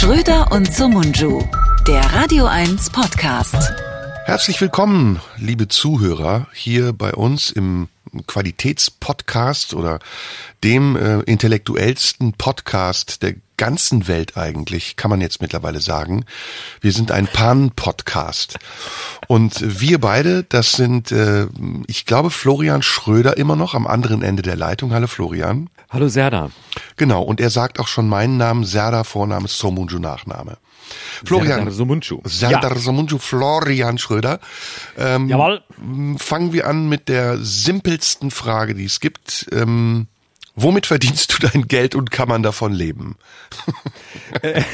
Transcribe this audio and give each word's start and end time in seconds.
Schröder 0.00 0.50
und 0.50 0.74
Sumunju, 0.74 1.46
der 1.86 2.00
Radio 2.14 2.46
1 2.46 2.88
Podcast. 2.88 3.54
Herzlich 4.24 4.58
willkommen, 4.58 5.20
liebe 5.36 5.68
Zuhörer, 5.68 6.46
hier 6.54 6.94
bei 6.94 7.12
uns 7.12 7.50
im 7.50 7.88
Qualitätspodcast 8.26 9.74
oder 9.74 9.98
dem 10.64 10.96
äh, 10.96 11.20
intellektuellsten 11.24 12.32
Podcast 12.32 13.22
der 13.22 13.34
ganzen 13.58 14.08
Welt 14.08 14.38
eigentlich, 14.38 14.96
kann 14.96 15.10
man 15.10 15.20
jetzt 15.20 15.42
mittlerweile 15.42 15.82
sagen. 15.82 16.24
Wir 16.80 16.92
sind 16.92 17.12
ein 17.12 17.26
Pan-Podcast. 17.26 18.58
Und 19.28 19.80
wir 19.82 20.00
beide, 20.00 20.44
das 20.44 20.72
sind, 20.72 21.12
äh, 21.12 21.46
ich 21.86 22.06
glaube, 22.06 22.30
Florian 22.30 22.80
Schröder 22.80 23.36
immer 23.36 23.54
noch 23.54 23.74
am 23.74 23.86
anderen 23.86 24.22
Ende 24.22 24.40
der 24.40 24.56
Leitung. 24.56 24.94
Hallo 24.94 25.08
Florian. 25.08 25.68
Hallo 25.90 26.08
Serda. 26.08 26.50
Genau, 26.96 27.22
und 27.22 27.40
er 27.40 27.50
sagt 27.50 27.80
auch 27.80 27.88
schon 27.88 28.08
meinen 28.08 28.36
Namen, 28.36 28.64
Serda, 28.64 29.02
Vorname, 29.02 29.48
Somunju, 29.48 29.98
Nachname. 29.98 30.56
Florian. 31.24 31.68
Somuncu. 31.70 32.20
Serdar 32.24 32.74
ja. 32.74 32.78
Somuncu, 32.78 33.18
Florian 33.18 33.98
Schröder. 33.98 34.38
Ähm, 34.96 35.28
Jawohl. 35.28 35.62
Fangen 36.18 36.52
wir 36.52 36.68
an 36.68 36.88
mit 36.88 37.08
der 37.08 37.38
simpelsten 37.38 38.30
Frage, 38.30 38.74
die 38.74 38.84
es 38.84 39.00
gibt. 39.00 39.48
Ähm, 39.52 40.06
Womit 40.62 40.84
verdienst 40.84 41.32
du 41.32 41.46
dein 41.46 41.68
Geld 41.68 41.94
und 41.94 42.10
kann 42.10 42.28
man 42.28 42.42
davon 42.42 42.74
leben? 42.74 43.16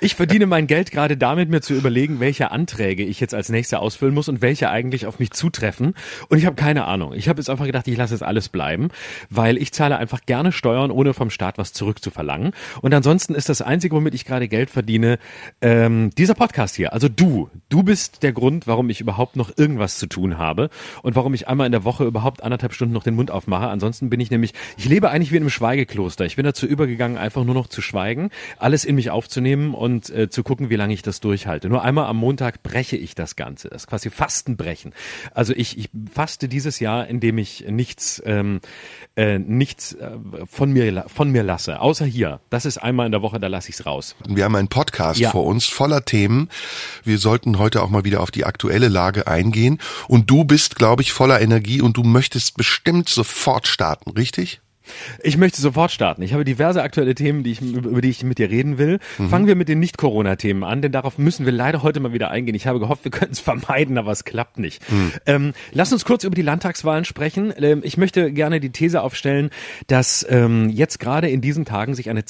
ich 0.00 0.14
verdiene 0.14 0.46
mein 0.46 0.68
Geld 0.68 0.92
gerade 0.92 1.16
damit, 1.16 1.50
mir 1.50 1.60
zu 1.60 1.74
überlegen, 1.74 2.20
welche 2.20 2.52
Anträge 2.52 3.02
ich 3.02 3.18
jetzt 3.18 3.34
als 3.34 3.48
nächster 3.48 3.80
ausfüllen 3.80 4.14
muss 4.14 4.28
und 4.28 4.42
welche 4.42 4.70
eigentlich 4.70 5.06
auf 5.06 5.18
mich 5.18 5.32
zutreffen. 5.32 5.94
Und 6.28 6.38
ich 6.38 6.46
habe 6.46 6.54
keine 6.54 6.84
Ahnung. 6.84 7.14
Ich 7.14 7.28
habe 7.28 7.40
jetzt 7.40 7.50
einfach 7.50 7.66
gedacht, 7.66 7.88
ich 7.88 7.96
lasse 7.96 8.14
jetzt 8.14 8.22
alles 8.22 8.48
bleiben, 8.48 8.90
weil 9.28 9.56
ich 9.56 9.72
zahle 9.72 9.96
einfach 9.96 10.20
gerne 10.24 10.52
Steuern, 10.52 10.92
ohne 10.92 11.12
vom 11.12 11.30
Staat 11.30 11.58
was 11.58 11.72
zurückzuverlangen. 11.72 12.52
Und 12.82 12.94
ansonsten 12.94 13.34
ist 13.34 13.48
das 13.48 13.60
Einzige, 13.60 13.96
womit 13.96 14.14
ich 14.14 14.24
gerade 14.24 14.46
Geld 14.46 14.70
verdiene, 14.70 15.18
ähm, 15.60 16.10
dieser 16.16 16.34
Podcast 16.34 16.76
hier. 16.76 16.92
Also 16.92 17.08
du. 17.08 17.50
Du 17.70 17.82
bist 17.82 18.22
der 18.22 18.32
Grund, 18.32 18.68
warum 18.68 18.88
ich 18.88 19.00
überhaupt 19.00 19.34
noch 19.34 19.50
irgendwas 19.56 19.98
zu 19.98 20.06
tun 20.06 20.38
habe 20.38 20.70
und 21.02 21.16
warum 21.16 21.34
ich 21.34 21.48
einmal 21.48 21.66
in 21.66 21.72
der 21.72 21.82
Woche 21.82 22.04
überhaupt 22.04 22.44
anderthalb 22.44 22.72
Stunden 22.72 22.94
noch 22.94 23.02
den 23.02 23.16
Mund 23.16 23.32
aufmache. 23.32 23.66
Ansonsten 23.66 23.95
Ansonsten 23.96 24.10
bin 24.10 24.20
ich 24.20 24.30
nämlich, 24.30 24.52
ich 24.76 24.84
lebe 24.84 25.10
eigentlich 25.10 25.32
wie 25.32 25.36
in 25.36 25.44
einem 25.44 25.50
Schweigekloster. 25.50 26.26
Ich 26.26 26.36
bin 26.36 26.44
dazu 26.44 26.66
übergegangen, 26.66 27.16
einfach 27.16 27.44
nur 27.44 27.54
noch 27.54 27.66
zu 27.66 27.80
schweigen, 27.80 28.30
alles 28.58 28.84
in 28.84 28.94
mich 28.94 29.08
aufzunehmen 29.08 29.72
und 29.72 30.10
äh, 30.10 30.28
zu 30.28 30.42
gucken, 30.42 30.68
wie 30.68 30.76
lange 30.76 30.92
ich 30.92 31.00
das 31.00 31.20
durchhalte. 31.20 31.70
Nur 31.70 31.82
einmal 31.82 32.04
am 32.06 32.18
Montag 32.18 32.62
breche 32.62 32.96
ich 32.96 33.14
das 33.14 33.36
Ganze. 33.36 33.70
Das 33.70 33.84
ist 33.84 33.86
quasi 33.86 34.10
Fastenbrechen. 34.10 34.92
Also 35.32 35.54
ich, 35.56 35.78
ich 35.78 35.88
faste 36.12 36.46
dieses 36.46 36.78
Jahr, 36.78 37.06
indem 37.06 37.38
ich 37.38 37.64
nichts, 37.70 38.22
ähm, 38.26 38.60
äh, 39.16 39.38
nichts 39.38 39.94
äh, 39.94 40.10
von 40.46 40.72
mir 40.72 41.04
von 41.06 41.30
mir 41.30 41.42
lasse. 41.42 41.80
Außer 41.80 42.04
hier. 42.04 42.40
Das 42.50 42.66
ist 42.66 42.76
einmal 42.76 43.06
in 43.06 43.12
der 43.12 43.22
Woche, 43.22 43.40
da 43.40 43.46
lasse 43.46 43.70
ich 43.70 43.76
es 43.76 43.86
raus. 43.86 44.14
Wir 44.28 44.44
haben 44.44 44.56
einen 44.56 44.68
Podcast 44.68 45.20
ja. 45.20 45.30
vor 45.30 45.46
uns 45.46 45.64
voller 45.64 46.04
Themen. 46.04 46.50
Wir 47.02 47.16
sollten 47.16 47.58
heute 47.58 47.82
auch 47.82 47.88
mal 47.88 48.04
wieder 48.04 48.20
auf 48.20 48.30
die 48.30 48.44
aktuelle 48.44 48.88
Lage 48.88 49.26
eingehen. 49.26 49.78
Und 50.06 50.28
du 50.28 50.44
bist, 50.44 50.76
glaube 50.76 51.00
ich, 51.00 51.12
voller 51.12 51.40
Energie 51.40 51.80
und 51.80 51.96
du 51.96 52.02
möchtest 52.02 52.58
bestimmt 52.58 53.08
sofort 53.08 53.66
starten, 53.76 54.10
richtig? 54.12 54.62
Ich 55.22 55.36
möchte 55.36 55.60
sofort 55.60 55.90
starten. 55.90 56.22
Ich 56.22 56.32
habe 56.32 56.44
diverse 56.44 56.82
aktuelle 56.82 57.14
Themen, 57.14 57.42
die 57.42 57.52
ich, 57.52 57.60
über 57.60 58.00
die 58.00 58.08
ich 58.08 58.22
mit 58.22 58.38
dir 58.38 58.48
reden 58.48 58.78
will. 58.78 59.00
Mhm. 59.18 59.28
Fangen 59.28 59.46
wir 59.46 59.54
mit 59.54 59.68
den 59.68 59.80
Nicht-Corona-Themen 59.80 60.64
an, 60.64 60.80
denn 60.80 60.92
darauf 60.92 61.18
müssen 61.18 61.44
wir 61.44 61.52
leider 61.52 61.82
heute 61.82 62.00
mal 62.00 62.14
wieder 62.14 62.30
eingehen. 62.30 62.54
Ich 62.54 62.66
habe 62.66 62.80
gehofft, 62.80 63.04
wir 63.04 63.10
könnten 63.10 63.32
es 63.32 63.40
vermeiden, 63.50 63.98
aber 63.98 64.12
es 64.12 64.24
klappt 64.24 64.58
nicht. 64.58 64.90
Mhm. 64.90 65.12
Ähm, 65.26 65.52
lass 65.72 65.92
uns 65.92 66.04
kurz 66.06 66.24
über 66.24 66.34
die 66.34 66.42
Landtagswahlen 66.42 67.04
sprechen. 67.04 67.52
Ähm, 67.58 67.80
ich 67.84 67.98
möchte 67.98 68.32
gerne 68.32 68.60
die 68.60 68.70
These 68.70 69.02
aufstellen, 69.02 69.50
dass 69.88 70.24
ähm, 70.30 70.70
jetzt 70.70 71.00
gerade 71.00 71.28
in 71.28 71.40
diesen 71.42 71.66
Tagen 71.66 71.94
sich 71.94 72.08
eine 72.08 72.24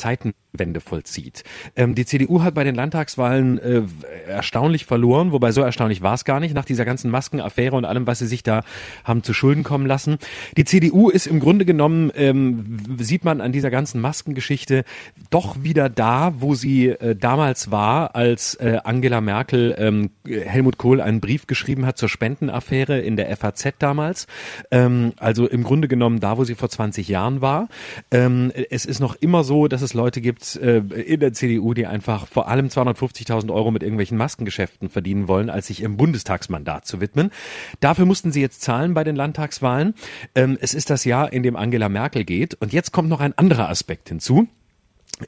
Zeitenwende 0.56 0.80
vollzieht. 0.80 1.44
Ähm, 1.76 1.94
die 1.94 2.04
CDU 2.04 2.42
hat 2.42 2.54
bei 2.54 2.64
den 2.64 2.74
Landtagswahlen 2.74 3.58
äh, 3.58 3.82
erstaunlich 4.28 4.86
verloren, 4.86 5.32
wobei 5.32 5.52
so 5.52 5.60
erstaunlich 5.62 6.02
war 6.02 6.14
es 6.14 6.24
gar 6.24 6.40
nicht, 6.40 6.54
nach 6.54 6.64
dieser 6.64 6.84
ganzen 6.84 7.10
Maskenaffäre 7.10 7.76
und 7.76 7.84
allem, 7.84 8.06
was 8.06 8.18
sie 8.18 8.26
sich 8.26 8.42
da 8.42 8.62
haben 9.04 9.22
zu 9.22 9.32
Schulden 9.32 9.62
kommen 9.62 9.86
lassen. 9.86 10.18
Die 10.56 10.64
CDU 10.64 11.10
ist 11.10 11.26
im 11.26 11.40
Grunde 11.40 11.64
genommen 11.64 12.10
ähm, 12.14 12.78
sieht 12.98 13.24
man 13.24 13.40
an 13.40 13.52
dieser 13.52 13.70
ganzen 13.70 14.00
Maskengeschichte 14.00 14.84
doch 15.30 15.62
wieder 15.62 15.88
da, 15.88 16.34
wo 16.38 16.54
sie 16.54 16.88
äh, 16.88 17.14
damals 17.14 17.70
war, 17.70 18.14
als 18.16 18.54
äh, 18.54 18.78
Angela 18.84 19.20
Merkel 19.20 19.74
ähm, 19.78 20.10
Helmut 20.26 20.78
Kohl 20.78 21.00
einen 21.00 21.20
Brief 21.20 21.46
geschrieben 21.46 21.86
hat 21.86 21.98
zur 21.98 22.08
Spendenaffäre 22.08 22.98
in 22.98 23.16
der 23.16 23.34
FAZ 23.36 23.74
damals. 23.78 24.26
Ähm, 24.70 25.12
also 25.18 25.46
im 25.46 25.62
Grunde 25.62 25.88
genommen 25.88 26.20
da, 26.20 26.38
wo 26.38 26.44
sie 26.44 26.54
vor 26.54 26.68
20 26.68 27.08
Jahren 27.08 27.40
war. 27.40 27.68
Ähm, 28.10 28.52
es 28.70 28.84
ist 28.84 29.00
noch 29.00 29.16
immer 29.16 29.44
so, 29.44 29.68
dass 29.68 29.82
es 29.82 29.94
Leute 29.94 30.20
gibt 30.20 30.45
äh, 30.54 30.76
in 30.76 31.18
der 31.18 31.32
CDU, 31.32 31.74
die 31.74 31.86
einfach 31.86 32.28
vor 32.28 32.46
allem 32.46 32.68
250.000 32.68 33.52
Euro 33.52 33.72
mit 33.72 33.82
irgendwelchen 33.82 34.16
Maskengeschäften 34.16 34.88
verdienen 34.88 35.26
wollen, 35.26 35.50
als 35.50 35.66
sich 35.66 35.82
ihrem 35.82 35.96
Bundestagsmandat 35.96 36.86
zu 36.86 37.00
widmen. 37.00 37.32
Dafür 37.80 38.06
mussten 38.06 38.30
sie 38.30 38.40
jetzt 38.40 38.62
zahlen 38.62 38.94
bei 38.94 39.02
den 39.02 39.16
Landtagswahlen. 39.16 39.94
Ähm, 40.36 40.56
es 40.60 40.74
ist 40.74 40.90
das 40.90 41.04
Jahr, 41.04 41.32
in 41.32 41.42
dem 41.42 41.56
Angela 41.56 41.88
Merkel 41.88 42.24
geht 42.24 42.36
geht. 42.36 42.54
Und 42.60 42.72
jetzt 42.72 42.92
kommt 42.92 43.08
noch 43.08 43.20
ein 43.20 43.36
anderer 43.36 43.68
Aspekt 43.68 44.08
hinzu. 44.08 44.48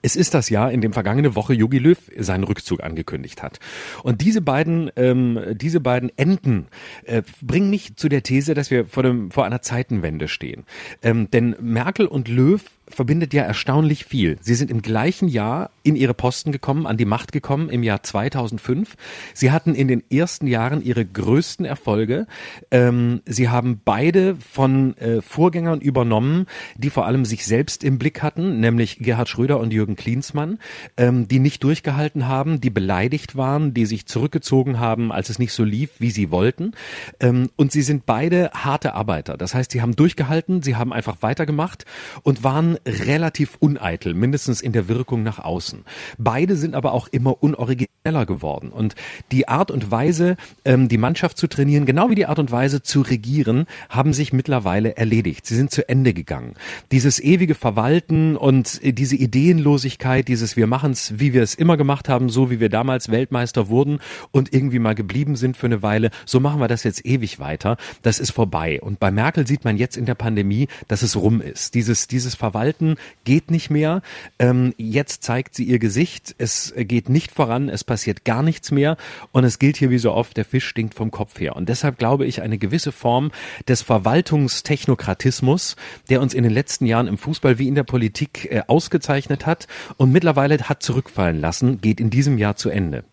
Es 0.03 0.17
ist 0.17 0.35
das 0.35 0.51
Jahr, 0.51 0.71
in 0.71 0.83
dem 0.83 0.93
vergangene 0.93 1.35
Woche 1.35 1.55
Jogi 1.55 1.79
Löw 1.79 1.99
seinen 2.19 2.45
Rückzug 2.45 2.83
angekündigt 2.83 3.43
hat. 3.43 3.59
Und 4.03 4.21
diese 4.21 4.43
beiden, 4.43 4.91
ähm, 4.97 5.41
diese 5.53 5.81
beiden 5.81 6.13
Enden 6.19 6.67
äh, 7.05 7.23
bringen 7.41 7.71
mich 7.71 7.97
zu 7.97 8.11
der 8.11 8.23
These, 8.23 8.53
dass 8.53 8.71
wir 8.71 8.87
vor, 8.87 9.03
dem, 9.03 9.31
vor 9.31 9.47
einer 9.47 9.63
Zeitenwende 9.63 10.29
stehen. 10.29 10.65
Ähm, 11.03 11.31
denn 11.31 11.57
Merkel 11.59 12.07
und 12.07 12.29
Löw 12.29 12.63
verbindet 12.91 13.35
ja 13.35 13.43
erstaunlich 13.43 14.05
viel. 14.05 14.39
Sie 14.41 14.55
sind 14.55 14.71
im 14.71 14.83
gleichen 14.83 15.29
Jahr 15.29 15.71
in 15.83 15.97
ihre 15.97 16.15
Posten 16.15 16.53
gekommen, 16.53 16.87
an 16.87 16.97
die 16.97 17.05
Macht 17.05 17.33
gekommen, 17.33 17.69
im 17.69 17.83
Jahr 17.83 18.03
2005. 18.03 18.97
Sie 19.35 19.51
hatten 19.51 19.75
in 19.75 19.89
den 19.89 20.03
ersten 20.11 20.47
Jahren 20.47 20.83
ihre 20.83 21.05
größten 21.05 21.65
Erfolge. 21.65 22.27
Ähm, 22.71 23.23
sie 23.27 23.49
haben 23.49 23.81
beide 23.85 24.37
von 24.37 24.97
äh, 24.99 25.23
Vorgängern 25.23 25.81
übernommen, 25.81 26.47
die 26.77 26.91
vor 26.91 27.07
allem 27.07 27.25
sich 27.25 27.47
selbst 27.47 27.85
im 27.85 27.99
Blick 27.99 28.23
hatten, 28.23 28.61
nämlich 28.61 28.99
Gerhard 28.99 29.29
Schröder 29.29 29.61
und 29.61 29.73
Jürgen 29.73 29.97
Klinsmann, 29.97 30.59
ähm, 30.97 31.29
die 31.29 31.39
nicht 31.39 31.63
durchgehalten 31.65 32.29
haben, 32.29 32.61
die 32.61 32.71
beleidigt 32.71 33.37
waren, 33.37 33.75
die 33.75 33.87
sich 33.87 34.07
zurückgezogen 34.07 34.79
haben, 34.79 35.13
als 35.13 35.31
es 35.31 35.39
nicht 35.39 35.53
so 35.53 35.65
lief, 35.65 35.91
wie 35.99 36.11
sie 36.11 36.31
wollten. 36.31 36.73
Ähm, 37.21 37.51
und 37.57 37.73
sie 37.73 37.83
sind 37.83 38.07
beide 38.07 38.51
harte 38.53 38.95
Arbeiter. 38.95 39.37
Das 39.37 39.55
heißt, 39.55 39.71
sie 39.73 39.83
haben 39.83 39.97
durchgehalten, 39.97 40.63
sie 40.63 40.77
haben 40.77 40.93
einfach 40.93 41.19
weitergemacht 41.21 41.85
und 42.23 42.45
waren 42.45 42.78
relativ 42.87 43.57
uneitel, 43.61 44.15
mindestens 44.15 44.61
in 44.61 44.73
der 44.73 44.89
Wirkung 44.89 45.23
nach 45.23 45.39
außen. 45.39 45.85
Beide 46.19 46.57
sind 46.57 46.75
aber 46.75 46.93
auch 46.93 47.09
immer 47.09 47.43
unorigineller 47.43 48.27
geworden. 48.27 48.71
Und 48.71 48.95
die 49.33 49.49
Art 49.49 49.71
und 49.71 49.91
Weise, 49.91 50.37
ähm, 50.65 50.89
die 50.89 50.99
Mannschaft 50.99 51.37
zu 51.37 51.47
trainieren, 51.47 51.87
genau 51.87 52.11
wie 52.11 52.15
die 52.15 52.27
Art 52.27 52.39
und 52.39 52.51
Weise 52.51 52.83
zu 52.83 53.01
regieren, 53.01 53.67
haben 53.89 54.13
sich 54.13 54.33
mittlerweile 54.33 54.97
erledigt. 54.97 55.47
Sie 55.47 55.57
sind 55.57 55.71
zu 55.71 55.89
Ende 55.89 56.15
gegangen. 56.15 56.55
Dieses 56.93 57.21
ewige 57.21 57.55
Verwalten 57.55 58.37
und 58.37 58.81
diese 58.83 59.17
Ideenlosigkeit, 59.17 60.29
dieses 60.29 60.57
wir 60.57 60.67
machen 60.67 60.93
es, 60.93 61.19
wie 61.19 61.33
wir 61.33 61.43
es 61.43 61.55
immer 61.55 61.77
gemacht 61.77 62.09
haben, 62.09 62.29
so 62.29 62.51
wie 62.51 62.61
wir 62.61 62.69
damals 62.69 63.11
Weltmeister 63.11 63.69
wurden 63.69 64.01
und 64.31 64.53
irgendwie 64.53 64.79
mal 64.79 64.95
geblieben 64.95 65.37
sind 65.37 65.57
für 65.57 65.67
eine 65.67 65.83
Weile, 65.83 66.11
so 66.25 66.41
machen 66.41 66.61
wir 66.61 66.69
das 66.69 66.85
jetzt 66.85 67.05
ewig 67.05 67.39
weiter. 67.39 67.77
Das 68.03 68.19
ist 68.19 68.31
vorbei. 68.31 68.81
Und 68.81 69.01
bei 69.01 69.11
Merkel 69.11 69.47
sieht 69.47 69.65
man 69.65 69.77
jetzt 69.77 69.97
in 69.97 70.07
der 70.07 70.15
Pandemie, 70.15 70.69
dass 70.87 71.03
es 71.03 71.17
rum 71.17 71.41
ist. 71.41 71.75
Dieses, 71.75 72.07
dieses 72.07 72.35
Verwalten 72.35 72.68
halten 72.69 72.97
geht 73.25 73.51
nicht 73.51 73.71
mehr. 73.71 74.03
Ähm, 74.39 74.75
jetzt 74.77 75.23
zeigt 75.23 75.55
sie 75.55 75.65
ihr 75.65 75.79
Gesicht. 75.79 76.35
Es 76.39 76.75
geht 76.77 77.09
nicht 77.09 77.33
voran. 77.33 77.69
Es 77.69 77.83
passiert 77.83 78.25
gar 78.25 78.43
nichts 78.43 78.71
mehr. 78.71 78.97
Und 79.33 79.45
es 79.45 79.59
gilt 79.59 79.79
hier 79.79 79.91
wie 79.91 79.99
so 79.99 80.13
oft, 80.13 80.37
der 80.37 80.45
Fisch 80.45 80.67
stinkt 80.67 80.95
vom 80.95 81.11
Kopf 81.11 81.41
her. 81.41 81.57
Und 81.57 81.69
deshalb 81.69 81.99
glaube 81.99 82.27
ich, 82.27 82.43
eine 82.43 82.59
gewisse 82.59 82.93
Form 82.93 83.31
des 83.67 83.83
Verwaltungstechnokratismus, 83.83 85.77
der 86.11 86.21
uns 86.21 86.35
in 86.35 86.43
den 86.43 86.53
letzten 86.53 86.85
Jahren 86.87 87.07
im 87.07 87.19
Fußball 87.19 87.59
wie 87.59 87.69
in 87.69 87.75
der 87.75 87.85
Politik 87.85 88.49
äh, 88.51 88.63
ausgezeichnet 88.67 89.47
hat 89.47 89.67
und 89.97 90.13
mittlerweile 90.13 90.59
hat 90.59 90.83
zurückfallen 90.83 91.41
lassen, 91.41 91.81
geht 91.81 92.01
in 92.01 92.11
diesem 92.11 92.37
Jahr 92.37 92.57
zu 92.57 92.69
Ende. 92.69 93.05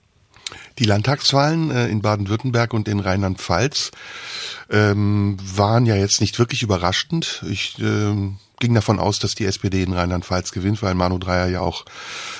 Die 0.78 0.84
Landtagswahlen 0.84 1.72
äh, 1.72 1.88
in 1.88 2.01
Baden-Württemberg 2.01 2.74
und 2.74 2.88
in 2.88 3.00
Rheinland-Pfalz 3.00 3.92
ähm, 4.69 5.38
waren 5.42 5.86
ja 5.86 5.96
jetzt 5.96 6.22
nicht 6.22 6.38
wirklich 6.38 6.63
überraschend. 6.63 7.44
Ich 7.50 7.80
ähm, 7.80 8.38
ging 8.60 8.74
davon 8.74 9.00
aus, 9.00 9.19
dass 9.19 9.36
die 9.36 9.46
SPD 9.46 9.84
in 9.84 9.94
Rheinland-Pfalz 9.94 10.52
gewinnt, 10.52 10.81
weil 10.81 10.96
Manu 10.96 11.18
Dreyer 11.18 11.48
ja 11.48 11.62
auch 11.62 11.86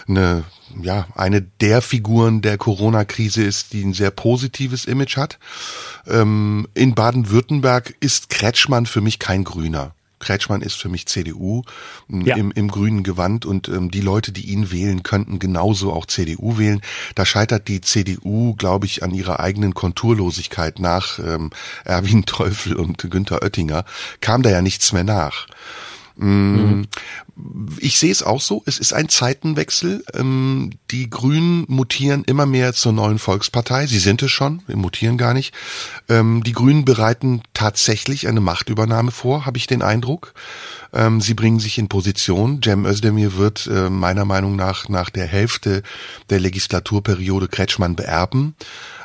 eine, 0.07 0.44
ja, 0.81 1.07
eine 1.15 1.41
der 1.41 1.81
Figuren 1.81 2.41
der 2.41 2.57
Corona-Krise 2.57 3.44
ist, 3.44 3.73
die 3.73 3.83
ein 3.83 3.94
sehr 3.94 4.12
positives 4.12 4.85
Image 4.85 5.17
hat. 5.17 5.39
Ähm, 6.07 6.67
in 6.73 6.95
Baden-Württemberg 6.95 7.95
ist 8.00 8.29
Kretschmann 8.29 8.85
für 8.85 9.01
mich 9.01 9.19
kein 9.19 9.44
Grüner. 9.44 9.94
Kretschmann 10.19 10.62
ist 10.62 10.75
für 10.75 10.89
mich 10.89 11.07
CDU 11.07 11.63
ja. 12.09 12.35
im, 12.35 12.51
im 12.51 12.69
grünen 12.69 13.03
Gewand 13.03 13.45
und 13.45 13.68
ähm, 13.68 13.91
die 13.91 14.01
Leute, 14.01 14.31
die 14.31 14.45
ihn 14.50 14.71
wählen, 14.71 15.03
könnten 15.03 15.39
genauso 15.39 15.94
auch 15.94 16.06
CDU 16.06 16.57
wählen. 16.57 16.81
Da 17.15 17.25
scheitert 17.25 17.68
die 17.68 17.81
CDU, 17.81 18.56
glaube 18.56 18.85
ich, 18.85 19.03
an 19.03 19.13
ihrer 19.13 19.39
eigenen 19.39 19.73
Konturlosigkeit 19.73 20.79
nach 20.79 21.19
ähm, 21.19 21.51
Erwin 21.83 22.25
Teufel 22.25 22.75
und 22.75 22.97
Günther 22.97 23.41
Oettinger, 23.44 23.85
kam 24.21 24.41
da 24.41 24.50
ja 24.50 24.61
nichts 24.61 24.94
mehr 24.94 25.03
nach. 25.03 25.47
Mhm. 26.17 26.88
Ich 27.79 28.00
sehe 28.00 28.12
es 28.12 28.23
auch 28.23 28.39
so. 28.39 28.63
Es 28.65 28.79
ist 28.79 28.94
ein 28.94 29.09
Zeitenwechsel. 29.09 30.03
Ähm, 30.13 30.71
die 30.91 31.09
Grünen 31.09 31.65
mutieren 31.67 32.23
immer 32.23 32.45
mehr 32.45 32.73
zur 32.73 32.94
neuen 32.94 33.19
Volkspartei. 33.19 33.88
Sie 33.88 34.00
sind 34.00 34.23
es 34.23 34.31
schon. 34.31 34.63
Wir 34.67 34.77
mutieren 34.77 35.17
gar 35.17 35.33
nicht. 35.33 35.53
Ähm, 36.07 36.44
die 36.44 36.53
Grünen 36.53 36.85
bereiten 36.85 37.41
tatsächlich 37.53 38.27
eine 38.27 38.39
Machtübernahme 38.39 39.12
vor, 39.12 39.45
habe 39.45 39.57
ich 39.57 39.67
den 39.67 39.81
Eindruck. 39.81 40.33
Ähm, 40.95 41.21
sie 41.21 41.33
bringen 41.33 41.59
sich 41.59 41.77
in 41.77 41.89
Position. 41.89 42.62
Cem 42.63 42.86
Özdemir 42.86 43.38
wird 43.38 43.68
äh, 43.68 43.89
meiner 43.89 44.25
Meinung 44.25 44.56
nach 44.56 44.89
nach 44.89 45.09
der 45.09 45.27
Hälfte 45.27 45.83
der 46.30 46.39
Legislaturperiode 46.39 47.47
Kretschmann 47.47 47.95
beerben 47.95 48.56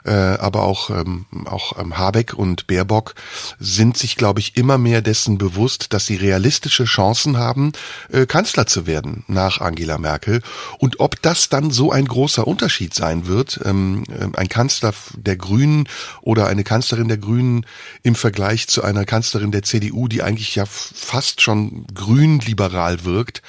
äh, 0.05 0.13
aber 0.13 0.63
auch, 0.63 0.91
ähm, 0.91 1.27
auch 1.45 1.79
ähm, 1.79 1.99
Habeck 1.99 2.35
und 2.35 2.67
Baerbock 2.67 3.15
sind 3.59 3.97
sich, 3.97 4.17
glaube 4.17 4.41
ich, 4.41 4.57
immer 4.57 4.79
mehr 4.79 5.03
dessen 5.03 5.39
bewusst, 5.39 5.93
dass 5.93 6.07
sie 6.07 6.17
realistische 6.17 6.85
Chancen 6.85 7.37
haben, 7.37 7.73
äh, 8.11 8.27
Kanzler 8.27 8.67
zu 8.67 8.87
werden 8.87 9.25
nach 9.27 9.61
Angela 9.61 9.99
Merkel. 9.99 10.43
Und 10.79 11.01
ob 11.01 11.21
das 11.23 11.49
dann 11.49 11.71
so 11.71 11.93
ein 11.93 12.07
großer 12.07 12.47
Unterschied 12.47 12.95
sein 12.95 13.27
wird, 13.27 13.61
ähm, 13.65 14.05
äh, 14.09 14.37
ein 14.37 14.49
Kanzler 14.49 14.95
der 15.17 15.37
Grünen 15.37 15.89
oder 16.23 16.47
eine 16.47 16.65
Kanzlerin 16.65 17.09
der 17.09 17.19
Grünen 17.19 17.67
im 18.03 18.15
Vergleich 18.15 18.69
zu 18.69 18.83
einer 18.83 19.05
Kanzlerin 19.05 19.53
der 19.53 19.63
CDU, 19.63 20.09
die 20.09 20.23
eigentlich 20.23 20.55
ja 20.55 20.65
fast 20.67 21.43
schon 21.43 21.80
grün-liberal 21.95 23.05
wirkt, 23.05 23.43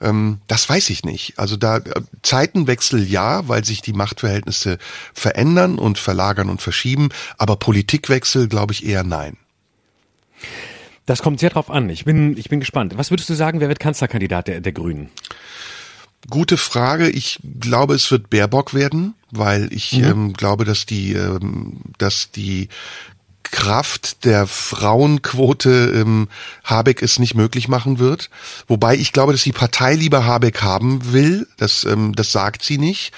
ähm, 0.00 0.40
das 0.48 0.68
weiß 0.68 0.90
ich 0.90 1.04
nicht. 1.04 1.38
Also 1.38 1.56
da 1.56 1.78
äh, 1.78 2.02
Zeitenwechsel 2.22 3.02
ja, 3.02 3.48
weil 3.48 3.64
sich 3.64 3.82
die 3.82 3.92
Machtverhältnisse 3.92 4.78
verändern 5.14 5.78
und 5.78 5.98
verlagern 5.98 6.50
und 6.50 6.62
verschieben, 6.62 7.08
aber 7.38 7.56
Politikwechsel 7.56 8.48
glaube 8.48 8.72
ich 8.72 8.86
eher 8.86 9.04
nein. 9.04 9.36
Das 11.06 11.22
kommt 11.22 11.38
sehr 11.38 11.50
drauf 11.50 11.70
an. 11.70 11.88
Ich 11.88 12.04
bin, 12.04 12.36
ich 12.36 12.48
bin 12.48 12.58
gespannt. 12.58 12.98
Was 12.98 13.10
würdest 13.10 13.30
du 13.30 13.34
sagen, 13.34 13.60
wer 13.60 13.68
wird 13.68 13.78
Kanzlerkandidat 13.78 14.48
der, 14.48 14.60
der 14.60 14.72
Grünen? 14.72 15.10
Gute 16.28 16.56
Frage. 16.56 17.08
Ich 17.08 17.38
glaube, 17.60 17.94
es 17.94 18.10
wird 18.10 18.28
Baerbock 18.30 18.74
werden, 18.74 19.14
weil 19.30 19.72
ich 19.72 19.92
mhm. 19.92 20.04
ähm, 20.04 20.32
glaube, 20.32 20.64
dass 20.64 20.84
die, 20.84 21.12
ähm, 21.12 21.80
dass 21.98 22.32
die 22.32 22.68
Kraft 23.50 24.24
der 24.24 24.46
Frauenquote 24.46 25.92
ähm, 25.94 26.28
Habeck 26.64 27.02
es 27.02 27.18
nicht 27.18 27.34
möglich 27.34 27.68
machen 27.68 27.98
wird. 27.98 28.30
Wobei 28.66 28.96
ich 28.96 29.12
glaube, 29.12 29.32
dass 29.32 29.42
die 29.42 29.52
Partei 29.52 29.94
lieber 29.94 30.24
Habeck 30.24 30.62
haben 30.62 31.12
will. 31.12 31.46
Das, 31.56 31.84
ähm, 31.84 32.14
das 32.14 32.32
sagt 32.32 32.62
sie 32.62 32.78
nicht. 32.78 33.12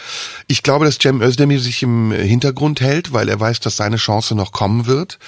Ich 0.46 0.62
glaube, 0.62 0.84
dass 0.84 0.98
Cem 0.98 1.22
Özdemir 1.22 1.60
sich 1.60 1.82
im 1.82 2.12
Hintergrund 2.12 2.80
hält, 2.80 3.12
weil 3.12 3.28
er 3.28 3.40
weiß, 3.40 3.60
dass 3.60 3.76
seine 3.76 3.96
Chance 3.96 4.34
noch 4.34 4.52
kommen 4.52 4.86
wird. 4.86 5.18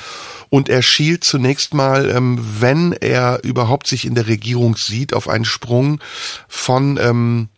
Und 0.49 0.69
er 0.69 0.83
schielt 0.83 1.25
zunächst 1.25 1.75
mal, 1.75 2.11
ähm, 2.11 2.39
wenn 2.61 2.93
er 2.93 3.45
überhaupt 3.45 3.87
sich 3.87 4.05
in 4.05 4.15
der 4.15 4.27
Regierung 4.27 4.77
sieht, 4.77 5.15
auf 5.15 5.29
einen 5.29 5.45
Sprung 5.45 6.01
von 6.49 6.99
ähm, 7.01 7.49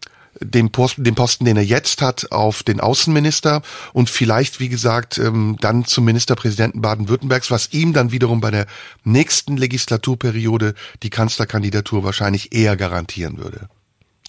dem 0.45 0.71
Posten, 0.71 1.05
den 1.05 1.15
Posten, 1.15 1.45
den 1.45 1.57
er 1.57 1.65
jetzt 1.65 2.03
hat, 2.03 2.31
auf 2.33 2.63
den 2.63 2.81
Außenminister 2.81 3.63
und 3.93 4.11
vielleicht, 4.11 4.61
wie 4.61 4.69
gesagt, 4.69 5.19
ähm, 5.19 5.57
dann 5.61 5.85
zum 5.85 6.05
Ministerpräsidenten 6.05 6.81
Baden-Württembergs, 6.81 7.51
was 7.51 7.73
ihm 7.73 7.93
dann 7.93 8.13
wiederum 8.13 8.41
bei 8.41 8.51
der 8.51 8.67
nächsten 9.05 9.57
Legislaturperiode 9.57 10.75
die 11.03 11.11
Kanzlerkandidatur 11.11 12.05
wahrscheinlich 12.05 12.55
eher 12.55 12.77
garantieren 12.77 13.39
würde. 13.39 13.69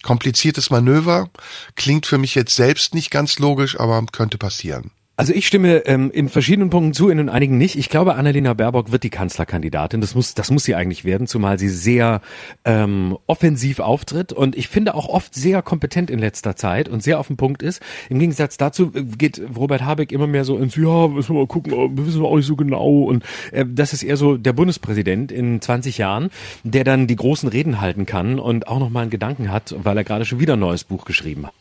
Kompliziertes 0.02 0.70
Manöver, 0.70 1.30
klingt 1.76 2.06
für 2.06 2.18
mich 2.18 2.34
jetzt 2.34 2.54
selbst 2.54 2.94
nicht 2.94 3.10
ganz 3.10 3.38
logisch, 3.38 3.80
aber 3.80 4.04
könnte 4.12 4.36
passieren. 4.36 4.90
Also 5.16 5.32
ich 5.32 5.46
stimme 5.46 5.86
ähm, 5.86 6.10
in 6.10 6.28
verschiedenen 6.28 6.70
Punkten 6.70 6.92
zu, 6.92 7.08
in 7.08 7.28
einigen 7.28 7.56
nicht. 7.56 7.76
Ich 7.76 7.88
glaube, 7.88 8.16
Annalena 8.16 8.52
Baerbock 8.52 8.90
wird 8.90 9.04
die 9.04 9.10
Kanzlerkandidatin. 9.10 10.00
Das 10.00 10.16
muss, 10.16 10.34
das 10.34 10.50
muss 10.50 10.64
sie 10.64 10.74
eigentlich 10.74 11.04
werden, 11.04 11.28
zumal 11.28 11.56
sie 11.56 11.68
sehr 11.68 12.20
ähm, 12.64 13.16
offensiv 13.28 13.78
auftritt 13.78 14.32
und 14.32 14.56
ich 14.56 14.66
finde 14.66 14.96
auch 14.96 15.08
oft 15.08 15.32
sehr 15.32 15.62
kompetent 15.62 16.10
in 16.10 16.18
letzter 16.18 16.56
Zeit 16.56 16.88
und 16.88 17.00
sehr 17.00 17.20
auf 17.20 17.28
dem 17.28 17.36
Punkt 17.36 17.62
ist. 17.62 17.80
Im 18.10 18.18
Gegensatz 18.18 18.56
dazu 18.56 18.90
äh, 18.92 19.04
geht 19.04 19.40
Robert 19.56 19.82
Habeck 19.82 20.10
immer 20.10 20.26
mehr 20.26 20.44
so 20.44 20.58
ins, 20.58 20.74
ja, 20.74 21.06
müssen 21.06 21.36
wir 21.36 21.42
mal 21.42 21.46
gucken, 21.46 21.96
wir 21.96 22.06
wissen 22.06 22.24
auch 22.24 22.34
nicht 22.34 22.46
so 22.46 22.56
genau. 22.56 23.02
Und 23.02 23.24
äh, 23.52 23.64
das 23.68 23.92
ist 23.92 24.02
eher 24.02 24.16
so 24.16 24.36
der 24.36 24.52
Bundespräsident 24.52 25.30
in 25.30 25.60
20 25.60 25.96
Jahren, 25.96 26.30
der 26.64 26.82
dann 26.82 27.06
die 27.06 27.16
großen 27.16 27.48
Reden 27.48 27.80
halten 27.80 28.04
kann 28.04 28.40
und 28.40 28.66
auch 28.66 28.80
nochmal 28.80 29.02
einen 29.02 29.10
Gedanken 29.10 29.52
hat, 29.52 29.76
weil 29.78 29.96
er 29.96 30.02
gerade 30.02 30.24
schon 30.24 30.40
wieder 30.40 30.54
ein 30.54 30.60
neues 30.60 30.82
Buch 30.82 31.04
geschrieben 31.04 31.46
hat. 31.46 31.54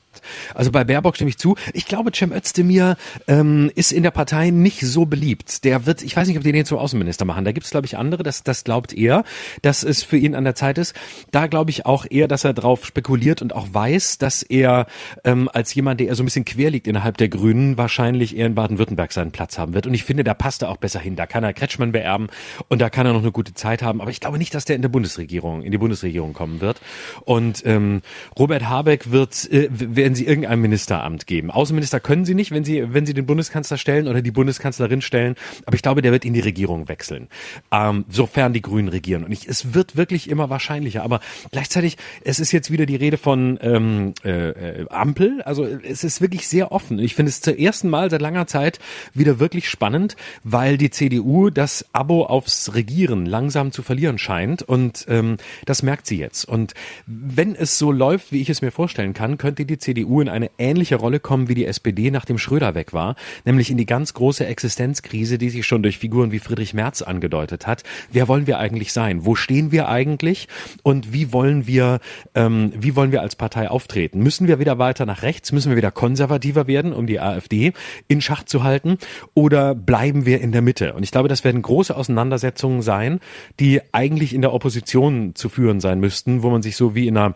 Also 0.53 0.71
bei 0.71 0.83
Baerbock 0.83 1.15
stimme 1.15 1.29
ich 1.29 1.37
zu. 1.37 1.55
Ich 1.73 1.85
glaube, 1.85 2.11
Cem 2.13 2.31
Özdemir 2.31 2.97
ähm, 3.27 3.71
ist 3.75 3.91
in 3.91 4.03
der 4.03 4.11
Partei 4.11 4.49
nicht 4.49 4.81
so 4.81 5.05
beliebt. 5.05 5.63
Der 5.63 5.85
wird, 5.85 6.03
ich 6.03 6.15
weiß 6.15 6.27
nicht, 6.27 6.37
ob 6.37 6.43
die 6.43 6.51
den 6.51 6.65
zum 6.65 6.77
Außenminister 6.77 7.25
machen. 7.25 7.45
Da 7.45 7.51
gibt 7.51 7.65
es, 7.65 7.71
glaube 7.71 7.85
ich, 7.85 7.97
andere, 7.97 8.23
das, 8.23 8.43
das 8.43 8.63
glaubt 8.63 8.93
er, 8.93 9.23
dass 9.61 9.83
es 9.83 10.03
für 10.03 10.17
ihn 10.17 10.35
an 10.35 10.43
der 10.43 10.55
Zeit 10.55 10.77
ist. 10.77 10.95
Da 11.31 11.47
glaube 11.47 11.71
ich 11.71 11.85
auch 11.85 12.05
eher, 12.09 12.27
dass 12.27 12.43
er 12.43 12.53
drauf 12.53 12.85
spekuliert 12.85 13.41
und 13.41 13.53
auch 13.53 13.67
weiß, 13.71 14.17
dass 14.17 14.43
er 14.43 14.87
ähm, 15.23 15.49
als 15.51 15.73
jemand, 15.73 15.99
der 15.99 16.07
eher 16.07 16.15
so 16.15 16.23
ein 16.23 16.25
bisschen 16.25 16.45
quer 16.45 16.69
liegt 16.69 16.87
innerhalb 16.87 17.17
der 17.17 17.29
Grünen, 17.29 17.77
wahrscheinlich 17.77 18.37
eher 18.37 18.47
in 18.47 18.55
Baden-Württemberg 18.55 19.11
seinen 19.11 19.31
Platz 19.31 19.57
haben 19.57 19.73
wird. 19.73 19.87
Und 19.87 19.93
ich 19.93 20.03
finde, 20.03 20.23
da 20.23 20.33
passt 20.33 20.61
er 20.61 20.69
auch 20.69 20.77
besser 20.77 20.99
hin. 20.99 21.15
Da 21.15 21.25
kann 21.25 21.43
er 21.43 21.53
Kretschmann 21.53 21.91
beerben 21.91 22.27
und 22.67 22.81
da 22.81 22.89
kann 22.89 23.05
er 23.05 23.13
noch 23.13 23.21
eine 23.21 23.31
gute 23.31 23.53
Zeit 23.53 23.81
haben. 23.81 24.01
Aber 24.01 24.11
ich 24.11 24.19
glaube 24.19 24.37
nicht, 24.37 24.53
dass 24.53 24.65
der 24.65 24.75
in 24.75 24.81
der 24.81 24.89
Bundesregierung, 24.89 25.63
in 25.63 25.71
die 25.71 25.77
Bundesregierung 25.77 26.33
kommen 26.33 26.61
wird. 26.61 26.81
Und 27.25 27.63
ähm, 27.65 28.01
Robert 28.37 28.67
Habeck 28.67 29.11
wird, 29.11 29.51
äh, 29.51 29.69
werden 30.13 30.15
sie 30.15 30.25
irgendein 30.27 30.61
Ministeramt 30.61 31.25
geben. 31.25 31.49
Außenminister 31.49 31.99
können 31.99 32.25
sie 32.25 32.35
nicht, 32.35 32.51
wenn 32.51 32.63
sie, 32.63 32.93
wenn 32.93 33.05
sie 33.05 33.13
den 33.13 33.25
Bundeskanzler 33.25 33.77
stellen 33.77 34.07
oder 34.07 34.21
die 34.21 34.31
Bundeskanzlerin 34.31 35.01
stellen. 35.01 35.35
Aber 35.65 35.75
ich 35.75 35.81
glaube, 35.81 36.01
der 36.01 36.11
wird 36.11 36.23
in 36.23 36.33
die 36.33 36.39
Regierung 36.39 36.87
wechseln, 36.87 37.29
ähm, 37.71 38.05
sofern 38.09 38.53
die 38.53 38.61
Grünen 38.61 38.89
regieren. 38.89 39.23
Und 39.23 39.31
ich, 39.31 39.47
es 39.47 39.73
wird 39.73 39.95
wirklich 39.95 40.29
immer 40.29 40.49
wahrscheinlicher. 40.49 41.03
Aber 41.03 41.19
gleichzeitig, 41.51 41.97
es 42.23 42.39
ist 42.39 42.51
jetzt 42.51 42.69
wieder 42.69 42.85
die 42.85 42.95
Rede 42.95 43.17
von 43.17 43.57
ähm, 43.61 44.13
äh, 44.23 44.49
äh 44.49 44.85
Ampel. 44.89 45.41
Also 45.43 45.65
es 45.65 46.03
ist 46.03 46.21
wirklich 46.21 46.47
sehr 46.47 46.71
offen. 46.71 46.99
Ich 46.99 47.15
finde 47.15 47.29
es 47.29 47.41
zum 47.41 47.57
ersten 47.57 47.89
Mal 47.89 48.11
seit 48.11 48.21
langer 48.21 48.45
Zeit 48.45 48.79
wieder 49.13 49.39
wirklich 49.39 49.69
spannend, 49.69 50.15
weil 50.43 50.77
die 50.77 50.91
CDU 50.91 51.49
das 51.49 51.85
Abo 51.93 52.25
aufs 52.25 52.75
Regieren 52.75 53.25
langsam 53.25 53.71
zu 53.71 53.81
verlieren 53.81 54.19
scheint. 54.19 54.61
Und 54.61 55.05
ähm, 55.09 55.37
das 55.65 55.81
merkt 55.81 56.05
sie 56.05 56.17
jetzt. 56.17 56.45
Und 56.45 56.73
wenn 57.07 57.55
es 57.55 57.79
so 57.79 57.91
läuft, 57.91 58.31
wie 58.31 58.41
ich 58.41 58.49
es 58.49 58.61
mir 58.61 58.71
vorstellen 58.71 59.13
kann, 59.13 59.37
könnte 59.37 59.65
die 59.65 59.79
CDU 59.79 60.02
CDU 60.03 60.21
in 60.21 60.29
eine 60.29 60.51
ähnliche 60.57 60.95
Rolle 60.95 61.19
kommen 61.19 61.47
wie 61.47 61.55
die 61.55 61.65
SPD, 61.65 62.11
nachdem 62.11 62.37
Schröder 62.37 62.75
weg 62.75 62.93
war, 62.93 63.15
nämlich 63.45 63.71
in 63.71 63.77
die 63.77 63.85
ganz 63.85 64.13
große 64.13 64.45
Existenzkrise, 64.45 65.37
die 65.37 65.49
sich 65.49 65.65
schon 65.65 65.83
durch 65.83 65.97
Figuren 65.97 66.31
wie 66.31 66.39
Friedrich 66.39 66.73
Merz 66.73 67.01
angedeutet 67.01 67.67
hat. 67.67 67.83
Wer 68.11 68.27
wollen 68.27 68.47
wir 68.47 68.59
eigentlich 68.59 68.91
sein? 68.91 69.25
Wo 69.25 69.35
stehen 69.35 69.71
wir 69.71 69.87
eigentlich? 69.87 70.47
Und 70.83 71.13
wie 71.13 71.31
wollen 71.31 71.67
wir, 71.67 71.99
ähm, 72.35 72.73
wie 72.75 72.95
wollen 72.95 73.11
wir 73.11 73.21
als 73.21 73.35
Partei 73.35 73.69
auftreten? 73.69 74.19
Müssen 74.19 74.47
wir 74.47 74.59
wieder 74.59 74.77
weiter 74.77 75.05
nach 75.05 75.21
rechts? 75.21 75.51
Müssen 75.51 75.69
wir 75.69 75.77
wieder 75.77 75.91
konservativer 75.91 76.67
werden, 76.67 76.93
um 76.93 77.07
die 77.07 77.19
AfD 77.19 77.73
in 78.07 78.21
Schach 78.21 78.43
zu 78.43 78.63
halten? 78.63 78.97
Oder 79.33 79.75
bleiben 79.75 80.25
wir 80.25 80.41
in 80.41 80.51
der 80.51 80.61
Mitte? 80.61 80.93
Und 80.93 81.03
ich 81.03 81.11
glaube, 81.11 81.29
das 81.29 81.43
werden 81.43 81.61
große 81.61 81.95
Auseinandersetzungen 81.95 82.81
sein, 82.81 83.19
die 83.59 83.81
eigentlich 83.91 84.33
in 84.33 84.41
der 84.41 84.53
Opposition 84.53 85.35
zu 85.35 85.49
führen 85.49 85.79
sein 85.79 85.99
müssten, 85.99 86.43
wo 86.43 86.49
man 86.49 86.61
sich 86.61 86.75
so 86.75 86.95
wie 86.95 87.07
in 87.07 87.17
einer 87.17 87.35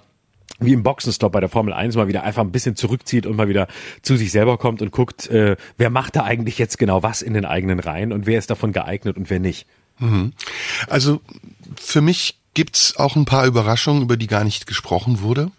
wie 0.59 0.73
im 0.73 0.83
Boxenstopp 0.83 1.31
bei 1.31 1.39
der 1.39 1.49
Formel 1.49 1.73
1 1.73 1.95
mal 1.95 2.07
wieder 2.07 2.23
einfach 2.23 2.41
ein 2.41 2.51
bisschen 2.51 2.75
zurückzieht 2.75 3.25
und 3.25 3.35
mal 3.35 3.47
wieder 3.47 3.67
zu 4.01 4.17
sich 4.17 4.31
selber 4.31 4.57
kommt 4.57 4.81
und 4.81 4.91
guckt, 4.91 5.27
äh, 5.27 5.55
wer 5.77 5.89
macht 5.89 6.15
da 6.15 6.23
eigentlich 6.23 6.57
jetzt 6.57 6.79
genau 6.79 7.03
was 7.03 7.21
in 7.21 7.33
den 7.33 7.45
eigenen 7.45 7.79
Reihen 7.79 8.11
und 8.11 8.25
wer 8.25 8.39
ist 8.39 8.49
davon 8.49 8.71
geeignet 8.71 9.17
und 9.17 9.29
wer 9.29 9.39
nicht. 9.39 9.67
Mhm. 9.99 10.33
Also 10.87 11.21
für 11.79 12.01
mich 12.01 12.39
gibt's 12.53 12.97
auch 12.97 13.15
ein 13.15 13.25
paar 13.25 13.45
Überraschungen, 13.45 14.01
über 14.01 14.17
die 14.17 14.27
gar 14.27 14.43
nicht 14.43 14.65
gesprochen 14.65 15.21
wurde. 15.21 15.51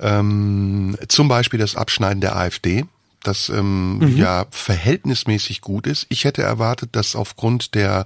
Ähm, 0.00 0.96
zum 1.08 1.28
Beispiel 1.28 1.60
das 1.60 1.76
Abschneiden 1.76 2.20
der 2.20 2.36
AfD 2.36 2.84
das 3.22 3.48
ähm, 3.48 3.98
mhm. 3.98 4.16
ja 4.16 4.46
verhältnismäßig 4.50 5.60
gut 5.60 5.86
ist. 5.86 6.06
Ich 6.08 6.24
hätte 6.24 6.42
erwartet, 6.42 6.90
dass 6.92 7.16
aufgrund 7.16 7.74
der 7.74 8.04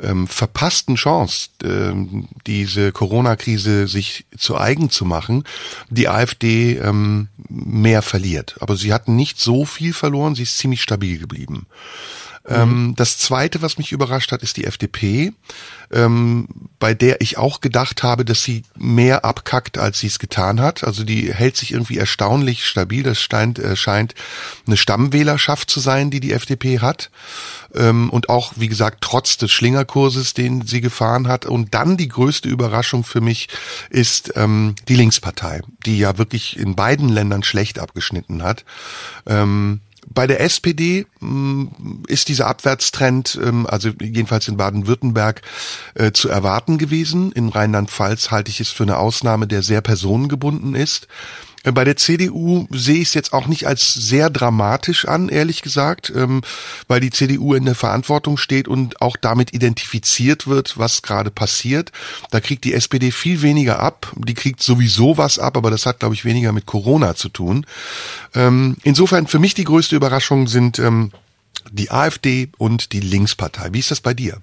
ähm, 0.00 0.26
verpassten 0.26 0.94
Chance, 0.94 1.50
ähm, 1.64 2.28
diese 2.46 2.92
Corona-Krise 2.92 3.88
sich 3.88 4.26
zu 4.36 4.56
eigen 4.56 4.90
zu 4.90 5.04
machen, 5.04 5.44
die 5.90 6.08
AfD 6.08 6.78
ähm, 6.78 7.28
mehr 7.48 8.02
verliert. 8.02 8.56
Aber 8.60 8.76
sie 8.76 8.92
hatten 8.92 9.16
nicht 9.16 9.40
so 9.40 9.64
viel 9.64 9.92
verloren, 9.92 10.34
sie 10.34 10.44
ist 10.44 10.58
ziemlich 10.58 10.82
stabil 10.82 11.18
geblieben. 11.18 11.66
Mhm. 12.48 12.94
das 12.96 13.18
zweite, 13.18 13.62
was 13.62 13.78
mich 13.78 13.92
überrascht 13.92 14.32
hat, 14.32 14.42
ist 14.42 14.56
die 14.56 14.64
FDP, 14.64 15.32
ähm, 15.90 16.48
bei 16.78 16.94
der 16.94 17.20
ich 17.20 17.38
auch 17.38 17.60
gedacht 17.60 18.02
habe, 18.02 18.24
dass 18.24 18.42
sie 18.42 18.62
mehr 18.76 19.24
abkackt, 19.24 19.78
als 19.78 19.98
sie 19.98 20.06
es 20.06 20.18
getan 20.18 20.60
hat. 20.60 20.84
Also 20.84 21.04
die 21.04 21.32
hält 21.32 21.56
sich 21.56 21.72
irgendwie 21.72 21.98
erstaunlich 21.98 22.66
stabil. 22.66 23.02
Das 23.02 23.20
scheint, 23.20 23.58
äh, 23.58 23.76
scheint 23.76 24.14
eine 24.66 24.76
Stammwählerschaft 24.76 25.70
zu 25.70 25.80
sein, 25.80 26.10
die 26.10 26.20
die 26.20 26.32
FDP 26.32 26.80
hat. 26.80 27.10
Ähm, 27.74 28.10
und 28.10 28.28
auch, 28.28 28.52
wie 28.56 28.68
gesagt, 28.68 28.98
trotz 29.00 29.36
des 29.36 29.52
Schlingerkurses, 29.52 30.34
den 30.34 30.66
sie 30.66 30.80
gefahren 30.80 31.28
hat. 31.28 31.46
Und 31.46 31.74
dann 31.74 31.96
die 31.96 32.08
größte 32.08 32.48
Überraschung 32.48 33.04
für 33.04 33.20
mich 33.20 33.48
ist 33.90 34.32
ähm, 34.36 34.74
die 34.88 34.96
Linkspartei, 34.96 35.62
die 35.84 35.98
ja 35.98 36.18
wirklich 36.18 36.58
in 36.58 36.76
beiden 36.76 37.08
Ländern 37.08 37.42
schlecht 37.42 37.78
abgeschnitten 37.78 38.42
hat. 38.42 38.64
Ähm, 39.26 39.80
bei 40.14 40.26
der 40.26 40.40
SPD 40.40 41.06
mm, 41.20 41.66
ist 42.06 42.28
dieser 42.28 42.46
Abwärtstrend, 42.46 43.38
ähm, 43.42 43.66
also 43.66 43.90
jedenfalls 44.00 44.48
in 44.48 44.56
Baden-Württemberg, 44.56 45.42
äh, 45.94 46.12
zu 46.12 46.28
erwarten 46.28 46.78
gewesen. 46.78 47.32
In 47.32 47.48
Rheinland-Pfalz 47.48 48.30
halte 48.30 48.50
ich 48.50 48.60
es 48.60 48.70
für 48.70 48.84
eine 48.84 48.98
Ausnahme, 48.98 49.46
der 49.46 49.62
sehr 49.62 49.80
personengebunden 49.80 50.74
ist. 50.74 51.08
Äh, 51.64 51.72
bei 51.72 51.84
der 51.84 51.96
CDU 51.96 52.66
sehe 52.70 53.00
ich 53.00 53.08
es 53.08 53.14
jetzt 53.14 53.32
auch 53.32 53.46
nicht 53.46 53.66
als 53.66 53.94
sehr 53.94 54.30
dramatisch 54.30 55.06
an, 55.06 55.28
ehrlich 55.28 55.62
gesagt, 55.62 56.12
ähm, 56.14 56.42
weil 56.86 57.00
die 57.00 57.10
CDU 57.10 57.54
in 57.54 57.64
der 57.64 57.74
Verantwortung 57.74 58.36
steht 58.36 58.68
und 58.68 59.00
auch 59.00 59.16
damit 59.16 59.54
identifiziert 59.54 60.46
wird, 60.46 60.78
was 60.78 61.02
gerade 61.02 61.30
passiert. 61.30 61.92
Da 62.30 62.40
kriegt 62.40 62.64
die 62.64 62.74
SPD 62.74 63.10
viel 63.10 63.42
weniger 63.42 63.80
ab. 63.80 64.12
Die 64.16 64.34
kriegt 64.34 64.62
sowieso 64.62 65.18
was 65.18 65.38
ab, 65.38 65.56
aber 65.56 65.70
das 65.70 65.86
hat, 65.86 66.00
glaube 66.00 66.14
ich, 66.14 66.24
weniger 66.24 66.52
mit 66.52 66.66
Corona 66.66 67.14
zu 67.14 67.28
tun. 67.28 67.66
Ähm, 68.34 68.76
insofern 68.82 69.26
für 69.26 69.38
mich 69.38 69.54
die 69.54 69.64
größte 69.64 69.96
Überraschung 69.96 70.48
sind 70.48 70.78
ähm, 70.78 71.12
die 71.70 71.90
AfD 71.90 72.48
und 72.58 72.92
die 72.92 73.00
Linkspartei. 73.00 73.68
Wie 73.72 73.78
ist 73.78 73.90
das 73.90 74.00
bei 74.00 74.14
dir? 74.14 74.38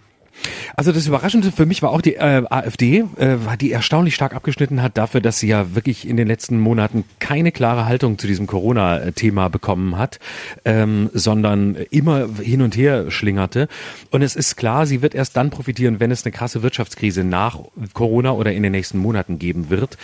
Also 0.76 0.92
das 0.92 1.08
Überraschende 1.08 1.52
für 1.52 1.66
mich 1.66 1.82
war 1.82 1.92
auch 1.92 2.02
die 2.02 2.16
äh, 2.16 2.44
AfD, 2.50 3.06
äh, 3.18 3.38
die 3.60 3.72
erstaunlich 3.72 4.16
stark 4.16 4.36
abgeschnitten 4.36 4.82
hat 4.82 4.98
dafür, 4.98 5.22
dass 5.22 5.40
sie 5.40 5.48
ja 5.48 5.76
wirklich 5.76 6.08
in 6.08 6.18
den 6.18 6.28
letzten 6.28 6.60
Monaten 6.60 7.04
keine 7.20 7.52
klare 7.52 7.86
Haltung 7.86 8.18
zu 8.18 8.28
diesem 8.28 8.48
Corona-Thema 8.48 9.50
bekommen 9.50 9.98
hat, 9.98 10.20
ähm, 10.66 11.10
sondern 11.14 11.76
immer 11.92 12.28
hin 12.42 12.62
und 12.62 12.76
her 12.76 13.12
schlingerte. 13.12 13.68
Und 14.12 14.22
es 14.22 14.36
ist 14.36 14.56
klar, 14.56 14.86
sie 14.86 15.02
wird 15.02 15.16
erst 15.16 15.38
dann 15.38 15.50
profitieren, 15.50 16.00
wenn 16.00 16.12
es 16.12 16.26
eine 16.26 16.32
krasse 16.32 16.64
Wirtschaftskrise 16.64 17.24
nach 17.24 17.60
Corona 17.94 18.32
oder 18.32 18.54
in 18.54 18.64
den 18.64 18.72
nächsten 18.72 18.98
Monaten 18.98 19.40
geben 19.40 19.70
wird. 19.70 19.98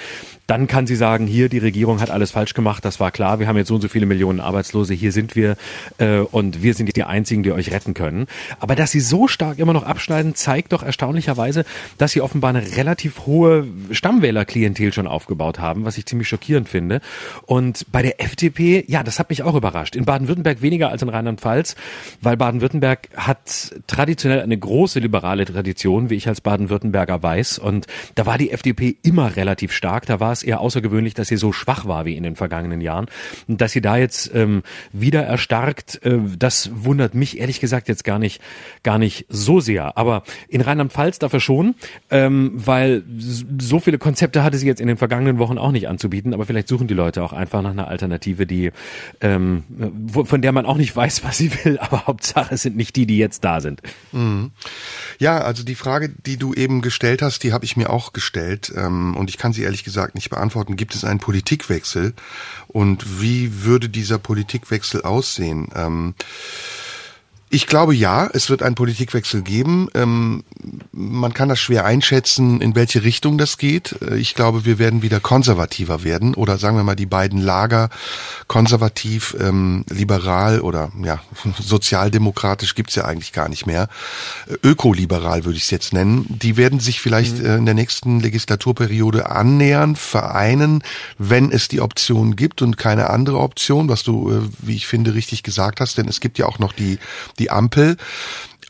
Dann 0.47 0.67
kann 0.67 0.85
sie 0.85 0.95
sagen, 0.95 1.27
hier, 1.27 1.47
die 1.47 1.59
Regierung 1.59 2.01
hat 2.01 2.09
alles 2.09 2.31
falsch 2.31 2.53
gemacht, 2.53 2.83
das 2.83 2.99
war 2.99 3.11
klar, 3.11 3.39
wir 3.39 3.47
haben 3.47 3.57
jetzt 3.57 3.69
so 3.69 3.75
und 3.75 3.81
so 3.81 3.87
viele 3.87 4.05
Millionen 4.05 4.41
Arbeitslose, 4.41 4.93
hier 4.93 5.11
sind 5.13 5.35
wir 5.35 5.55
äh, 5.97 6.17
und 6.19 6.61
wir 6.61 6.73
sind 6.73 6.93
die 6.95 7.03
Einzigen, 7.03 7.43
die 7.43 7.53
euch 7.53 7.71
retten 7.71 7.93
können. 7.93 8.27
Aber 8.59 8.75
dass 8.75 8.91
sie 8.91 8.99
so 8.99 9.27
stark 9.29 9.59
immer 9.59 9.71
noch 9.71 9.83
abschneiden, 9.83 10.20
Biden 10.21 10.35
zeigt 10.35 10.73
doch 10.73 10.83
erstaunlicherweise, 10.83 11.65
dass 11.97 12.11
sie 12.11 12.21
offenbar 12.21 12.51
eine 12.51 12.75
relativ 12.75 13.25
hohe 13.25 13.65
Stammwählerklientel 13.91 14.93
schon 14.93 15.07
aufgebaut 15.07 15.59
haben, 15.59 15.85
was 15.85 15.97
ich 15.97 16.05
ziemlich 16.05 16.27
schockierend 16.27 16.69
finde. 16.69 17.01
Und 17.45 17.91
bei 17.91 18.01
der 18.01 18.21
FDP, 18.21 18.85
ja, 18.87 19.03
das 19.03 19.19
hat 19.19 19.29
mich 19.29 19.43
auch 19.43 19.55
überrascht. 19.55 19.95
In 19.95 20.05
Baden-Württemberg 20.05 20.61
weniger 20.61 20.89
als 20.89 21.01
in 21.01 21.09
Rheinland-Pfalz, 21.09 21.75
weil 22.21 22.37
Baden-Württemberg 22.37 23.09
hat 23.15 23.75
traditionell 23.87 24.41
eine 24.41 24.57
große 24.57 24.99
liberale 24.99 25.45
Tradition, 25.45 26.09
wie 26.09 26.15
ich 26.15 26.27
als 26.27 26.41
Baden-Württemberger 26.41 27.23
weiß. 27.23 27.57
Und 27.59 27.87
da 28.15 28.25
war 28.25 28.37
die 28.37 28.51
FDP 28.51 28.97
immer 29.01 29.35
relativ 29.35 29.71
stark. 29.71 30.05
Da 30.05 30.19
war 30.19 30.31
es 30.31 30.43
eher 30.43 30.59
außergewöhnlich, 30.59 31.13
dass 31.13 31.29
sie 31.29 31.37
so 31.37 31.51
schwach 31.51 31.85
war 31.85 32.05
wie 32.05 32.15
in 32.15 32.23
den 32.23 32.35
vergangenen 32.35 32.81
Jahren. 32.81 33.07
Und 33.47 33.61
dass 33.61 33.71
sie 33.71 33.81
da 33.81 33.97
jetzt 33.97 34.31
ähm, 34.35 34.63
wieder 34.93 35.23
erstarkt, 35.23 36.03
äh, 36.05 36.19
das 36.37 36.69
wundert 36.73 37.15
mich 37.15 37.39
ehrlich 37.39 37.59
gesagt 37.59 37.87
jetzt 37.87 38.03
gar 38.03 38.19
nicht, 38.19 38.41
gar 38.83 38.99
nicht 38.99 39.25
so 39.29 39.59
sehr. 39.59 39.97
Aber 39.97 40.10
aber 40.11 40.23
in 40.47 40.61
Rheinland-Pfalz 40.61 41.19
dafür 41.19 41.39
schon, 41.39 41.75
ähm, 42.09 42.51
weil 42.53 43.03
so 43.59 43.79
viele 43.79 43.97
Konzepte 43.97 44.43
hatte 44.43 44.57
sie 44.57 44.67
jetzt 44.67 44.81
in 44.81 44.87
den 44.87 44.97
vergangenen 44.97 45.39
Wochen 45.39 45.57
auch 45.57 45.71
nicht 45.71 45.87
anzubieten, 45.87 46.33
aber 46.33 46.45
vielleicht 46.45 46.67
suchen 46.67 46.87
die 46.87 46.93
Leute 46.93 47.23
auch 47.23 47.33
einfach 47.33 47.61
nach 47.61 47.71
einer 47.71 47.87
Alternative, 47.87 48.45
die 48.45 48.71
ähm, 49.21 49.63
von 50.11 50.41
der 50.41 50.51
man 50.51 50.65
auch 50.65 50.77
nicht 50.77 50.95
weiß, 50.95 51.23
was 51.23 51.37
sie 51.37 51.51
will, 51.63 51.79
aber 51.79 52.07
Hauptsache 52.07 52.53
es 52.53 52.63
sind 52.63 52.75
nicht 52.75 52.95
die, 52.95 53.05
die 53.05 53.17
jetzt 53.17 53.43
da 53.43 53.61
sind. 53.61 53.81
Mhm. 54.11 54.51
Ja, 55.19 55.39
also 55.39 55.63
die 55.63 55.75
Frage, 55.75 56.09
die 56.09 56.37
du 56.37 56.53
eben 56.53 56.81
gestellt 56.81 57.21
hast, 57.21 57.43
die 57.43 57.53
habe 57.53 57.65
ich 57.65 57.77
mir 57.77 57.89
auch 57.89 58.13
gestellt 58.13 58.71
ähm, 58.75 59.15
und 59.15 59.29
ich 59.29 59.37
kann 59.37 59.53
sie 59.53 59.63
ehrlich 59.63 59.83
gesagt 59.83 60.15
nicht 60.15 60.29
beantworten. 60.29 60.75
Gibt 60.75 60.95
es 60.95 61.03
einen 61.05 61.19
Politikwechsel 61.19 62.13
und 62.67 63.21
wie 63.21 63.63
würde 63.63 63.89
dieser 63.89 64.17
Politikwechsel 64.17 65.03
aussehen? 65.03 65.69
Ähm, 65.75 66.15
ich 67.53 67.67
glaube 67.67 67.93
ja, 67.93 68.29
es 68.33 68.49
wird 68.49 68.63
einen 68.63 68.75
Politikwechsel 68.75 69.41
geben. 69.41 69.89
Ähm, 69.93 70.43
man 70.93 71.33
kann 71.33 71.49
das 71.49 71.59
schwer 71.59 71.83
einschätzen, 71.83 72.61
in 72.61 72.75
welche 72.75 73.03
Richtung 73.03 73.37
das 73.37 73.57
geht. 73.57 73.97
Äh, 74.01 74.15
ich 74.15 74.35
glaube, 74.35 74.63
wir 74.63 74.79
werden 74.79 75.01
wieder 75.01 75.19
konservativer 75.19 76.05
werden 76.05 76.33
oder 76.33 76.57
sagen 76.57 76.77
wir 76.77 76.83
mal 76.83 76.95
die 76.95 77.05
beiden 77.05 77.41
Lager 77.41 77.89
konservativ, 78.47 79.35
ähm, 79.37 79.83
liberal 79.89 80.61
oder 80.61 80.93
ja 81.03 81.19
sozialdemokratisch 81.59 82.73
gibt's 82.73 82.95
ja 82.95 83.03
eigentlich 83.03 83.33
gar 83.33 83.49
nicht 83.49 83.67
mehr. 83.67 83.89
Äh, 84.47 84.55
ökoliberal 84.63 85.43
würde 85.43 85.57
ich 85.57 85.65
es 85.65 85.71
jetzt 85.71 85.91
nennen. 85.91 86.25
Die 86.29 86.55
werden 86.55 86.79
sich 86.79 87.01
vielleicht 87.01 87.39
mhm. 87.39 87.45
äh, 87.45 87.55
in 87.57 87.65
der 87.65 87.75
nächsten 87.75 88.21
Legislaturperiode 88.21 89.29
annähern, 89.29 89.97
vereinen, 89.97 90.83
wenn 91.17 91.51
es 91.51 91.67
die 91.67 91.81
Option 91.81 92.37
gibt 92.37 92.61
und 92.61 92.77
keine 92.77 93.09
andere 93.09 93.39
Option, 93.39 93.89
was 93.89 94.03
du, 94.03 94.31
äh, 94.31 94.41
wie 94.59 94.77
ich 94.77 94.87
finde, 94.87 95.15
richtig 95.15 95.43
gesagt 95.43 95.81
hast. 95.81 95.97
Denn 95.97 96.07
es 96.07 96.21
gibt 96.21 96.37
ja 96.37 96.45
auch 96.45 96.57
noch 96.57 96.71
die 96.71 96.97
die 97.40 97.40
Ampel. 97.49 97.97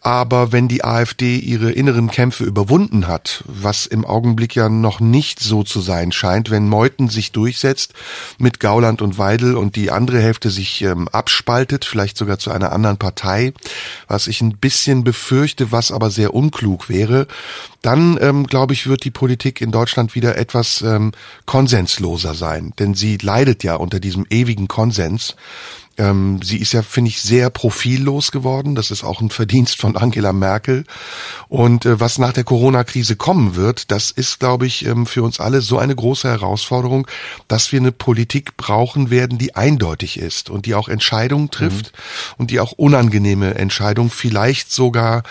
Aber 0.04 0.51
wenn 0.51 0.68
die 0.68 0.84
AfD 0.84 1.38
ihre 1.38 1.72
inneren 1.72 2.10
Kämpfe 2.10 2.44
überwunden 2.44 3.08
hat, 3.08 3.44
was 3.46 3.86
im 3.86 4.04
Augenblick 4.04 4.56
ja 4.56 4.68
noch 4.68 5.00
nicht 5.00 5.40
so 5.40 5.62
zu 5.62 5.80
sein 5.80 6.12
scheint, 6.12 6.50
wenn 6.50 6.68
Meuthen 6.68 7.08
sich 7.08 7.32
durchsetzt 7.32 7.94
mit 8.40 8.60
Gauland 8.60 9.04
und 9.04 9.20
Weidel 9.20 9.56
und 9.56 9.75
die 9.75 9.92
andere 9.92 10.20
Hälfte 10.20 10.50
sich 10.50 10.82
ähm, 10.82 11.08
abspaltet, 11.08 11.86
vielleicht 11.86 12.18
sogar 12.18 12.40
zu 12.40 12.50
einer 12.50 12.72
anderen 12.72 12.98
Partei, 12.98 13.54
was 14.08 14.25
ich 14.25 14.42
ein 14.42 14.58
bisschen 14.58 15.04
befürchte, 15.04 15.72
was 15.72 15.92
aber 15.92 16.10
sehr 16.10 16.34
unklug 16.34 16.90
wäre, 16.90 17.28
dann 17.84 18.18
ähm, 18.22 18.48
glaube 18.48 18.74
ich, 18.74 18.88
wird 18.88 19.04
die 19.04 19.12
Politik 19.12 19.62
in 19.62 19.72
Deutschland 19.72 20.16
wieder 20.16 20.36
etwas 20.36 20.82
ähm, 20.82 21.12
konsensloser 21.46 22.34
sein. 22.34 22.74
Denn 22.80 22.96
sie 22.96 23.18
leidet 23.18 23.63
ja 23.63 23.75
unter 23.75 24.00
diesem 24.00 24.25
ewigen 24.32 24.68
Konsens. 24.68 25.36
Ähm, 26.01 26.39
sie 26.41 26.58
ist 26.58 26.74
ja, 26.74 26.81
finde 26.81 27.10
ich, 27.10 27.22
sehr 27.22 27.51
profillos 27.51 28.31
geworden. 28.31 28.74
Das 28.74 28.89
ist 28.89 29.03
auch 29.03 29.22
ein 29.22 29.29
Verdienst 29.29 29.79
von 29.79 29.96
Angela 29.96 30.34
Merkel. 30.34 30.84
Und 31.48 31.86
äh, 31.86 32.00
was 32.00 32.17
nach 32.17 32.34
der 32.34 32.43
Corona-Krise 32.43 33.15
kommen 33.15 33.55
wird, 33.55 33.91
das 33.91 34.10
ist, 34.10 34.39
glaube 34.39 34.65
ich, 34.65 34.86
ähm, 34.88 35.05
für 35.05 35.22
uns 35.22 35.39
alle 35.39 35.62
so 35.62 35.77
eine 35.77 35.96
große 35.96 36.27
Herausforderung, 36.27 37.08
dass 37.48 37.72
wir 37.72 37.79
eine 37.79 37.91
Politik 37.91 38.58
brauchen 38.58 39.12
werden, 39.12 39.38
die 39.38 39.55
eindeutig 39.55 40.17
ist 40.17 40.50
und 40.50 40.65
die 40.65 40.74
auch 40.74 40.89
Entscheidungen 40.89 41.51
trifft 41.51 41.93
mhm. 41.93 42.36
und 42.38 42.51
die 42.51 42.60
auch 42.60 42.72
unangenehme 42.72 43.53
Entscheidungen 43.53 44.10
vielleicht 44.10 44.72
sogar 44.72 45.22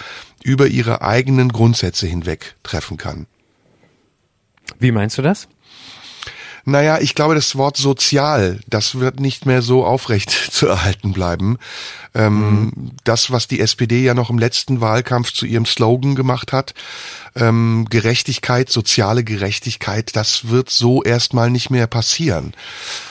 über 0.44 0.68
ihre 0.68 1.02
eigenen 1.02 1.50
Grundsätze 1.50 2.06
hinweg 2.06 2.54
treffen 2.62 2.96
kann. 2.96 3.26
Wie 4.78 4.92
meinst 4.92 5.18
du 5.18 5.22
das? 5.22 5.48
Naja, 6.70 6.98
ich 7.00 7.16
glaube, 7.16 7.34
das 7.34 7.56
Wort 7.56 7.76
sozial, 7.76 8.60
das 8.68 9.00
wird 9.00 9.18
nicht 9.18 9.44
mehr 9.44 9.60
so 9.60 9.84
aufrecht 9.84 10.30
zu 10.52 10.68
erhalten 10.68 11.12
bleiben. 11.12 11.58
Ähm, 12.14 12.72
mhm. 12.74 12.90
Das, 13.04 13.30
was 13.30 13.48
die 13.48 13.60
SPD 13.60 14.02
ja 14.02 14.14
noch 14.14 14.30
im 14.30 14.38
letzten 14.38 14.80
Wahlkampf 14.80 15.32
zu 15.32 15.46
ihrem 15.46 15.66
Slogan 15.66 16.14
gemacht 16.14 16.52
hat, 16.52 16.74
ähm, 17.36 17.86
Gerechtigkeit, 17.88 18.70
soziale 18.70 19.24
Gerechtigkeit, 19.24 20.16
das 20.16 20.48
wird 20.48 20.70
so 20.70 21.02
erstmal 21.02 21.50
nicht 21.50 21.70
mehr 21.70 21.86
passieren, 21.86 22.54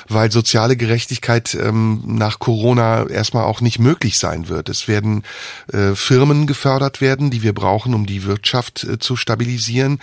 weil 0.08 0.32
soziale 0.32 0.76
Gerechtigkeit 0.76 1.56
ähm, 1.56 2.04
nach 2.06 2.40
Corona 2.40 3.08
erstmal 3.08 3.46
auch 3.46 3.62
nicht 3.62 3.80
möglich 3.80 4.18
sein 4.18 4.50
wird. 4.50 4.70
Es 4.70 4.88
werden 4.88 5.24
äh, 5.72 5.96
Firmen 5.96 6.48
gefördert 6.48 7.02
werden, 7.02 7.32
die 7.32 7.44
wir 7.44 7.54
brauchen, 7.54 7.94
um 7.94 8.06
die 8.06 8.24
Wirtschaft 8.26 8.84
äh, 8.84 9.00
zu 9.00 9.16
stabilisieren. 9.16 10.00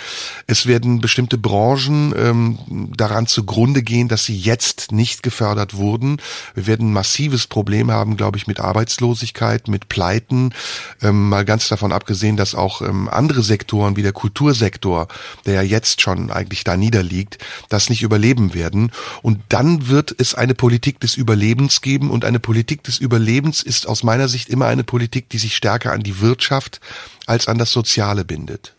Es 0.46 0.66
werden 0.66 1.00
bestimmte 1.00 1.38
Branchen 1.38 2.14
ähm, 2.16 2.58
daran 2.96 3.26
zugrunde 3.26 3.82
gehen, 3.82 4.08
dass 4.08 4.24
sie 4.24 4.36
jetzt 4.36 4.92
nicht 4.92 5.22
gefördert 5.22 5.74
wurden. 5.74 6.18
Wir 6.54 6.66
werden 6.66 6.90
ein 6.90 6.92
massives 6.92 7.46
Problem 7.46 7.90
haben, 7.90 8.16
glaube 8.16 8.38
ich, 8.38 8.46
mit 8.46 8.60
Arbeitslosigkeit, 8.86 9.66
mit 9.68 9.88
Pleiten, 9.88 10.54
ähm, 11.02 11.28
mal 11.28 11.44
ganz 11.44 11.68
davon 11.68 11.92
abgesehen, 11.92 12.36
dass 12.36 12.54
auch 12.54 12.82
ähm, 12.82 13.08
andere 13.08 13.42
Sektoren 13.42 13.96
wie 13.96 14.02
der 14.02 14.12
Kultursektor, 14.12 15.08
der 15.44 15.54
ja 15.54 15.62
jetzt 15.62 16.00
schon 16.00 16.30
eigentlich 16.30 16.62
da 16.62 16.76
niederliegt, 16.76 17.38
das 17.68 17.90
nicht 17.90 18.02
überleben 18.02 18.54
werden. 18.54 18.92
Und 19.22 19.40
dann 19.48 19.88
wird 19.88 20.14
es 20.18 20.34
eine 20.34 20.54
Politik 20.54 21.00
des 21.00 21.16
Überlebens 21.16 21.80
geben 21.80 22.10
und 22.10 22.24
eine 22.24 22.38
Politik 22.38 22.84
des 22.84 22.98
Überlebens 22.98 23.62
ist 23.62 23.88
aus 23.88 24.04
meiner 24.04 24.28
Sicht 24.28 24.48
immer 24.48 24.66
eine 24.66 24.84
Politik, 24.84 25.28
die 25.30 25.38
sich 25.38 25.56
stärker 25.56 25.92
an 25.92 26.02
die 26.02 26.20
Wirtschaft 26.20 26.80
als 27.26 27.48
an 27.48 27.58
das 27.58 27.72
Soziale 27.72 28.24
bindet. 28.24 28.75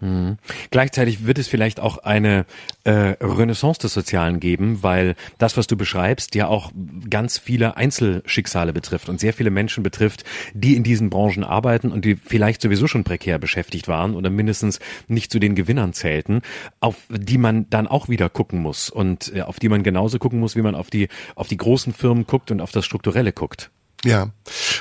Mhm. 0.00 0.38
Gleichzeitig 0.70 1.26
wird 1.26 1.38
es 1.38 1.48
vielleicht 1.48 1.80
auch 1.80 1.98
eine 1.98 2.46
äh, 2.84 3.16
Renaissance 3.20 3.80
des 3.80 3.94
Sozialen 3.94 4.40
geben, 4.40 4.82
weil 4.82 5.14
das, 5.38 5.56
was 5.56 5.66
du 5.66 5.76
beschreibst, 5.76 6.34
ja 6.34 6.46
auch 6.46 6.72
ganz 7.08 7.38
viele 7.38 7.76
Einzelschicksale 7.76 8.72
betrifft 8.72 9.08
und 9.08 9.20
sehr 9.20 9.32
viele 9.32 9.50
Menschen 9.50 9.82
betrifft, 9.82 10.24
die 10.54 10.76
in 10.76 10.82
diesen 10.82 11.10
Branchen 11.10 11.44
arbeiten 11.44 11.92
und 11.92 12.04
die 12.04 12.16
vielleicht 12.16 12.62
sowieso 12.62 12.86
schon 12.86 13.04
prekär 13.04 13.38
beschäftigt 13.38 13.88
waren 13.88 14.14
oder 14.14 14.30
mindestens 14.30 14.80
nicht 15.08 15.30
zu 15.30 15.38
den 15.38 15.54
Gewinnern 15.54 15.92
zählten, 15.92 16.42
auf 16.80 16.96
die 17.10 17.38
man 17.38 17.68
dann 17.70 17.86
auch 17.86 18.08
wieder 18.08 18.28
gucken 18.28 18.60
muss 18.60 18.90
und 18.90 19.34
äh, 19.34 19.42
auf 19.42 19.58
die 19.58 19.68
man 19.68 19.82
genauso 19.82 20.18
gucken 20.18 20.40
muss, 20.40 20.56
wie 20.56 20.62
man 20.62 20.74
auf 20.74 20.90
die 20.90 21.08
auf 21.34 21.48
die 21.48 21.56
großen 21.56 21.92
Firmen 21.92 22.26
guckt 22.26 22.50
und 22.50 22.60
auf 22.60 22.72
das 22.72 22.84
Strukturelle 22.84 23.32
guckt. 23.32 23.70
Ja, 24.04 24.30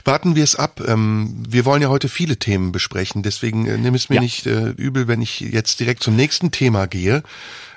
warten 0.06 0.36
wir 0.36 0.44
es 0.44 0.56
ab. 0.56 0.82
Ähm, 0.86 1.44
wir 1.48 1.66
wollen 1.66 1.82
ja 1.82 1.90
heute 1.90 2.08
viele 2.08 2.38
Themen 2.38 2.72
besprechen, 2.72 3.22
deswegen 3.22 3.66
äh, 3.66 3.78
nimm 3.78 3.94
es 3.94 4.10
mir 4.10 4.16
ja. 4.16 4.22
nicht 4.22 4.46
äh, 4.46 4.70
übel, 4.70 5.08
wenn 5.08 5.22
ich 5.22 5.42
jetzt 5.42 5.80
direkt 5.80 6.04
zum 6.04 6.16
nächsten 6.16 6.52
Thema 6.52 6.88
gehe. 6.88 7.24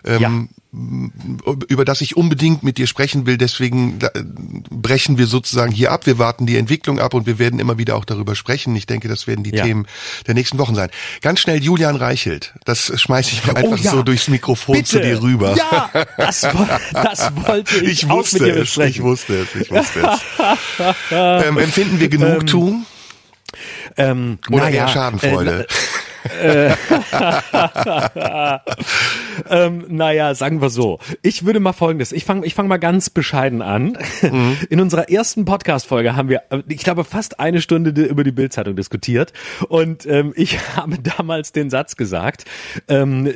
Ähm, 0.05 0.21
ja. 0.21 0.62
Über 0.73 1.85
das 1.85 2.01
ich 2.01 2.17
unbedingt 2.17 2.63
mit 2.63 2.79
dir 2.79 2.87
sprechen 2.87 3.27
will. 3.27 3.37
Deswegen 3.37 3.99
brechen 4.71 5.19
wir 5.19 5.27
sozusagen 5.27 5.71
hier 5.71 5.93
ab. 5.93 6.07
Wir 6.07 6.19
warten 6.19 6.47
die 6.47 6.57
Entwicklung 6.57 6.99
ab 6.99 7.13
und 7.13 7.27
wir 7.27 7.39
werden 7.39 7.61
immer 7.61 7.77
wieder 7.77 7.95
auch 7.95 8.07
darüber 8.07 8.35
sprechen. 8.35 8.75
Ich 8.75 8.87
denke, 8.87 9.07
das 9.07 9.27
werden 9.27 9.45
die 9.45 9.55
ja. 9.55 9.65
Themen 9.65 9.87
der 10.27 10.33
nächsten 10.33 10.57
Wochen 10.57 10.75
sein. 10.75 10.89
Ganz 11.21 11.41
schnell 11.41 11.63
Julian 11.63 11.97
Reichelt. 11.97 12.55
Das 12.65 12.91
schmeiße 12.99 13.33
ich 13.33 13.47
mir 13.47 13.53
oh 13.53 13.57
einfach 13.57 13.79
oh, 13.79 13.85
ja. 13.85 13.91
so 13.91 14.03
durchs 14.03 14.29
Mikrofon 14.29 14.77
Bitte. 14.77 14.89
zu 14.89 15.01
dir 15.01 15.21
rüber. 15.23 15.55
Ja, 15.57 15.91
das, 16.17 16.41
das 16.41 17.37
wollte 17.37 17.77
ich, 17.85 18.05
ich 18.05 18.09
wusste 18.09 18.43
mit 18.43 18.55
dir 18.55 18.61
besprechen. 18.61 18.91
Es, 18.91 18.97
ich 18.97 19.03
wusste 19.03 19.35
es, 19.43 19.55
ich 19.55 19.71
wusste 19.71 20.01
es. 20.01 20.97
ähm, 21.11 21.59
empfinden 21.59 22.01
wir 22.01 22.09
Genugtuung? 22.09 22.87
Ähm, 23.99 24.39
Oder 24.51 24.71
eher 24.71 24.89
Schadenfreude? 24.89 25.67
Äh, 25.67 25.67
äh, 26.41 26.75
ähm, 29.51 29.85
naja, 29.89 30.35
sagen 30.35 30.61
wir 30.61 30.71
so. 30.71 30.99
Ich 31.23 31.45
würde 31.45 31.61
mal 31.61 31.73
folgendes. 31.73 32.13
Ich 32.13 32.25
fange 32.25 32.47
ich 32.47 32.55
fang 32.55 32.69
mal 32.69 32.79
ganz 32.79 33.11
bescheiden 33.11 33.61
an. 33.63 33.99
Mhm. 34.23 34.57
In 34.71 34.81
unserer 34.81 35.11
ersten 35.11 35.45
Podcast-Folge 35.45 36.15
haben 36.15 36.29
wir, 36.29 36.43
äh, 36.51 36.63
ich 36.69 36.85
glaube, 36.85 37.05
fast 37.05 37.41
eine 37.41 37.61
Stunde 37.61 37.91
über 38.03 38.25
die 38.25 38.31
Bildzeitung 38.33 38.77
diskutiert. 38.77 39.33
Und 39.69 40.07
ähm, 40.07 40.33
ich 40.37 40.59
habe 40.77 40.99
damals 40.99 41.53
den 41.53 41.71
Satz 41.71 41.97
gesagt, 41.97 42.45
ähm, 42.89 43.33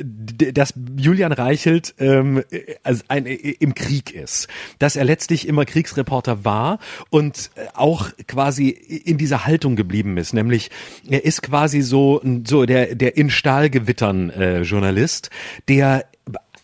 dass 0.53 0.73
Julian 0.97 1.33
Reichelt 1.33 1.93
ähm, 1.99 2.43
also 2.83 3.03
ein, 3.09 3.25
äh, 3.25 3.33
im 3.33 3.75
Krieg 3.75 4.13
ist. 4.13 4.47
Dass 4.79 4.95
er 4.95 5.03
letztlich 5.03 5.47
immer 5.47 5.65
Kriegsreporter 5.65 6.45
war 6.45 6.79
und 7.09 7.51
auch 7.73 8.09
quasi 8.27 8.69
in 8.69 9.17
dieser 9.17 9.45
Haltung 9.45 9.75
geblieben 9.75 10.17
ist. 10.17 10.33
Nämlich, 10.33 10.71
er 11.09 11.25
ist 11.25 11.43
quasi 11.43 11.81
so, 11.81 12.21
so 12.45 12.65
der 12.65 12.77
der, 12.77 12.95
der 12.95 13.17
in 13.17 13.29
Stahlgewittern 13.29 14.29
äh, 14.29 14.61
Journalist, 14.61 15.29
der 15.67 15.86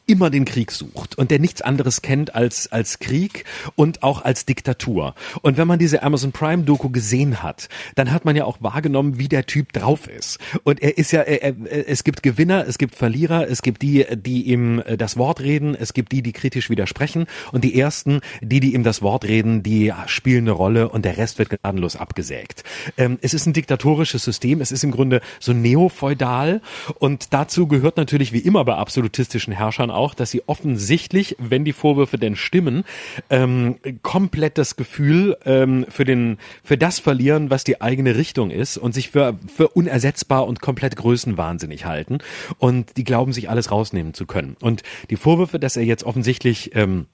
immer 0.05 0.29
den 0.29 0.45
Krieg 0.45 0.71
sucht 0.71 1.17
und 1.17 1.31
der 1.31 1.39
nichts 1.39 1.61
anderes 1.61 2.01
kennt 2.01 2.35
als, 2.35 2.71
als 2.71 2.99
Krieg 2.99 3.45
und 3.75 4.03
auch 4.03 4.23
als 4.23 4.45
Diktatur. 4.45 5.15
Und 5.41 5.57
wenn 5.57 5.67
man 5.67 5.79
diese 5.79 6.03
Amazon 6.03 6.33
Prime 6.33 6.63
Doku 6.63 6.89
gesehen 6.89 7.41
hat, 7.41 7.69
dann 7.95 8.11
hat 8.11 8.25
man 8.25 8.35
ja 8.35 8.43
auch 8.43 8.57
wahrgenommen, 8.59 9.17
wie 9.17 9.29
der 9.29 9.45
Typ 9.45 9.71
drauf 9.71 10.07
ist. 10.07 10.39
Und 10.63 10.81
er 10.81 10.97
ist 10.97 11.11
ja, 11.11 11.21
er, 11.21 11.41
er, 11.41 11.87
es 11.87 12.03
gibt 12.03 12.21
Gewinner, 12.21 12.67
es 12.67 12.77
gibt 12.77 12.95
Verlierer, 12.95 13.47
es 13.49 13.61
gibt 13.61 13.81
die, 13.81 14.05
die 14.15 14.43
ihm 14.43 14.79
äh, 14.85 14.97
das 14.97 15.15
Wort 15.15 15.39
reden, 15.39 15.73
es 15.73 15.93
gibt 15.93 16.11
die, 16.11 16.21
die 16.21 16.33
kritisch 16.33 16.69
widersprechen 16.69 17.25
und 17.53 17.63
die 17.63 17.79
ersten, 17.79 18.19
die, 18.41 18.59
die 18.59 18.73
ihm 18.73 18.83
das 18.83 19.01
Wort 19.01 19.23
reden, 19.23 19.63
die 19.63 19.93
spielen 20.07 20.43
eine 20.43 20.51
Rolle 20.51 20.89
und 20.89 21.05
der 21.05 21.17
Rest 21.17 21.39
wird 21.39 21.49
gnadenlos 21.49 21.95
abgesägt. 21.95 22.63
Ähm, 22.97 23.19
es 23.21 23.33
ist 23.33 23.45
ein 23.45 23.53
diktatorisches 23.53 24.23
System, 24.23 24.59
es 24.59 24.73
ist 24.73 24.83
im 24.83 24.91
Grunde 24.91 25.21
so 25.39 25.53
neofeudal 25.53 26.61
und 26.99 27.33
dazu 27.33 27.67
gehört 27.67 27.95
natürlich 27.95 28.33
wie 28.33 28.39
immer 28.39 28.65
bei 28.65 28.75
absolutistischen 28.75 29.53
Herrschern 29.53 29.91
auch, 29.93 30.02
dass 30.13 30.31
sie 30.31 30.43
offensichtlich, 30.47 31.37
wenn 31.39 31.63
die 31.63 31.73
Vorwürfe 31.73 32.17
denn 32.17 32.35
stimmen, 32.35 32.83
ähm, 33.29 33.77
komplett 34.01 34.57
das 34.57 34.75
Gefühl 34.75 35.37
ähm, 35.45 35.85
für 35.89 36.03
den 36.03 36.37
für 36.63 36.77
das 36.77 36.99
verlieren, 36.99 37.49
was 37.49 37.63
die 37.63 37.81
eigene 37.81 38.17
Richtung 38.17 38.51
ist 38.51 38.77
und 38.77 38.93
sich 38.93 39.09
für 39.09 39.39
für 39.53 39.69
unersetzbar 39.69 40.45
und 40.45 40.59
komplett 40.59 40.95
größenwahnsinnig 40.97 41.85
halten 41.85 42.17
und 42.57 42.97
die 42.97 43.05
glauben 43.05 43.31
sich 43.31 43.49
alles 43.49 43.71
rausnehmen 43.71 44.13
zu 44.13 44.25
können. 44.25 44.57
Und 44.61 44.83
die 45.09 45.15
Vorwürfe, 45.15 45.59
dass 45.59 45.77
er 45.77 45.83
jetzt 45.83 46.03
offensichtlich 46.03 46.75
ähm, 46.75 47.07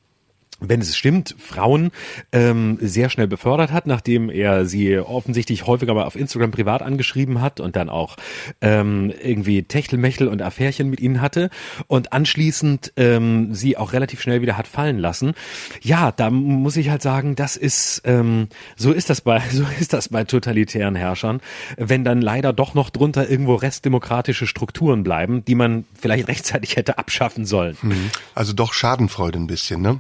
wenn 0.60 0.82
es 0.82 0.96
stimmt, 0.96 1.36
Frauen 1.38 1.92
ähm, 2.32 2.78
sehr 2.82 3.10
schnell 3.10 3.28
befördert 3.28 3.72
hat, 3.72 3.88
nachdem 3.88 4.30
er 4.30 4.66
sie 4.66 4.98
offensichtlich 4.98 5.66
häufiger 5.66 5.94
mal 5.94 6.04
auf 6.04 6.16
Instagram 6.16 6.52
privat 6.52 6.82
angeschrieben 6.82 7.42
hat 7.42 7.60
und 7.60 7.76
dann 7.76 7.90
auch 7.90 8.18
ähm, 8.62 9.14
irgendwie 9.24 9.64
Techtelmechtel 9.64 10.28
und 10.28 10.42
Affärchen 10.42 10.90
mit 10.90 11.00
ihnen 11.00 11.22
hatte 11.22 11.50
und 11.88 12.14
anschließend 12.14 12.94
ähm, 12.98 13.54
sie 13.54 13.78
auch 13.78 13.94
relativ 13.94 14.22
schnell 14.22 14.42
wieder 14.42 14.58
hat 14.58 14.68
fallen 14.68 14.98
lassen. 14.98 15.34
Ja, 15.82 16.12
da 16.12 16.30
muss 16.30 16.78
ich 16.78 16.90
halt 16.90 17.02
sagen, 17.02 17.36
das 17.36 17.56
ist 17.56 18.02
ähm, 18.06 18.48
so 18.76 18.92
ist 18.92 19.10
das 19.10 19.22
bei 19.22 19.42
so 19.52 19.66
ist 19.80 19.94
das 19.94 20.10
bei 20.10 20.24
totalitären 20.24 20.96
Herrschern, 20.96 21.42
wenn 21.78 22.04
dann 22.04 22.22
leider 22.22 22.54
doch 22.54 22.74
noch 22.74 22.90
drunter 22.90 23.30
irgendwo 23.30 23.56
restdemokratische 23.56 24.48
Strukturen 24.48 25.04
bleiben, 25.04 25.46
die 25.46 25.56
man 25.56 25.86
vielleicht 26.00 26.28
rechtzeitig 26.28 26.76
hätte 26.76 26.98
abschaffen 26.98 27.46
sollen. 27.46 27.78
Mhm. 27.82 28.12
Also 28.36 28.54
doch 28.54 28.74
Schadenfreude 28.74 29.40
ein 29.40 29.48
bisschen, 29.48 29.82
ne? 29.82 30.00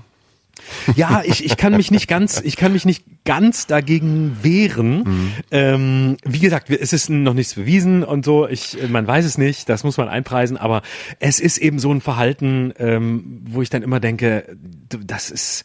Ja, 0.96 1.22
ich, 1.26 1.46
ich 1.46 1.58
kann 1.58 1.76
mich 1.76 1.92
nicht 1.92 2.08
ganz, 2.08 2.42
ich 2.44 2.56
kann 2.56 2.74
mich 2.74 2.86
nicht 2.86 3.04
ganz 3.26 3.68
dagegen 3.68 4.38
wehren. 4.42 5.04
Mhm. 5.04 5.32
Ähm, 5.52 6.18
wie 6.24 6.40
gesagt, 6.40 6.70
es 6.70 6.94
ist 6.94 7.10
noch 7.10 7.34
nichts 7.34 7.56
bewiesen 7.56 8.04
und 8.04 8.26
so. 8.26 8.48
Ich, 8.48 8.78
man 8.90 9.06
weiß 9.08 9.26
es 9.26 9.38
nicht, 9.38 9.70
das 9.70 9.84
muss 9.84 9.98
man 9.98 10.10
einpreisen, 10.10 10.58
aber 10.58 10.82
es 11.20 11.40
ist 11.40 11.58
eben 11.58 11.80
so 11.80 11.92
ein 11.94 12.02
Verhalten, 12.02 12.74
ähm, 12.80 13.42
wo 13.46 13.62
ich 13.62 13.70
dann 13.70 13.84
immer 13.84 14.00
denke, 14.00 14.58
das 15.06 15.30
ist, 15.30 15.64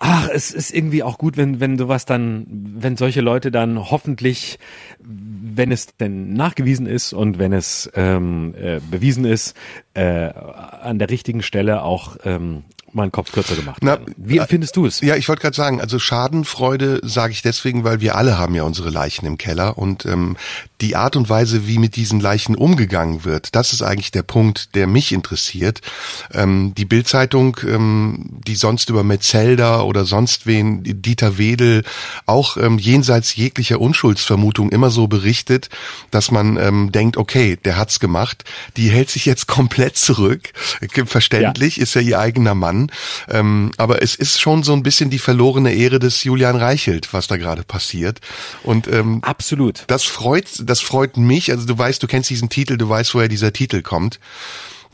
ach, 0.00 0.28
es 0.32 0.50
ist 0.50 0.74
irgendwie 0.74 1.02
auch 1.02 1.18
gut, 1.18 1.36
wenn, 1.36 1.60
wenn 1.60 1.78
sowas 1.78 2.04
dann, 2.04 2.46
wenn 2.50 2.96
solche 2.96 3.20
Leute 3.20 3.50
dann 3.50 3.90
hoffentlich, 3.90 4.58
wenn 5.00 5.72
es 5.72 5.96
denn 5.96 6.34
nachgewiesen 6.34 6.86
ist 6.86 7.12
und 7.12 7.38
wenn 7.38 7.52
es 7.52 7.90
ähm, 7.94 8.54
äh, 8.60 8.80
bewiesen 8.90 9.24
ist, 9.24 9.56
äh, 9.94 10.30
an 10.82 10.98
der 10.98 11.10
richtigen 11.10 11.42
Stelle 11.42 11.82
auch 11.82 12.16
ähm, 12.24 12.64
meinen 12.92 13.12
Kopf 13.12 13.32
kürzer 13.32 13.56
gemacht 13.56 13.78
Na, 13.82 13.98
Wie 14.16 14.38
empfindest 14.38 14.76
du 14.76 14.86
es? 14.86 15.00
Ja, 15.00 15.16
ich 15.16 15.28
wollte 15.28 15.42
gerade 15.42 15.56
sagen, 15.56 15.80
also 15.80 15.98
Schadenfreude 15.98 17.00
sage 17.02 17.32
ich 17.32 17.42
deswegen, 17.42 17.84
weil 17.84 18.00
wir 18.00 18.16
alle 18.16 18.38
haben 18.38 18.54
ja 18.54 18.62
unsere 18.62 18.90
Leichen 18.90 19.26
im 19.26 19.38
Keller 19.38 19.78
und 19.78 20.06
ähm, 20.06 20.36
die 20.80 20.96
Art 20.96 21.16
und 21.16 21.28
Weise, 21.28 21.66
wie 21.66 21.78
mit 21.78 21.96
diesen 21.96 22.20
Leichen 22.20 22.54
umgegangen 22.54 23.24
wird, 23.24 23.54
das 23.56 23.72
ist 23.72 23.82
eigentlich 23.82 24.12
der 24.12 24.22
Punkt, 24.22 24.74
der 24.74 24.86
mich 24.86 25.12
interessiert. 25.12 25.80
Ähm, 26.32 26.72
die 26.76 26.84
Bildzeitung, 26.84 27.58
ähm, 27.66 28.40
die 28.46 28.54
sonst 28.54 28.88
über 28.90 29.02
Metzelder 29.02 29.84
oder 29.86 30.04
sonst 30.04 30.46
wen, 30.46 30.82
Dieter 30.84 31.36
Wedel, 31.36 31.82
auch 32.26 32.56
ähm, 32.56 32.78
jenseits 32.78 33.34
jeglicher 33.34 33.80
Unschuldsvermutung 33.80 34.70
immer 34.70 34.90
so 34.90 35.08
berichtet, 35.08 35.68
dass 36.10 36.30
man 36.30 36.56
ähm, 36.56 36.92
denkt, 36.92 37.16
okay, 37.16 37.56
der 37.64 37.76
hat's 37.76 37.98
gemacht, 37.98 38.44
die 38.76 38.88
hält 38.90 39.10
sich 39.10 39.26
jetzt 39.26 39.46
komplett 39.58 39.96
zurück. 39.96 40.52
Verständlich, 41.06 41.76
ja. 41.76 41.82
ist 41.82 41.94
ja 41.94 42.00
ihr 42.00 42.18
eigener 42.20 42.54
Mann. 42.54 42.77
Ähm, 43.28 43.72
aber 43.76 44.02
es 44.02 44.14
ist 44.14 44.40
schon 44.40 44.62
so 44.62 44.72
ein 44.72 44.82
bisschen 44.82 45.10
die 45.10 45.18
verlorene 45.18 45.74
Ehre 45.74 45.98
des 45.98 46.22
Julian 46.24 46.56
Reichelt, 46.56 47.12
was 47.12 47.26
da 47.26 47.36
gerade 47.36 47.64
passiert. 47.64 48.20
Und 48.62 48.86
ähm, 48.88 49.18
absolut. 49.22 49.84
Das 49.88 50.04
freut 50.04 50.46
das 50.60 50.80
freut 50.80 51.16
mich. 51.16 51.50
Also 51.50 51.66
du 51.66 51.76
weißt, 51.76 52.02
du 52.02 52.06
kennst 52.06 52.30
diesen 52.30 52.48
Titel, 52.48 52.76
du 52.76 52.88
weißt, 52.88 53.14
woher 53.14 53.28
dieser 53.28 53.52
Titel 53.52 53.82
kommt 53.82 54.20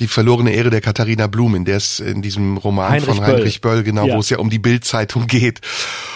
die 0.01 0.09
verlorene 0.09 0.53
Ehre 0.53 0.71
der 0.71 0.81
Katharina 0.81 1.27
Blum, 1.27 1.55
in 1.55 1.65
der 1.65 1.77
es 1.77 2.01
in 2.01 2.23
diesem 2.23 2.57
Roman 2.57 2.91
Heinrich 2.91 3.17
von 3.17 3.21
Heinrich 3.25 3.61
Böll, 3.61 3.77
Böll 3.77 3.85
genau, 3.85 4.07
ja. 4.07 4.15
wo 4.15 4.21
es 4.21 4.31
ja 4.31 4.39
um 4.39 4.51
die 4.51 4.59
Bildzeitung 4.59 5.27
geht. 5.27 5.61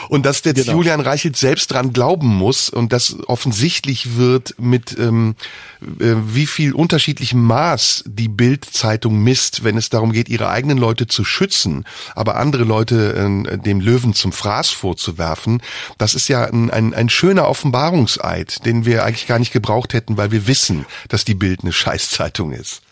Und 0.09 0.25
dass 0.25 0.43
jetzt 0.45 0.65
genau. 0.65 0.79
Julian 0.79 1.01
Reichelt 1.01 1.37
selbst 1.37 1.71
dran 1.71 1.93
glauben 1.93 2.29
muss 2.29 2.71
und 2.71 2.93
das 2.93 3.17
offensichtlich 3.27 4.17
wird 4.17 4.55
mit 4.59 4.99
ähm, 4.99 5.37
äh, 5.83 6.15
wie 6.27 6.47
viel 6.47 6.73
unterschiedlichem 6.73 7.43
Maß 7.43 8.05
die 8.07 8.29
Bildzeitung 8.29 9.23
misst, 9.23 9.65
wenn 9.65 9.77
es 9.77 9.91
darum 9.91 10.13
geht, 10.13 10.29
ihre 10.29 10.49
eigenen 10.49 10.79
Leute 10.79 11.07
zu 11.07 11.25
schützen, 11.25 11.85
aber 12.15 12.37
andere 12.37 12.65
Leute 12.65 13.15
äh, 13.15 13.59
dem 13.59 13.81
Löwen 13.81 14.15
zum 14.15 14.33
Fraß 14.33 14.71
vorzuwerfen, 14.71 15.63
das 15.99 16.15
ist 16.15 16.29
ja 16.29 16.45
ein, 16.45 16.71
ein, 16.71 16.95
ein 16.95 17.11
schöner 17.11 17.47
Offenbarungseid, 17.49 18.65
den 18.65 18.87
wir 18.87 19.05
eigentlich 19.05 19.27
gar 19.27 19.39
nicht 19.39 19.53
gebraucht 19.53 19.93
hätten, 19.93 20.17
weil 20.17 20.31
wir 20.31 20.47
wissen, 20.47 20.87
dass 21.09 21.25
die 21.25 21.35
Bild 21.35 21.63
eine 21.63 21.73
Scheißzeitung 21.73 22.53
ist. 22.53 22.83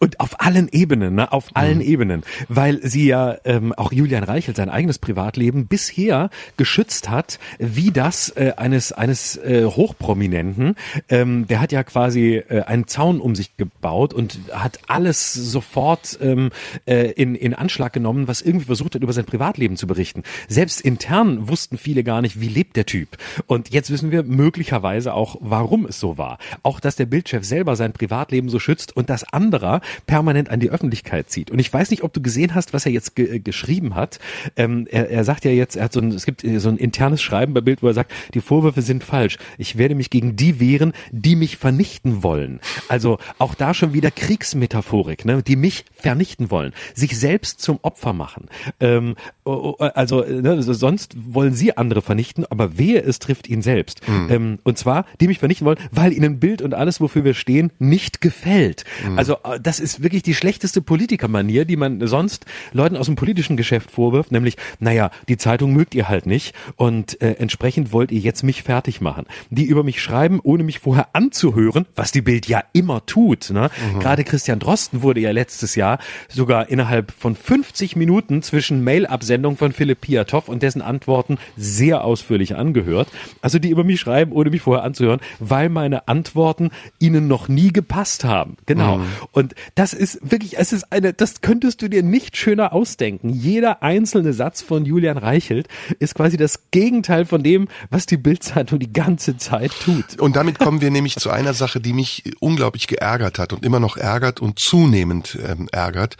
Und 0.00 0.20
auf 0.20 0.40
allen 0.40 0.68
Ebenen, 0.68 1.16
ne? 1.16 1.32
auf 1.32 1.48
allen 1.54 1.78
mhm. 1.78 1.84
Ebenen, 1.84 2.22
weil 2.48 2.80
sie 2.86 3.06
ja 3.06 3.36
ähm, 3.44 3.72
auch 3.72 3.92
Julian 3.92 4.22
Reichelt 4.22 4.56
sein 4.56 4.68
eigenes 4.68 4.98
Privatleben 4.98 5.66
bisher 5.66 6.30
geschützt 6.56 7.10
hat, 7.10 7.38
wie 7.58 7.90
das 7.90 8.30
äh, 8.30 8.52
eines 8.56 8.92
eines 8.92 9.36
äh, 9.36 9.64
Hochprominenten. 9.64 10.76
Ähm, 11.08 11.46
der 11.48 11.60
hat 11.60 11.72
ja 11.72 11.82
quasi 11.82 12.36
äh, 12.36 12.62
einen 12.62 12.86
Zaun 12.86 13.20
um 13.20 13.34
sich 13.34 13.56
gebaut 13.56 14.14
und 14.14 14.38
hat 14.52 14.78
alles 14.86 15.34
sofort 15.34 16.18
ähm, 16.22 16.50
äh, 16.86 17.10
in 17.12 17.34
in 17.34 17.54
Anschlag 17.54 17.92
genommen, 17.92 18.28
was 18.28 18.40
irgendwie 18.40 18.66
versucht 18.66 18.94
hat, 18.94 19.02
über 19.02 19.12
sein 19.12 19.24
Privatleben 19.24 19.76
zu 19.76 19.88
berichten. 19.88 20.22
Selbst 20.46 20.80
intern 20.80 21.48
wussten 21.48 21.76
viele 21.76 22.04
gar 22.04 22.22
nicht, 22.22 22.40
wie 22.40 22.48
lebt 22.48 22.76
der 22.76 22.86
Typ. 22.86 23.16
Und 23.46 23.70
jetzt 23.70 23.90
wissen 23.90 24.12
wir 24.12 24.22
möglicherweise 24.22 25.14
auch, 25.14 25.36
warum 25.40 25.86
es 25.86 25.98
so 25.98 26.18
war. 26.18 26.38
Auch, 26.62 26.78
dass 26.78 26.96
der 26.96 27.06
Bildchef 27.06 27.44
selber 27.44 27.74
sein 27.74 27.92
Privatleben 27.92 28.48
so 28.48 28.58
schützt 28.58 28.96
und 28.96 29.10
dass 29.10 29.24
anderer 29.32 29.80
permanent 30.06 30.50
an 30.50 30.60
die 30.60 30.70
Öffentlichkeit 30.70 31.30
zieht. 31.30 31.50
Und 31.50 31.58
ich 31.58 31.72
weiß 31.72 31.90
nicht, 31.90 32.02
ob 32.02 32.12
du 32.12 32.20
gesehen 32.20 32.54
hast, 32.54 32.72
was 32.72 32.86
er 32.86 32.92
jetzt 32.92 33.16
ge 33.16 33.36
äh, 33.36 33.38
geschrieben 33.40 33.94
hat. 33.94 34.18
Ähm, 34.56 34.86
er, 34.90 35.10
er 35.10 35.24
sagt 35.24 35.44
ja 35.44 35.50
jetzt, 35.50 35.76
er 35.76 35.84
hat 35.84 35.92
so 35.92 36.00
ein, 36.00 36.12
es 36.12 36.26
gibt 36.26 36.42
so 36.42 36.68
ein 36.68 36.76
internes 36.76 37.22
Schreiben 37.22 37.54
bei 37.54 37.60
Bild, 37.60 37.82
wo 37.82 37.88
er 37.88 37.94
sagt, 37.94 38.12
die 38.34 38.40
Vorwürfe 38.40 38.82
sind 38.82 39.04
falsch. 39.04 39.38
Ich 39.58 39.78
werde 39.78 39.94
mich 39.94 40.10
gegen 40.10 40.36
die 40.36 40.60
wehren, 40.60 40.92
die 41.10 41.36
mich 41.36 41.56
vernichten 41.56 42.22
wollen. 42.22 42.60
Also 42.88 43.18
auch 43.38 43.54
da 43.54 43.74
schon 43.74 43.92
wieder 43.92 44.10
Kriegsmetaphorik, 44.10 45.24
ne? 45.24 45.42
die 45.42 45.56
mich 45.56 45.84
vernichten 45.92 46.50
wollen, 46.50 46.72
sich 46.94 47.18
selbst 47.18 47.60
zum 47.60 47.78
Opfer 47.82 48.12
machen. 48.12 48.48
Ähm, 48.80 49.16
also, 49.48 50.22
ne, 50.22 50.50
also 50.50 50.72
sonst 50.72 51.16
wollen 51.16 51.54
sie 51.54 51.76
andere 51.76 52.02
vernichten, 52.02 52.44
aber 52.48 52.78
wehe, 52.78 53.02
es 53.02 53.18
trifft 53.18 53.48
ihn 53.48 53.62
selbst. 53.62 54.06
Mhm. 54.08 54.26
Ähm, 54.30 54.58
und 54.64 54.78
zwar, 54.78 55.06
die 55.20 55.28
mich 55.28 55.38
vernichten 55.38 55.66
wollen, 55.66 55.78
weil 55.90 56.12
ihnen 56.12 56.38
Bild 56.38 56.62
und 56.62 56.74
alles, 56.74 57.00
wofür 57.00 57.24
wir 57.24 57.34
stehen, 57.34 57.70
nicht 57.78 58.20
gefällt. 58.20 58.84
Mhm. 59.06 59.18
Also 59.18 59.34
äh, 59.44 59.60
das 59.60 59.80
ist 59.80 60.02
wirklich 60.02 60.22
die 60.22 60.34
schlechteste 60.34 60.82
Politikermanier, 60.82 61.64
die 61.64 61.76
man 61.76 62.06
sonst 62.06 62.46
Leuten 62.72 62.96
aus 62.96 63.06
dem 63.06 63.16
politischen 63.16 63.56
Geschäft 63.56 63.90
vorwirft, 63.90 64.32
nämlich, 64.32 64.56
naja, 64.80 65.10
die 65.28 65.36
Zeitung 65.36 65.72
mögt 65.72 65.94
ihr 65.94 66.08
halt 66.08 66.26
nicht 66.26 66.54
und 66.76 67.20
äh, 67.20 67.32
entsprechend 67.38 67.92
wollt 67.92 68.12
ihr 68.12 68.20
jetzt 68.20 68.42
mich 68.42 68.62
fertig 68.62 69.00
machen. 69.00 69.26
Die 69.50 69.64
über 69.64 69.84
mich 69.84 70.02
schreiben, 70.02 70.40
ohne 70.42 70.62
mich 70.62 70.78
vorher 70.78 71.08
anzuhören, 71.12 71.86
was 71.96 72.12
die 72.12 72.22
Bild 72.22 72.46
ja 72.46 72.62
immer 72.72 73.04
tut. 73.06 73.50
Ne? 73.50 73.70
Mhm. 73.94 74.00
Gerade 74.00 74.24
Christian 74.24 74.58
Drosten 74.58 75.02
wurde 75.02 75.20
ja 75.20 75.30
letztes 75.30 75.74
Jahr 75.74 75.98
sogar 76.28 76.68
innerhalb 76.68 77.12
von 77.12 77.34
50 77.34 77.96
Minuten 77.96 78.42
zwischen 78.42 78.84
Mail-Absendung 78.84 79.37
von 79.56 79.72
Philipp 79.72 80.00
Piatow 80.00 80.48
und 80.48 80.62
dessen 80.62 80.82
Antworten 80.82 81.38
sehr 81.56 82.04
ausführlich 82.04 82.56
angehört. 82.56 83.08
Also 83.42 83.58
die 83.58 83.70
über 83.70 83.84
mich 83.84 84.00
schreiben, 84.00 84.32
ohne 84.32 84.50
mich 84.50 84.62
vorher 84.62 84.84
anzuhören, 84.84 85.20
weil 85.38 85.68
meine 85.68 86.08
Antworten 86.08 86.70
ihnen 86.98 87.28
noch 87.28 87.48
nie 87.48 87.72
gepasst 87.72 88.24
haben. 88.24 88.56
Genau. 88.66 88.98
Mhm. 88.98 89.06
Und 89.32 89.54
das 89.74 89.92
ist 89.92 90.18
wirklich, 90.22 90.58
es 90.58 90.72
ist 90.72 90.92
eine, 90.92 91.12
das 91.12 91.40
könntest 91.40 91.82
du 91.82 91.88
dir 91.88 92.02
nicht 92.02 92.36
schöner 92.36 92.72
ausdenken. 92.72 93.30
Jeder 93.30 93.82
einzelne 93.82 94.32
Satz 94.32 94.62
von 94.62 94.84
Julian 94.84 95.18
Reichelt 95.18 95.68
ist 95.98 96.14
quasi 96.14 96.36
das 96.36 96.70
Gegenteil 96.70 97.24
von 97.24 97.42
dem, 97.42 97.68
was 97.90 98.06
die 98.06 98.16
Bildzeitung 98.16 98.78
die 98.78 98.92
ganze 98.92 99.36
Zeit 99.36 99.72
tut. 99.84 100.18
Und 100.18 100.36
damit 100.36 100.58
kommen 100.58 100.80
wir 100.80 100.90
nämlich 100.90 101.16
zu 101.16 101.30
einer 101.30 101.54
Sache, 101.54 101.80
die 101.80 101.92
mich 101.92 102.24
unglaublich 102.40 102.86
geärgert 102.86 103.38
hat 103.38 103.52
und 103.52 103.64
immer 103.64 103.80
noch 103.80 103.96
ärgert 103.96 104.40
und 104.40 104.58
zunehmend 104.58 105.38
ähm, 105.46 105.68
ärgert. 105.72 106.16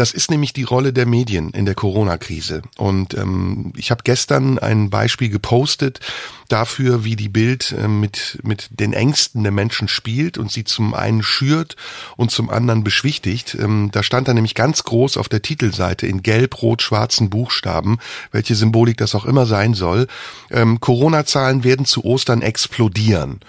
Das 0.00 0.12
ist 0.12 0.30
nämlich 0.30 0.54
die 0.54 0.62
Rolle 0.62 0.94
der 0.94 1.04
Medien 1.04 1.50
in 1.50 1.66
der 1.66 1.74
Corona-Krise. 1.74 2.62
Und 2.78 3.12
ähm, 3.12 3.74
ich 3.76 3.90
habe 3.90 4.00
gestern 4.02 4.58
ein 4.58 4.88
Beispiel 4.88 5.28
gepostet 5.28 6.00
dafür, 6.48 7.04
wie 7.04 7.16
die 7.16 7.28
Bild 7.28 7.72
äh, 7.72 7.86
mit, 7.86 8.38
mit 8.42 8.70
den 8.70 8.94
Ängsten 8.94 9.42
der 9.42 9.52
Menschen 9.52 9.88
spielt 9.88 10.38
und 10.38 10.50
sie 10.50 10.64
zum 10.64 10.94
einen 10.94 11.22
schürt 11.22 11.76
und 12.16 12.30
zum 12.30 12.48
anderen 12.48 12.82
beschwichtigt. 12.82 13.54
Ähm, 13.60 13.90
da 13.92 14.02
stand 14.02 14.26
da 14.26 14.32
nämlich 14.32 14.54
ganz 14.54 14.84
groß 14.84 15.18
auf 15.18 15.28
der 15.28 15.42
Titelseite 15.42 16.06
in 16.06 16.22
gelb, 16.22 16.62
rot, 16.62 16.80
schwarzen 16.80 17.28
Buchstaben, 17.28 17.98
welche 18.32 18.54
Symbolik 18.54 18.96
das 18.96 19.14
auch 19.14 19.26
immer 19.26 19.44
sein 19.44 19.74
soll, 19.74 20.06
ähm, 20.50 20.80
Corona-Zahlen 20.80 21.62
werden 21.62 21.84
zu 21.84 22.06
Ostern 22.06 22.40
explodieren. 22.40 23.40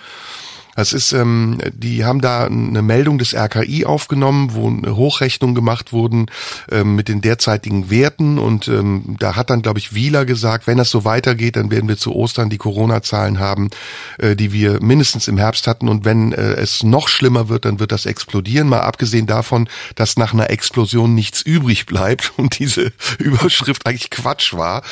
Das 0.76 0.94
ist, 0.94 1.12
ähm, 1.12 1.60
die 1.74 2.06
haben 2.06 2.22
da 2.22 2.46
eine 2.46 2.82
Meldung 2.82 3.18
des 3.18 3.34
RKI 3.34 3.86
aufgenommen, 3.86 4.54
wo 4.54 4.68
eine 4.68 4.96
Hochrechnung 4.96 5.54
gemacht 5.54 5.92
wurden 5.92 6.28
ähm, 6.72 6.96
mit 6.96 7.08
den 7.08 7.22
derzeitigen 7.22 7.90
Werten. 7.90 8.40
Und 8.40 8.68
ähm, 8.68 9.18
da 9.20 9.36
hat 9.36 9.50
dann, 9.50 9.62
glaube 9.62 9.80
ich, 9.80 9.94
Wieler 9.94 10.26
gesagt, 10.26 10.68
wenn 10.68 10.78
das 10.78 10.90
so 10.90 11.04
weitergeht, 11.04 11.56
dann 11.56 11.72
werden 11.72 11.90
wir 11.90 11.98
zu 11.98 12.14
Ostern 12.14 12.50
die 12.50 12.58
Corona-Zahlen 12.58 13.40
haben, 13.40 13.70
äh, 14.18 14.36
die 14.36 14.54
wir 14.54 14.82
mindestens 14.82 15.28
im 15.28 15.38
Herbst 15.38 15.68
hatten. 15.68 15.90
Und 15.90 16.06
wenn 16.06 16.32
äh, 16.32 16.54
es 16.54 16.84
noch 16.84 17.10
schlimmer 17.10 17.50
wird, 17.50 17.66
dann 17.66 17.80
wird 17.80 17.92
das 17.92 18.06
explodieren. 18.06 18.70
Mal 18.70 18.82
abgesehen 18.82 19.28
davon, 19.28 19.68
dass 19.96 20.18
nach 20.18 20.34
einer 20.34 20.50
Explosion 20.50 21.14
nichts 21.14 21.42
übrig 21.42 21.86
bleibt 21.86 22.34
und 22.38 22.60
diese 22.60 22.94
Überschrift 23.20 23.86
eigentlich 23.86 24.10
Quatsch 24.10 24.54
war, 24.54 24.84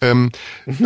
ähm, 0.00 0.30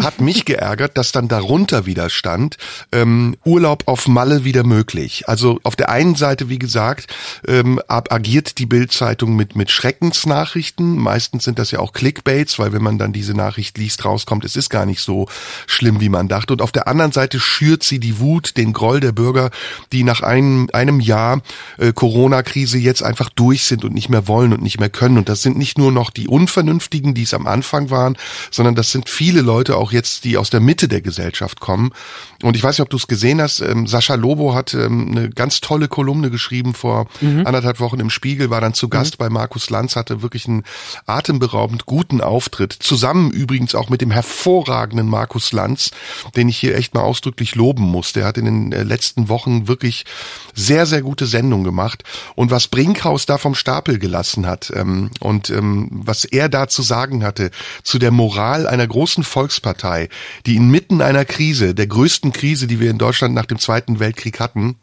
hat 0.01 0.21
mich 0.21 0.45
geärgert, 0.45 0.97
dass 0.97 1.13
dann 1.13 1.29
darunter 1.29 1.87
wieder 1.87 2.09
stand, 2.09 2.57
ähm, 2.93 3.37
Urlaub 3.45 3.83
auf 3.87 4.09
Malle 4.09 4.38
wieder 4.45 4.65
möglich. 4.65 5.29
Also 5.29 5.61
auf 5.63 5.77
der 5.77 5.89
einen 5.89 6.15
Seite, 6.15 6.49
wie 6.49 6.59
gesagt, 6.59 7.07
ähm, 7.47 7.81
agiert 7.89 8.59
die 8.59 8.67
Bildzeitung 8.67 9.37
mit, 9.37 9.57
mit 9.57 9.71
Schreckensnachrichten. 9.71 10.97
Meistens 10.97 11.45
sind 11.45 11.59
das 11.59 11.71
ja 11.71 11.79
auch 11.79 11.93
Clickbaits, 11.93 12.59
weil 12.59 12.73
wenn 12.73 12.83
man 12.83 12.99
dann 12.99 13.13
diese 13.13 13.35
Nachricht 13.35 13.79
liest, 13.79 14.05
rauskommt, 14.05 14.45
es 14.45 14.57
ist 14.57 14.71
gar 14.71 14.87
nicht 14.87 15.01
so 15.01 15.29
schlimm, 15.67 16.01
wie 16.01 16.09
man 16.09 16.29
dachte. 16.29 16.53
Und 16.53 16.63
auf 16.63 16.73
der 16.73 16.89
anderen 16.89 17.13
Seite 17.13 17.41
schürt 17.41 17.83
sie 17.83 17.99
die 17.99 18.19
Wut, 18.19 18.57
den 18.57 18.73
Groll 18.73 19.01
der 19.01 19.13
Bürger, 19.13 19.51
die 19.93 20.05
nach 20.05 20.23
einem, 20.23 20.69
einem 20.73 21.01
Jahr 21.01 21.43
äh, 21.79 21.93
Corona-Krise 21.93 22.79
jetzt 22.79 23.03
einfach 23.03 23.31
durch 23.31 23.65
sind 23.65 23.85
und 23.85 23.95
nicht 23.95 24.09
mehr 24.09 24.29
wollen 24.29 24.53
und 24.53 24.63
nicht 24.63 24.81
mehr 24.81 24.91
können. 24.91 25.19
Und 25.19 25.29
das 25.29 25.43
sind 25.43 25.57
nicht 25.57 25.79
nur 25.79 25.93
noch 25.93 26.11
die 26.11 26.29
Unvernünftigen, 26.29 27.15
die 27.15 27.23
es 27.23 27.35
am 27.35 27.47
Anfang 27.47 27.91
waren, 27.91 28.17
sondern 28.51 28.75
das 28.75 28.93
sind 28.93 29.09
viele 29.09 29.41
Leute 29.41 29.77
auch 29.77 29.93
jetzt, 29.93 30.25
die 30.25 30.37
aus 30.37 30.51
der 30.51 30.61
Mitte 30.61 30.89
der 30.89 31.01
Gesellschaft 31.01 31.61
kommen. 31.61 31.91
Und 32.43 32.57
ich 32.57 32.63
weiß 32.63 32.77
nicht, 32.77 32.83
ob 32.83 32.91
du 32.91 32.97
es 32.97 33.09
gesehen 33.09 33.43
hast, 33.43 33.61
ähm, 33.61 33.89
Sascha 33.89 34.15
Lobo 34.15 34.55
hat 34.55 34.73
ähm, 34.73 35.09
eine 35.11 35.29
ganz 35.29 35.61
tolle 35.61 35.89
Kolumne 35.89 36.31
geschrieben 36.31 36.73
vor 36.73 37.09
mhm. 37.21 37.45
anderthalb 37.45 37.81
Wochen 37.81 37.99
im 37.99 38.11
Spiegel, 38.11 38.49
war 38.49 38.61
dann 38.61 38.75
zu 38.75 38.89
Gast 38.89 39.15
mhm. 39.15 39.25
bei 39.25 39.29
Markus 39.29 39.71
Lanz, 39.71 39.97
hatte 39.97 40.23
wirklich 40.23 40.47
einen 40.47 40.63
atemberaubend 41.07 41.85
guten 41.87 42.21
Auftritt. 42.21 42.73
Zusammen 42.73 43.33
übrigens 43.33 43.75
auch 43.75 43.89
mit 43.89 44.01
dem 44.03 44.13
hervorragenden 44.13 45.09
Markus 45.09 45.51
Lanz, 45.51 45.91
den 46.37 46.49
ich 46.49 46.59
hier 46.59 46.77
echt 46.77 46.95
mal 46.95 47.01
ausdrücklich 47.01 47.57
loben 47.57 47.83
muss. 47.83 48.13
Der 48.13 48.25
hat 48.25 48.39
in 48.39 48.45
den 48.45 48.73
äh, 48.73 48.85
letzten 48.85 49.29
Wochen 49.29 49.67
wirklich 49.67 50.05
sehr, 50.55 50.87
sehr 50.87 51.03
gute 51.03 51.27
Sendung 51.27 51.65
gemacht. 51.65 52.05
Und 52.37 52.53
was 52.53 52.69
Brinkhaus 52.69 53.27
da 53.27 53.39
vom 53.39 53.57
Stapel 53.57 53.99
gelassen 53.99 54.47
hat 54.47 54.73
ähm, 54.77 55.11
und 55.19 55.51
ähm, 55.51 55.89
was 55.91 56.25
er 56.25 56.49
da 56.49 56.69
zu 56.69 56.83
sagen 56.83 57.25
hatte 57.25 57.51
zu 57.83 57.99
der 57.99 58.13
Moral 58.13 58.69
einer 58.69 58.87
großen 58.87 59.25
Volkspartei, 59.25 60.09
die 60.47 60.55
inmitten 60.55 61.03
einer 61.03 61.25
Krise, 61.25 61.75
der 61.75 61.89
größten 61.89 62.28
Krise, 62.33 62.67
die 62.67 62.81
wir 62.81 62.91
in 62.91 62.99
Deutschland 62.99 63.35
nach 63.35 63.47
dem 63.47 63.59
Zweiten 63.59 64.01
Weltkrieg 64.01 64.41
hatten, 64.41 64.77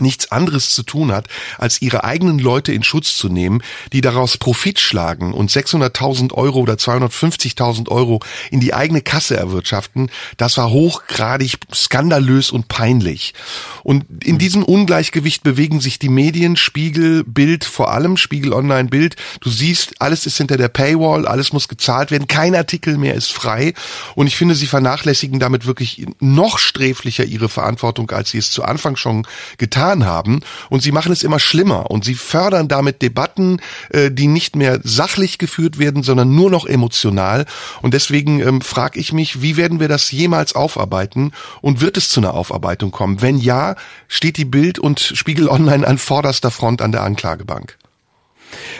nichts 0.00 0.32
anderes 0.32 0.70
zu 0.70 0.82
tun 0.82 1.12
hat, 1.12 1.26
als 1.58 1.82
ihre 1.82 2.04
eigenen 2.04 2.38
Leute 2.38 2.72
in 2.72 2.82
Schutz 2.82 3.16
zu 3.16 3.28
nehmen, 3.28 3.62
die 3.92 4.00
daraus 4.00 4.38
Profit 4.38 4.80
schlagen 4.80 5.32
und 5.32 5.50
600.000 5.50 6.32
Euro 6.32 6.60
oder 6.60 6.74
250.000 6.74 7.88
Euro 7.88 8.20
in 8.50 8.60
die 8.60 8.74
eigene 8.74 9.02
Kasse 9.02 9.36
erwirtschaften, 9.36 10.10
das 10.36 10.56
war 10.56 10.70
hochgradig 10.70 11.58
skandalös 11.74 12.50
und 12.50 12.68
peinlich. 12.68 13.34
Und 13.82 14.04
in 14.24 14.38
diesem 14.38 14.62
Ungleichgewicht 14.62 15.42
bewegen 15.42 15.80
sich 15.80 15.98
die 15.98 16.08
Medien, 16.08 16.56
Spiegel, 16.56 17.24
Bild, 17.24 17.64
vor 17.64 17.92
allem 17.92 18.16
Spiegel 18.16 18.52
Online, 18.52 18.88
Bild. 18.88 19.16
Du 19.40 19.50
siehst, 19.50 20.00
alles 20.00 20.26
ist 20.26 20.38
hinter 20.38 20.56
der 20.56 20.68
Paywall, 20.68 21.26
alles 21.26 21.52
muss 21.52 21.68
gezahlt 21.68 22.10
werden, 22.10 22.28
kein 22.28 22.54
Artikel 22.54 22.96
mehr 22.96 23.14
ist 23.14 23.32
frei. 23.32 23.74
Und 24.14 24.26
ich 24.26 24.36
finde, 24.36 24.54
sie 24.54 24.66
vernachlässigen 24.66 25.38
damit 25.38 25.66
wirklich 25.66 26.06
noch 26.20 26.58
sträflicher 26.58 27.24
ihre 27.24 27.48
Verantwortung, 27.48 28.10
als 28.10 28.30
sie 28.30 28.38
es 28.38 28.50
zu 28.50 28.64
Anfang 28.64 28.96
schon 28.96 29.26
getan 29.58 29.81
getan 29.82 30.04
haben. 30.04 30.40
Und 30.70 30.82
sie 30.82 30.92
machen 30.92 31.12
es 31.12 31.22
immer 31.22 31.38
schlimmer 31.38 31.90
und 31.90 32.04
sie 32.04 32.14
fördern 32.14 32.68
damit 32.68 33.02
Debatten, 33.02 33.60
äh, 33.90 34.10
die 34.10 34.28
nicht 34.28 34.56
mehr 34.56 34.80
sachlich 34.82 35.38
geführt 35.38 35.78
werden, 35.78 36.02
sondern 36.02 36.34
nur 36.34 36.50
noch 36.50 36.66
emotional. 36.66 37.46
Und 37.82 37.94
deswegen 37.94 38.40
ähm, 38.40 38.60
frage 38.60 38.98
ich 39.00 39.12
mich, 39.12 39.42
wie 39.42 39.56
werden 39.56 39.80
wir 39.80 39.88
das 39.88 40.10
jemals 40.10 40.54
aufarbeiten 40.54 41.32
und 41.60 41.80
wird 41.80 41.96
es 41.96 42.08
zu 42.08 42.20
einer 42.20 42.34
Aufarbeitung 42.34 42.90
kommen? 42.90 43.20
Wenn 43.22 43.38
ja, 43.38 43.74
steht 44.08 44.36
die 44.36 44.44
Bild 44.44 44.78
und 44.78 45.00
Spiegel 45.00 45.48
Online 45.48 45.86
an 45.86 45.98
vorderster 45.98 46.50
Front 46.50 46.80
an 46.80 46.92
der 46.92 47.02
Anklagebank. 47.02 47.76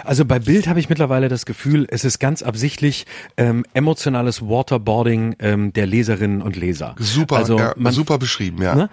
Also 0.04 0.24
bei 0.26 0.38
Bild 0.38 0.66
habe 0.66 0.80
ich 0.80 0.90
mittlerweile 0.90 1.28
das 1.28 1.46
Gefühl, 1.46 1.86
es 1.90 2.04
ist 2.04 2.18
ganz 2.18 2.42
absichtlich 2.42 3.06
ähm, 3.38 3.64
emotionales 3.72 4.42
Waterboarding 4.42 5.36
ähm, 5.38 5.72
der 5.72 5.86
Leserinnen 5.86 6.42
und 6.42 6.56
Leser. 6.56 6.94
Super, 6.98 7.36
also 7.36 7.58
ja, 7.58 7.72
man, 7.76 7.92
super 7.92 8.18
beschrieben, 8.18 8.62
ja. 8.62 8.74
Ne? 8.74 8.90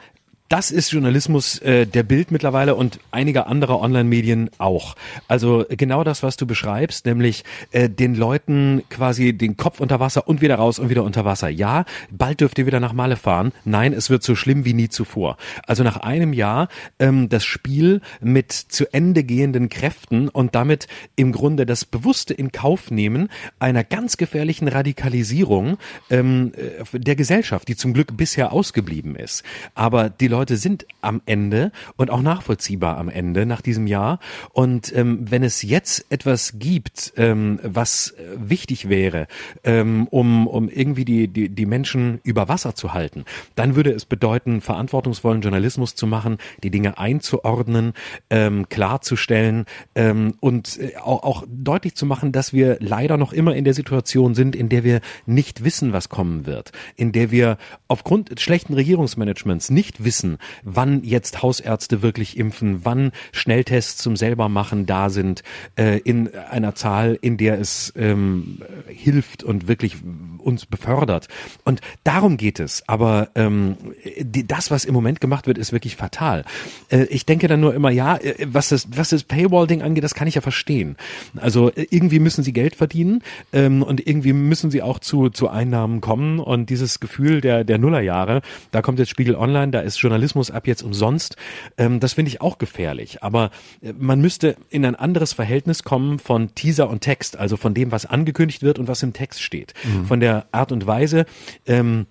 Das 0.50 0.72
ist 0.72 0.90
Journalismus 0.92 1.60
äh, 1.60 1.86
der 1.86 2.02
Bild 2.02 2.32
mittlerweile 2.32 2.74
und 2.74 3.00
einiger 3.12 3.46
anderer 3.46 3.80
Online-Medien 3.82 4.50
auch. 4.58 4.96
Also 5.28 5.64
genau 5.70 6.04
das, 6.04 6.24
was 6.24 6.38
du 6.38 6.48
beschreibst, 6.48 7.06
nämlich 7.06 7.44
äh, 7.70 7.88
den 7.88 8.16
Leuten 8.16 8.82
quasi 8.90 9.34
den 9.34 9.58
Kopf 9.58 9.80
unter 9.80 10.00
Wasser 10.00 10.28
und 10.28 10.42
wieder 10.42 10.56
raus 10.56 10.80
und 10.80 10.90
wieder 10.90 11.04
unter 11.04 11.24
Wasser. 11.24 11.50
Ja, 11.50 11.86
bald 12.10 12.42
dürft 12.42 12.58
ihr 12.58 12.66
wieder 12.66 12.80
nach 12.80 12.94
Male 12.94 13.16
fahren. 13.16 13.52
Nein, 13.64 13.94
es 13.94 14.10
wird 14.10 14.24
so 14.24 14.34
schlimm 14.34 14.66
wie 14.66 14.74
nie 14.74 14.90
zuvor. 14.90 15.38
Also 15.68 15.84
nach 15.84 15.98
einem 15.98 16.34
Jahr 16.34 16.68
ähm, 16.98 17.30
das 17.30 17.46
Spiel 17.46 18.02
mit 18.20 18.52
zu 18.52 18.92
Ende 18.92 19.24
gehenden 19.24 19.70
Kräften 19.70 20.30
und 20.30 20.56
damit 20.56 20.88
im 21.16 21.32
Grunde 21.32 21.68
das 21.68 21.86
bewusste 21.86 22.34
in 22.34 22.52
Kauf 22.52 22.90
nehmen 22.90 23.30
einer 23.60 23.84
ganz 23.84 24.18
gefährlichen 24.18 24.68
Radikalisierung 24.68 25.78
ähm, 26.10 26.54
äh, 26.56 26.98
der 26.98 27.16
Gesellschaft, 27.16 27.68
die 27.68 27.76
zum 27.76 27.94
Glück 27.94 28.18
bisher 28.18 28.52
ausgeblieben 28.52 29.16
ist. 29.16 29.44
Aber 29.76 30.10
die 30.10 30.28
Leute 30.28 30.39
Leute 30.40 30.56
sind 30.56 30.86
am 31.02 31.22
Ende 31.26 31.74
und 31.98 32.10
auch 32.10 32.22
nachvollziehbar 32.22 32.98
am 32.98 33.10
Ende 33.10 33.46
nach 33.46 33.60
diesem 33.60 33.88
Jahr. 33.88 34.20
Und 34.54 34.96
ähm, 34.96 35.30
wenn 35.30 35.44
es 35.44 35.64
jetzt 35.64 36.06
etwas 36.10 36.54
gibt, 36.58 37.12
ähm, 37.18 37.60
was 37.62 38.12
äh, 38.12 38.38
wichtig 38.38 38.88
wäre, 38.88 39.28
ähm, 39.66 40.08
um, 40.08 40.48
um 40.48 40.70
irgendwie 40.70 41.04
die, 41.04 41.28
die, 41.28 41.50
die 41.50 41.66
Menschen 41.66 42.22
über 42.24 42.48
Wasser 42.48 42.74
zu 42.74 42.94
halten, 42.94 43.26
dann 43.56 43.76
würde 43.76 43.92
es 43.92 44.06
bedeuten, 44.06 44.62
verantwortungsvollen 44.62 45.42
Journalismus 45.42 45.96
zu 45.96 46.08
machen, 46.08 46.38
die 46.64 46.72
Dinge 46.72 46.98
einzuordnen, 46.98 47.92
ähm, 48.30 48.70
klarzustellen 48.70 49.66
ähm, 49.96 50.36
und 50.40 50.80
äh, 50.80 50.96
auch, 51.04 51.24
auch 51.24 51.44
deutlich 51.50 51.96
zu 51.96 52.06
machen, 52.06 52.32
dass 52.32 52.54
wir 52.54 52.78
leider 52.80 53.18
noch 53.18 53.34
immer 53.34 53.58
in 53.58 53.66
der 53.66 53.74
Situation 53.74 54.36
sind, 54.36 54.56
in 54.56 54.70
der 54.70 54.86
wir 54.86 55.02
nicht 55.26 55.66
wissen, 55.66 55.92
was 55.92 56.08
kommen 56.08 56.46
wird, 56.46 56.72
in 56.96 57.12
der 57.12 57.30
wir 57.30 57.58
aufgrund 57.90 58.40
schlechten 58.40 58.74
Regierungsmanagements 58.74 59.70
nicht 59.70 60.06
wissen, 60.06 60.29
wissen, 60.30 60.38
wann 60.64 61.04
jetzt 61.04 61.42
Hausärzte 61.42 62.02
wirklich 62.02 62.38
impfen, 62.38 62.82
wann 62.84 63.12
Schnelltests 63.32 64.02
zum 64.02 64.16
selbermachen 64.16 64.86
da 64.86 65.10
sind, 65.10 65.44
äh, 65.78 66.00
in 66.00 66.34
einer 66.36 66.76
Zahl, 66.76 67.18
in 67.22 67.38
der 67.38 67.60
es 67.60 67.94
ähm, 67.96 68.60
hilft 68.88 69.44
und 69.44 69.68
wirklich 69.68 69.98
uns 70.38 70.66
befördert. 70.66 71.28
Und 71.66 71.82
darum 72.04 72.38
geht 72.38 72.60
es. 72.60 72.84
Aber 72.88 73.30
ähm, 73.36 73.78
die, 74.20 74.48
das, 74.48 74.72
was 74.72 74.86
im 74.86 74.94
Moment 74.94 75.22
gemacht 75.22 75.48
wird, 75.48 75.58
ist 75.58 75.72
wirklich 75.72 75.96
fatal. 75.96 76.46
Äh, 76.90 77.04
ich 77.06 77.26
denke 77.26 77.48
dann 77.48 77.60
nur 77.60 77.74
immer, 77.74 77.90
ja, 77.90 78.18
äh, 78.18 78.48
was 78.48 78.70
das, 78.70 78.88
was 78.96 79.10
das 79.10 79.24
Paywall-Ding 79.24 79.82
angeht, 79.82 80.04
das 80.04 80.16
kann 80.16 80.28
ich 80.28 80.36
ja 80.36 80.42
verstehen. 80.42 80.96
Also 81.36 81.70
äh, 81.72 81.88
irgendwie 81.90 82.20
müssen 82.20 82.44
sie 82.44 82.54
Geld 82.54 82.76
verdienen 82.76 83.22
ähm, 83.54 83.84
und 83.84 84.06
irgendwie 84.06 84.34
müssen 84.34 84.72
sie 84.72 84.82
auch 84.82 85.00
zu, 85.00 85.30
zu 85.30 85.50
Einnahmen 85.50 86.02
kommen. 86.02 86.40
Und 86.40 86.70
dieses 86.70 87.00
Gefühl 87.00 87.42
der, 87.42 87.64
der 87.64 87.78
Nullerjahre, 87.78 88.42
da 88.72 88.82
kommt 88.82 89.00
jetzt 89.00 89.10
Spiegel 89.10 89.36
Online, 89.36 89.72
da 89.72 89.82
ist 89.82 89.98
Journalismus 90.00 90.19
ab 90.52 90.68
jetzt 90.68 90.84
umsonst. 90.84 91.36
Ähm, 91.78 92.00
das 92.00 92.14
finde 92.14 92.30
ich 92.30 92.42
auch 92.42 92.58
gefährlich. 92.58 93.24
Aber 93.24 93.52
äh, 93.82 93.94
man 93.98 94.22
müsste 94.22 94.56
in 94.70 94.86
ein 94.86 94.96
anderes 94.96 95.34
Verhältnis 95.34 95.84
kommen 95.84 96.20
von 96.20 96.56
Teaser 96.56 96.90
und 96.90 97.02
Text, 97.02 97.38
also 97.38 97.58
von 97.58 97.74
dem, 97.74 97.92
was 97.92 98.06
angekündigt 98.06 98.64
wird 98.64 98.80
und 98.80 98.88
was 98.88 99.04
im 99.04 99.14
Text 99.14 99.42
steht. 99.42 99.74
Mhm. 99.84 100.06
Von 100.06 100.20
der 100.20 100.48
Art 100.52 100.72
und 100.72 100.86
Weise, 100.88 101.26
ähm, 101.66 102.08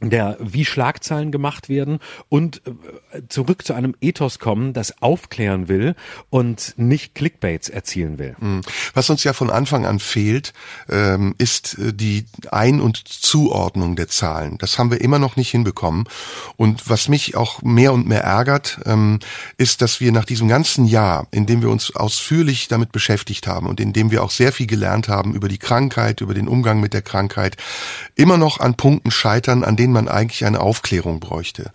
der 0.00 0.36
wie 0.40 0.64
Schlagzeilen 0.64 1.32
gemacht 1.32 1.68
werden 1.68 1.98
und 2.28 2.62
äh, 3.12 3.22
zurück 3.28 3.66
zu 3.66 3.74
einem 3.74 3.96
Ethos 4.00 4.38
kommen, 4.38 4.72
das 4.72 5.02
aufklären 5.02 5.68
will 5.68 5.96
und 6.30 6.74
nicht 6.76 7.16
Clickbaits 7.16 7.68
erzielen 7.68 8.18
will. 8.18 8.36
Hm. 8.38 8.60
Was 8.94 9.10
uns 9.10 9.24
ja 9.24 9.32
von 9.32 9.50
Anfang 9.50 9.86
an 9.86 9.98
fehlt, 9.98 10.52
ähm, 10.88 11.34
ist 11.38 11.78
äh, 11.78 11.92
die 11.92 12.26
Ein- 12.52 12.80
und 12.80 13.08
Zuordnung 13.08 13.96
der 13.96 14.08
Zahlen. 14.08 14.58
Das 14.58 14.78
haben 14.78 14.90
wir 14.90 15.00
immer 15.00 15.18
noch 15.18 15.34
nicht 15.34 15.50
hinbekommen. 15.50 16.04
Und 16.56 16.88
was 16.88 17.08
mich 17.08 17.36
auch 17.36 17.62
mehr 17.62 17.92
und 17.92 18.06
mehr 18.06 18.22
ärgert, 18.22 18.80
ähm, 18.86 19.18
ist, 19.56 19.82
dass 19.82 20.00
wir 20.00 20.12
nach 20.12 20.24
diesem 20.24 20.46
ganzen 20.46 20.86
Jahr, 20.86 21.26
in 21.32 21.46
dem 21.46 21.60
wir 21.60 21.70
uns 21.70 21.94
ausführlich 21.96 22.68
damit 22.68 22.92
beschäftigt 22.92 23.48
haben 23.48 23.66
und 23.66 23.80
in 23.80 23.92
dem 23.92 24.12
wir 24.12 24.22
auch 24.22 24.30
sehr 24.30 24.52
viel 24.52 24.66
gelernt 24.68 25.08
haben 25.08 25.34
über 25.34 25.48
die 25.48 25.58
Krankheit, 25.58 26.20
über 26.20 26.34
den 26.34 26.46
Umgang 26.46 26.78
mit 26.78 26.94
der 26.94 27.02
Krankheit, 27.02 27.56
immer 28.14 28.36
noch 28.36 28.60
an 28.60 28.76
Punkten 28.76 29.10
scheitern, 29.10 29.64
an 29.64 29.76
denen 29.76 29.87
denen 29.88 29.94
man 29.94 30.08
eigentlich 30.08 30.44
eine 30.44 30.60
Aufklärung 30.60 31.18
bräuchte. 31.18 31.70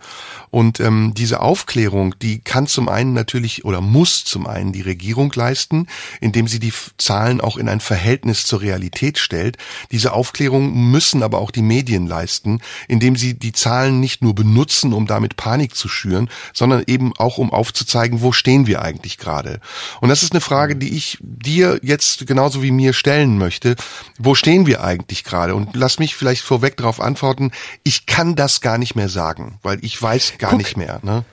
Und 0.50 0.78
ähm, 0.78 1.14
diese 1.16 1.40
Aufklärung, 1.40 2.14
die 2.20 2.38
kann 2.38 2.68
zum 2.68 2.88
einen 2.88 3.12
natürlich 3.12 3.64
oder 3.64 3.80
muss 3.80 4.24
zum 4.24 4.46
einen 4.46 4.72
die 4.72 4.82
Regierung 4.82 5.32
leisten, 5.34 5.88
indem 6.20 6.46
sie 6.46 6.60
die 6.60 6.72
Zahlen 6.96 7.40
auch 7.40 7.56
in 7.56 7.68
ein 7.68 7.80
Verhältnis 7.80 8.46
zur 8.46 8.60
Realität 8.60 9.18
stellt. 9.18 9.56
Diese 9.90 10.12
Aufklärung 10.12 10.92
müssen 10.92 11.24
aber 11.24 11.38
auch 11.38 11.50
die 11.50 11.62
Medien 11.62 12.06
leisten, 12.06 12.60
indem 12.86 13.16
sie 13.16 13.34
die 13.34 13.52
Zahlen 13.52 13.98
nicht 13.98 14.22
nur 14.22 14.32
benutzen, 14.36 14.92
um 14.92 15.08
damit 15.08 15.36
Panik 15.36 15.74
zu 15.74 15.88
schüren, 15.88 16.30
sondern 16.52 16.84
eben 16.86 17.16
auch 17.16 17.38
um 17.38 17.52
aufzuzeigen, 17.52 18.20
wo 18.20 18.30
stehen 18.30 18.68
wir 18.68 18.80
eigentlich 18.80 19.18
gerade. 19.18 19.58
Und 20.00 20.08
das 20.08 20.22
ist 20.22 20.32
eine 20.32 20.40
Frage, 20.40 20.76
die 20.76 20.96
ich 20.96 21.18
dir 21.20 21.80
jetzt 21.82 22.28
genauso 22.28 22.62
wie 22.62 22.70
mir 22.70 22.92
stellen 22.92 23.38
möchte. 23.38 23.74
Wo 24.18 24.36
stehen 24.36 24.66
wir 24.66 24.84
eigentlich 24.84 25.24
gerade? 25.24 25.56
Und 25.56 25.74
lass 25.74 25.98
mich 25.98 26.14
vielleicht 26.14 26.42
vorweg 26.42 26.76
darauf 26.76 27.00
antworten. 27.00 27.50
Ich 27.82 28.03
kann 28.06 28.34
das 28.34 28.60
gar 28.60 28.78
nicht 28.78 28.94
mehr 28.94 29.08
sagen, 29.08 29.58
weil 29.62 29.78
ich 29.82 30.00
weiß 30.00 30.34
gar 30.38 30.50
Guck, 30.50 30.58
nicht 30.58 30.76
mehr. 30.76 31.00
Ne? 31.02 31.24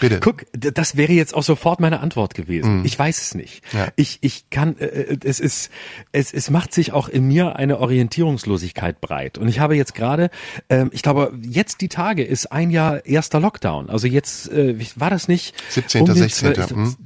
Bitte. 0.00 0.20
Guck, 0.20 0.46
das 0.52 0.96
wäre 0.96 1.12
jetzt 1.12 1.34
auch 1.34 1.42
sofort 1.42 1.80
meine 1.80 2.00
Antwort 2.00 2.34
gewesen. 2.34 2.82
Mm. 2.82 2.84
Ich 2.84 2.98
weiß 2.98 3.20
es 3.20 3.34
nicht. 3.34 3.62
Ja. 3.72 3.88
Ich, 3.96 4.18
ich 4.22 4.48
kann, 4.50 4.76
äh, 4.78 4.86
äh, 4.86 5.18
es 5.24 5.40
ist, 5.40 5.70
es, 6.12 6.32
es 6.32 6.50
macht 6.50 6.72
sich 6.72 6.92
auch 6.92 7.08
in 7.08 7.26
mir 7.28 7.56
eine 7.56 7.78
Orientierungslosigkeit 7.78 9.00
breit. 9.00 9.38
Und 9.38 9.48
ich 9.48 9.60
habe 9.60 9.76
jetzt 9.76 9.94
gerade, 9.94 10.30
ähm, 10.68 10.90
ich 10.92 11.02
glaube, 11.02 11.32
jetzt 11.42 11.80
die 11.80 11.88
Tage 11.88 12.24
ist 12.24 12.46
ein 12.52 12.70
Jahr 12.70 13.04
erster 13.04 13.40
Lockdown. 13.40 13.90
Also 13.90 14.06
jetzt, 14.06 14.50
äh, 14.50 14.76
war 14.96 15.10
das 15.10 15.28
nicht? 15.28 15.54
17., 15.70 16.02
um 16.02 16.12
16. 16.12 16.54
Hm? 16.54 16.96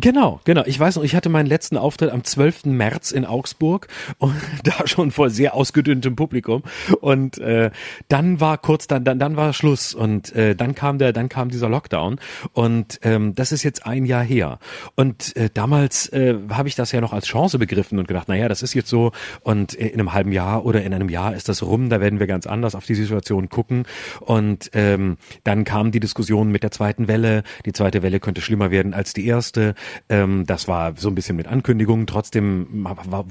Genau, 0.00 0.40
genau. 0.44 0.62
Ich 0.66 0.78
weiß 0.78 0.96
noch, 0.96 1.04
ich 1.04 1.14
hatte 1.14 1.28
meinen 1.28 1.46
letzten 1.46 1.76
Auftritt 1.76 2.10
am 2.10 2.24
12. 2.24 2.64
März 2.66 3.12
in 3.12 3.24
Augsburg 3.24 3.86
und 4.18 4.34
da 4.64 4.86
schon 4.86 5.12
vor 5.12 5.30
sehr 5.30 5.54
ausgedünntem 5.54 6.16
Publikum. 6.16 6.64
Und 7.00 7.38
äh, 7.38 7.70
dann 8.08 8.40
war 8.40 8.58
kurz 8.58 8.88
dann 8.88 9.04
dann 9.04 9.20
dann 9.20 9.36
war 9.36 9.52
Schluss 9.52 9.94
und 9.94 10.34
äh, 10.34 10.56
dann 10.56 10.74
kam 10.74 10.98
der 10.98 11.12
dann 11.12 11.28
kam 11.28 11.48
dieser 11.48 11.68
Lockdown. 11.68 12.18
Und 12.52 12.98
ähm, 13.02 13.36
das 13.36 13.52
ist 13.52 13.62
jetzt 13.62 13.86
ein 13.86 14.04
Jahr 14.04 14.24
her. 14.24 14.58
Und 14.96 15.36
äh, 15.36 15.48
damals 15.54 16.08
äh, 16.08 16.34
habe 16.50 16.68
ich 16.68 16.74
das 16.74 16.90
ja 16.90 17.00
noch 17.00 17.12
als 17.12 17.26
Chance 17.26 17.58
begriffen 17.60 17.98
und 18.00 18.08
gedacht, 18.08 18.28
naja, 18.28 18.48
das 18.48 18.62
ist 18.62 18.74
jetzt 18.74 18.88
so. 18.88 19.12
Und 19.42 19.74
in 19.74 19.92
einem 19.92 20.12
halben 20.12 20.32
Jahr 20.32 20.64
oder 20.64 20.82
in 20.82 20.92
einem 20.92 21.08
Jahr 21.08 21.36
ist 21.36 21.48
das 21.48 21.62
rum, 21.62 21.88
da 21.88 22.00
werden 22.00 22.18
wir 22.18 22.26
ganz 22.26 22.48
anders 22.48 22.74
auf 22.74 22.84
die 22.84 22.96
Situation 22.96 23.48
gucken. 23.48 23.84
Und 24.20 24.70
ähm, 24.72 25.18
dann 25.44 25.64
kam 25.64 25.92
die 25.92 26.00
Diskussion 26.00 26.50
mit 26.50 26.64
der 26.64 26.72
zweiten 26.72 27.06
Welle, 27.06 27.44
die 27.64 27.72
zweite 27.72 28.02
Welle 28.02 28.18
könnte 28.18 28.40
schlimmer 28.40 28.72
werden 28.72 28.92
als 28.92 29.12
die 29.12 29.26
erste 29.26 29.74
ähm, 30.08 30.44
das 30.46 30.68
war 30.68 30.94
so 30.96 31.08
ein 31.08 31.14
bisschen 31.14 31.36
mit 31.36 31.46
Ankündigungen. 31.46 32.06
Trotzdem 32.06 32.86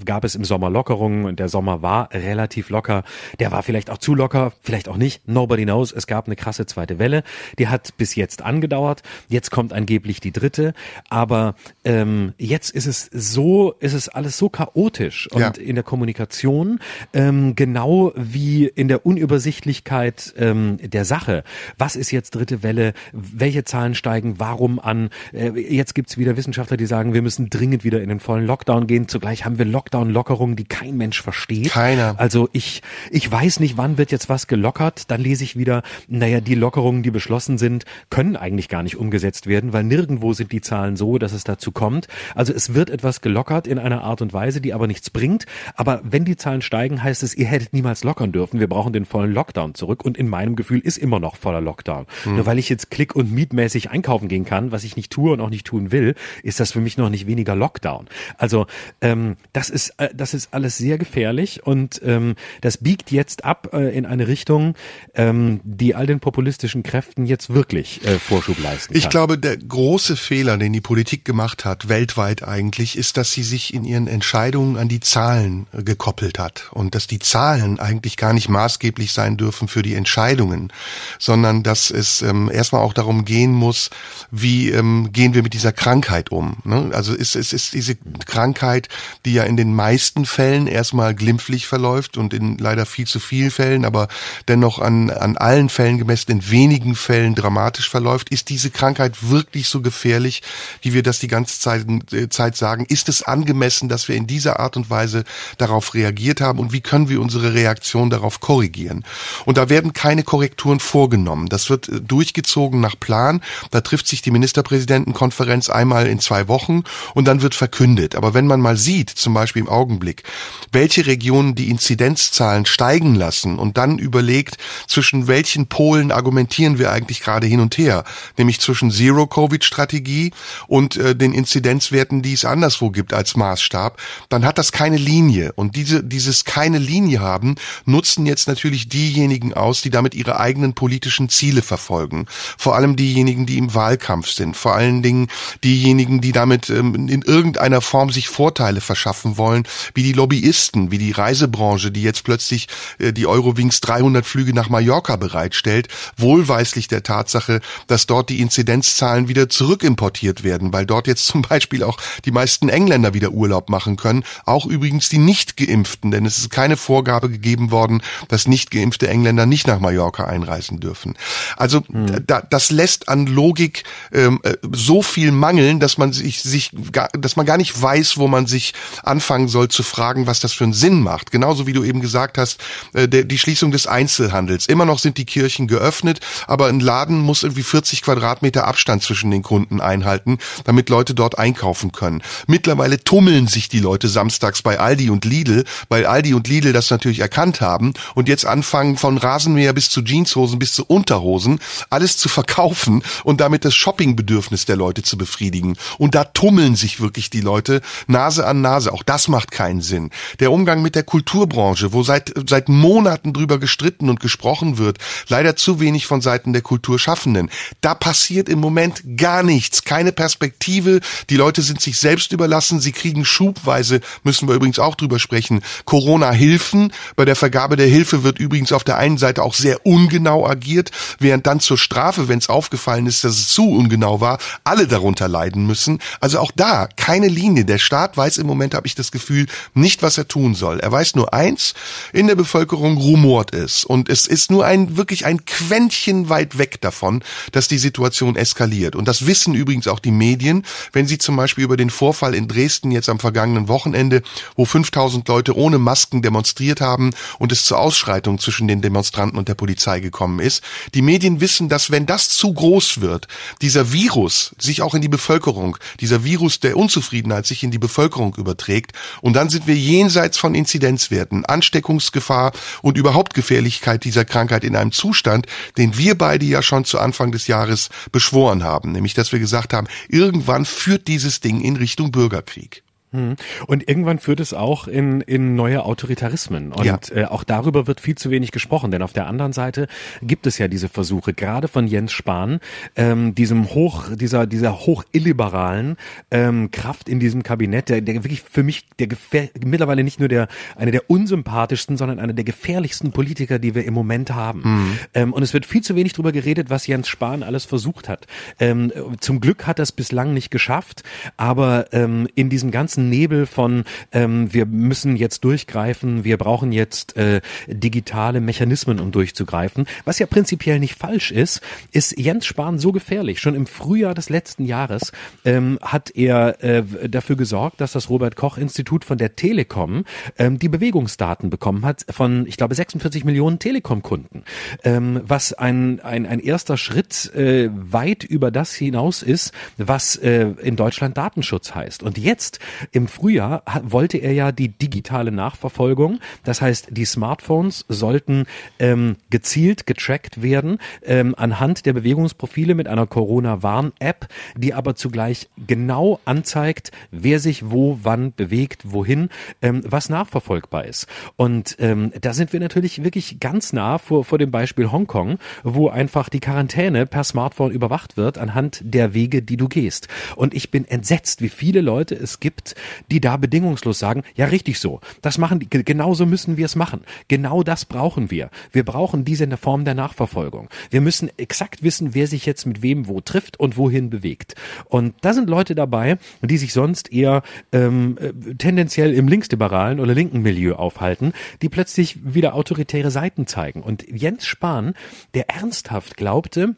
gab 0.06 0.24
es 0.24 0.36
im 0.36 0.44
Sommer 0.44 0.70
Lockerungen 0.70 1.26
und 1.26 1.40
der 1.40 1.50
Sommer 1.50 1.82
war 1.82 2.10
relativ 2.12 2.70
locker. 2.70 3.04
Der 3.40 3.52
war 3.52 3.64
vielleicht 3.64 3.90
auch 3.90 3.98
zu 3.98 4.16
locker, 4.16 4.54
vielleicht 4.62 4.88
auch 4.88 4.98
nicht. 4.98 5.28
Nobody 5.28 5.64
knows. 5.64 5.92
Es 5.92 6.08
gab 6.08 6.28
eine 6.28 6.36
krasse 6.36 6.66
zweite 6.66 7.00
Welle. 7.00 7.24
Die 7.60 7.68
hat 7.68 7.98
bis 7.98 8.16
jetzt 8.16 8.42
angedauert. 8.42 9.04
Jetzt 9.30 9.52
kommt 9.52 9.74
angeblich 9.74 10.20
die 10.20 10.32
dritte. 10.32 10.74
Aber 11.10 11.56
ähm, 11.84 12.34
jetzt 12.38 12.72
ist 12.72 12.86
es 12.86 13.10
so, 13.12 13.74
ist 13.80 13.94
es 13.94 14.10
alles 14.10 14.38
so 14.38 14.50
chaotisch 14.50 15.30
und 15.32 15.42
ja. 15.42 15.50
in 15.50 15.76
der 15.76 15.84
Kommunikation 15.84 16.80
ähm, 17.14 17.56
genau 17.56 18.12
wie 18.16 18.66
in 18.66 18.88
der 18.88 19.06
Unübersichtlichkeit 19.06 20.34
ähm, 20.38 20.78
der 20.82 21.06
Sache. 21.06 21.44
Was 21.78 21.96
ist 21.96 22.12
jetzt 22.12 22.32
dritte 22.32 22.64
Welle? 22.64 22.94
Welche 23.12 23.64
Zahlen 23.64 23.96
steigen? 23.96 24.40
Warum 24.40 24.80
an? 24.80 25.10
Äh, 25.32 25.50
jetzt 25.60 25.96
gibt's 25.96 26.18
wieder 26.18 26.33
Wissenschaftler, 26.38 26.78
die 26.78 26.86
sagen, 26.86 27.14
wir 27.14 27.22
müssen 27.22 27.50
dringend 27.50 27.84
wieder 27.84 28.02
in 28.02 28.10
den 28.10 28.20
vollen 28.20 28.46
Lockdown 28.46 28.88
gehen. 28.88 29.08
Zugleich 29.08 29.46
haben 29.46 29.58
wir 29.58 29.66
Lockdown-Lockerungen, 29.66 30.56
die 30.56 30.66
kein 30.66 30.98
Mensch 30.98 31.22
versteht. 31.22 31.72
Keiner. 31.72 32.16
Also 32.18 32.50
ich, 32.54 32.82
ich 33.12 33.32
weiß 33.32 33.60
nicht, 33.60 33.78
wann 33.78 33.98
wird 33.98 34.12
jetzt 34.12 34.30
was 34.30 34.48
gelockert. 34.48 35.10
Dann 35.12 35.22
lese 35.22 35.44
ich 35.44 35.58
wieder, 35.58 35.84
naja, 36.08 36.42
die 36.42 36.56
Lockerungen, 36.56 37.04
die 37.04 37.12
beschlossen 37.12 37.58
sind, 37.58 37.86
können 38.10 38.36
eigentlich 38.36 38.70
gar 38.70 38.84
nicht 38.84 38.98
umgesetzt 38.98 39.48
werden, 39.48 39.74
weil 39.74 39.84
nirgendwo 39.84 40.34
sind 40.34 40.52
die 40.52 40.62
Zahlen 40.62 40.96
so, 40.96 41.18
dass 41.18 41.34
es 41.34 41.44
dazu 41.44 41.72
kommt. 41.72 42.08
Also 42.36 42.54
es 42.54 42.74
wird 42.74 42.90
etwas 42.90 43.22
gelockert 43.22 43.68
in 43.68 43.80
einer 43.80 44.04
Art 44.04 44.22
und 44.22 44.34
Weise, 44.34 44.62
die 44.62 44.74
aber 44.74 44.88
nichts 44.88 45.10
bringt. 45.10 45.46
Aber 45.76 46.02
wenn 46.04 46.26
die 46.26 46.36
Zahlen 46.36 46.62
steigen, 46.62 47.04
heißt 47.04 47.24
es, 47.24 47.36
ihr 47.36 47.46
hättet 47.46 47.74
niemals 47.74 48.04
lockern 48.04 48.32
dürfen. 48.32 48.60
Wir 48.60 48.68
brauchen 48.68 48.94
den 48.94 49.06
vollen 49.06 49.34
Lockdown 49.34 49.76
zurück. 49.76 50.04
Und 50.04 50.18
in 50.18 50.28
meinem 50.28 50.56
Gefühl 50.56 50.80
ist 50.80 50.98
immer 50.98 51.20
noch 51.20 51.36
voller 51.36 51.62
Lockdown. 51.62 52.06
Hm. 52.24 52.36
Nur 52.36 52.46
weil 52.46 52.60
ich 52.60 52.70
jetzt 52.70 52.92
klick- 52.92 53.16
und 53.16 53.32
mietmäßig 53.32 53.92
einkaufen 53.92 54.28
gehen 54.28 54.46
kann, 54.46 54.72
was 54.72 54.84
ich 54.84 54.96
nicht 54.96 55.12
tue 55.12 55.32
und 55.32 55.42
auch 55.42 55.50
nicht 55.50 55.66
tun 55.66 55.92
will, 55.92 56.16
ist 56.44 56.60
das 56.60 56.72
für 56.72 56.82
mich 56.82 56.98
noch 56.98 57.10
nicht 57.10 57.28
weniger 57.28 57.56
Lockdown. 57.56 58.08
Also 58.38 58.68
ähm, 59.02 59.38
das 59.54 59.70
ist 59.70 59.94
äh, 59.98 60.10
das 60.14 60.34
ist 60.34 60.54
alles 60.54 60.78
sehr 60.78 60.98
gefährlich 60.98 61.66
und 61.66 62.02
ähm, 62.04 62.36
das 62.62 62.78
biegt 62.78 63.12
jetzt 63.12 63.46
ab 63.46 63.70
äh, 63.74 63.96
in 63.96 64.06
eine 64.06 64.28
Richtung, 64.28 64.76
ähm, 65.16 65.60
die 65.64 65.96
all 65.96 66.08
den 66.08 66.20
populistischen 66.20 66.84
Kräften 66.84 67.26
jetzt 67.26 67.54
wirklich 67.54 68.06
äh, 68.06 68.20
Vorschub 68.20 68.60
leisten 68.62 68.94
kann. 68.94 68.98
Ich 68.98 69.10
glaube, 69.10 69.38
der 69.38 69.58
große 69.58 70.16
Fehler, 70.16 70.58
den 70.58 70.74
die 70.74 70.82
Politik 70.82 71.26
gemacht 71.26 71.66
hat, 71.66 71.90
weltweit 71.90 72.44
eigentlich, 72.44 72.98
ist, 72.98 73.18
dass 73.18 73.32
sie 73.32 73.44
sich 73.44 73.74
in 73.74 73.86
ihren 73.86 74.08
Entscheidungen 74.08 74.78
an 74.78 74.88
die 74.88 75.00
Zahlen 75.00 75.68
äh, 75.74 75.84
gekoppelt 75.84 76.40
hat 76.40 76.70
und 76.72 76.96
dass 76.96 77.08
die 77.08 77.20
Zahlen 77.20 77.80
eigentlich 77.80 78.18
gar 78.18 78.34
nicht 78.34 78.50
maßgeblich 78.50 79.12
sein 79.12 79.38
dürfen 79.38 79.68
für 79.68 79.82
die 79.82 79.96
Entscheidungen, 79.96 80.72
sondern 81.20 81.64
dass 81.64 81.92
es 81.92 82.22
ähm, 82.22 82.50
erstmal 82.52 82.82
auch 82.82 82.94
darum 82.94 83.26
gehen 83.26 83.52
muss, 83.52 83.90
wie 84.32 84.70
ähm, 84.70 85.10
gehen 85.12 85.34
wir 85.34 85.44
mit 85.44 85.54
dieser 85.54 85.72
Krankheit 85.72 86.13
Krankheit 86.14 86.32
um. 86.32 86.58
Ne? 86.64 86.92
Also 86.94 87.16
es, 87.16 87.36
es 87.36 87.54
ist 87.54 87.74
diese 87.74 87.96
Krankheit, 88.26 88.88
die 89.26 89.34
ja 89.34 89.44
in 89.44 89.58
den 89.58 89.74
meisten 89.74 90.26
Fällen 90.26 90.68
erstmal 90.68 91.16
glimpflich 91.16 91.66
verläuft 91.66 92.18
und 92.18 92.34
in 92.34 92.58
leider 92.60 92.86
viel 92.86 93.08
zu 93.08 93.20
vielen 93.20 93.50
Fällen, 93.50 93.84
aber 93.84 94.08
dennoch 94.48 94.78
an, 94.78 95.10
an 95.10 95.38
allen 95.38 95.70
Fällen 95.70 95.98
gemessen 95.98 96.32
in 96.32 96.52
wenigen 96.52 96.96
Fällen 96.96 97.34
dramatisch 97.34 97.90
verläuft. 97.90 98.30
Ist 98.30 98.50
diese 98.50 98.70
Krankheit 98.70 99.30
wirklich 99.30 99.68
so 99.70 99.82
gefährlich, 99.82 100.44
wie 100.82 100.94
wir 100.94 101.02
das 101.02 101.20
die 101.20 101.28
ganze 101.28 101.60
Zeit, 101.60 101.86
äh, 102.12 102.30
Zeit 102.30 102.56
sagen? 102.56 102.86
Ist 102.88 103.10
es 103.10 103.24
angemessen, 103.24 103.90
dass 103.90 104.08
wir 104.08 104.16
in 104.16 104.28
dieser 104.28 104.60
Art 104.60 104.78
und 104.78 104.90
Weise 104.90 105.24
darauf 105.58 105.96
reagiert 105.96 106.42
haben 106.42 106.60
und 106.60 106.74
wie 106.74 106.82
können 106.82 107.10
wir 107.10 107.22
unsere 107.22 107.54
Reaktion 107.54 108.12
darauf 108.12 108.40
korrigieren? 108.40 109.04
Und 109.46 109.58
da 109.58 109.70
werden 109.70 109.94
keine 109.94 110.24
Korrekturen 110.24 110.80
vorgenommen. 110.80 111.50
Das 111.50 111.72
wird 111.72 111.90
äh, 111.90 112.02
durchgezogen 112.02 112.80
nach 112.80 113.00
Plan. 113.00 113.42
Da 113.72 113.82
trifft 113.82 114.08
sich 114.08 114.22
die 114.22 114.32
Ministerpräsidentenkonferenz 114.32 115.70
einmal 115.70 116.03
mal 116.04 116.12
in 116.12 116.20
zwei 116.20 116.48
Wochen 116.48 116.84
und 117.14 117.26
dann 117.26 117.42
wird 117.42 117.56
verkündet. 117.56 118.16
Aber 118.16 118.34
wenn 118.34 118.48
man 118.48 118.60
mal 118.60 118.78
sieht, 118.78 119.10
zum 119.10 119.34
Beispiel 119.34 119.62
im 119.62 119.70
Augenblick, 119.70 120.24
welche 120.72 121.06
Regionen 121.06 121.56
die 121.56 121.70
Inzidenzzahlen 121.70 122.66
steigen 122.66 123.16
lassen 123.16 123.58
und 123.58 123.78
dann 123.78 123.98
überlegt, 123.98 124.58
zwischen 124.88 125.28
welchen 125.28 125.68
Polen 125.68 126.12
argumentieren 126.12 126.78
wir 126.78 126.92
eigentlich 126.92 127.22
gerade 127.22 127.48
hin 127.48 127.60
und 127.60 127.78
her, 127.78 128.04
nämlich 128.38 128.60
zwischen 128.60 128.92
Zero-Covid-Strategie 128.92 130.32
und 130.68 130.98
äh, 130.98 131.16
den 131.16 131.34
Inzidenzwerten, 131.34 132.22
die 132.22 132.34
es 132.34 132.46
anderswo 132.46 132.92
gibt 132.92 133.14
als 133.14 133.36
Maßstab, 133.36 134.00
dann 134.30 134.46
hat 134.46 134.58
das 134.58 134.72
keine 134.72 134.98
Linie. 134.98 135.54
Und 135.54 135.76
diese, 135.76 136.04
dieses 136.04 136.44
keine 136.44 136.80
Linie 136.80 137.22
haben, 137.22 137.56
nutzen 137.86 138.26
jetzt 138.26 138.48
natürlich 138.48 138.90
diejenigen 138.90 139.54
aus, 139.54 139.82
die 139.82 139.90
damit 139.90 140.16
ihre 140.16 140.40
eigenen 140.40 140.74
politischen 140.74 141.30
Ziele 141.30 141.62
verfolgen. 141.62 142.26
Vor 142.58 142.76
allem 142.76 142.96
diejenigen, 142.96 143.46
die 143.46 143.58
im 143.58 143.74
Wahlkampf 143.74 144.30
sind. 144.30 144.58
Vor 144.58 144.76
allen 144.76 145.02
Dingen 145.02 145.28
diejenigen, 145.64 145.93
die 145.98 146.32
damit 146.32 146.70
ähm, 146.70 147.08
in 147.08 147.22
irgendeiner 147.22 147.82
Form 147.82 148.12
sich 148.12 148.30
Vorteile 148.30 148.82
verschaffen 148.82 149.38
wollen, 149.38 149.68
wie 149.94 150.04
die 150.04 150.14
Lobbyisten, 150.14 150.92
wie 150.92 150.98
die 150.98 151.12
Reisebranche, 151.12 151.92
die 151.92 152.04
jetzt 152.04 152.24
plötzlich 152.24 152.68
äh, 153.00 153.14
die 153.14 153.28
Eurowings 153.28 153.82
300 153.82 154.26
Flüge 154.26 154.54
nach 154.54 154.70
Mallorca 154.70 155.16
bereitstellt, 155.16 155.88
wohlweislich 156.18 156.88
der 156.88 157.04
Tatsache, 157.04 157.62
dass 157.88 158.06
dort 158.08 158.30
die 158.30 158.42
Inzidenzzahlen 158.42 159.28
wieder 159.28 159.50
zurückimportiert 159.50 160.44
werden, 160.44 160.74
weil 160.74 160.86
dort 160.86 161.08
jetzt 161.08 161.28
zum 161.34 161.42
Beispiel 161.42 161.84
auch 161.84 161.98
die 162.26 162.32
meisten 162.32 162.70
Engländer 162.70 163.14
wieder 163.14 163.32
Urlaub 163.32 163.70
machen 163.70 163.96
können, 163.96 164.24
auch 164.46 164.66
übrigens 164.66 165.10
die 165.10 165.18
nicht 165.18 165.58
geimpften, 165.58 166.12
denn 166.12 166.26
es 166.26 166.38
ist 166.38 166.50
keine 166.50 166.78
Vorgabe 166.78 167.30
gegeben 167.30 167.72
worden, 167.72 168.02
dass 168.28 168.48
nicht 168.48 168.72
geimpfte 168.72 169.08
Engländer 169.08 169.46
nicht 169.46 169.68
nach 169.68 169.80
Mallorca 169.80 170.26
einreisen 170.26 170.80
dürfen. 170.80 171.16
Also 171.58 171.84
hm. 171.88 172.24
da, 172.28 172.42
das 172.42 172.72
lässt 172.72 173.10
an 173.10 173.28
Logik 173.28 173.84
ähm, 174.12 174.40
äh, 174.44 174.56
so 174.72 175.02
viel 175.02 175.32
mangeln, 175.32 175.80
dass 175.84 175.98
man 175.98 176.14
sich, 176.14 176.42
sich 176.42 176.72
gar, 176.92 177.10
dass 177.10 177.36
man 177.36 177.46
gar 177.46 177.58
nicht 177.58 177.80
weiß, 177.80 178.18
wo 178.18 178.28
man 178.28 178.48
sich 178.48 178.74
anfangen 179.04 179.50
soll 179.50 179.68
zu 179.68 179.84
fragen, 179.84 180.26
was 180.26 180.40
das 180.40 180.54
für 180.54 180.64
einen 180.64 180.74
Sinn 180.74 181.02
macht. 181.02 181.30
Genauso 181.30 181.68
wie 181.68 181.74
du 181.74 181.84
eben 181.84 182.02
gesagt 182.02 182.38
hast, 182.38 182.60
äh, 182.94 183.08
der, 183.08 183.26
die 183.26 183.38
Schließung 183.38 183.72
des 183.72 183.86
Einzelhandels. 183.86 184.68
Immer 184.68 184.86
noch 184.86 185.00
sind 185.00 185.18
die 185.18 185.26
Kirchen 185.26 185.68
geöffnet, 185.68 186.22
aber 186.48 186.68
ein 186.68 186.80
Laden 186.80 187.20
muss 187.20 187.44
irgendwie 187.44 187.64
40 187.64 188.02
Quadratmeter 188.02 188.66
Abstand 188.66 189.04
zwischen 189.04 189.30
den 189.30 189.44
Kunden 189.44 189.82
einhalten, 189.82 190.38
damit 190.64 190.90
Leute 190.90 191.14
dort 191.14 191.38
einkaufen 191.38 191.92
können. 191.92 192.24
Mittlerweile 192.48 193.04
tummeln 193.04 193.48
sich 193.48 193.68
die 193.68 193.80
Leute 193.80 194.08
samstags 194.08 194.62
bei 194.62 194.80
Aldi 194.80 195.10
und 195.10 195.26
Lidl, 195.26 195.66
weil 195.90 196.06
Aldi 196.06 196.34
und 196.34 196.48
Lidl 196.48 196.72
das 196.72 196.90
natürlich 196.90 197.20
erkannt 197.20 197.60
haben 197.60 197.94
und 198.16 198.30
jetzt 198.30 198.46
anfangen 198.46 198.96
von 198.96 199.18
Rasenmäher 199.18 199.74
bis 199.74 199.90
zu 199.90 200.02
Jeanshosen 200.02 200.60
bis 200.60 200.74
zu 200.74 200.86
Unterhosen 200.86 201.60
alles 201.90 202.18
zu 202.18 202.30
verkaufen 202.30 203.04
und 203.26 203.42
damit 203.42 203.66
das 203.66 203.76
Shoppingbedürfnis 203.76 204.66
der 204.66 204.78
Leute 204.78 205.04
zu 205.04 205.18
befriedigen. 205.18 205.73
Und 205.98 206.16
da 206.16 206.24
tummeln 206.24 206.76
sich 206.76 207.00
wirklich 207.00 207.30
die 207.30 207.42
Leute 207.42 207.82
Nase 208.08 208.46
an 208.46 208.62
Nase. 208.62 208.92
Auch 208.92 209.04
das 209.04 209.28
macht 209.28 209.52
keinen 209.52 209.82
Sinn. 209.82 210.10
Der 210.40 210.52
Umgang 210.52 210.82
mit 210.82 210.96
der 210.96 211.04
Kulturbranche, 211.04 211.94
wo 211.94 212.04
seit, 212.04 212.34
seit 212.48 212.70
Monaten 212.70 213.34
drüber 213.34 213.60
gestritten 213.60 214.10
und 214.10 214.20
gesprochen 214.20 214.78
wird, 214.78 214.98
leider 215.28 215.56
zu 215.56 215.80
wenig 215.80 216.06
von 216.06 216.22
Seiten 216.22 216.54
der 216.54 216.62
Kulturschaffenden. 216.62 217.50
Da 217.82 217.94
passiert 217.96 218.50
im 218.50 218.60
Moment 218.60 219.04
gar 219.18 219.44
nichts. 219.44 219.84
Keine 219.84 220.12
Perspektive. 220.12 221.00
Die 221.30 221.38
Leute 221.38 221.62
sind 221.62 221.82
sich 221.82 221.98
selbst 221.98 222.32
überlassen. 222.32 222.80
Sie 222.80 222.92
kriegen 222.92 223.26
schubweise, 223.26 224.02
müssen 224.24 224.48
wir 224.48 224.56
übrigens 224.56 224.80
auch 224.80 224.96
drüber 224.96 225.20
sprechen, 225.20 225.62
Corona-Hilfen. 225.86 226.92
Bei 227.16 227.26
der 227.26 227.36
Vergabe 227.36 227.76
der 227.76 227.88
Hilfe 227.88 228.24
wird 228.24 228.40
übrigens 228.40 228.72
auf 228.72 228.84
der 228.84 228.98
einen 228.98 229.18
Seite 229.18 229.44
auch 229.44 229.54
sehr 229.54 229.86
ungenau 229.86 230.48
agiert, 230.48 230.92
während 231.20 231.48
dann 231.48 231.60
zur 231.60 231.78
Strafe, 231.78 232.28
wenn 232.28 232.40
es 232.40 232.50
aufgefallen 232.50 233.06
ist, 233.06 233.24
dass 233.24 233.38
es 233.38 233.48
zu 233.50 233.70
ungenau 233.70 234.22
war, 234.22 234.38
alle 234.64 234.88
darunter 234.88 235.28
leiden 235.28 235.63
müssen. 235.66 236.00
Also 236.20 236.40
auch 236.40 236.52
da 236.56 236.88
keine 236.96 237.28
Linie. 237.28 237.66
Der 237.66 237.78
Staat 237.78 238.18
weiß 238.18 238.38
im 238.38 238.48
Moment, 238.48 238.74
habe 238.74 238.88
ich 238.88 238.96
das 238.96 239.12
Gefühl, 239.12 239.48
nicht, 239.74 240.04
was 240.04 240.18
er 240.18 240.28
tun 240.28 240.56
soll. 240.56 240.80
Er 240.80 240.92
weiß 240.92 241.16
nur 241.16 241.34
eins, 241.34 241.74
in 242.12 242.28
der 242.28 242.36
Bevölkerung 242.36 242.98
rumort 242.98 243.54
es. 243.54 243.84
Und 243.84 244.10
es 244.10 244.28
ist 244.28 244.52
nur 244.52 244.66
ein, 244.66 244.98
wirklich 244.98 245.26
ein 245.26 245.46
Quäntchen 245.46 246.30
weit 246.30 246.58
weg 246.58 246.82
davon, 246.82 247.24
dass 247.52 247.68
die 247.68 247.78
Situation 247.78 248.36
eskaliert. 248.36 248.96
Und 248.96 249.08
das 249.08 249.26
wissen 249.26 249.54
übrigens 249.54 249.88
auch 249.88 250.00
die 250.00 250.12
Medien, 250.12 250.64
wenn 250.92 251.08
sie 251.08 251.18
zum 251.18 251.36
Beispiel 251.36 251.64
über 251.64 251.78
den 251.78 251.90
Vorfall 251.90 252.36
in 252.36 252.48
Dresden 252.48 252.92
jetzt 252.92 253.10
am 253.10 253.20
vergangenen 253.20 253.68
Wochenende, 253.68 254.22
wo 254.56 254.66
5000 254.66 255.28
Leute 255.28 255.56
ohne 255.56 255.78
Masken 255.78 256.22
demonstriert 256.22 256.82
haben 256.82 257.12
und 257.40 257.52
es 257.52 257.66
zur 257.66 257.80
Ausschreitung 257.80 258.40
zwischen 258.40 258.68
den 258.68 258.82
Demonstranten 258.82 259.38
und 259.38 259.48
der 259.48 259.56
Polizei 259.56 260.00
gekommen 260.00 260.40
ist. 260.40 260.64
Die 260.94 261.02
Medien 261.02 261.42
wissen, 261.42 261.70
dass 261.70 261.92
wenn 261.92 262.06
das 262.06 262.30
zu 262.30 262.54
groß 262.54 263.02
wird, 263.02 263.28
dieser 263.62 263.92
Virus 263.94 264.56
sich 264.58 264.82
auch 264.82 264.94
in 264.94 265.02
die 265.02 265.10
Bevölkerung, 265.10 265.53
dieser 266.00 266.24
Virus 266.24 266.60
der 266.60 266.78
Unzufriedenheit 266.78 267.46
sich 267.46 267.64
in 267.64 267.72
die 267.72 267.80
Bevölkerung 267.80 268.36
überträgt 268.36 268.94
und 269.22 269.34
dann 269.34 269.50
sind 269.50 269.68
wir 269.68 269.76
jenseits 269.76 270.38
von 270.38 270.56
Inzidenzwerten, 270.56 271.46
Ansteckungsgefahr 271.46 272.52
und 272.82 272.98
überhaupt 272.98 273.34
Gefährlichkeit 273.34 274.04
dieser 274.04 274.26
Krankheit 274.26 274.64
in 274.64 274.76
einem 274.76 274.92
Zustand, 274.92 275.48
den 275.78 275.98
wir 275.98 276.18
beide 276.18 276.46
ja 276.46 276.62
schon 276.62 276.86
zu 276.86 277.00
Anfang 277.00 277.32
des 277.32 277.48
Jahres 277.48 277.90
beschworen 278.12 278.64
haben, 278.64 278.92
nämlich 278.92 279.14
dass 279.14 279.32
wir 279.32 279.40
gesagt 279.40 279.74
haben, 279.74 279.88
irgendwann 280.10 280.66
führt 280.66 281.08
dieses 281.08 281.40
Ding 281.40 281.62
in 281.62 281.76
Richtung 281.76 282.12
Bürgerkrieg. 282.12 282.83
Hm. 283.14 283.36
Und 283.68 283.88
irgendwann 283.88 284.20
führt 284.20 284.40
es 284.40 284.54
auch 284.54 284.88
in, 284.88 285.22
in 285.22 285.56
neue 285.56 285.84
Autoritarismen. 285.84 286.74
Und 286.74 286.86
ja. 286.86 287.00
äh, 287.14 287.26
auch 287.26 287.44
darüber 287.44 287.86
wird 287.88 288.00
viel 288.00 288.16
zu 288.16 288.32
wenig 288.32 288.52
gesprochen. 288.52 288.90
Denn 288.92 289.04
auf 289.04 289.14
der 289.14 289.28
anderen 289.28 289.54
Seite 289.54 289.88
gibt 290.22 290.48
es 290.48 290.58
ja 290.58 290.68
diese 290.68 290.90
Versuche, 290.90 291.34
gerade 291.34 291.68
von 291.68 291.88
Jens 291.88 292.12
Spahn, 292.12 292.60
ähm, 292.96 293.36
diesem 293.36 293.70
hoch, 293.74 294.06
dieser, 294.16 294.48
dieser 294.48 294.80
hoch 294.80 295.04
illiberalen 295.12 295.98
ähm, 296.32 296.72
Kraft 296.72 297.08
in 297.08 297.20
diesem 297.20 297.44
Kabinett, 297.44 297.90
der, 297.90 298.02
der 298.02 298.16
wirklich 298.24 298.42
für 298.42 298.64
mich 298.64 298.88
der 299.00 299.08
gefähr 299.08 299.50
mittlerweile 299.64 300.04
nicht 300.04 300.20
nur 300.20 300.30
der 300.30 300.48
eine 300.76 300.92
der 300.92 301.10
unsympathischsten, 301.10 301.98
sondern 301.98 302.20
einer 302.20 302.34
der 302.34 302.44
gefährlichsten 302.44 303.12
Politiker, 303.12 303.60
die 303.60 303.76
wir 303.76 303.86
im 303.86 303.94
Moment 303.94 304.32
haben. 304.32 304.62
Mhm. 304.64 305.00
Ähm, 305.14 305.34
und 305.34 305.44
es 305.44 305.54
wird 305.54 305.66
viel 305.68 305.82
zu 305.82 305.96
wenig 305.96 306.14
darüber 306.14 306.32
geredet, 306.32 306.70
was 306.70 306.88
Jens 306.88 307.08
Spahn 307.08 307.44
alles 307.44 307.66
versucht 307.66 308.10
hat. 308.10 308.26
Ähm, 308.60 308.92
zum 309.20 309.40
Glück 309.40 309.68
hat 309.68 309.80
er 309.80 309.84
es 309.84 309.92
bislang 309.92 310.34
nicht 310.34 310.50
geschafft, 310.50 311.04
aber 311.38 311.94
ähm, 311.94 312.28
in 312.36 312.50
diesem 312.50 312.72
ganzen 312.72 313.03
ganzen 313.04 313.10
Nebel 313.10 313.46
von 313.46 313.84
ähm, 314.12 314.54
wir 314.54 314.66
müssen 314.66 315.16
jetzt 315.16 315.44
durchgreifen, 315.44 316.24
wir 316.24 316.38
brauchen 316.38 316.72
jetzt 316.72 317.18
äh, 317.18 317.42
digitale 317.68 318.40
Mechanismen, 318.40 319.00
um 319.00 319.12
durchzugreifen, 319.12 319.86
was 320.06 320.20
ja 320.20 320.26
prinzipiell 320.26 320.80
nicht 320.80 320.96
falsch 320.96 321.32
ist, 321.32 321.62
ist 321.92 322.18
Jens 322.18 322.46
Spahn 322.46 322.80
so 322.80 322.92
gefährlich. 322.92 323.40
Schon 323.40 323.56
im 323.56 323.66
Frühjahr 323.66 324.14
des 324.14 324.30
letzten 324.30 324.66
Jahres 324.66 325.12
ähm, 325.46 325.80
hat 325.82 326.12
er 326.16 326.64
äh, 326.64 326.84
dafür 327.10 327.36
gesorgt, 327.36 327.82
dass 327.82 327.94
das 327.94 328.10
Robert 328.10 328.36
Koch 328.36 328.58
Institut 328.58 329.06
von 329.06 329.18
der 329.18 329.36
Telekom 329.36 330.06
ähm, 330.38 330.60
die 330.60 330.70
Bewegungsdaten 330.70 331.50
bekommen 331.50 331.86
hat 331.86 332.06
von, 332.10 332.46
ich 332.48 332.58
glaube, 332.58 332.76
46 332.76 333.26
Millionen 333.26 333.60
Telekom-Kunden, 333.60 334.44
ähm, 334.84 335.22
was 335.26 335.54
ein, 335.54 336.00
ein, 336.02 336.26
ein 336.26 336.40
erster 336.40 336.78
Schritt 336.78 337.34
äh, 337.36 337.70
weit 337.74 338.24
über 338.24 338.52
das 338.52 338.74
hinaus 338.74 339.24
ist, 339.24 339.52
was 339.78 340.16
äh, 340.16 340.54
in 340.62 340.76
Deutschland 340.76 341.18
Datenschutz 341.18 341.76
heißt. 341.76 342.04
Und 342.04 342.18
jetzt 342.18 342.60
im 342.94 343.08
Frühjahr 343.08 343.64
wollte 343.84 344.18
er 344.20 344.34
ja 344.34 344.52
die 344.52 344.70
digitale 344.70 345.32
Nachverfolgung. 345.32 346.20
Das 346.44 346.62
heißt, 346.62 346.90
die 346.92 347.06
Smartphones 347.06 347.86
sollten 347.90 348.46
ähm, 348.80 349.18
gezielt 349.30 349.86
getrackt 349.86 350.42
werden 350.42 350.78
ähm, 351.04 351.34
anhand 351.38 351.86
der 351.86 351.94
Bewegungsprofile 351.94 352.76
mit 352.76 352.88
einer 352.88 353.08
Corona-Warn-App, 353.08 354.28
die 354.56 354.74
aber 354.74 354.96
zugleich 354.96 355.50
genau 355.68 356.20
anzeigt, 356.26 356.92
wer 357.12 357.40
sich 357.40 357.72
wo, 357.72 358.00
wann 358.04 358.34
bewegt, 358.34 358.84
wohin, 358.86 359.30
ähm, 359.62 359.82
was 359.86 360.10
nachverfolgbar 360.10 360.86
ist. 360.86 361.08
Und 361.36 361.76
ähm, 361.80 362.12
da 362.22 362.34
sind 362.34 362.54
wir 362.54 362.60
natürlich 362.60 363.04
wirklich 363.04 363.40
ganz 363.40 363.74
nah 363.74 363.98
vor, 363.98 364.24
vor 364.24 364.38
dem 364.38 364.52
Beispiel 364.52 364.92
Hongkong, 364.92 365.40
wo 365.64 365.90
einfach 365.90 366.30
die 366.30 366.40
Quarantäne 366.40 367.08
per 367.08 367.24
Smartphone 367.24 367.72
überwacht 367.72 368.18
wird 368.18 368.38
anhand 368.38 368.82
der 368.84 369.16
Wege, 369.16 369.42
die 369.42 369.58
du 369.58 369.68
gehst. 369.68 370.08
Und 370.36 370.54
ich 370.54 370.70
bin 370.70 370.86
entsetzt, 370.86 371.42
wie 371.42 371.50
viele 371.50 371.82
Leute 371.82 372.14
es 372.14 372.40
gibt, 372.40 372.73
die 373.12 373.22
da 373.22 373.38
bedingungslos 373.38 374.00
sagen, 374.00 374.24
ja 374.36 374.46
richtig 374.46 374.80
so, 374.80 375.00
das 375.22 375.38
machen 375.38 375.60
die, 375.60 375.70
genauso 375.70 376.26
müssen 376.26 376.58
wir 376.58 376.66
es 376.66 376.76
machen. 376.76 377.02
Genau 377.28 377.64
das 377.64 377.86
brauchen 377.86 378.32
wir. 378.32 378.50
Wir 378.72 378.84
brauchen 378.84 379.26
diese 379.26 379.48
der 379.48 379.58
Form 379.58 379.86
der 379.86 379.94
Nachverfolgung. 379.94 380.70
Wir 380.90 381.02
müssen 381.02 381.30
exakt 381.38 381.84
wissen, 381.84 382.16
wer 382.16 382.28
sich 382.28 382.46
jetzt 382.46 382.66
mit 382.66 382.82
wem 382.82 383.08
wo 383.08 383.22
trifft 383.22 383.60
und 383.60 383.78
wohin 383.78 384.10
bewegt. 384.10 384.56
Und 384.86 385.16
da 385.22 385.34
sind 385.34 385.50
Leute 385.50 385.76
dabei, 385.76 386.18
die 386.42 386.58
sich 386.58 386.74
sonst 386.74 387.12
eher 387.12 387.44
ähm, 387.72 388.18
äh, 388.20 388.56
tendenziell 388.56 389.14
im 389.14 389.28
linksliberalen 389.28 390.00
oder 390.00 390.14
linken 390.14 390.42
Milieu 390.42 390.76
aufhalten, 390.76 391.34
die 391.62 391.70
plötzlich 391.70 392.18
wieder 392.24 392.56
autoritäre 392.56 393.12
Seiten 393.12 393.48
zeigen. 393.48 393.82
Und 393.84 394.06
Jens 394.10 394.46
Spahn, 394.46 394.94
der 395.34 395.50
ernsthaft 395.50 396.18
glaubte, 396.18 396.76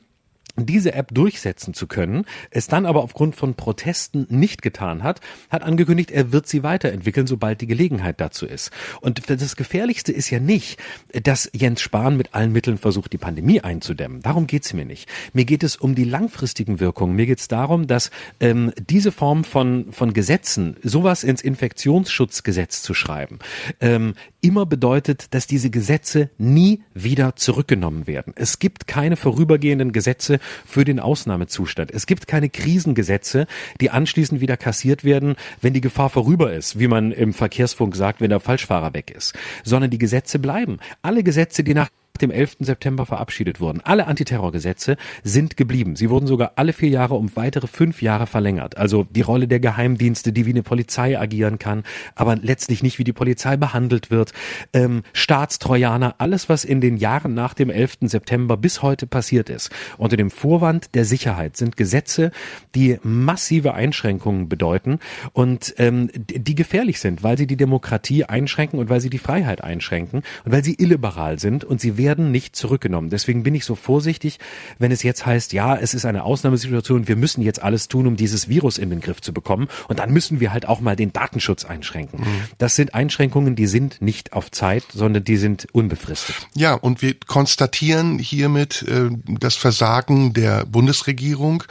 diese 0.55 0.93
App 0.93 1.13
durchsetzen 1.13 1.73
zu 1.73 1.87
können, 1.87 2.25
es 2.49 2.67
dann 2.67 2.85
aber 2.85 3.03
aufgrund 3.03 3.35
von 3.35 3.55
Protesten 3.55 4.25
nicht 4.29 4.61
getan 4.61 5.03
hat, 5.03 5.21
hat 5.49 5.63
angekündigt, 5.63 6.11
er 6.11 6.31
wird 6.31 6.47
sie 6.47 6.63
weiterentwickeln, 6.63 7.27
sobald 7.27 7.61
die 7.61 7.67
Gelegenheit 7.67 8.21
dazu 8.21 8.45
ist. 8.45 8.71
Und 9.01 9.29
das 9.29 9.55
Gefährlichste 9.55 10.11
ist 10.11 10.29
ja 10.29 10.39
nicht, 10.39 10.79
dass 11.23 11.49
Jens 11.53 11.81
Spahn 11.81 12.17
mit 12.17 12.33
allen 12.33 12.51
Mitteln 12.51 12.77
versucht, 12.77 13.13
die 13.13 13.17
Pandemie 13.17 13.61
einzudämmen. 13.61 14.21
Darum 14.21 14.47
geht's 14.47 14.73
mir 14.73 14.85
nicht. 14.85 15.09
Mir 15.33 15.45
geht 15.45 15.63
es 15.63 15.75
um 15.75 15.95
die 15.95 16.03
langfristigen 16.03 16.79
Wirkungen. 16.79 17.15
Mir 17.15 17.25
geht's 17.25 17.47
darum, 17.47 17.87
dass 17.87 18.11
ähm, 18.39 18.71
diese 18.89 19.11
Form 19.11 19.43
von, 19.43 19.91
von 19.91 20.13
Gesetzen, 20.13 20.77
sowas 20.83 21.23
ins 21.23 21.41
Infektionsschutzgesetz 21.41 22.81
zu 22.81 22.93
schreiben, 22.93 23.39
ähm, 23.81 24.13
immer 24.41 24.65
bedeutet, 24.65 25.33
dass 25.33 25.47
diese 25.47 25.69
Gesetze 25.69 26.29
nie 26.37 26.83
wieder 26.93 27.35
zurückgenommen 27.35 28.07
werden. 28.07 28.33
Es 28.35 28.59
gibt 28.59 28.87
keine 28.87 29.15
vorübergehenden 29.17 29.91
Gesetze 29.91 30.39
für 30.65 30.85
den 30.85 30.99
Ausnahmezustand. 30.99 31.91
Es 31.91 32.05
gibt 32.05 32.27
keine 32.27 32.49
Krisengesetze, 32.49 33.47
die 33.81 33.89
anschließend 33.89 34.41
wieder 34.41 34.57
kassiert 34.57 35.03
werden, 35.03 35.35
wenn 35.61 35.73
die 35.73 35.81
Gefahr 35.81 36.09
vorüber 36.09 36.53
ist, 36.53 36.79
wie 36.79 36.87
man 36.87 37.11
im 37.11 37.33
Verkehrsfunk 37.33 37.95
sagt, 37.95 38.21
wenn 38.21 38.29
der 38.29 38.39
Falschfahrer 38.39 38.93
weg 38.93 39.11
ist, 39.11 39.33
sondern 39.63 39.91
die 39.91 39.97
Gesetze 39.97 40.39
bleiben. 40.39 40.79
Alle 41.01 41.23
Gesetze, 41.23 41.63
die 41.63 41.73
nach 41.73 41.89
dem 42.17 42.31
11. 42.31 42.57
September 42.59 43.05
verabschiedet 43.05 43.59
wurden. 43.59 43.81
Alle 43.81 44.07
Antiterrorgesetze 44.07 44.97
sind 45.23 45.57
geblieben. 45.57 45.95
Sie 45.95 46.09
wurden 46.09 46.27
sogar 46.27 46.53
alle 46.55 46.73
vier 46.73 46.89
Jahre 46.89 47.15
um 47.15 47.35
weitere 47.35 47.67
fünf 47.67 48.01
Jahre 48.01 48.27
verlängert. 48.27 48.77
Also 48.77 49.05
die 49.09 49.21
Rolle 49.21 49.47
der 49.47 49.59
Geheimdienste, 49.59 50.33
die 50.33 50.45
wie 50.45 50.51
eine 50.51 50.63
Polizei 50.63 51.19
agieren 51.19 51.59
kann, 51.59 51.83
aber 52.15 52.35
letztlich 52.35 52.83
nicht 52.83 52.99
wie 52.99 53.03
die 53.03 53.13
Polizei 53.13 53.57
behandelt 53.57 54.11
wird. 54.11 54.33
Ähm, 54.73 55.03
Staatstrojaner, 55.13 56.15
alles, 56.17 56.49
was 56.49 56.65
in 56.65 56.81
den 56.81 56.97
Jahren 56.97 57.33
nach 57.33 57.53
dem 57.53 57.69
11. 57.69 57.97
September 58.01 58.57
bis 58.57 58.81
heute 58.81 59.07
passiert 59.07 59.49
ist, 59.49 59.69
unter 59.97 60.17
dem 60.17 60.31
Vorwand 60.31 60.95
der 60.95 61.05
Sicherheit 61.05 61.57
sind 61.57 61.77
Gesetze, 61.77 62.31
die 62.75 62.97
massive 63.03 63.73
Einschränkungen 63.73 64.49
bedeuten 64.49 64.99
und 65.33 65.73
ähm, 65.77 66.09
die 66.13 66.55
gefährlich 66.55 66.99
sind, 66.99 67.23
weil 67.23 67.37
sie 67.37 67.47
die 67.47 67.57
Demokratie 67.57 68.25
einschränken 68.25 68.79
und 68.79 68.89
weil 68.89 69.01
sie 69.01 69.09
die 69.09 69.17
Freiheit 69.17 69.63
einschränken 69.63 70.23
und 70.43 70.51
weil 70.51 70.63
sie 70.63 70.75
illiberal 70.77 71.39
sind 71.39 71.63
und 71.63 71.81
sie 71.81 71.97
werden 72.05 72.29
nicht 72.29 72.55
zurückgenommen. 72.55 73.09
Deswegen 73.09 73.41
bin 73.41 73.55
ich 73.55 73.65
so 73.65 73.73
vorsichtig, 73.73 74.37
wenn 74.77 74.91
es 74.91 75.01
jetzt 75.01 75.25
heißt, 75.25 75.53
ja, 75.53 75.75
es 75.75 75.95
ist 75.95 76.05
eine 76.05 76.23
Ausnahmesituation, 76.23 77.07
wir 77.07 77.15
müssen 77.15 77.41
jetzt 77.41 77.63
alles 77.63 77.87
tun, 77.87 78.05
um 78.05 78.15
dieses 78.15 78.47
Virus 78.47 78.77
in 78.77 78.91
den 78.91 79.01
Griff 79.01 79.21
zu 79.21 79.33
bekommen 79.33 79.67
und 79.87 79.97
dann 79.97 80.11
müssen 80.13 80.39
wir 80.39 80.53
halt 80.53 80.67
auch 80.67 80.81
mal 80.81 80.95
den 80.95 81.11
Datenschutz 81.11 81.65
einschränken. 81.65 82.19
Mhm. 82.19 82.25
Das 82.59 82.75
sind 82.75 82.93
Einschränkungen, 82.93 83.55
die 83.55 83.65
sind 83.65 84.03
nicht 84.03 84.33
auf 84.33 84.51
Zeit, 84.51 84.83
sondern 84.93 85.23
die 85.23 85.37
sind 85.37 85.67
unbefristet. 85.71 86.35
Ja, 86.53 86.75
und 86.75 87.01
wir 87.01 87.15
konstatieren 87.25 88.19
hiermit 88.19 88.85
äh, 88.87 89.09
das 89.27 89.55
Versagen 89.55 90.33
der 90.33 90.65
Bundesregierung, 90.65 91.63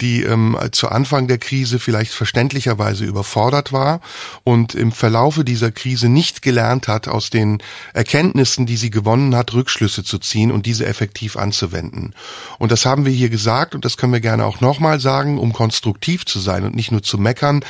die 0.00 0.22
ähm, 0.22 0.56
zu 0.72 0.88
Anfang 0.88 1.28
der 1.28 1.38
Krise 1.38 1.78
vielleicht 1.78 2.12
verständlicherweise 2.12 3.04
überfordert 3.04 3.70
war 3.72 4.00
und 4.44 4.74
im 4.74 4.92
Verlaufe 4.92 5.44
dieser 5.44 5.70
Krise 5.70 6.08
nicht 6.08 6.40
gelernt 6.40 6.88
hat, 6.88 7.06
aus 7.06 7.28
den 7.28 7.58
Erkenntnissen, 7.92 8.64
die 8.64 8.76
sie 8.76 8.90
gewonnen 8.90 9.36
hat, 9.36 9.52
Rückschlüsse 9.52 9.73
Rückschlüsse 9.74 10.04
zu 10.04 10.18
ziehen 10.18 10.52
und 10.52 10.66
diese 10.66 10.86
effektiv 10.86 11.36
anzuwenden. 11.36 12.14
Und 12.58 12.70
das 12.70 12.86
haben 12.86 13.04
wir 13.04 13.12
hier 13.12 13.28
gesagt 13.28 13.74
und 13.74 13.84
das 13.84 13.96
können 13.96 14.12
wir 14.12 14.20
gerne 14.20 14.44
auch 14.46 14.60
nochmal 14.60 15.00
sagen, 15.00 15.38
um 15.38 15.52
konstruktiv 15.52 16.24
zu 16.24 16.38
sein 16.38 16.64
und 16.64 16.76
nicht 16.76 16.92
nur 16.92 17.02
zu 17.02 17.18
meckern 17.18 17.64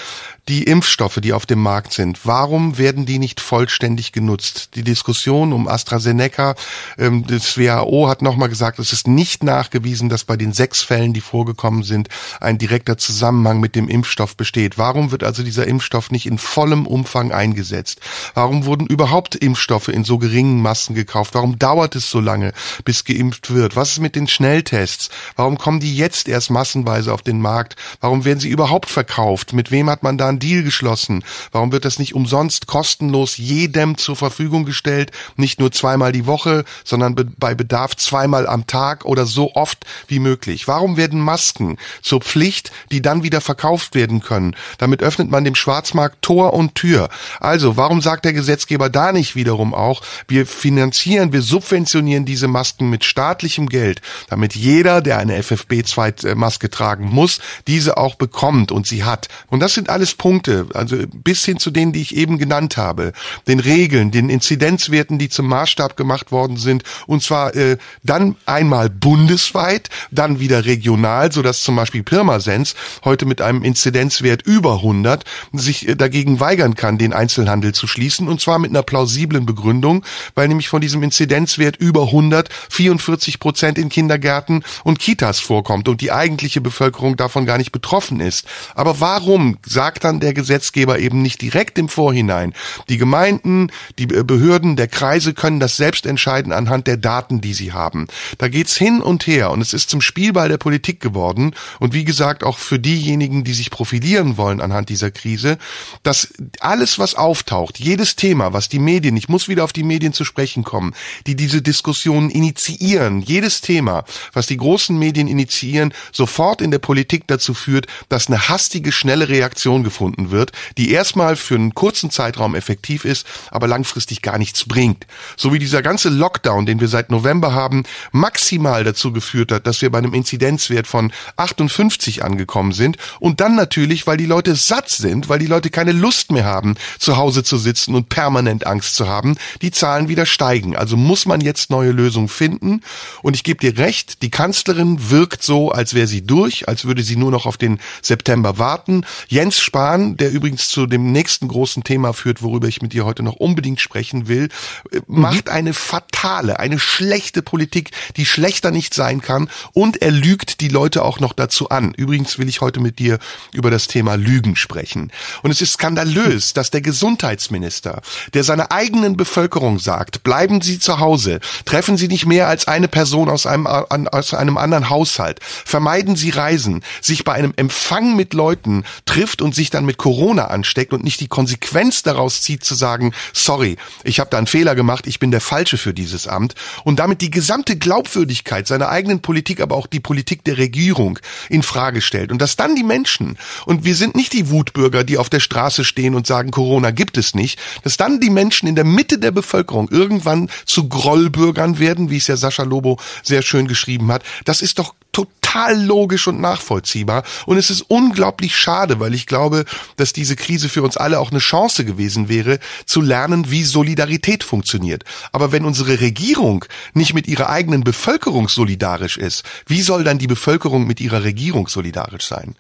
die 0.49 0.64
Impfstoffe, 0.64 1.20
die 1.22 1.32
auf 1.32 1.47
dem 1.47 1.61
Markt 1.61 1.95
sind, 1.95 2.26
warum 2.26 2.76
werden 2.76 3.07
die 3.07 3.18
nicht 3.18 3.40
vollständig 3.40 4.12
genutzt? 4.12 4.70
Die 4.74 4.82
Diskussion 4.82 5.55
um 5.55 5.68
AstraZeneca, 5.68 6.55
ähm, 6.99 7.26
das 7.26 7.57
WHO 7.57 8.09
hat 8.09 8.20
nochmal 8.20 8.51
gesagt, 8.51 8.78
es 8.78 8.92
ist 8.92 9.09
nicht 9.09 9.42
nachgewiesen, 9.42 10.11
dass 10.11 10.24
bei 10.24 10.36
den 10.36 10.53
sechs 10.53 10.82
Fällen, 10.82 11.14
die 11.14 11.22
vorgekommen 11.22 11.82
sind, 11.82 12.09
ein 12.40 12.59
direkter 12.59 12.99
Zusammenhang 12.99 13.59
mit 13.59 13.74
dem 13.74 13.88
Impfstoff 13.88 14.36
besteht. 14.36 14.76
Warum 14.76 15.12
wird 15.12 15.24
also 15.24 15.42
dieser 15.42 15.66
Impfstoff 15.66 16.11
nicht 16.11 16.26
in 16.26 16.36
vollem 16.36 16.86
Umfang 16.86 17.32
eingesetzt? 17.32 18.01
Warum 18.34 18.66
wurden 18.66 18.86
überhaupt 18.86 19.34
Impfstoffe 19.34 19.88
in 19.88 20.05
so 20.05 20.18
geringen 20.18 20.61
Massen 20.61 20.95
gekauft? 20.95 21.34
Warum 21.34 21.59
dauert 21.59 21.97
es 21.97 22.11
so 22.11 22.20
lange, 22.20 22.53
bis 22.84 23.05
geimpft 23.05 23.55
wird? 23.55 23.76
Was 23.76 23.92
ist 23.92 24.01
mit 24.01 24.14
den 24.14 24.28
Schnelltests? 24.28 25.09
Warum 25.36 25.57
kommen 25.57 25.80
die 25.80 25.97
jetzt 25.97 26.28
erst 26.28 26.51
massenweise 26.51 27.14
auf 27.14 27.22
den 27.22 27.40
Markt? 27.40 27.76
Warum 28.01 28.26
werden 28.26 28.40
sie 28.40 28.51
überhaupt 28.51 28.90
verkauft? 28.90 29.55
Mit 29.55 29.70
wem 29.70 29.88
hat 29.88 30.03
man 30.03 30.18
da 30.18 30.34
einen 30.35 30.41
Deal 30.41 30.62
geschlossen? 30.62 31.24
Warum 31.53 31.72
wird 31.72 31.85
das 31.85 31.99
nicht 31.99 32.14
umsonst 32.14 32.66
kostenlos 32.66 33.37
jedem 33.37 33.97
zur 33.97 34.16
Verfügung 34.16 34.64
gestellt? 34.64 35.11
Nicht 35.37 35.61
nur 35.61 35.72
zweimal 35.72 36.12
die 36.12 36.26
Woche, 36.26 36.64
sondern 36.85 37.14
be 37.14 37.24
bei 37.37 37.55
Bedarf 37.55 37.97
zweimal 37.97 38.47
am 38.47 38.66
Tag 38.66 39.05
oder 39.05 39.26
so 39.26 39.55
oft 39.55 39.85
wie 40.09 40.18
möglich. 40.18 40.68
Warum 40.68 40.97
werden 40.97 41.20
Masken 41.20 41.78
zur 42.03 42.20
Pflicht, 42.20 42.70
die 42.93 43.03
dann 43.03 43.22
wieder 43.22 43.41
verkauft 43.41 43.95
werden 43.95 44.20
können? 44.20 44.55
Damit 44.78 45.03
öffnet 45.03 45.30
man 45.30 45.45
dem 45.45 45.55
Schwarzmarkt 45.55 46.22
Tor 46.22 46.53
und 46.53 46.74
Tür. 46.74 47.09
Also, 47.41 47.76
warum 47.76 48.01
sagt 48.01 48.24
der 48.24 48.32
Gesetzgeber 48.32 48.91
da 48.91 49.12
nicht 49.12 49.37
wiederum 49.37 49.74
auch, 49.74 50.03
wir 50.28 50.47
finanzieren, 50.47 51.32
wir 51.32 51.43
subventionieren 51.43 52.24
diese 52.24 52.49
Masken 52.49 52.91
mit 52.91 53.05
staatlichem 53.05 53.68
Geld, 53.68 54.01
damit 54.28 54.55
jeder, 54.55 55.01
der 55.01 55.18
eine 55.18 55.39
FFB2-Maske 55.41 56.70
tragen 56.70 57.09
muss, 57.09 57.41
diese 57.66 57.97
auch 57.97 58.14
bekommt 58.14 58.72
und 58.72 58.87
sie 58.87 59.05
hat. 59.05 59.28
Und 59.49 59.61
das 59.61 59.74
sind 59.74 59.89
alles 59.89 60.14
Punkte, 60.25 60.66
also 60.72 60.97
bis 61.12 61.45
hin 61.45 61.59
zu 61.59 61.70
denen, 61.70 61.93
die 61.93 62.01
ich 62.01 62.16
eben 62.16 62.39
genannt 62.39 62.79
habe, 62.79 63.12
den 63.47 63.61
Regeln, 63.61 64.11
den 64.11 64.31
Inzidenzwerten, 64.31 65.18
die 65.18 65.29
zum 65.29 65.47
Maßstab 65.49 65.99
gemacht 65.99 66.33
worden 66.33 66.57
sind, 66.57 66.83
und 67.07 67.22
zwar 67.22 67.55
äh, 67.55 67.77
dann 68.05 68.35
einmal 68.47 68.89
bundesweit, 68.89 69.91
dann 70.11 70.41
wieder 70.41 70.64
regional, 70.64 71.31
so 71.31 71.43
dass 71.43 71.61
zum 71.61 71.77
Beispiel 71.77 72.03
Pirmasens 72.03 72.75
heute 73.05 73.27
mit 73.27 73.43
einem 73.43 73.62
Inzidenzwert 73.62 74.41
über 74.41 74.77
100 74.77 75.27
sich 75.53 75.89
äh, 75.89 75.95
dagegen 75.95 76.41
weigern 76.41 76.75
kann, 76.75 76.97
den 76.97 77.12
Einzelhandel 77.12 77.75
zu 77.75 77.87
schließen, 77.87 78.27
und 78.27 78.41
zwar 78.41 78.59
mit 78.59 78.70
einer 78.70 78.83
plausiblen 78.83 79.45
Begründung, 79.45 80.07
weil 80.35 80.49
nämlich 80.49 80.68
von 80.68 80.81
diesem 80.81 81.03
Inzidenzwert 81.03 81.77
über 81.77 82.05
100 82.05 82.49
44 82.70 83.41
Prozent 83.41 83.77
in 83.77 83.91
Kindergärten 83.91 84.64
und 84.85 85.01
Kitas 85.01 85.41
vorkommt 85.41 85.87
und 85.87 86.01
die 86.01 86.12
eigentliche 86.12 86.62
Bevölkerung 86.62 87.18
davon 87.18 87.45
gar 87.45 87.59
nicht 87.59 87.72
betroffen 87.72 88.20
ist. 88.20 88.47
Aber 88.75 89.01
warum 89.01 89.59
sagt 89.66 90.05
dann 90.05 90.14
der 90.21 90.35
Gesetzgeber 90.35 90.99
eben 90.99 91.23
nicht 91.23 91.43
direkt 91.43 91.79
im 91.79 91.89
Vorhinein. 91.89 92.55
Die 92.89 92.99
Gemeinden, 92.99 93.71
die 93.99 94.07
Behörden 94.07 94.77
der 94.77 94.89
Kreise 94.89 95.35
können 95.35 95.61
das 95.61 95.77
selbst 95.77 96.07
entscheiden 96.07 96.53
anhand 96.53 96.87
der 96.87 96.97
Daten, 96.97 97.41
die 97.41 97.55
sie 97.55 97.73
haben. 97.73 98.07
Da 98.39 98.49
geht's 98.49 98.77
hin 98.77 99.01
und 99.01 99.27
her 99.27 99.51
und 99.51 99.61
es 99.61 99.73
ist 99.73 99.91
zum 99.91 100.01
Spielball 100.01 100.49
der 100.49 100.59
Politik 100.59 101.01
geworden 101.01 101.55
und 101.81 101.95
wie 101.95 102.05
gesagt 102.05 102.45
auch 102.45 102.59
für 102.59 102.79
diejenigen, 102.79 103.45
die 103.45 103.55
sich 103.55 103.71
profilieren 103.71 104.37
wollen 104.37 104.61
anhand 104.61 104.89
dieser 104.89 105.11
Krise, 105.11 105.59
dass 106.03 106.29
alles, 106.61 106.99
was 106.99 107.15
auftaucht, 107.15 107.79
jedes 107.79 108.17
Thema, 108.17 108.53
was 108.53 108.69
die 108.69 108.79
Medien, 108.79 109.17
ich 109.17 109.29
muss 109.29 109.49
wieder 109.49 109.65
auf 109.65 109.73
die 109.73 109.83
Medien 109.83 110.12
zu 110.12 110.25
sprechen 110.25 110.65
kommen, 110.65 110.95
die 111.27 111.37
diese 111.37 111.62
Diskussionen 111.62 112.31
initiieren, 112.31 113.21
jedes 113.21 113.61
Thema, 113.61 114.05
was 114.33 114.47
die 114.47 114.57
großen 114.57 114.99
Medien 114.99 115.29
initiieren, 115.29 115.93
sofort 116.12 116.61
in 116.61 116.71
der 116.71 116.79
Politik 116.79 117.25
dazu 117.27 117.55
führt, 117.55 117.87
dass 118.09 118.29
eine 118.29 118.49
hastige, 118.49 118.93
schnelle 118.93 119.29
Reaktion 119.29 119.83
gefunden 119.85 120.03
gefunden 120.05 120.30
wird, 120.30 120.52
die 120.76 120.90
erstmal 120.90 121.36
für 121.36 121.55
einen 121.55 121.74
kurzen 121.74 122.11
Zeitraum 122.11 122.55
effektiv 122.55 123.05
ist, 123.05 123.26
aber 123.50 123.66
langfristig 123.66 124.20
gar 124.20 124.38
nichts 124.38 124.66
bringt. 124.66 125.07
So 125.36 125.52
wie 125.52 125.59
dieser 125.59 125.80
ganze 125.80 126.11
Lockdown, 126.11 126.66
den 126.66 126.80
wir 126.80 126.88
seit 126.88 127.11
November 127.11 127.55
haben, 127.55 127.84
maximal 128.12 128.84
dazu 128.84 129.12
geführt 129.12 129.50
hat, 129.50 129.66
dass 129.66 129.80
wir 129.80 129.90
bei 129.90 129.98
einem 129.98 130.12
Inzidenzwert 130.12 130.86
von 130.86 131.11
58 131.36 132.22
angekommen 132.22 132.72
sind 132.72 132.98
und 133.18 133.40
dann 133.40 133.55
natürlich, 133.55 134.07
weil 134.07 134.18
die 134.18 134.26
Leute 134.26 134.55
satt 134.57 134.90
sind, 134.90 135.30
weil 135.30 135.38
die 135.38 135.46
Leute 135.46 135.70
keine 135.70 135.92
Lust 135.92 136.30
mehr 136.30 136.44
haben, 136.44 136.74
zu 136.98 137.16
Hause 137.16 137.42
zu 137.42 137.57
sitzen 137.57 137.94
und 137.94 138.11
permanent 138.11 138.66
Angst 138.66 138.96
zu 138.96 139.09
haben, 139.09 139.36
die 139.62 139.70
Zahlen 139.70 140.09
wieder 140.09 140.26
steigen. 140.26 140.76
Also 140.76 140.98
muss 140.98 141.24
man 141.24 141.40
jetzt 141.40 141.70
neue 141.70 141.92
Lösungen 141.92 142.28
finden 142.28 142.82
und 143.22 143.34
ich 143.34 143.42
gebe 143.44 143.61
dir 143.61 143.78
recht, 143.78 144.22
die 144.22 144.30
Kanzlerin 144.30 145.11
wirkt 145.11 145.42
so, 145.42 145.70
als 145.70 145.94
wäre 145.94 146.07
sie 146.07 146.26
durch, 146.26 146.68
als 146.68 146.84
würde 146.84 147.02
sie 147.02 147.16
nur 147.16 147.30
noch 147.30 147.46
auf 147.46 147.57
den 147.57 147.78
September 148.02 148.59
warten. 148.59 149.07
Jens 149.28 149.59
Spahn 149.61 149.93
Plan, 149.95 150.16
der 150.16 150.32
übrigens 150.32 150.68
zu 150.68 150.86
dem 150.86 151.12
nächsten 151.12 151.49
großen 151.49 151.84
Thema 151.84 152.12
führt, 152.12 152.42
worüber 152.42 152.66
ich 152.66 152.82
mit 152.82 152.92
dir 152.92 153.05
heute 153.05 153.22
noch 153.22 153.36
unbedingt 153.36 153.80
sprechen 153.80 154.26
will, 154.28 154.49
äh, 154.90 155.01
mhm. 155.07 155.20
macht 155.20 155.49
eine 155.49 155.72
fatale, 155.72 156.59
eine 156.59 156.78
schlechte 156.78 157.42
Politik, 157.42 157.90
die 158.16 158.26
schlechter 158.26 158.70
nicht 158.70 158.95
sein 158.95 159.20
kann 159.20 159.49
und 159.72 160.03
er 160.03 160.11
lügt 160.11 160.61
die 160.61 160.68
Leute 160.68 161.05
auch 161.05 161.20
noch 161.20 161.32
dazu 161.32 161.68
an. 161.68 161.95
Übrigens 161.95 162.38
will 162.38 162.49
ich 162.49 162.61
heute 162.61 162.80
mit 162.80 162.99
dir 162.99 163.18
über 163.53 163.70
das 163.70 163.86
Thema 163.86 164.16
Lügen 164.16 164.57
sprechen. 164.57 165.12
Und 165.42 165.51
es 165.51 165.61
ist 165.61 165.74
skandalös, 165.74 166.53
dass 166.53 166.70
der 166.70 166.80
Gesundheitsminister, 166.80 168.03
der 168.32 168.45
seiner 168.45 168.72
eigenen 168.72 169.16
Bevölkerung 169.16 169.78
sagt, 169.78 170.24
bleiben 170.24 170.61
Sie 170.61 170.78
zu 170.78 170.99
Hause, 170.99 171.40
treffen 171.64 171.97
Sie 171.97 172.09
nicht 172.09 172.26
mehr 172.26 172.49
als 172.49 172.66
eine 172.66 172.88
Person 172.88 173.28
aus 173.28 173.47
einem, 173.47 173.66
aus 173.66 174.34
einem 174.34 174.57
anderen 174.57 174.90
Haushalt, 174.90 175.40
vermeiden 175.42 176.16
Sie 176.16 176.30
Reisen, 176.30 176.82
sich 177.01 177.24
bei 177.24 177.32
einem 177.32 177.53
Empfang 177.57 178.16
mit 178.16 178.34
Leuten 178.34 178.84
trifft 179.05 179.42
und 179.42 179.55
sich 179.55 179.70
dann 179.75 179.85
mit 179.85 179.97
Corona 179.97 180.47
ansteckt 180.47 180.93
und 180.93 181.05
nicht 181.05 181.20
die 181.20 181.29
Konsequenz 181.29 182.03
daraus 182.03 182.43
zieht 182.43 182.64
zu 182.64 182.75
sagen, 182.75 183.12
sorry, 183.33 183.77
ich 184.05 184.20
habe 184.20 184.31
da 184.31 184.39
einen 184.39 184.47
Fehler 184.47 184.75
gemacht, 184.75 185.07
ich 185.07 185.18
bin 185.18 185.31
der 185.31 185.41
Falsche 185.41 185.77
für 185.77 185.93
dieses 185.93 186.27
Amt. 186.29 186.55
Und 186.85 186.99
damit 186.99 187.20
die 187.20 187.31
gesamte 187.31 187.77
Glaubwürdigkeit 187.77 188.66
seiner 188.66 188.89
eigenen 188.89 189.20
Politik, 189.20 189.61
aber 189.61 189.77
auch 189.77 189.87
die 189.87 190.01
Politik 190.01 190.45
der 190.45 190.59
Regierung 190.59 191.18
in 191.49 191.62
Frage 191.62 192.01
stellt. 192.01 192.31
Und 192.31 192.41
dass 192.41 192.57
dann 192.57 192.77
die 192.77 192.85
Menschen 192.85 193.37
und 193.66 193.85
wir 193.85 193.97
sind 193.97 194.14
nicht 194.16 194.33
die 194.33 194.51
Wutbürger, 194.51 195.05
die 195.05 195.18
auf 195.18 195.29
der 195.29 195.41
Straße 195.41 195.85
stehen 195.85 196.14
und 196.14 196.27
sagen, 196.27 196.51
Corona 196.51 196.91
gibt 196.91 197.16
es 197.18 197.35
nicht, 197.35 197.59
dass 197.83 197.97
dann 197.97 198.20
die 198.20 198.31
Menschen 198.31 198.68
in 198.68 198.75
der 198.75 198.85
Mitte 198.85 199.18
der 199.18 199.31
Bevölkerung 199.31 199.89
irgendwann 199.91 200.49
zu 200.64 200.89
Grollbürgern 200.89 201.79
werden, 201.79 202.11
wie 202.11 202.16
es 202.16 202.27
ja 202.27 202.37
Sascha 202.37 202.62
Lobo 202.62 202.99
sehr 203.22 203.43
schön 203.43 203.66
geschrieben 203.66 204.12
hat, 204.12 204.22
das 204.45 204.62
ist 204.62 204.79
doch 204.79 204.95
total 205.15 205.83
logisch 205.83 206.27
und 206.27 206.41
nachvollziehbar. 206.41 207.23
Und 207.47 207.57
es 207.57 207.71
ist 207.71 207.83
unglaublich 207.83 208.57
schade, 208.57 209.01
weil 209.01 209.15
ich 209.15 209.27
glaube, 209.27 209.65
dass 209.97 210.12
diese 210.12 210.37
Krise 210.37 210.69
für 210.69 210.83
uns 210.83 210.97
alle 210.97 211.21
auch 211.21 211.31
eine 211.31 211.39
Chance 211.39 211.85
gewesen 211.85 212.29
wäre, 212.29 212.59
zu 212.85 213.01
lernen, 213.01 213.51
wie 213.51 213.65
Solidarität 213.65 214.45
funktioniert. 214.45 215.05
Aber 215.33 215.53
wenn 215.53 215.65
unsere 215.65 216.01
Regierung 216.01 216.65
nicht 216.93 217.15
mit 217.15 217.29
ihrer 217.29 217.49
eigenen 217.49 217.85
Bevölkerung 217.85 218.49
solidarisch 218.49 219.17
ist, 219.17 219.45
wie 219.67 219.83
soll 219.83 220.05
dann 220.05 220.19
die 220.19 220.27
Bevölkerung 220.27 220.87
mit 220.87 221.01
ihrer 221.01 221.25
Regierung 221.25 221.69
solidarisch 221.69 222.27
sein? 222.27 222.57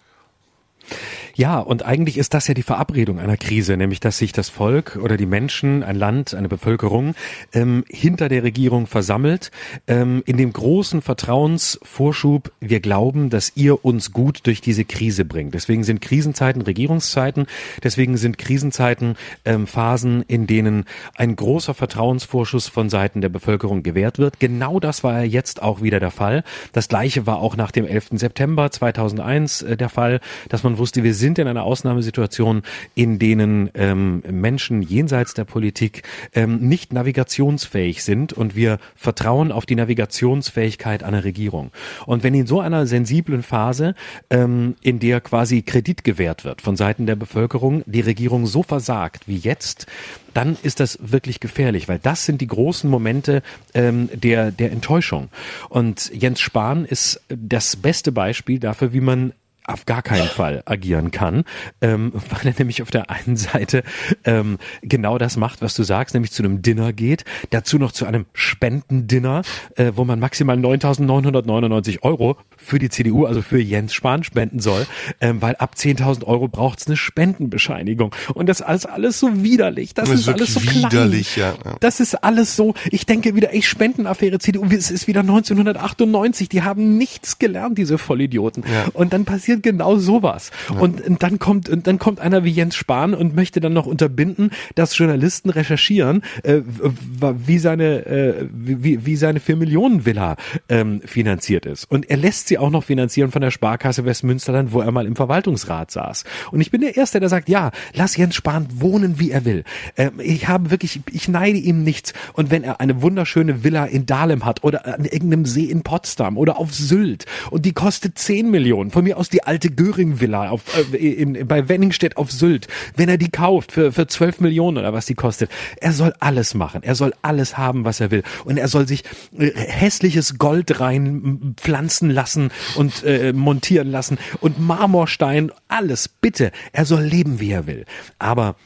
Ja, 1.36 1.58
und 1.58 1.84
eigentlich 1.84 2.16
ist 2.16 2.32
das 2.32 2.46
ja 2.46 2.54
die 2.54 2.62
Verabredung 2.62 3.18
einer 3.18 3.36
Krise, 3.36 3.76
nämlich 3.76 3.98
dass 3.98 4.18
sich 4.18 4.32
das 4.32 4.48
Volk 4.48 4.96
oder 5.02 5.16
die 5.16 5.26
Menschen, 5.26 5.82
ein 5.82 5.96
Land, 5.96 6.32
eine 6.32 6.48
Bevölkerung 6.48 7.14
ähm, 7.52 7.84
hinter 7.88 8.28
der 8.28 8.44
Regierung 8.44 8.86
versammelt, 8.86 9.50
ähm, 9.88 10.22
in 10.26 10.36
dem 10.36 10.52
großen 10.52 11.02
Vertrauensvorschub, 11.02 12.52
wir 12.60 12.78
glauben, 12.78 13.30
dass 13.30 13.52
ihr 13.56 13.84
uns 13.84 14.12
gut 14.12 14.46
durch 14.46 14.60
diese 14.60 14.84
Krise 14.84 15.24
bringt. 15.24 15.54
Deswegen 15.54 15.82
sind 15.82 16.00
Krisenzeiten 16.00 16.62
Regierungszeiten, 16.62 17.46
deswegen 17.82 18.16
sind 18.16 18.38
Krisenzeiten 18.38 19.16
ähm, 19.44 19.66
Phasen, 19.66 20.22
in 20.28 20.46
denen 20.46 20.84
ein 21.16 21.34
großer 21.34 21.74
Vertrauensvorschuss 21.74 22.68
von 22.68 22.90
Seiten 22.90 23.20
der 23.20 23.28
Bevölkerung 23.28 23.82
gewährt 23.82 24.20
wird. 24.20 24.38
Genau 24.38 24.78
das 24.78 25.02
war 25.02 25.18
ja 25.18 25.24
jetzt 25.24 25.62
auch 25.62 25.82
wieder 25.82 25.98
der 25.98 26.12
Fall. 26.12 26.44
Das 26.72 26.86
gleiche 26.86 27.26
war 27.26 27.38
auch 27.38 27.56
nach 27.56 27.72
dem 27.72 27.86
11. 27.86 28.10
September 28.12 28.70
2001 28.70 29.62
äh, 29.62 29.76
der 29.76 29.88
Fall, 29.88 30.20
dass 30.48 30.62
man 30.62 30.78
wusste, 30.78 31.02
wir 31.02 31.14
sind 31.14 31.23
sind 31.24 31.38
in 31.38 31.48
einer 31.48 31.64
Ausnahmesituation, 31.64 32.62
in 32.94 33.18
denen 33.18 33.70
ähm, 33.74 34.22
Menschen 34.30 34.82
jenseits 34.82 35.32
der 35.32 35.44
Politik 35.44 36.02
ähm, 36.34 36.58
nicht 36.68 36.92
navigationsfähig 36.92 38.04
sind 38.04 38.34
und 38.34 38.54
wir 38.54 38.78
vertrauen 38.94 39.50
auf 39.50 39.64
die 39.64 39.74
Navigationsfähigkeit 39.74 41.02
einer 41.02 41.24
Regierung. 41.24 41.70
Und 42.04 42.24
wenn 42.24 42.34
in 42.34 42.46
so 42.46 42.60
einer 42.60 42.86
sensiblen 42.86 43.42
Phase, 43.42 43.94
ähm, 44.28 44.76
in 44.82 44.98
der 44.98 45.22
quasi 45.22 45.62
Kredit 45.62 46.04
gewährt 46.04 46.44
wird 46.44 46.60
von 46.60 46.76
Seiten 46.76 47.06
der 47.06 47.16
Bevölkerung, 47.16 47.82
die 47.86 48.02
Regierung 48.02 48.44
so 48.46 48.62
versagt 48.62 49.26
wie 49.26 49.38
jetzt, 49.38 49.86
dann 50.34 50.58
ist 50.62 50.80
das 50.80 50.98
wirklich 51.00 51.40
gefährlich, 51.40 51.88
weil 51.88 52.00
das 52.00 52.26
sind 52.26 52.42
die 52.42 52.48
großen 52.48 52.90
Momente 52.90 53.42
ähm, 53.72 54.10
der, 54.12 54.50
der 54.50 54.72
Enttäuschung. 54.72 55.30
Und 55.70 56.12
Jens 56.12 56.40
Spahn 56.40 56.84
ist 56.84 57.22
das 57.28 57.76
beste 57.76 58.12
Beispiel 58.12 58.58
dafür, 58.58 58.92
wie 58.92 59.00
man 59.00 59.32
auf 59.66 59.86
gar 59.86 60.02
keinen 60.02 60.28
Fall 60.28 60.62
agieren 60.66 61.10
kann, 61.10 61.44
ähm, 61.80 62.12
weil 62.30 62.52
er 62.52 62.54
nämlich 62.58 62.82
auf 62.82 62.90
der 62.90 63.10
einen 63.10 63.36
Seite 63.36 63.82
ähm, 64.24 64.58
genau 64.82 65.18
das 65.18 65.36
macht, 65.36 65.62
was 65.62 65.74
du 65.74 65.82
sagst, 65.82 66.14
nämlich 66.14 66.32
zu 66.32 66.42
einem 66.42 66.62
Dinner 66.62 66.92
geht, 66.92 67.24
dazu 67.50 67.78
noch 67.78 67.92
zu 67.92 68.04
einem 68.04 68.26
Spendendinner, 68.34 69.42
äh, 69.76 69.92
wo 69.94 70.04
man 70.04 70.18
maximal 70.18 70.56
9.999 70.56 72.02
Euro 72.02 72.36
für 72.56 72.78
die 72.78 72.90
CDU, 72.90 73.24
also 73.24 73.42
für 73.42 73.60
Jens 73.60 73.94
Spahn 73.94 74.22
spenden 74.22 74.60
soll, 74.60 74.86
ähm, 75.20 75.40
weil 75.40 75.56
ab 75.56 75.74
10.000 75.76 76.24
Euro 76.24 76.48
braucht 76.48 76.80
es 76.80 76.86
eine 76.86 76.96
Spendenbescheinigung. 76.96 78.14
Und 78.34 78.48
das 78.48 78.60
ist 78.60 78.86
alles 78.86 79.18
so 79.18 79.42
widerlich, 79.42 79.94
das, 79.94 80.10
das 80.10 80.20
ist, 80.20 80.28
alles 80.28 80.54
so 80.54 80.62
widerlich, 80.62 81.34
klein. 81.34 81.54
Ja, 81.64 81.70
ja. 81.70 81.76
Das 81.80 82.00
ist 82.00 82.14
alles 82.16 82.56
so, 82.56 82.74
ich 82.90 83.06
denke 83.06 83.34
wieder, 83.34 83.54
ey, 83.54 83.62
Spendenaffäre 83.62 84.38
CDU, 84.38 84.66
es 84.66 84.90
ist 84.90 85.06
wieder 85.06 85.20
1998, 85.20 86.48
die 86.48 86.62
haben 86.62 86.98
nichts 86.98 87.38
gelernt, 87.38 87.78
diese 87.78 87.98
Vollidioten. 87.98 88.64
Ja. 88.70 88.86
Und 88.92 89.12
dann 89.12 89.24
passiert 89.24 89.53
passiert 89.54 89.62
genau 89.62 89.96
sowas. 89.96 90.50
Ja. 90.72 90.80
Und, 90.80 91.00
und 91.06 91.22
dann 91.22 91.38
kommt 91.38 91.68
und 91.68 91.86
dann 91.86 91.98
kommt 91.98 92.20
einer 92.20 92.44
wie 92.44 92.50
Jens 92.50 92.76
Spahn 92.76 93.14
und 93.14 93.34
möchte 93.34 93.60
dann 93.60 93.72
noch 93.72 93.86
unterbinden, 93.86 94.50
dass 94.74 94.96
Journalisten 94.96 95.50
recherchieren, 95.50 96.22
äh, 96.42 96.60
wie 96.64 97.58
seine 97.58 98.06
äh, 98.06 98.48
wie, 98.52 99.06
wie 99.06 99.16
seine 99.16 99.40
vier 99.40 99.56
Millionen 99.56 100.06
Villa 100.06 100.36
ähm, 100.68 101.00
finanziert 101.04 101.66
ist. 101.66 101.90
Und 101.90 102.10
er 102.10 102.16
lässt 102.16 102.48
sie 102.48 102.58
auch 102.58 102.70
noch 102.70 102.84
finanzieren 102.84 103.30
von 103.30 103.40
der 103.40 103.50
Sparkasse 103.50 104.04
Westmünsterland, 104.04 104.72
wo 104.72 104.80
er 104.80 104.90
mal 104.90 105.06
im 105.06 105.16
Verwaltungsrat 105.16 105.90
saß. 105.90 106.24
Und 106.50 106.60
ich 106.60 106.70
bin 106.70 106.80
der 106.80 106.96
Erste, 106.96 107.20
der 107.20 107.28
sagt, 107.28 107.48
ja, 107.48 107.70
lass 107.92 108.16
Jens 108.16 108.34
Spahn 108.34 108.66
wohnen, 108.74 109.18
wie 109.18 109.30
er 109.30 109.44
will. 109.44 109.64
Ähm, 109.96 110.12
ich 110.18 110.48
habe 110.48 110.70
wirklich, 110.70 111.00
ich 111.10 111.28
neide 111.28 111.58
ihm 111.58 111.82
nichts. 111.82 112.12
Und 112.32 112.50
wenn 112.50 112.64
er 112.64 112.80
eine 112.80 113.02
wunderschöne 113.02 113.64
Villa 113.64 113.84
in 113.84 114.06
Dahlem 114.06 114.44
hat 114.44 114.64
oder 114.64 114.86
an 114.86 115.04
irgendeinem 115.04 115.44
See 115.44 115.64
in 115.64 115.82
Potsdam 115.82 116.36
oder 116.36 116.58
auf 116.58 116.74
Sylt 116.74 117.26
und 117.50 117.64
die 117.64 117.72
kostet 117.72 118.18
10 118.18 118.50
Millionen, 118.50 118.90
von 118.90 119.04
mir 119.04 119.16
aus 119.16 119.28
die 119.28 119.43
alte 119.46 119.70
Göring-Villa 119.70 120.52
äh, 120.92 121.44
bei 121.44 121.68
Wenningstedt 121.68 122.16
auf 122.16 122.30
Sylt, 122.30 122.68
wenn 122.96 123.08
er 123.08 123.18
die 123.18 123.30
kauft 123.30 123.72
für, 123.72 123.92
für 123.92 124.06
12 124.06 124.40
Millionen 124.40 124.78
oder 124.78 124.92
was 124.92 125.06
die 125.06 125.14
kostet, 125.14 125.50
er 125.80 125.92
soll 125.92 126.14
alles 126.20 126.54
machen. 126.54 126.82
Er 126.82 126.94
soll 126.94 127.14
alles 127.22 127.56
haben, 127.56 127.84
was 127.84 128.00
er 128.00 128.10
will. 128.10 128.22
Und 128.44 128.56
er 128.56 128.68
soll 128.68 128.86
sich 128.86 129.04
äh, 129.38 129.50
hässliches 129.54 130.38
Gold 130.38 130.80
rein 130.80 131.54
pflanzen 131.56 132.10
lassen 132.10 132.50
und 132.76 133.04
äh, 133.04 133.32
montieren 133.32 133.90
lassen 133.90 134.18
und 134.40 134.58
Marmorstein, 134.58 135.52
alles, 135.68 136.08
bitte. 136.08 136.52
Er 136.72 136.84
soll 136.84 137.02
leben, 137.02 137.40
wie 137.40 137.50
er 137.50 137.66
will. 137.66 137.84
Aber 138.18 138.56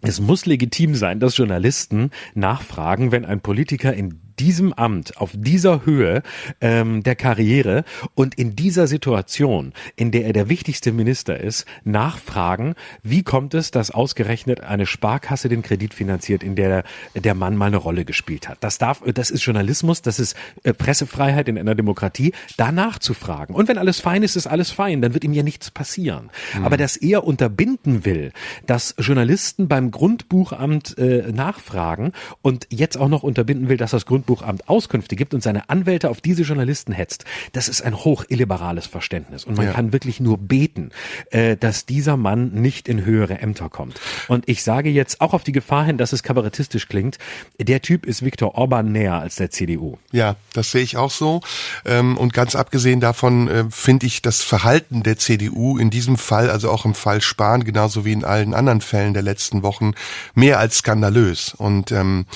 es 0.00 0.20
muss 0.20 0.46
legitim 0.46 0.94
sein, 0.96 1.20
dass 1.20 1.36
Journalisten 1.36 2.10
nachfragen, 2.34 3.12
wenn 3.12 3.24
ein 3.24 3.40
Politiker 3.40 3.94
in 3.94 4.20
diesem 4.38 4.72
Amt, 4.72 5.16
auf 5.16 5.30
dieser 5.34 5.84
Höhe 5.84 6.22
ähm, 6.60 7.02
der 7.02 7.16
Karriere 7.16 7.84
und 8.14 8.34
in 8.34 8.56
dieser 8.56 8.86
Situation, 8.86 9.72
in 9.96 10.10
der 10.10 10.24
er 10.26 10.32
der 10.32 10.48
wichtigste 10.48 10.92
Minister 10.92 11.38
ist, 11.38 11.66
nachfragen, 11.84 12.74
wie 13.02 13.22
kommt 13.22 13.54
es, 13.54 13.70
dass 13.70 13.90
ausgerechnet 13.90 14.60
eine 14.60 14.86
Sparkasse 14.86 15.48
den 15.48 15.62
Kredit 15.62 15.94
finanziert, 15.94 16.42
in 16.42 16.56
der 16.56 16.84
der 17.14 17.34
Mann 17.34 17.56
mal 17.56 17.66
eine 17.66 17.76
Rolle 17.76 18.04
gespielt 18.04 18.48
hat. 18.48 18.58
Das 18.60 18.78
darf, 18.78 19.02
das 19.14 19.30
ist 19.30 19.44
Journalismus, 19.44 20.02
das 20.02 20.18
ist 20.18 20.36
äh, 20.62 20.72
Pressefreiheit 20.72 21.48
in 21.48 21.58
einer 21.58 21.74
Demokratie, 21.74 22.32
danach 22.56 22.98
zu 22.98 23.14
fragen. 23.14 23.54
Und 23.54 23.68
wenn 23.68 23.78
alles 23.78 24.00
fein 24.00 24.22
ist, 24.22 24.36
ist 24.36 24.46
alles 24.46 24.70
fein, 24.70 25.02
dann 25.02 25.14
wird 25.14 25.24
ihm 25.24 25.32
ja 25.32 25.42
nichts 25.42 25.70
passieren. 25.70 26.30
Mhm. 26.56 26.64
Aber 26.64 26.76
dass 26.76 26.96
er 26.96 27.24
unterbinden 27.24 28.04
will, 28.04 28.32
dass 28.66 28.94
Journalisten 28.98 29.68
beim 29.68 29.90
Grundbuchamt 29.90 30.96
äh, 30.98 31.30
nachfragen 31.32 32.12
und 32.42 32.66
jetzt 32.70 32.96
auch 32.96 33.08
noch 33.08 33.22
unterbinden 33.22 33.68
will, 33.68 33.76
dass 33.76 33.90
das 33.92 34.06
Grund 34.06 34.21
Grundbuchamt 34.22 34.68
Auskünfte 34.68 35.16
gibt 35.16 35.34
und 35.34 35.42
seine 35.42 35.68
Anwälte 35.68 36.08
auf 36.08 36.20
diese 36.20 36.42
Journalisten 36.42 36.92
hetzt, 36.92 37.24
das 37.52 37.68
ist 37.68 37.82
ein 37.82 37.96
hoch 37.96 38.24
illiberales 38.28 38.86
Verständnis. 38.86 39.44
Und 39.44 39.56
man 39.56 39.66
ja. 39.66 39.72
kann 39.72 39.92
wirklich 39.92 40.20
nur 40.20 40.38
beten, 40.38 40.90
äh, 41.30 41.56
dass 41.56 41.86
dieser 41.86 42.16
Mann 42.16 42.52
nicht 42.52 42.88
in 42.88 43.04
höhere 43.04 43.38
Ämter 43.38 43.68
kommt. 43.68 44.00
Und 44.28 44.48
ich 44.48 44.62
sage 44.62 44.90
jetzt 44.90 45.20
auch 45.20 45.34
auf 45.34 45.42
die 45.42 45.52
Gefahr 45.52 45.84
hin, 45.84 45.98
dass 45.98 46.12
es 46.12 46.22
kabarettistisch 46.22 46.88
klingt, 46.88 47.18
der 47.58 47.82
Typ 47.82 48.06
ist 48.06 48.24
Viktor 48.24 48.54
Orban 48.54 48.92
näher 48.92 49.14
als 49.14 49.36
der 49.36 49.50
CDU. 49.50 49.98
Ja, 50.12 50.36
das 50.52 50.70
sehe 50.70 50.82
ich 50.82 50.96
auch 50.96 51.10
so. 51.10 51.40
Ähm, 51.84 52.16
und 52.16 52.32
ganz 52.32 52.54
abgesehen 52.54 53.00
davon 53.00 53.48
äh, 53.48 53.64
finde 53.70 54.06
ich 54.06 54.22
das 54.22 54.40
Verhalten 54.42 55.02
der 55.02 55.18
CDU 55.18 55.78
in 55.78 55.90
diesem 55.90 56.16
Fall, 56.16 56.48
also 56.48 56.70
auch 56.70 56.84
im 56.84 56.94
Fall 56.94 57.20
Spahn, 57.20 57.64
genauso 57.64 58.04
wie 58.04 58.12
in 58.12 58.24
allen 58.24 58.54
anderen 58.54 58.80
Fällen 58.80 59.14
der 59.14 59.22
letzten 59.22 59.62
Wochen, 59.62 59.92
mehr 60.34 60.60
als 60.60 60.78
skandalös. 60.78 61.54
Und 61.54 61.90
ähm, 61.90 62.26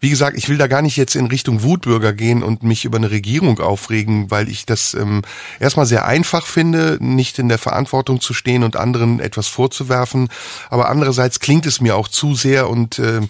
wie 0.00 0.10
gesagt, 0.10 0.36
ich 0.36 0.48
will 0.48 0.58
da 0.58 0.68
gar 0.68 0.82
nicht 0.82 0.96
jetzt 0.96 1.16
in 1.16 1.26
Richtung 1.32 1.62
Wutbürger 1.64 2.12
gehen 2.12 2.44
und 2.44 2.62
mich 2.62 2.84
über 2.84 2.98
eine 2.98 3.10
Regierung 3.10 3.58
aufregen, 3.58 4.30
weil 4.30 4.48
ich 4.48 4.66
das 4.66 4.94
ähm, 4.94 5.22
erstmal 5.58 5.86
sehr 5.86 6.06
einfach 6.06 6.46
finde, 6.46 6.98
nicht 7.00 7.40
in 7.40 7.48
der 7.48 7.58
Verantwortung 7.58 8.20
zu 8.20 8.34
stehen 8.34 8.62
und 8.62 8.76
anderen 8.76 9.18
etwas 9.18 9.48
vorzuwerfen. 9.48 10.28
Aber 10.70 10.88
andererseits 10.88 11.40
klingt 11.40 11.66
es 11.66 11.80
mir 11.80 11.96
auch 11.96 12.06
zu 12.06 12.34
sehr 12.34 12.70
und 12.70 13.00
äh, 13.00 13.22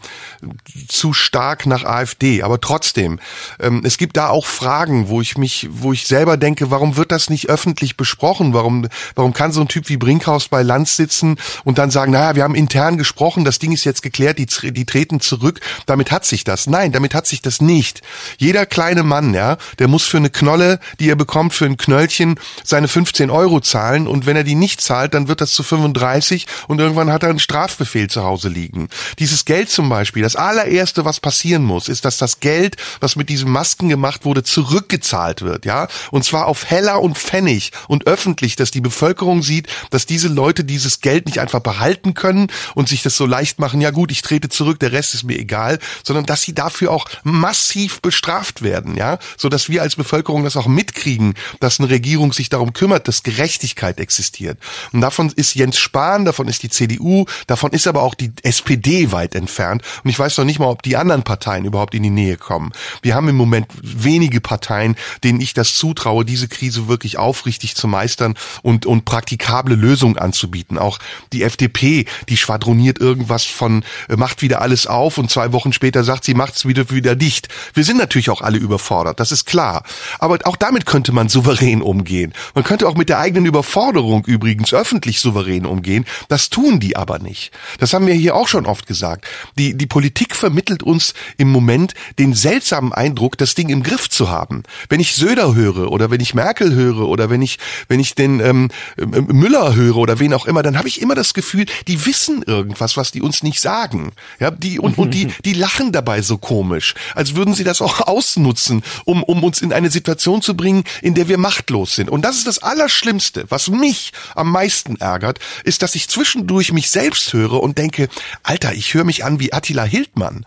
zu 0.88 1.14
stark 1.14 1.64
nach 1.66 1.84
AfD. 1.84 2.42
Aber 2.42 2.60
trotzdem, 2.60 3.20
ähm, 3.60 3.82
es 3.84 3.96
gibt 3.96 4.16
da 4.16 4.28
auch 4.28 4.46
Fragen, 4.46 5.08
wo 5.08 5.20
ich 5.20 5.38
mich, 5.38 5.68
wo 5.70 5.92
ich 5.92 6.06
selber 6.06 6.36
denke, 6.36 6.70
warum 6.70 6.96
wird 6.96 7.12
das 7.12 7.30
nicht 7.30 7.48
öffentlich 7.48 7.96
besprochen? 7.96 8.52
Warum, 8.52 8.88
warum 9.14 9.32
kann 9.32 9.52
so 9.52 9.60
ein 9.60 9.68
Typ 9.68 9.88
wie 9.88 9.96
Brinkhaus 9.96 10.48
bei 10.48 10.62
Lanz 10.62 10.96
sitzen 10.96 11.36
und 11.64 11.78
dann 11.78 11.90
sagen, 11.90 12.12
naja, 12.12 12.34
wir 12.34 12.42
haben 12.42 12.54
intern 12.54 12.98
gesprochen, 12.98 13.44
das 13.44 13.58
Ding 13.58 13.72
ist 13.72 13.84
jetzt 13.84 14.02
geklärt, 14.02 14.38
die, 14.38 14.72
die 14.72 14.84
treten 14.84 15.20
zurück, 15.20 15.60
damit 15.86 16.10
hat 16.10 16.24
sich 16.24 16.44
das. 16.44 16.66
Nein, 16.66 16.92
damit 16.92 17.14
hat 17.14 17.26
sich 17.26 17.42
das 17.42 17.60
nicht 17.60 17.91
nicht. 17.92 18.02
Jeder 18.38 18.66
kleine 18.66 19.02
Mann, 19.02 19.34
ja, 19.34 19.56
der 19.78 19.88
muss 19.88 20.04
für 20.04 20.16
eine 20.16 20.30
Knolle, 20.30 20.78
die 20.98 21.10
er 21.10 21.16
bekommt, 21.16 21.54
für 21.54 21.66
ein 21.66 21.76
Knöllchen 21.76 22.38
seine 22.64 22.88
15 22.88 23.30
Euro 23.30 23.60
zahlen 23.60 24.06
und 24.06 24.26
wenn 24.26 24.36
er 24.36 24.44
die 24.44 24.54
nicht 24.54 24.80
zahlt, 24.80 25.14
dann 25.14 25.28
wird 25.28 25.40
das 25.40 25.52
zu 25.52 25.62
35 25.62 26.46
und 26.68 26.80
irgendwann 26.80 27.10
hat 27.10 27.22
er 27.22 27.30
einen 27.30 27.38
Strafbefehl 27.38 28.08
zu 28.08 28.22
Hause 28.22 28.48
liegen. 28.48 28.88
Dieses 29.18 29.44
Geld 29.44 29.70
zum 29.70 29.88
Beispiel, 29.88 30.22
das 30.22 30.36
allererste, 30.36 31.04
was 31.04 31.20
passieren 31.20 31.64
muss, 31.64 31.88
ist, 31.88 32.04
dass 32.04 32.18
das 32.18 32.40
Geld, 32.40 32.76
was 33.00 33.16
mit 33.16 33.28
diesen 33.28 33.50
Masken 33.50 33.88
gemacht 33.88 34.24
wurde, 34.24 34.42
zurückgezahlt 34.42 35.42
wird, 35.42 35.64
ja, 35.66 35.88
und 36.10 36.24
zwar 36.24 36.46
auf 36.46 36.70
Heller 36.70 37.00
und 37.00 37.18
Pfennig 37.18 37.72
und 37.88 38.06
öffentlich, 38.06 38.56
dass 38.56 38.70
die 38.70 38.80
Bevölkerung 38.80 39.42
sieht, 39.42 39.68
dass 39.90 40.06
diese 40.06 40.28
Leute 40.28 40.64
dieses 40.64 41.00
Geld 41.00 41.26
nicht 41.26 41.38
einfach 41.38 41.60
behalten 41.60 42.14
können 42.14 42.48
und 42.74 42.88
sich 42.88 43.02
das 43.02 43.16
so 43.16 43.26
leicht 43.26 43.58
machen, 43.58 43.80
ja 43.80 43.90
gut, 43.90 44.10
ich 44.10 44.22
trete 44.22 44.48
zurück, 44.48 44.78
der 44.80 44.92
Rest 44.92 45.14
ist 45.14 45.24
mir 45.24 45.38
egal, 45.38 45.78
sondern 46.04 46.26
dass 46.26 46.42
sie 46.42 46.54
dafür 46.54 46.90
auch 46.90 47.06
massiv 47.24 47.81
bestraft 47.88 48.62
werden, 48.62 48.96
ja, 48.96 49.18
so 49.36 49.48
dass 49.48 49.68
wir 49.68 49.82
als 49.82 49.96
Bevölkerung 49.96 50.44
das 50.44 50.56
auch 50.56 50.66
mitkriegen, 50.66 51.34
dass 51.60 51.80
eine 51.80 51.90
Regierung 51.90 52.32
sich 52.32 52.48
darum 52.48 52.72
kümmert, 52.72 53.08
dass 53.08 53.22
Gerechtigkeit 53.22 53.98
existiert. 53.98 54.58
Und 54.92 55.00
davon 55.00 55.32
ist 55.34 55.54
Jens 55.54 55.78
Spahn, 55.78 56.24
davon 56.24 56.48
ist 56.48 56.62
die 56.62 56.70
CDU, 56.70 57.24
davon 57.46 57.70
ist 57.72 57.86
aber 57.86 58.02
auch 58.02 58.14
die 58.14 58.32
SPD 58.42 59.12
weit 59.12 59.34
entfernt. 59.34 59.82
Und 60.04 60.10
ich 60.10 60.18
weiß 60.18 60.38
noch 60.38 60.44
nicht 60.44 60.58
mal, 60.58 60.66
ob 60.66 60.82
die 60.82 60.96
anderen 60.96 61.22
Parteien 61.22 61.64
überhaupt 61.64 61.94
in 61.94 62.02
die 62.02 62.10
Nähe 62.10 62.36
kommen. 62.36 62.72
Wir 63.02 63.14
haben 63.14 63.28
im 63.28 63.36
Moment 63.36 63.66
wenige 63.82 64.40
Parteien, 64.40 64.96
denen 65.24 65.40
ich 65.40 65.54
das 65.54 65.74
zutraue, 65.74 66.24
diese 66.24 66.48
Krise 66.48 66.88
wirklich 66.88 67.18
aufrichtig 67.18 67.74
zu 67.74 67.88
meistern 67.88 68.34
und, 68.62 68.86
und 68.86 69.04
praktikable 69.04 69.74
Lösungen 69.74 70.18
anzubieten. 70.18 70.78
Auch 70.78 70.98
die 71.32 71.42
FDP, 71.42 72.06
die 72.28 72.36
schwadroniert 72.36 72.98
irgendwas 72.98 73.44
von, 73.44 73.84
äh, 74.08 74.16
macht 74.16 74.42
wieder 74.42 74.60
alles 74.60 74.86
auf 74.86 75.18
und 75.18 75.30
zwei 75.30 75.52
Wochen 75.52 75.72
später 75.72 76.04
sagt 76.04 76.24
sie, 76.24 76.34
macht's 76.34 76.66
wieder, 76.66 76.90
wieder 76.90 77.16
dicht. 77.16 77.48
Wir 77.74 77.84
sind 77.84 77.98
natürlich 77.98 78.30
auch 78.30 78.42
alle 78.42 78.58
überfordert, 78.58 79.20
das 79.20 79.32
ist 79.32 79.46
klar. 79.46 79.84
Aber 80.18 80.38
auch 80.44 80.56
damit 80.56 80.86
könnte 80.86 81.12
man 81.12 81.28
souverän 81.28 81.82
umgehen. 81.82 82.32
Man 82.54 82.64
könnte 82.64 82.88
auch 82.88 82.96
mit 82.96 83.08
der 83.08 83.18
eigenen 83.18 83.46
Überforderung 83.46 84.24
übrigens 84.24 84.72
öffentlich 84.74 85.20
souverän 85.20 85.66
umgehen. 85.66 86.04
Das 86.28 86.50
tun 86.50 86.80
die 86.80 86.96
aber 86.96 87.18
nicht. 87.18 87.52
Das 87.78 87.92
haben 87.94 88.06
wir 88.06 88.14
hier 88.14 88.34
auch 88.34 88.48
schon 88.48 88.66
oft 88.66 88.86
gesagt. 88.86 89.26
Die, 89.58 89.76
die 89.76 89.86
Politik 89.86 90.34
vermittelt 90.34 90.82
uns 90.82 91.14
im 91.36 91.50
Moment 91.50 91.94
den 92.18 92.34
seltsamen 92.34 92.92
Eindruck, 92.92 93.38
das 93.38 93.54
Ding 93.54 93.68
im 93.68 93.82
Griff 93.82 94.08
zu 94.08 94.30
haben. 94.30 94.62
Wenn 94.88 95.00
ich 95.00 95.14
Söder 95.14 95.54
höre 95.54 95.90
oder 95.90 96.10
wenn 96.10 96.20
ich 96.20 96.34
Merkel 96.34 96.74
höre 96.74 97.08
oder 97.08 97.30
wenn 97.30 97.42
ich, 97.42 97.58
wenn 97.88 98.00
ich 98.00 98.14
den 98.14 98.40
ähm, 98.40 98.68
ähm 98.98 99.26
Müller 99.32 99.74
höre 99.74 99.96
oder 99.96 100.18
wen 100.18 100.34
auch 100.34 100.46
immer, 100.46 100.62
dann 100.62 100.78
habe 100.78 100.88
ich 100.88 101.00
immer 101.00 101.14
das 101.14 101.34
Gefühl, 101.34 101.66
die 101.88 102.06
wissen 102.06 102.42
irgendwas, 102.42 102.96
was 102.96 103.12
die 103.12 103.22
uns 103.22 103.42
nicht 103.42 103.60
sagen. 103.60 104.12
Ja, 104.38 104.50
die 104.50 104.78
und, 104.78 104.98
und 104.98 105.14
die, 105.14 105.28
die 105.44 105.54
lachen 105.54 105.92
dabei 105.92 106.22
so 106.22 106.38
komisch, 106.38 106.94
als 107.14 107.34
würden 107.34 107.54
sie 107.54 107.61
das 107.64 107.82
auch 107.82 108.00
ausnutzen, 108.00 108.82
um, 109.04 109.22
um 109.22 109.42
uns 109.44 109.62
in 109.62 109.72
eine 109.72 109.90
Situation 109.90 110.42
zu 110.42 110.56
bringen, 110.56 110.84
in 111.00 111.14
der 111.14 111.28
wir 111.28 111.38
machtlos 111.38 111.94
sind. 111.94 112.10
Und 112.10 112.22
das 112.22 112.36
ist 112.36 112.46
das 112.46 112.62
Allerschlimmste, 112.62 113.44
was 113.48 113.68
mich 113.68 114.12
am 114.34 114.50
meisten 114.50 114.96
ärgert, 114.96 115.38
ist, 115.64 115.82
dass 115.82 115.94
ich 115.94 116.08
zwischendurch 116.08 116.72
mich 116.72 116.90
selbst 116.90 117.32
höre 117.32 117.62
und 117.62 117.78
denke, 117.78 118.08
Alter, 118.42 118.72
ich 118.72 118.94
höre 118.94 119.04
mich 119.04 119.24
an 119.24 119.40
wie 119.40 119.52
Attila 119.52 119.84
Hildmann. 119.84 120.46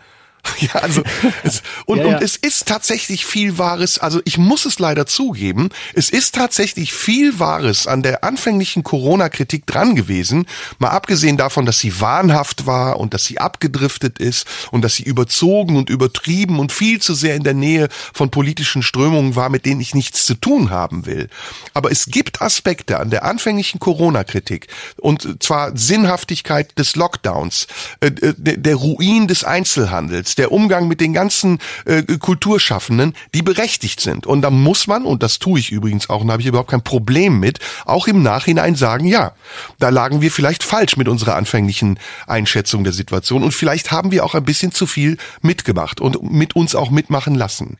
Ja, 0.60 0.80
also 0.80 1.02
es, 1.44 1.62
und, 1.84 1.98
ja, 1.98 2.06
ja. 2.06 2.16
und 2.16 2.22
es 2.22 2.36
ist 2.36 2.66
tatsächlich 2.66 3.26
viel 3.26 3.58
Wahres, 3.58 3.98
also 3.98 4.20
ich 4.24 4.38
muss 4.38 4.64
es 4.64 4.78
leider 4.78 5.06
zugeben, 5.06 5.68
es 5.94 6.08
ist 6.10 6.34
tatsächlich 6.34 6.92
viel 6.92 7.38
Wahres 7.38 7.86
an 7.86 8.02
der 8.02 8.24
anfänglichen 8.24 8.82
Corona-Kritik 8.82 9.66
dran 9.66 9.94
gewesen, 9.94 10.46
mal 10.78 10.90
abgesehen 10.90 11.36
davon, 11.36 11.66
dass 11.66 11.78
sie 11.78 12.00
wahnhaft 12.00 12.66
war 12.66 12.98
und 12.98 13.14
dass 13.14 13.24
sie 13.24 13.38
abgedriftet 13.38 14.18
ist 14.18 14.46
und 14.70 14.82
dass 14.82 14.94
sie 14.94 15.02
überzogen 15.02 15.76
und 15.76 15.90
übertrieben 15.90 16.58
und 16.58 16.72
viel 16.72 17.00
zu 17.00 17.14
sehr 17.14 17.34
in 17.34 17.44
der 17.44 17.54
Nähe 17.54 17.88
von 18.14 18.30
politischen 18.30 18.82
Strömungen 18.82 19.36
war, 19.36 19.50
mit 19.50 19.66
denen 19.66 19.80
ich 19.80 19.94
nichts 19.94 20.24
zu 20.24 20.34
tun 20.34 20.70
haben 20.70 21.06
will. 21.06 21.28
Aber 21.74 21.90
es 21.90 22.06
gibt 22.06 22.40
Aspekte 22.40 22.98
an 22.98 23.10
der 23.10 23.24
anfänglichen 23.24 23.80
Corona-Kritik 23.80 24.68
und 24.96 25.42
zwar 25.42 25.76
Sinnhaftigkeit 25.76 26.78
des 26.78 26.96
Lockdowns, 26.96 27.66
äh, 28.00 28.06
äh 28.06 28.34
der 28.36 28.76
Ruin 28.76 29.28
des 29.28 29.44
Einzelhandels, 29.44 30.35
der 30.38 30.52
Umgang 30.52 30.88
mit 30.88 31.00
den 31.00 31.12
ganzen 31.12 31.58
äh, 31.84 32.02
Kulturschaffenden, 32.02 33.14
die 33.34 33.42
berechtigt 33.42 34.00
sind. 34.00 34.26
Und 34.26 34.42
da 34.42 34.50
muss 34.50 34.86
man, 34.86 35.04
und 35.04 35.22
das 35.22 35.38
tue 35.38 35.58
ich 35.58 35.72
übrigens 35.72 36.10
auch, 36.10 36.20
und 36.20 36.28
da 36.28 36.32
habe 36.32 36.42
ich 36.42 36.48
überhaupt 36.48 36.70
kein 36.70 36.82
Problem 36.82 37.40
mit, 37.40 37.58
auch 37.84 38.06
im 38.06 38.22
Nachhinein 38.22 38.74
sagen, 38.74 39.06
ja, 39.06 39.32
da 39.78 39.88
lagen 39.88 40.20
wir 40.20 40.30
vielleicht 40.30 40.62
falsch 40.62 40.96
mit 40.96 41.08
unserer 41.08 41.36
anfänglichen 41.36 41.98
Einschätzung 42.26 42.84
der 42.84 42.92
Situation 42.92 43.42
und 43.42 43.52
vielleicht 43.52 43.90
haben 43.90 44.10
wir 44.10 44.24
auch 44.24 44.34
ein 44.34 44.44
bisschen 44.44 44.72
zu 44.72 44.86
viel 44.86 45.16
mitgemacht 45.40 46.00
und 46.00 46.22
mit 46.22 46.56
uns 46.56 46.74
auch 46.74 46.90
mitmachen 46.90 47.34
lassen. 47.34 47.78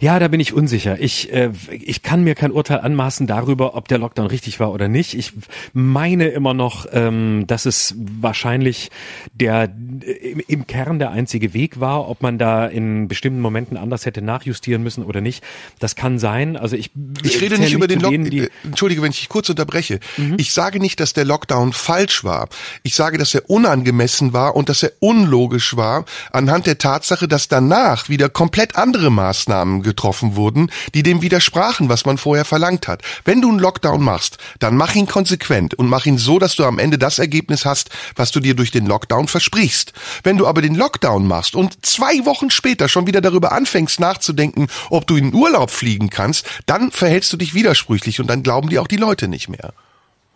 Ja, 0.00 0.18
da 0.18 0.28
bin 0.28 0.40
ich 0.40 0.52
unsicher. 0.52 1.00
Ich, 1.00 1.32
äh, 1.32 1.50
ich 1.70 2.02
kann 2.02 2.24
mir 2.24 2.34
kein 2.34 2.50
Urteil 2.50 2.80
anmaßen 2.80 3.26
darüber, 3.26 3.74
ob 3.74 3.88
der 3.88 3.98
Lockdown 3.98 4.26
richtig 4.26 4.60
war 4.60 4.72
oder 4.72 4.88
nicht. 4.88 5.14
Ich 5.14 5.32
meine 5.72 6.28
immer 6.28 6.52
noch, 6.52 6.86
ähm, 6.92 7.44
dass 7.46 7.64
es 7.64 7.94
wahrscheinlich 7.96 8.90
der 9.32 9.64
im, 9.64 10.42
im 10.46 10.66
Kern 10.66 10.98
der 10.98 11.12
einzige 11.12 11.54
Weg 11.54 11.80
war. 11.80 12.08
Ob 12.08 12.22
man 12.22 12.38
da 12.38 12.66
in 12.66 13.08
bestimmten 13.08 13.40
Momenten 13.40 13.76
anders 13.76 14.04
hätte 14.04 14.20
nachjustieren 14.20 14.82
müssen 14.82 15.04
oder 15.04 15.20
nicht, 15.20 15.44
das 15.78 15.94
kann 15.94 16.18
sein. 16.18 16.56
Also 16.56 16.76
ich 16.76 16.90
ich 17.22 17.40
rede 17.40 17.58
nicht 17.58 17.72
über 17.72 17.86
den 17.86 18.00
Lockdown. 18.00 18.32
Äh, 18.32 18.48
entschuldige, 18.64 19.00
wenn 19.02 19.10
ich 19.12 19.20
dich 19.20 19.28
kurz 19.28 19.48
unterbreche. 19.48 20.00
Mhm. 20.16 20.34
Ich 20.38 20.52
sage 20.52 20.80
nicht, 20.80 20.98
dass 21.00 21.12
der 21.12 21.24
Lockdown 21.24 21.72
falsch 21.72 22.24
war. 22.24 22.48
Ich 22.82 22.94
sage, 22.94 23.16
dass 23.16 23.34
er 23.34 23.48
unangemessen 23.48 24.32
war 24.32 24.56
und 24.56 24.68
dass 24.68 24.82
er 24.82 24.92
unlogisch 24.98 25.76
war 25.76 26.04
anhand 26.32 26.66
der 26.66 26.78
Tatsache, 26.78 27.28
dass 27.28 27.48
danach 27.48 28.08
wieder 28.08 28.28
komplett 28.28 28.76
andere 28.76 29.10
Maßnahmen 29.10 29.35
getroffen 29.82 30.36
wurden, 30.36 30.70
die 30.94 31.02
dem 31.02 31.22
widersprachen, 31.22 31.88
was 31.88 32.04
man 32.04 32.18
vorher 32.18 32.44
verlangt 32.44 32.88
hat. 32.88 33.02
Wenn 33.24 33.40
du 33.40 33.48
einen 33.48 33.58
Lockdown 33.58 34.02
machst, 34.02 34.38
dann 34.58 34.76
mach 34.76 34.94
ihn 34.94 35.06
konsequent 35.06 35.74
und 35.74 35.88
mach 35.88 36.06
ihn 36.06 36.18
so, 36.18 36.38
dass 36.38 36.56
du 36.56 36.64
am 36.64 36.78
Ende 36.78 36.98
das 36.98 37.18
Ergebnis 37.18 37.64
hast, 37.64 37.90
was 38.14 38.30
du 38.30 38.40
dir 38.40 38.54
durch 38.54 38.70
den 38.70 38.86
Lockdown 38.86 39.28
versprichst. 39.28 39.92
Wenn 40.22 40.38
du 40.38 40.46
aber 40.46 40.62
den 40.62 40.74
Lockdown 40.74 41.26
machst 41.26 41.54
und 41.54 41.84
zwei 41.84 42.24
Wochen 42.24 42.50
später 42.50 42.88
schon 42.88 43.06
wieder 43.06 43.20
darüber 43.20 43.52
anfängst 43.52 44.00
nachzudenken, 44.00 44.68
ob 44.90 45.06
du 45.06 45.16
in 45.16 45.34
Urlaub 45.34 45.70
fliegen 45.70 46.10
kannst, 46.10 46.46
dann 46.66 46.90
verhältst 46.90 47.32
du 47.32 47.36
dich 47.36 47.54
widersprüchlich 47.54 48.20
und 48.20 48.28
dann 48.28 48.42
glauben 48.42 48.68
dir 48.68 48.82
auch 48.82 48.88
die 48.88 48.96
Leute 48.96 49.28
nicht 49.28 49.48
mehr. 49.48 49.72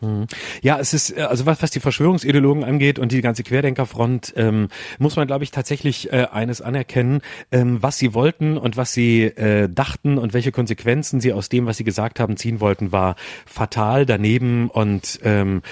Hm. 0.01 0.27
Ja, 0.63 0.79
es 0.79 0.95
ist, 0.95 1.17
äh, 1.17 1.23
also 1.23 1.47
was, 1.47 1.63
was 1.63 1.71
die 1.71 1.81
Verschwörungsideologen 1.81 2.65
angeht 2.65 2.99
und 2.99 3.13
die 3.13 3.21
ganze 3.21 3.43
Querdenkerfront, 3.43 4.33
ähm, 4.37 4.69
muss 4.99 5.17
man, 5.17 5.27
glaube 5.27 5.45
ich, 5.45 5.51
tatsächlich 5.51 6.13
äh, 6.13 6.27
eines 6.31 6.61
anerkennen, 6.61 7.21
ähm, 7.53 7.83
was 7.83 7.99
sie 7.99 8.15
wollten 8.15 8.57
und 8.57 8.77
was 8.77 8.93
sie 8.93 9.25
äh, 9.25 9.69
dachten 9.69 10.19
und 10.19 10.33
welche 10.33 10.53
Konsequenzen 10.53 11.21
sie 11.21 11.33
aus 11.33 11.49
dem, 11.49 11.67
was 11.67 11.77
sie 11.77 11.85
gesagt 11.85 12.21
haben, 12.21 12.37
ziehen 12.37 12.61
wollten, 12.61 12.93
war 12.93 13.17
fatal 13.47 14.07
daneben 14.07 14.71
und 14.71 15.21
ähm, 15.23 15.63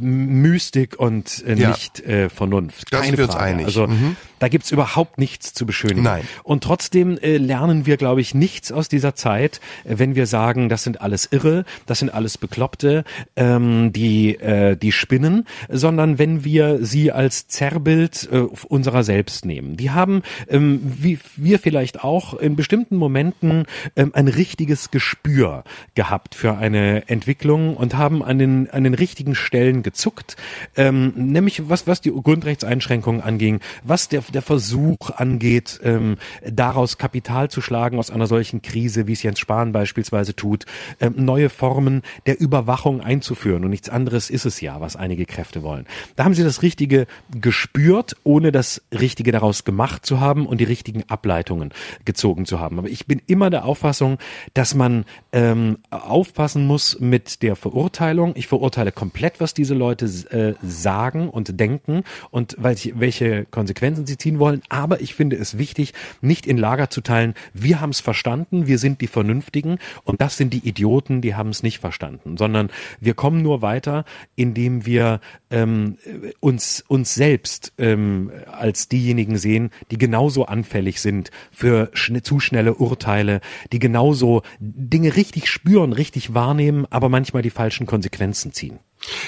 Mystik 0.00 0.98
und 0.98 1.44
äh, 1.46 1.54
nicht 1.54 2.00
ja. 2.00 2.06
äh, 2.06 2.28
Vernunft. 2.28 2.90
Keine 2.90 3.02
da 3.02 3.06
sind 3.06 3.18
wir 3.18 3.24
uns 3.24 3.36
einig. 3.36 3.66
Also 3.66 3.86
mhm. 3.86 4.16
Da 4.42 4.48
gibt's 4.48 4.72
überhaupt 4.72 5.18
nichts 5.18 5.54
zu 5.54 5.66
beschönigen. 5.66 6.02
Nein. 6.02 6.24
Und 6.42 6.64
trotzdem 6.64 7.16
äh, 7.18 7.36
lernen 7.36 7.86
wir, 7.86 7.96
glaube 7.96 8.20
ich, 8.20 8.34
nichts 8.34 8.72
aus 8.72 8.88
dieser 8.88 9.14
Zeit, 9.14 9.60
äh, 9.84 9.98
wenn 9.98 10.16
wir 10.16 10.26
sagen, 10.26 10.68
das 10.68 10.82
sind 10.82 11.00
alles 11.00 11.28
Irre, 11.30 11.64
das 11.86 12.00
sind 12.00 12.12
alles 12.12 12.38
Bekloppte. 12.38 13.04
Äh, 13.36 13.52
ähm, 13.52 13.92
die, 13.92 14.36
äh, 14.36 14.76
die 14.76 14.92
spinnen, 14.92 15.46
sondern 15.68 16.18
wenn 16.18 16.44
wir 16.44 16.84
sie 16.84 17.12
als 17.12 17.48
Zerrbild 17.48 18.28
äh, 18.30 18.38
unserer 18.68 19.04
selbst 19.04 19.44
nehmen. 19.44 19.76
Die 19.76 19.90
haben, 19.90 20.22
ähm, 20.48 20.80
wie 20.82 21.18
wir 21.36 21.58
vielleicht 21.58 22.02
auch, 22.04 22.34
in 22.34 22.56
bestimmten 22.56 22.96
Momenten 22.96 23.64
ähm, 23.96 24.12
ein 24.14 24.28
richtiges 24.28 24.90
Gespür 24.90 25.64
gehabt 25.94 26.34
für 26.34 26.56
eine 26.56 27.08
Entwicklung 27.08 27.76
und 27.76 27.96
haben 27.96 28.22
an 28.22 28.38
den, 28.38 28.70
an 28.70 28.84
den 28.84 28.94
richtigen 28.94 29.34
Stellen 29.34 29.82
gezuckt, 29.82 30.36
ähm, 30.76 31.12
nämlich 31.16 31.68
was, 31.68 31.86
was 31.86 32.00
die 32.00 32.10
Grundrechtseinschränkungen 32.10 33.20
anging, 33.20 33.60
was 33.84 34.08
der, 34.08 34.22
der 34.32 34.42
Versuch 34.42 35.10
angeht, 35.10 35.80
ähm, 35.84 36.16
daraus 36.44 36.98
Kapital 36.98 37.50
zu 37.50 37.60
schlagen 37.60 37.98
aus 37.98 38.10
einer 38.10 38.26
solchen 38.26 38.62
Krise, 38.62 39.06
wie 39.06 39.12
es 39.12 39.22
Jens 39.22 39.38
Spahn 39.38 39.72
beispielsweise 39.72 40.34
tut, 40.34 40.66
ähm, 41.00 41.14
neue 41.16 41.48
Formen 41.48 42.02
der 42.26 42.40
Überwachung 42.40 43.00
einzuführen 43.00 43.52
führen. 43.52 43.64
Und 43.64 43.70
nichts 43.70 43.88
anderes 43.88 44.30
ist 44.30 44.46
es 44.46 44.60
ja, 44.60 44.80
was 44.80 44.96
einige 44.96 45.26
Kräfte 45.26 45.62
wollen. 45.62 45.86
Da 46.16 46.24
haben 46.24 46.34
sie 46.34 46.44
das 46.44 46.62
Richtige 46.62 47.06
gespürt, 47.38 48.16
ohne 48.24 48.52
das 48.52 48.82
Richtige 48.92 49.32
daraus 49.32 49.64
gemacht 49.64 50.06
zu 50.06 50.20
haben 50.20 50.46
und 50.46 50.58
die 50.58 50.64
richtigen 50.64 51.04
Ableitungen 51.08 51.72
gezogen 52.04 52.46
zu 52.46 52.60
haben. 52.60 52.78
Aber 52.78 52.88
ich 52.88 53.06
bin 53.06 53.20
immer 53.26 53.50
der 53.50 53.64
Auffassung, 53.64 54.18
dass 54.54 54.74
man 54.74 55.04
ähm, 55.32 55.78
aufpassen 55.90 56.66
muss 56.66 56.98
mit 57.00 57.42
der 57.42 57.56
Verurteilung. 57.56 58.32
Ich 58.36 58.46
verurteile 58.46 58.92
komplett, 58.92 59.40
was 59.40 59.54
diese 59.54 59.74
Leute 59.74 60.06
äh, 60.06 60.54
sagen 60.62 61.28
und 61.28 61.58
denken 61.58 62.04
und 62.30 62.56
welche 62.58 63.44
Konsequenzen 63.46 64.06
sie 64.06 64.16
ziehen 64.22 64.38
wollen. 64.38 64.62
Aber 64.68 65.00
ich 65.00 65.14
finde 65.14 65.36
es 65.36 65.58
wichtig, 65.58 65.92
nicht 66.20 66.46
in 66.46 66.56
Lager 66.56 66.88
zu 66.90 67.00
teilen, 67.00 67.34
wir 67.52 67.80
haben 67.80 67.90
es 67.90 68.00
verstanden, 68.00 68.66
wir 68.66 68.78
sind 68.78 69.00
die 69.00 69.06
Vernünftigen 69.06 69.78
und 70.04 70.20
das 70.20 70.36
sind 70.36 70.52
die 70.52 70.66
Idioten, 70.66 71.20
die 71.20 71.34
haben 71.34 71.50
es 71.50 71.62
nicht 71.62 71.78
verstanden, 71.78 72.36
sondern 72.36 72.70
wir 73.00 73.14
kommen 73.14 73.42
nur 73.42 73.62
weiter, 73.62 74.04
indem 74.36 74.86
wir 74.86 75.20
ähm, 75.50 75.98
uns, 76.40 76.84
uns 76.86 77.14
selbst 77.14 77.72
ähm, 77.78 78.30
als 78.50 78.88
diejenigen 78.88 79.36
sehen, 79.36 79.70
die 79.90 79.98
genauso 79.98 80.46
anfällig 80.46 81.00
sind 81.00 81.30
für 81.50 81.90
schn 81.92 82.22
zu 82.22 82.38
schnelle 82.40 82.74
Urteile, 82.74 83.40
die 83.72 83.78
genauso 83.78 84.42
Dinge 84.60 85.16
richtig 85.16 85.48
spüren, 85.48 85.92
richtig 85.92 86.34
wahrnehmen, 86.34 86.86
aber 86.90 87.08
manchmal 87.08 87.42
die 87.42 87.50
falschen 87.50 87.86
Konsequenzen 87.86 88.52
ziehen. 88.52 88.78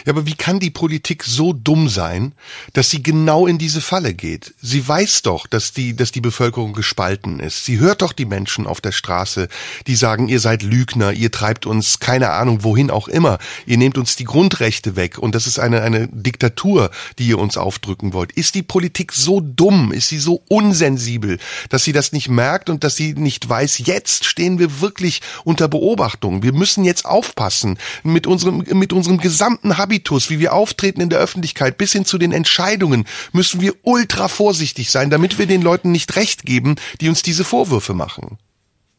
Ja, 0.04 0.12
aber 0.12 0.26
wie 0.26 0.34
kann 0.34 0.60
die 0.60 0.70
Politik 0.70 1.24
so 1.24 1.52
dumm 1.52 1.88
sein, 1.88 2.32
dass 2.72 2.90
sie 2.90 3.02
genau 3.02 3.46
in 3.46 3.58
diese 3.58 3.80
Falle 3.80 4.14
geht? 4.14 4.54
Sie 4.60 4.86
weiß 4.86 5.22
doch, 5.22 5.46
dass 5.46 5.72
die, 5.72 5.96
dass 5.96 6.12
die 6.12 6.20
Bevölkerung 6.20 6.72
gespalten 6.72 7.40
ist. 7.40 7.64
Sie 7.64 7.78
hört 7.78 8.02
doch 8.02 8.12
die 8.12 8.24
Menschen 8.24 8.66
auf 8.66 8.80
der 8.80 8.92
Straße, 8.92 9.48
die 9.86 9.96
sagen, 9.96 10.28
ihr 10.28 10.40
seid 10.40 10.62
Lügner, 10.62 11.12
ihr 11.12 11.30
treibt 11.30 11.66
uns 11.66 11.98
keine 11.98 12.30
Ahnung 12.30 12.62
wohin 12.62 12.90
auch 12.90 13.08
immer, 13.08 13.38
ihr 13.66 13.76
nehmt 13.76 13.98
uns 13.98 14.16
die 14.16 14.24
Grundrechte 14.24 14.96
weg 14.96 15.18
und 15.18 15.34
das 15.34 15.46
ist 15.46 15.58
eine, 15.58 15.82
eine 15.82 16.08
Diktatur, 16.08 16.90
die 17.18 17.28
ihr 17.28 17.38
uns 17.38 17.56
aufdrücken 17.56 18.12
wollt. 18.12 18.32
Ist 18.32 18.54
die 18.54 18.62
Politik 18.62 19.12
so 19.12 19.40
dumm, 19.40 19.92
ist 19.92 20.08
sie 20.08 20.18
so 20.18 20.42
unsensibel, 20.48 21.38
dass 21.68 21.84
sie 21.84 21.92
das 21.92 22.12
nicht 22.12 22.28
merkt 22.28 22.70
und 22.70 22.84
dass 22.84 22.96
sie 22.96 23.14
nicht 23.14 23.48
weiß, 23.48 23.78
jetzt 23.84 24.24
stehen 24.24 24.58
wir 24.58 24.80
wirklich 24.80 25.20
unter 25.44 25.68
Beobachtung. 25.68 26.42
Wir 26.42 26.52
müssen 26.52 26.84
jetzt 26.84 27.04
aufpassen 27.04 27.78
mit 28.02 28.26
unserem, 28.26 28.64
mit 28.72 28.92
unserem 28.92 29.18
gesamten 29.18 29.63
gesamten 29.64 29.78
Habitus, 29.78 30.30
wie 30.30 30.38
wir 30.38 30.52
auftreten 30.52 31.00
in 31.00 31.08
der 31.08 31.18
Öffentlichkeit, 31.18 31.78
bis 31.78 31.92
hin 31.92 32.04
zu 32.04 32.18
den 32.18 32.32
Entscheidungen, 32.32 33.06
müssen 33.32 33.60
wir 33.60 33.74
ultra 33.82 34.28
vorsichtig 34.28 34.90
sein, 34.90 35.10
damit 35.10 35.38
wir 35.38 35.46
den 35.46 35.62
Leuten 35.62 35.90
nicht 35.90 36.16
recht 36.16 36.44
geben, 36.44 36.76
die 37.00 37.08
uns 37.08 37.22
diese 37.22 37.44
Vorwürfe 37.44 37.94
machen. 37.94 38.38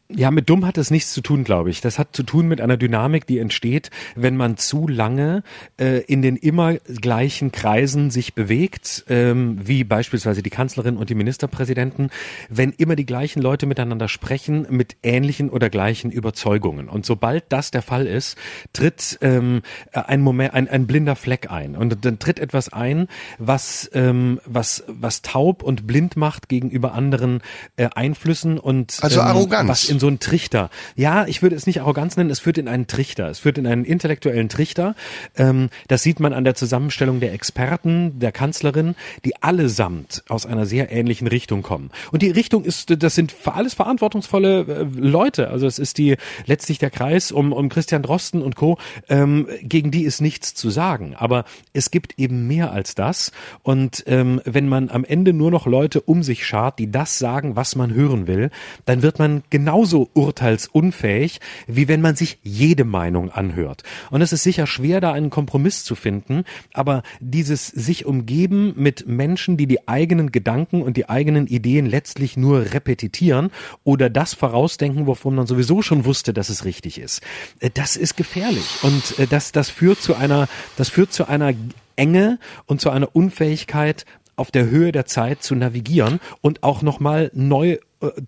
Ja, 0.08 0.30
mit 0.30 0.48
dumm 0.48 0.64
hat 0.64 0.76
das 0.76 0.92
nichts 0.92 1.12
zu 1.12 1.20
tun, 1.20 1.42
glaube 1.42 1.70
ich. 1.70 1.80
Das 1.80 1.98
hat 1.98 2.14
zu 2.14 2.22
tun 2.22 2.46
mit 2.46 2.60
einer 2.60 2.76
Dynamik, 2.76 3.26
die 3.26 3.38
entsteht, 3.38 3.90
wenn 4.14 4.36
man 4.36 4.56
zu 4.56 4.86
lange 4.86 5.42
äh, 5.80 6.02
in 6.02 6.22
den 6.22 6.36
immer 6.36 6.74
gleichen 6.74 7.50
Kreisen 7.50 8.10
sich 8.10 8.34
bewegt, 8.34 9.04
ähm, 9.08 9.58
wie 9.66 9.82
beispielsweise 9.82 10.44
die 10.44 10.50
Kanzlerin 10.50 10.96
und 10.96 11.10
die 11.10 11.16
Ministerpräsidenten, 11.16 12.10
wenn 12.48 12.70
immer 12.70 12.94
die 12.94 13.04
gleichen 13.04 13.42
Leute 13.42 13.66
miteinander 13.66 14.06
sprechen 14.06 14.68
mit 14.70 14.96
ähnlichen 15.02 15.50
oder 15.50 15.70
gleichen 15.70 16.12
Überzeugungen. 16.12 16.88
Und 16.88 17.04
sobald 17.04 17.44
das 17.48 17.72
der 17.72 17.82
Fall 17.82 18.06
ist, 18.06 18.36
tritt 18.72 19.18
ähm, 19.22 19.62
ein 19.90 20.20
Moment, 20.20 20.54
ein, 20.54 20.68
ein 20.68 20.86
blinder 20.86 21.16
Fleck 21.16 21.50
ein. 21.50 21.74
Und 21.74 22.04
dann 22.04 22.20
tritt 22.20 22.38
etwas 22.38 22.72
ein, 22.72 23.08
was 23.38 23.90
ähm, 23.92 24.40
was 24.44 24.84
was 24.86 25.22
taub 25.22 25.64
und 25.64 25.88
blind 25.88 26.16
macht 26.16 26.48
gegenüber 26.48 26.92
anderen 26.92 27.40
äh, 27.76 27.88
Einflüssen 27.92 28.58
und 28.58 28.98
also 29.00 29.20
ähm, 29.20 29.26
Arroganz 29.26 29.95
in 29.96 30.00
so 30.00 30.08
einen 30.08 30.20
Trichter. 30.20 30.68
Ja, 30.94 31.26
ich 31.26 31.42
würde 31.42 31.56
es 31.56 31.66
nicht 31.66 31.80
Arroganz 31.80 32.18
nennen, 32.18 32.28
es 32.28 32.38
führt 32.38 32.58
in 32.58 32.68
einen 32.68 32.86
Trichter. 32.86 33.28
Es 33.28 33.38
führt 33.38 33.56
in 33.56 33.66
einen 33.66 33.84
intellektuellen 33.84 34.50
Trichter. 34.50 34.94
Ähm, 35.36 35.70
das 35.88 36.02
sieht 36.02 36.20
man 36.20 36.34
an 36.34 36.44
der 36.44 36.54
Zusammenstellung 36.54 37.18
der 37.18 37.32
Experten, 37.32 38.18
der 38.18 38.30
Kanzlerin, 38.30 38.94
die 39.24 39.42
allesamt 39.42 40.22
aus 40.28 40.44
einer 40.44 40.66
sehr 40.66 40.92
ähnlichen 40.92 41.26
Richtung 41.26 41.62
kommen. 41.62 41.90
Und 42.12 42.20
die 42.20 42.30
Richtung 42.30 42.64
ist, 42.64 43.02
das 43.02 43.14
sind 43.14 43.34
alles 43.46 43.72
verantwortungsvolle 43.72 44.60
äh, 44.60 45.00
Leute. 45.00 45.48
Also 45.48 45.66
es 45.66 45.78
ist 45.78 45.96
die 45.96 46.16
letztlich 46.44 46.78
der 46.78 46.90
Kreis 46.90 47.32
um, 47.32 47.52
um 47.52 47.70
Christian 47.70 48.02
Drosten 48.02 48.42
und 48.42 48.54
Co. 48.54 48.76
Ähm, 49.08 49.48
gegen 49.62 49.90
die 49.90 50.02
ist 50.02 50.20
nichts 50.20 50.54
zu 50.54 50.68
sagen. 50.68 51.14
Aber 51.16 51.46
es 51.72 51.90
gibt 51.90 52.18
eben 52.18 52.46
mehr 52.46 52.70
als 52.70 52.94
das. 52.94 53.32
Und 53.62 54.04
ähm, 54.06 54.42
wenn 54.44 54.68
man 54.68 54.90
am 54.90 55.04
Ende 55.04 55.32
nur 55.32 55.50
noch 55.50 55.66
Leute 55.66 56.02
um 56.02 56.22
sich 56.22 56.44
schart, 56.44 56.78
die 56.78 56.90
das 56.90 57.18
sagen, 57.18 57.56
was 57.56 57.76
man 57.76 57.94
hören 57.94 58.26
will, 58.26 58.50
dann 58.84 59.00
wird 59.00 59.18
man 59.18 59.42
genauso 59.48 59.85
genauso 59.86 60.10
urteilsunfähig, 60.14 61.40
wie 61.68 61.86
wenn 61.86 62.00
man 62.00 62.16
sich 62.16 62.38
jede 62.42 62.84
Meinung 62.84 63.30
anhört. 63.30 63.84
Und 64.10 64.20
es 64.20 64.32
ist 64.32 64.42
sicher 64.42 64.66
schwer, 64.66 65.00
da 65.00 65.12
einen 65.12 65.30
Kompromiss 65.30 65.84
zu 65.84 65.94
finden, 65.94 66.42
aber 66.72 67.04
dieses 67.20 67.68
sich 67.68 68.04
umgeben 68.04 68.74
mit 68.76 69.06
Menschen, 69.06 69.56
die 69.56 69.68
die 69.68 69.86
eigenen 69.86 70.32
Gedanken 70.32 70.82
und 70.82 70.96
die 70.96 71.08
eigenen 71.08 71.46
Ideen 71.46 71.86
letztlich 71.86 72.36
nur 72.36 72.72
repetitieren 72.72 73.50
oder 73.84 74.10
das 74.10 74.34
vorausdenken, 74.34 75.06
wovon 75.06 75.36
man 75.36 75.46
sowieso 75.46 75.82
schon 75.82 76.04
wusste, 76.04 76.32
dass 76.32 76.48
es 76.48 76.64
richtig 76.64 76.98
ist, 76.98 77.22
äh, 77.60 77.70
das 77.72 77.96
ist 77.96 78.16
gefährlich. 78.16 78.66
Und 78.82 79.20
äh, 79.20 79.28
das, 79.28 79.52
das 79.52 79.70
führt 79.70 80.00
zu 80.00 80.16
einer, 80.16 80.48
das 80.76 80.88
führt 80.88 81.12
zu 81.12 81.28
einer 81.28 81.54
Enge 81.94 82.40
und 82.66 82.80
zu 82.80 82.90
einer 82.90 83.14
Unfähigkeit, 83.14 84.04
auf 84.36 84.50
der 84.50 84.66
Höhe 84.66 84.92
der 84.92 85.06
Zeit 85.06 85.42
zu 85.42 85.54
navigieren 85.54 86.20
und 86.42 86.62
auch 86.62 86.82
nochmal 86.82 87.30
neu 87.34 87.78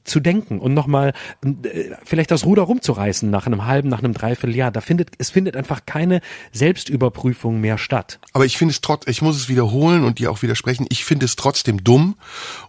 zu 0.05 0.21
denken 0.21 0.61
und 0.61 0.73
nochmal 0.73 1.13
äh, 1.45 1.91
vielleicht 2.05 2.31
das 2.31 2.47
Ruder 2.47 2.63
rumzureißen 2.63 3.29
nach 3.29 3.47
einem 3.47 3.67
halben, 3.67 3.89
nach 3.91 3.99
einem 3.99 4.15
Dreivierteljahr. 4.15 4.71
Da 4.71 4.81
findet, 4.81 5.11
es 5.19 5.31
findet 5.31 5.57
einfach 5.57 5.85
keine 5.85 6.23
Selbstüberprüfung 6.53 7.61
mehr 7.61 7.77
statt. 7.77 8.19
Aber 8.33 8.47
ich 8.47 8.57
finde 8.57 8.73
es 8.73 8.81
trotz, 8.81 9.07
ich 9.07 9.21
muss 9.21 9.37
es 9.37 9.49
wiederholen 9.49 10.05
und 10.05 10.21
dir 10.21 10.31
auch 10.31 10.41
widersprechen, 10.41 10.87
ich 10.89 11.05
finde 11.05 11.27
es 11.27 11.37
trotzdem 11.37 11.85
dumm 11.85 12.17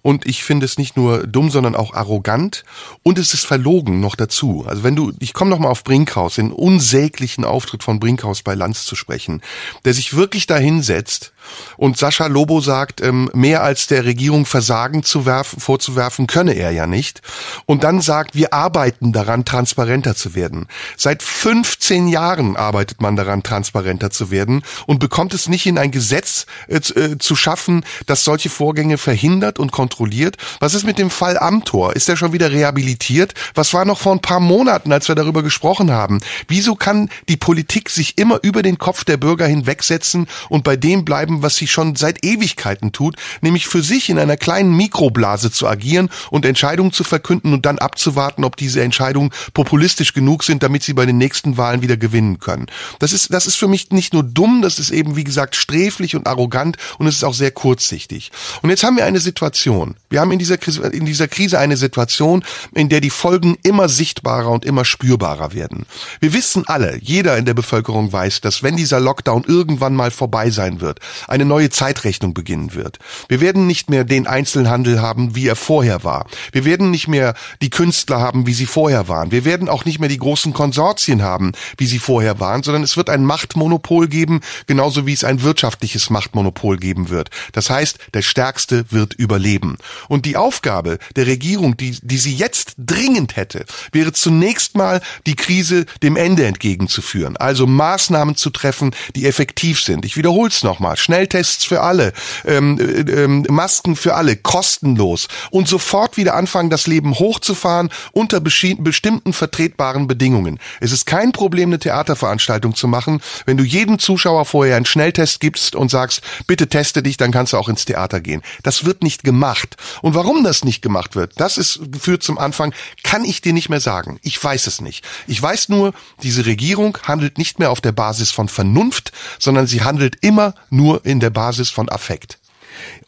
und 0.02 0.26
ich 0.26 0.44
finde 0.44 0.66
es 0.66 0.78
nicht 0.78 0.98
nur 0.98 1.26
dumm, 1.26 1.50
sondern 1.50 1.76
auch 1.76 1.94
arrogant 1.94 2.66
und 3.02 3.18
es 3.18 3.34
ist 3.34 3.46
verlogen 3.46 4.02
noch 4.02 4.16
dazu. 4.16 4.66
Also 4.68 4.84
wenn 4.84 4.98
du, 4.98 5.14
ich 5.20 5.34
komme 5.34 5.50
nochmal 5.50 5.72
auf 5.72 5.86
Brinkhaus, 5.86 6.36
den 6.36 6.52
unsäglichen 6.52 7.46
Auftritt 7.46 7.84
von 7.84 8.02
Brinkhaus 8.02 8.44
bei 8.44 8.56
Lanz 8.56 8.84
zu 8.84 8.96
sprechen, 8.98 9.42
der 9.86 9.94
sich 9.94 10.16
wirklich 10.16 10.48
dahinsetzt 10.48 11.34
und 11.78 11.98
Sascha 11.98 12.28
Lobo 12.28 12.62
sagt, 12.62 13.02
ähm, 13.02 13.30
mehr 13.34 13.64
als 13.64 13.88
der 13.88 14.06
Regierung 14.06 14.46
Versagen 14.46 15.04
zu 15.04 15.26
werfen, 15.26 15.60
vorzuwerfen 15.60 16.28
könne 16.28 16.54
er 16.54 16.72
ja 16.72 16.88
nicht. 16.88 17.22
Und 17.66 17.84
dann 17.84 18.02
sagt, 18.02 18.36
wir 18.36 18.54
arbeiten 18.54 19.12
daran, 19.12 19.46
transparenter 19.46 20.16
zu 20.16 20.36
werden. 20.36 20.68
Seit 20.98 21.24
15 21.24 22.08
Jahren 22.08 22.56
arbeitet 22.56 23.02
man 23.02 23.16
daran, 23.16 23.44
transparenter 23.44 24.10
zu 24.10 24.32
werden 24.32 24.64
und 24.86 25.00
bekommt 25.00 25.34
es 25.34 25.48
nicht 25.48 25.66
in 25.66 25.78
ein 25.78 25.92
Gesetz 25.92 26.46
äh, 26.68 26.78
äh, 26.78 27.18
zu 27.18 27.36
schaffen, 27.36 27.86
das 28.06 28.24
solche 28.24 28.50
Vorgänge 28.50 28.98
verhindert 28.98 29.60
und 29.60 29.72
kontrolliert. 29.72 30.38
Was 30.60 30.74
ist 30.74 30.86
mit 30.86 30.98
dem 30.98 31.10
Fall 31.10 31.38
Amtor? 31.38 31.96
Ist 31.96 32.10
er 32.10 32.18
schon 32.18 32.34
wieder 32.34 32.52
rehabilitiert? 32.52 33.34
Was 33.54 33.74
war 33.74 33.86
noch 33.86 34.00
vor 34.00 34.14
ein 34.14 34.22
paar 34.22 34.40
Monaten, 34.40 34.92
als 34.92 35.08
wir 35.08 35.16
darüber 35.16 35.44
gesprochen 35.44 35.92
haben? 35.92 36.20
Wieso 36.48 36.76
kann 36.76 37.10
die 37.28 37.38
Politik 37.38 37.90
sich 37.90 38.18
immer 38.18 38.40
über 38.44 38.62
den 38.62 38.78
Kopf 38.78 39.04
der 39.04 39.18
Bürger 39.18 39.48
hinwegsetzen 39.48 40.28
und 40.50 40.64
bei 40.64 40.76
dem 40.76 41.06
bleiben, 41.06 41.39
was 41.42 41.56
sie 41.56 41.68
schon 41.68 41.96
seit 41.96 42.24
Ewigkeiten 42.24 42.92
tut, 42.92 43.16
nämlich 43.42 43.68
für 43.68 43.82
sich 43.82 44.10
in 44.10 44.20
einer 44.20 44.38
kleinen 44.38 44.76
Mikroblase 44.76 45.52
zu 45.52 45.68
agieren 45.68 46.10
und 46.32 46.46
Entscheidungen 46.46 46.92
zu 46.92 47.04
verkünden 47.04 47.54
und 47.54 47.66
dann 47.66 47.80
abzuwarten, 47.80 48.44
ob 48.44 48.56
diese 48.56 48.82
Entscheidungen 48.82 49.32
populistisch 49.54 50.14
genug 50.14 50.44
sind, 50.44 50.64
damit 50.64 50.84
sie 50.84 50.94
bei 50.94 51.06
den 51.06 51.18
nächsten 51.18 51.58
Wahlen 51.58 51.82
wieder 51.82 51.98
gewinnen 51.98 52.40
können. 52.40 52.68
Das 53.00 53.14
ist, 53.14 53.34
das 53.34 53.48
ist 53.48 53.56
für 53.56 53.68
mich 53.68 53.92
nicht 53.92 54.14
nur 54.14 54.24
dumm, 54.24 54.62
das 54.62 54.80
ist 54.80 54.92
eben, 54.92 55.16
wie 55.16 55.24
gesagt, 55.24 55.56
sträflich 55.56 56.16
und 56.16 56.28
arrogant 56.28 56.78
und 56.98 57.08
es 57.08 57.16
ist 57.16 57.24
auch 57.24 57.34
sehr 57.34 57.52
kurzsichtig. 57.52 58.32
Und 58.62 58.70
jetzt 58.70 58.84
haben 58.84 58.98
wir 58.98 59.06
eine 59.06 59.20
Situation. 59.20 59.96
Wir 60.10 60.22
haben 60.22 60.32
in 60.32 60.40
dieser 60.40 60.58
in 60.92 61.06
dieser 61.06 61.28
Krise 61.28 61.60
eine 61.60 61.78
Situation, 61.78 62.44
in 62.74 62.90
der 62.90 63.02
die 63.02 63.10
Folgen 63.10 63.58
immer 63.64 63.90
sichtbarer 63.90 64.52
und 64.52 64.66
immer 64.66 64.86
spürbarer 64.86 65.54
werden. 65.54 65.86
Wir 66.20 66.34
wissen 66.34 66.68
alle, 66.68 66.98
jeder 67.02 67.38
in 67.38 67.46
der 67.46 67.54
Bevölkerung 67.54 68.12
weiß, 68.12 68.42
dass 68.42 68.64
wenn 68.64 68.76
dieser 68.76 69.00
Lockdown 69.00 69.44
irgendwann 69.48 69.96
mal 69.96 70.12
vorbei 70.12 70.50
sein 70.50 70.82
wird, 70.82 71.00
eine 71.30 71.46
neue 71.46 71.70
Zeitrechnung 71.70 72.34
beginnen 72.34 72.74
wird. 72.74 73.00
Wir 73.28 73.42
werden 73.42 73.68
nicht 73.68 73.90
mehr 73.90 74.04
den 74.04 74.28
Einzelhandel 74.28 75.02
haben, 75.02 75.36
wie 75.36 75.48
er 75.48 75.56
vorher 75.56 76.04
war. 76.04 76.28
Wir 76.52 76.66
werden 76.66 76.92
nicht 76.92 77.08
mehr 77.08 77.34
die 77.62 77.70
Künstler 77.70 78.20
haben, 78.20 78.48
wie 78.48 78.54
sie 78.54 78.66
vorher 78.66 79.08
waren. 79.08 79.32
Wir 79.32 79.46
werden 79.46 79.70
auch 79.70 79.86
nicht 79.86 80.00
mehr 80.00 80.10
die 80.10 80.18
großen 80.18 80.54
Konsortien 80.54 81.22
haben, 81.22 81.52
wie 81.78 81.86
sie 81.86 82.00
vorher 82.00 82.40
waren, 82.40 82.64
sondern 82.64 82.84
es 82.84 82.98
wird 82.98 83.10
ein 83.10 83.26
Machtmonopol 83.26 84.08
geben, 84.08 84.42
genauso 84.68 85.06
wie 85.06 85.14
es 85.14 85.24
ein 85.24 85.44
wirtschaftliches 85.44 86.10
Machtmonopol 86.10 86.78
geben 86.78 87.10
wird. 87.10 87.30
Das 87.52 87.70
heißt, 87.70 88.00
der 88.14 88.22
Stärkste 88.22 88.86
wird 88.90 89.14
überleben. 89.14 89.78
Und 90.08 90.26
die 90.26 90.38
Aufgabe 90.38 90.98
der 91.16 91.28
Regierung, 91.28 91.78
die, 91.78 91.98
die 92.02 92.18
sie 92.18 92.36
jetzt 92.36 92.74
dringend 92.78 93.36
hätte, 93.36 93.66
wäre 93.92 94.14
zunächst 94.14 94.76
mal 94.76 95.02
die 95.28 95.36
Krise 95.36 95.86
dem 96.02 96.16
Ende 96.16 96.46
entgegenzuführen. 96.46 97.38
Also 97.38 97.68
Maßnahmen 97.68 98.36
zu 98.36 98.50
treffen, 98.50 98.96
die 99.16 99.26
effektiv 99.26 99.82
sind. 99.82 100.06
Ich 100.06 100.18
wiederhole 100.18 100.50
es 100.50 100.64
nochmal. 100.64 100.98
Schnelltests 101.10 101.66
für 101.66 101.82
alle, 101.82 102.14
ähm, 102.46 102.78
äh, 102.80 103.24
äh, 103.24 103.28
Masken 103.28 103.96
für 103.96 104.14
alle, 104.14 104.36
kostenlos 104.36 105.28
und 105.50 105.68
sofort 105.68 106.18
wieder 106.18 106.36
anfangen, 106.36 106.70
das 106.70 106.86
Leben 106.86 107.18
hochzufahren 107.18 107.90
unter 108.12 108.40
bestimmten 108.40 109.34
vertretbaren 109.34 110.06
Bedingungen. 110.06 110.60
Es 110.80 110.92
ist 110.92 111.08
kein 111.08 111.32
Problem, 111.32 111.70
eine 111.70 111.80
Theaterveranstaltung 111.80 112.76
zu 112.76 112.88
machen, 112.88 113.22
wenn 113.48 113.58
du 113.58 113.64
jedem 113.64 113.98
Zuschauer 113.98 114.46
vorher 114.46 114.76
einen 114.76 114.86
Schnelltest 114.86 115.40
gibst 115.40 115.76
und 115.76 115.90
sagst, 115.90 116.22
bitte 116.46 116.68
teste 116.68 117.02
dich, 117.02 117.18
dann 117.18 117.32
kannst 117.32 117.54
du 117.54 117.58
auch 117.58 117.70
ins 117.70 117.86
Theater 117.86 118.22
gehen. 118.22 118.44
Das 118.62 118.86
wird 118.86 119.02
nicht 119.02 119.24
gemacht. 119.24 119.78
Und 120.04 120.14
warum 120.14 120.44
das 120.44 120.64
nicht 120.64 120.84
gemacht 120.84 121.16
wird, 121.16 121.34
das 121.38 121.58
ist 121.58 121.80
führt 122.00 122.22
zum 122.22 122.38
Anfang, 122.38 122.74
kann 123.04 123.26
ich 123.26 123.42
dir 123.42 123.54
nicht 123.54 123.70
mehr 123.70 123.80
sagen. 123.80 124.20
Ich 124.22 124.42
weiß 124.42 124.68
es 124.68 124.80
nicht. 124.80 125.04
Ich 125.26 125.42
weiß 125.42 125.70
nur, 125.70 125.94
diese 126.22 126.46
Regierung 126.46 126.98
handelt 127.04 127.40
nicht 127.40 127.58
mehr 127.58 127.72
auf 127.72 127.82
der 127.82 127.94
Basis 127.94 128.32
von 128.32 128.48
Vernunft, 128.48 129.12
sondern 129.40 129.66
sie 129.66 129.82
handelt 129.82 130.18
immer 130.22 130.54
nur 130.70 130.99
in 131.04 131.20
der 131.20 131.30
Basis 131.30 131.70
von 131.70 131.90
Affekt. 131.90 132.40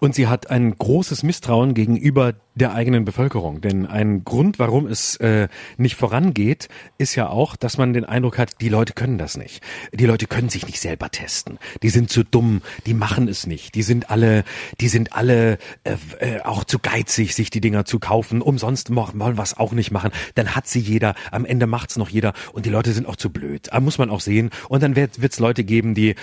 Und 0.04 0.16
sie 0.16 0.26
hat 0.26 0.50
ein 0.50 0.76
großes 0.76 1.22
Misstrauen 1.22 1.76
gegenüber 1.76 2.34
der 2.56 2.74
eigenen 2.74 3.06
Bevölkerung. 3.06 3.62
Denn 3.62 3.86
ein 3.86 4.26
Grund, 4.26 4.60
warum 4.60 4.88
es 4.88 5.16
äh, 5.18 5.48
nicht 5.78 5.96
vorangeht, 5.96 6.68
ist 6.98 7.16
ja 7.16 7.30
auch, 7.30 7.56
dass 7.56 7.78
man 7.78 7.94
den 7.94 8.04
Eindruck 8.04 8.38
hat, 8.38 8.62
die 8.62 8.70
Leute 8.70 8.94
können 8.94 9.18
das 9.18 9.38
nicht. 9.38 9.64
Die 9.94 10.06
Leute 10.06 10.28
können 10.28 10.50
sich 10.50 10.66
nicht 10.66 10.80
selber 10.80 11.10
testen. 11.12 11.60
Die 11.82 11.90
sind 11.90 12.10
zu 12.10 12.24
dumm, 12.24 12.62
die 12.86 12.94
machen 12.94 13.28
es 13.28 13.48
nicht. 13.48 13.76
Die 13.76 13.84
sind 13.84 14.10
alle, 14.10 14.44
die 14.82 14.90
sind 14.90 15.14
alle 15.14 15.60
äh, 15.84 15.96
äh, 16.20 16.42
auch 16.42 16.64
zu 16.64 16.80
geizig, 16.80 17.36
sich 17.36 17.52
die 17.52 17.62
Dinger 17.62 17.86
zu 17.86 18.00
kaufen. 18.00 18.42
Umsonst 18.42 18.94
wollen 18.96 19.40
es 19.40 19.58
auch 19.58 19.72
nicht 19.72 19.92
machen. 19.92 20.12
Dann 20.36 20.56
hat 20.56 20.68
sie 20.68 20.80
jeder, 20.80 21.16
am 21.32 21.46
Ende 21.46 21.68
macht's 21.68 21.96
noch 21.96 22.10
jeder 22.10 22.34
und 22.54 22.66
die 22.66 22.70
Leute 22.70 22.92
sind 22.92 23.08
auch 23.08 23.16
zu 23.16 23.30
blöd. 23.30 23.70
Da 23.72 23.80
muss 23.80 23.98
man 23.98 24.10
auch 24.10 24.20
sehen. 24.20 24.50
Und 24.68 24.84
dann 24.84 24.96
wird 24.96 25.18
es 25.18 25.40
Leute 25.40 25.64
geben, 25.64 25.94
die 25.94 26.16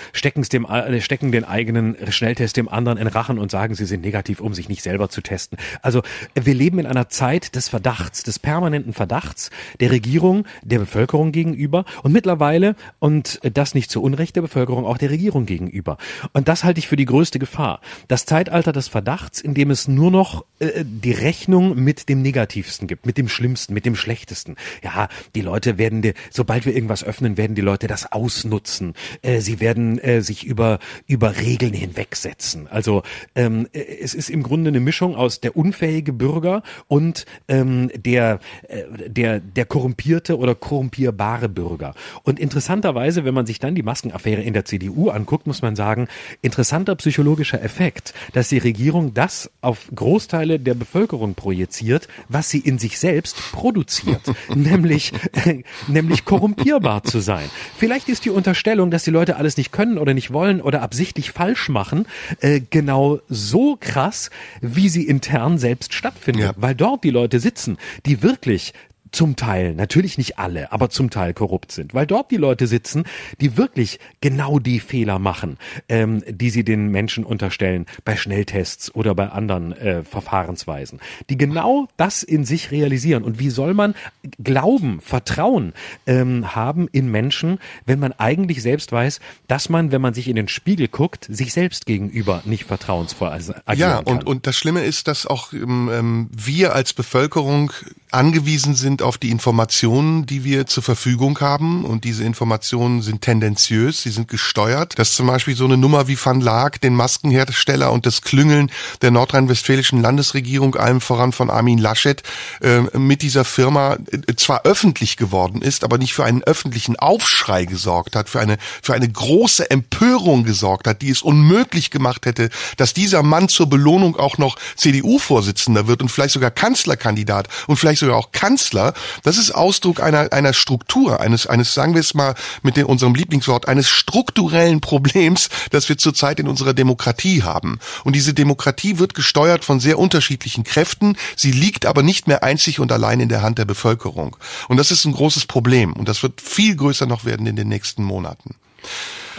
dem, 0.51 0.65
äh, 0.65 1.01
stecken 1.01 1.31
den 1.31 1.45
eigenen 1.45 1.95
Schnelltest 2.11 2.57
dem 2.57 2.69
anderen 2.69 2.97
in 2.97 3.07
Rachen 3.07 3.39
und 3.39 3.49
sagen, 3.49 3.68
sie 3.75 3.85
sind 3.85 4.01
negativ, 4.01 4.41
um 4.41 4.53
sich 4.53 4.69
nicht 4.69 4.83
selber 4.83 5.09
zu 5.09 5.21
testen. 5.21 5.57
Also 5.81 6.01
wir 6.35 6.53
leben 6.53 6.79
in 6.79 6.85
einer 6.85 7.09
Zeit 7.09 7.55
des 7.55 7.69
Verdachts, 7.69 8.23
des 8.23 8.39
permanenten 8.39 8.93
Verdachts 8.93 9.49
der 9.79 9.91
Regierung, 9.91 10.45
der 10.63 10.79
Bevölkerung 10.79 11.31
gegenüber 11.31 11.85
und 12.03 12.11
mittlerweile, 12.11 12.75
und 12.99 13.39
das 13.43 13.73
nicht 13.73 13.91
zu 13.91 14.01
Unrecht 14.01 14.35
der 14.35 14.41
Bevölkerung, 14.41 14.85
auch 14.85 14.97
der 14.97 15.09
Regierung 15.09 15.45
gegenüber. 15.45 15.97
Und 16.33 16.47
das 16.47 16.63
halte 16.63 16.79
ich 16.79 16.87
für 16.87 16.95
die 16.95 17.05
größte 17.05 17.39
Gefahr. 17.39 17.81
Das 18.07 18.25
Zeitalter 18.25 18.71
des 18.71 18.87
Verdachts, 18.87 19.41
in 19.41 19.53
dem 19.53 19.71
es 19.71 19.87
nur 19.87 20.11
noch 20.11 20.45
äh, 20.59 20.83
die 20.83 21.11
Rechnung 21.11 21.75
mit 21.81 22.09
dem 22.09 22.21
Negativsten 22.21 22.87
gibt, 22.87 23.05
mit 23.05 23.17
dem 23.17 23.29
Schlimmsten, 23.29 23.73
mit 23.73 23.85
dem 23.85 23.95
Schlechtesten. 23.95 24.55
Ja, 24.83 25.07
die 25.35 25.41
Leute 25.41 25.77
werden, 25.77 26.01
die, 26.01 26.13
sobald 26.31 26.65
wir 26.65 26.75
irgendwas 26.75 27.03
öffnen, 27.03 27.37
werden 27.37 27.55
die 27.55 27.61
Leute 27.61 27.87
das 27.87 28.11
ausnutzen. 28.11 28.93
Äh, 29.21 29.41
sie 29.41 29.59
werden 29.59 29.99
äh, 29.99 30.21
sich 30.21 30.45
über, 30.45 30.79
über 31.07 31.37
Regeln 31.37 31.73
hinwegsetzen. 31.73 32.67
Also 32.67 33.03
ähm, 33.35 33.58
äh, 33.73 33.79
es 34.01 34.13
ist 34.13 34.29
im 34.29 34.43
Grunde 34.43 34.69
eine 34.69 34.79
Mischung 34.79 35.15
aus 35.15 35.39
der 35.39 35.55
unfähige 35.55 36.13
Bürger 36.13 36.63
und 36.87 37.25
ähm, 37.47 37.89
der, 37.95 38.39
äh, 38.67 39.09
der, 39.09 39.39
der 39.39 39.65
korrumpierte 39.65 40.37
oder 40.37 40.55
korrumpierbare 40.55 41.49
Bürger. 41.49 41.93
Und 42.23 42.39
interessanterweise, 42.39 43.25
wenn 43.25 43.33
man 43.33 43.45
sich 43.45 43.59
dann 43.59 43.75
die 43.75 43.83
Maskenaffäre 43.83 44.41
in 44.41 44.53
der 44.53 44.65
CDU 44.65 45.09
anguckt, 45.09 45.47
muss 45.47 45.61
man 45.61 45.75
sagen, 45.75 46.07
interessanter 46.41 46.95
psychologischer 46.95 47.61
Effekt, 47.61 48.13
dass 48.33 48.49
die 48.49 48.57
Regierung 48.57 49.13
das 49.13 49.49
auf 49.61 49.89
Großteile 49.93 50.59
der 50.59 50.73
Bevölkerung 50.73 51.35
projiziert, 51.35 52.07
was 52.27 52.49
sie 52.49 52.59
in 52.59 52.79
sich 52.79 52.99
selbst 52.99 53.37
produziert, 53.51 54.21
nämlich, 54.55 55.13
äh, 55.45 55.63
nämlich 55.87 56.25
korrumpierbar 56.25 57.03
zu 57.03 57.19
sein. 57.19 57.49
Vielleicht 57.77 58.09
ist 58.09 58.25
die 58.25 58.29
Unterstellung, 58.29 58.91
dass 58.91 59.03
die 59.03 59.11
Leute 59.11 59.37
alles 59.37 59.57
nicht 59.57 59.71
können 59.71 59.97
oder 59.97 60.13
nicht 60.13 60.31
wollen 60.31 60.61
oder 60.61 60.81
absichtlich 60.81 61.31
falsch 61.31 61.69
machen, 61.69 62.05
äh, 62.41 62.61
genau 62.69 63.19
so 63.27 63.48
krass, 63.77 64.29
wie 64.61 64.89
sie 64.89 65.07
intern 65.07 65.57
selbst 65.57 65.93
stattfindet, 65.93 66.43
ja. 66.43 66.53
weil 66.55 66.75
dort 66.75 67.03
die 67.03 67.09
Leute 67.09 67.39
sitzen, 67.39 67.77
die 68.05 68.21
wirklich 68.21 68.73
zum 69.11 69.35
Teil, 69.35 69.75
natürlich 69.75 70.17
nicht 70.17 70.39
alle, 70.39 70.71
aber 70.71 70.89
zum 70.89 71.09
Teil 71.09 71.33
korrupt 71.33 71.71
sind, 71.71 71.93
weil 71.93 72.05
dort 72.05 72.31
die 72.31 72.37
Leute 72.37 72.67
sitzen, 72.67 73.05
die 73.41 73.57
wirklich 73.57 73.99
genau 74.21 74.59
die 74.59 74.79
Fehler 74.79 75.19
machen, 75.19 75.57
ähm, 75.87 76.23
die 76.27 76.49
sie 76.49 76.63
den 76.63 76.89
Menschen 76.89 77.23
unterstellen 77.23 77.85
bei 78.05 78.15
Schnelltests 78.15 78.93
oder 78.93 79.15
bei 79.15 79.29
anderen 79.29 79.73
äh, 79.73 80.03
Verfahrensweisen, 80.03 80.99
die 81.29 81.37
genau 81.37 81.87
das 81.97 82.23
in 82.23 82.45
sich 82.45 82.71
realisieren. 82.71 83.23
Und 83.23 83.39
wie 83.39 83.49
soll 83.49 83.73
man 83.73 83.95
Glauben, 84.41 85.01
Vertrauen 85.01 85.73
ähm, 86.05 86.55
haben 86.55 86.87
in 86.91 87.09
Menschen, 87.09 87.59
wenn 87.85 87.99
man 87.99 88.13
eigentlich 88.13 88.61
selbst 88.61 88.91
weiß, 88.91 89.19
dass 89.47 89.69
man, 89.69 89.91
wenn 89.91 90.01
man 90.01 90.13
sich 90.13 90.27
in 90.27 90.35
den 90.35 90.47
Spiegel 90.47 90.87
guckt, 90.87 91.27
sich 91.29 91.53
selbst 91.53 91.85
gegenüber 91.85 92.41
nicht 92.45 92.65
vertrauensvoll 92.65 93.29
agieren 93.29 93.59
ja, 93.75 94.01
kann. 94.03 94.17
und, 94.17 94.25
und 94.25 94.47
das 94.47 94.55
Schlimme 94.55 94.83
ist, 94.83 95.07
dass 95.07 95.25
auch 95.25 95.53
ähm, 95.53 95.89
ähm 95.91 96.29
wir 96.31 96.73
als 96.73 96.93
Bevölkerung 96.93 97.71
angewiesen 98.11 98.75
sind 98.75 99.01
auf 99.01 99.17
die 99.17 99.29
Informationen, 99.29 100.25
die 100.25 100.43
wir 100.43 100.65
zur 100.65 100.83
Verfügung 100.83 101.39
haben. 101.41 101.85
Und 101.85 102.03
diese 102.03 102.23
Informationen 102.23 103.01
sind 103.01 103.21
tendenziös, 103.21 104.01
sie 104.01 104.09
sind 104.09 104.27
gesteuert. 104.27 104.97
Dass 104.97 105.13
zum 105.13 105.27
Beispiel 105.27 105.55
so 105.55 105.65
eine 105.65 105.77
Nummer 105.77 106.07
wie 106.07 106.17
Van 106.21 106.41
Laak, 106.41 106.81
den 106.81 106.95
Maskenhersteller 106.95 107.91
und 107.91 108.05
das 108.05 108.21
Klüngeln 108.21 108.71
der 109.01 109.11
nordrhein-westfälischen 109.11 110.01
Landesregierung, 110.01 110.75
allem 110.75 111.01
voran 111.01 111.31
von 111.31 111.49
Armin 111.49 111.77
Laschet, 111.77 112.23
äh, 112.61 112.81
mit 112.97 113.21
dieser 113.21 113.45
Firma 113.45 113.97
äh, 114.11 114.35
zwar 114.35 114.63
öffentlich 114.63 115.17
geworden 115.17 115.61
ist, 115.61 115.83
aber 115.83 115.97
nicht 115.97 116.13
für 116.13 116.25
einen 116.25 116.43
öffentlichen 116.43 116.97
Aufschrei 116.97 117.65
gesorgt 117.65 118.15
hat, 118.15 118.29
für 118.29 118.39
eine, 118.39 118.57
für 118.81 118.93
eine 118.93 119.07
große 119.07 119.69
Empörung 119.69 120.43
gesorgt 120.43 120.87
hat, 120.87 121.01
die 121.01 121.09
es 121.09 121.21
unmöglich 121.21 121.91
gemacht 121.91 122.25
hätte, 122.25 122.49
dass 122.77 122.93
dieser 122.93 123.21
Mann 123.21 123.49
zur 123.49 123.69
Belohnung 123.69 124.15
auch 124.15 124.37
noch 124.37 124.57
CDU-Vorsitzender 124.75 125.87
wird 125.87 126.01
und 126.01 126.09
vielleicht 126.09 126.33
sogar 126.33 126.51
Kanzlerkandidat 126.51 127.47
und 127.67 127.77
vielleicht 127.77 127.98
sogar 127.99 128.17
auch 128.17 128.31
Kanzler, 128.31 128.93
das 129.23 129.37
ist 129.37 129.51
Ausdruck 129.51 130.01
einer, 130.01 130.31
einer 130.33 130.53
Struktur, 130.53 131.19
eines, 131.19 131.47
eines, 131.47 131.73
sagen 131.73 131.93
wir 131.93 132.01
es 132.01 132.13
mal 132.13 132.35
mit 132.61 132.77
dem, 132.77 132.87
unserem 132.87 133.15
Lieblingswort, 133.15 133.67
eines 133.67 133.89
strukturellen 133.89 134.81
Problems, 134.81 135.49
das 135.71 135.89
wir 135.89 135.97
zurzeit 135.97 136.39
in 136.39 136.47
unserer 136.47 136.73
Demokratie 136.73 137.43
haben. 137.43 137.79
Und 138.03 138.15
diese 138.15 138.33
Demokratie 138.33 138.99
wird 138.99 139.13
gesteuert 139.13 139.65
von 139.65 139.79
sehr 139.79 139.99
unterschiedlichen 139.99 140.63
Kräften. 140.63 141.17
Sie 141.35 141.51
liegt 141.51 141.85
aber 141.85 142.03
nicht 142.03 142.27
mehr 142.27 142.43
einzig 142.43 142.79
und 142.79 142.91
allein 142.91 143.19
in 143.19 143.29
der 143.29 143.41
Hand 143.41 143.57
der 143.57 143.65
Bevölkerung. 143.65 144.35
Und 144.67 144.77
das 144.77 144.91
ist 144.91 145.05
ein 145.05 145.13
großes 145.13 145.45
Problem. 145.45 145.93
Und 145.93 146.09
das 146.09 146.23
wird 146.23 146.41
viel 146.41 146.75
größer 146.75 147.05
noch 147.05 147.25
werden 147.25 147.45
in 147.45 147.55
den 147.55 147.67
nächsten 147.67 148.03
Monaten. 148.03 148.55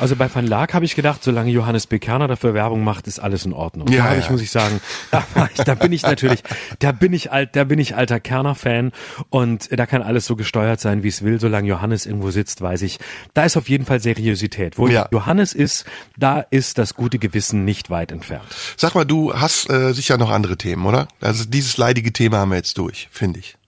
Also 0.00 0.16
bei 0.16 0.34
Van 0.34 0.46
Laak 0.46 0.72
habe 0.72 0.86
ich 0.86 0.94
gedacht, 0.94 1.22
solange 1.22 1.50
Johannes 1.50 1.86
Bekerner 1.86 2.26
dafür 2.26 2.54
Werbung 2.54 2.82
macht, 2.82 3.06
ist 3.06 3.18
alles 3.18 3.44
in 3.44 3.52
Ordnung. 3.52 3.86
Ja, 3.88 4.04
da 4.04 4.14
ja. 4.14 4.18
ich, 4.18 4.30
muss 4.30 4.40
ich 4.40 4.50
sagen, 4.50 4.80
da, 5.10 5.24
da 5.64 5.74
bin 5.74 5.92
ich 5.92 6.02
natürlich, 6.02 6.42
da 6.78 6.92
bin 6.92 7.12
ich 7.12 7.30
alt, 7.32 7.54
da 7.54 7.64
bin 7.64 7.78
ich 7.78 7.96
alter 7.96 8.18
Kerner-Fan 8.18 8.92
und 9.28 9.68
da 9.78 9.84
kann 9.84 10.02
alles 10.02 10.24
so 10.24 10.36
gesteuert 10.36 10.80
sein, 10.80 11.02
wie 11.02 11.08
es 11.08 11.22
will. 11.22 11.38
Solange 11.38 11.68
Johannes 11.68 12.06
irgendwo 12.06 12.30
sitzt, 12.30 12.62
weiß 12.62 12.80
ich, 12.82 12.98
da 13.34 13.44
ist 13.44 13.58
auf 13.58 13.68
jeden 13.68 13.84
Fall 13.84 14.00
Seriosität. 14.00 14.78
Wo 14.78 14.88
ja. 14.88 15.06
Johannes 15.12 15.52
ist, 15.52 15.84
da 16.16 16.40
ist 16.40 16.78
das 16.78 16.94
gute 16.94 17.18
Gewissen 17.18 17.66
nicht 17.66 17.90
weit 17.90 18.10
entfernt. 18.10 18.46
Sag 18.78 18.94
mal, 18.94 19.04
du 19.04 19.34
hast 19.34 19.68
äh, 19.68 19.92
sicher 19.92 20.16
noch 20.16 20.30
andere 20.30 20.56
Themen, 20.56 20.86
oder? 20.86 21.08
Also 21.20 21.44
dieses 21.44 21.76
leidige 21.76 22.12
Thema 22.12 22.38
haben 22.38 22.50
wir 22.50 22.56
jetzt 22.56 22.78
durch, 22.78 23.08
finde 23.10 23.40
ich. 23.40 23.58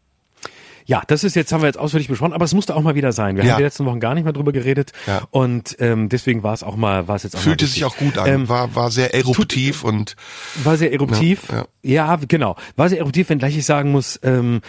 Ja, 0.93 1.03
das 1.07 1.25
ist 1.25 1.35
jetzt, 1.35 1.51
haben 1.55 1.63
wir 1.63 1.69
jetzt 1.69 1.79
ausführlich 1.79 2.09
besprochen, 2.09 2.35
aber 2.35 2.45
es 2.45 2.53
musste 2.53 2.77
auch 2.77 2.83
mal 2.83 2.95
wieder 2.95 3.13
sein. 3.13 3.37
Wir 3.37 3.45
ja. 3.45 3.53
haben 3.53 3.57
die 3.57 3.65
letzten 3.65 3.87
Wochen 3.87 3.99
gar 3.99 4.15
nicht 4.15 4.25
mehr 4.25 4.35
drüber 4.35 4.53
geredet 4.53 4.93
ja. 5.07 5.23
und 5.31 5.75
ähm, 5.79 6.11
deswegen 6.11 6.43
war 6.43 6.53
es 6.53 6.63
auch 6.63 6.77
mal, 6.77 7.09
war 7.09 7.17
es 7.17 7.23
jetzt 7.23 7.35
auch 7.35 7.41
Fühlte 7.41 7.67
sich 7.67 7.87
auch 7.87 7.97
gut 7.97 8.19
an, 8.19 8.29
ähm, 8.29 8.49
war, 8.51 8.75
war 8.75 8.91
sehr 8.91 9.15
eruptiv 9.15 9.81
tut, 9.81 9.91
und 9.91 10.17
war 10.65 10.77
sehr 10.77 10.93
eruptiv. 10.93 11.45
Ja, 11.49 11.65
ja. 11.83 12.19
ja, 12.19 12.19
genau. 12.29 12.57
War 12.77 12.91
sehr 12.91 12.99
eruptiv, 12.99 13.31
wenngleich 13.31 13.57
ich 13.57 13.65
sagen 13.65 13.91
muss, 13.91 14.21
ähm, 14.23 14.61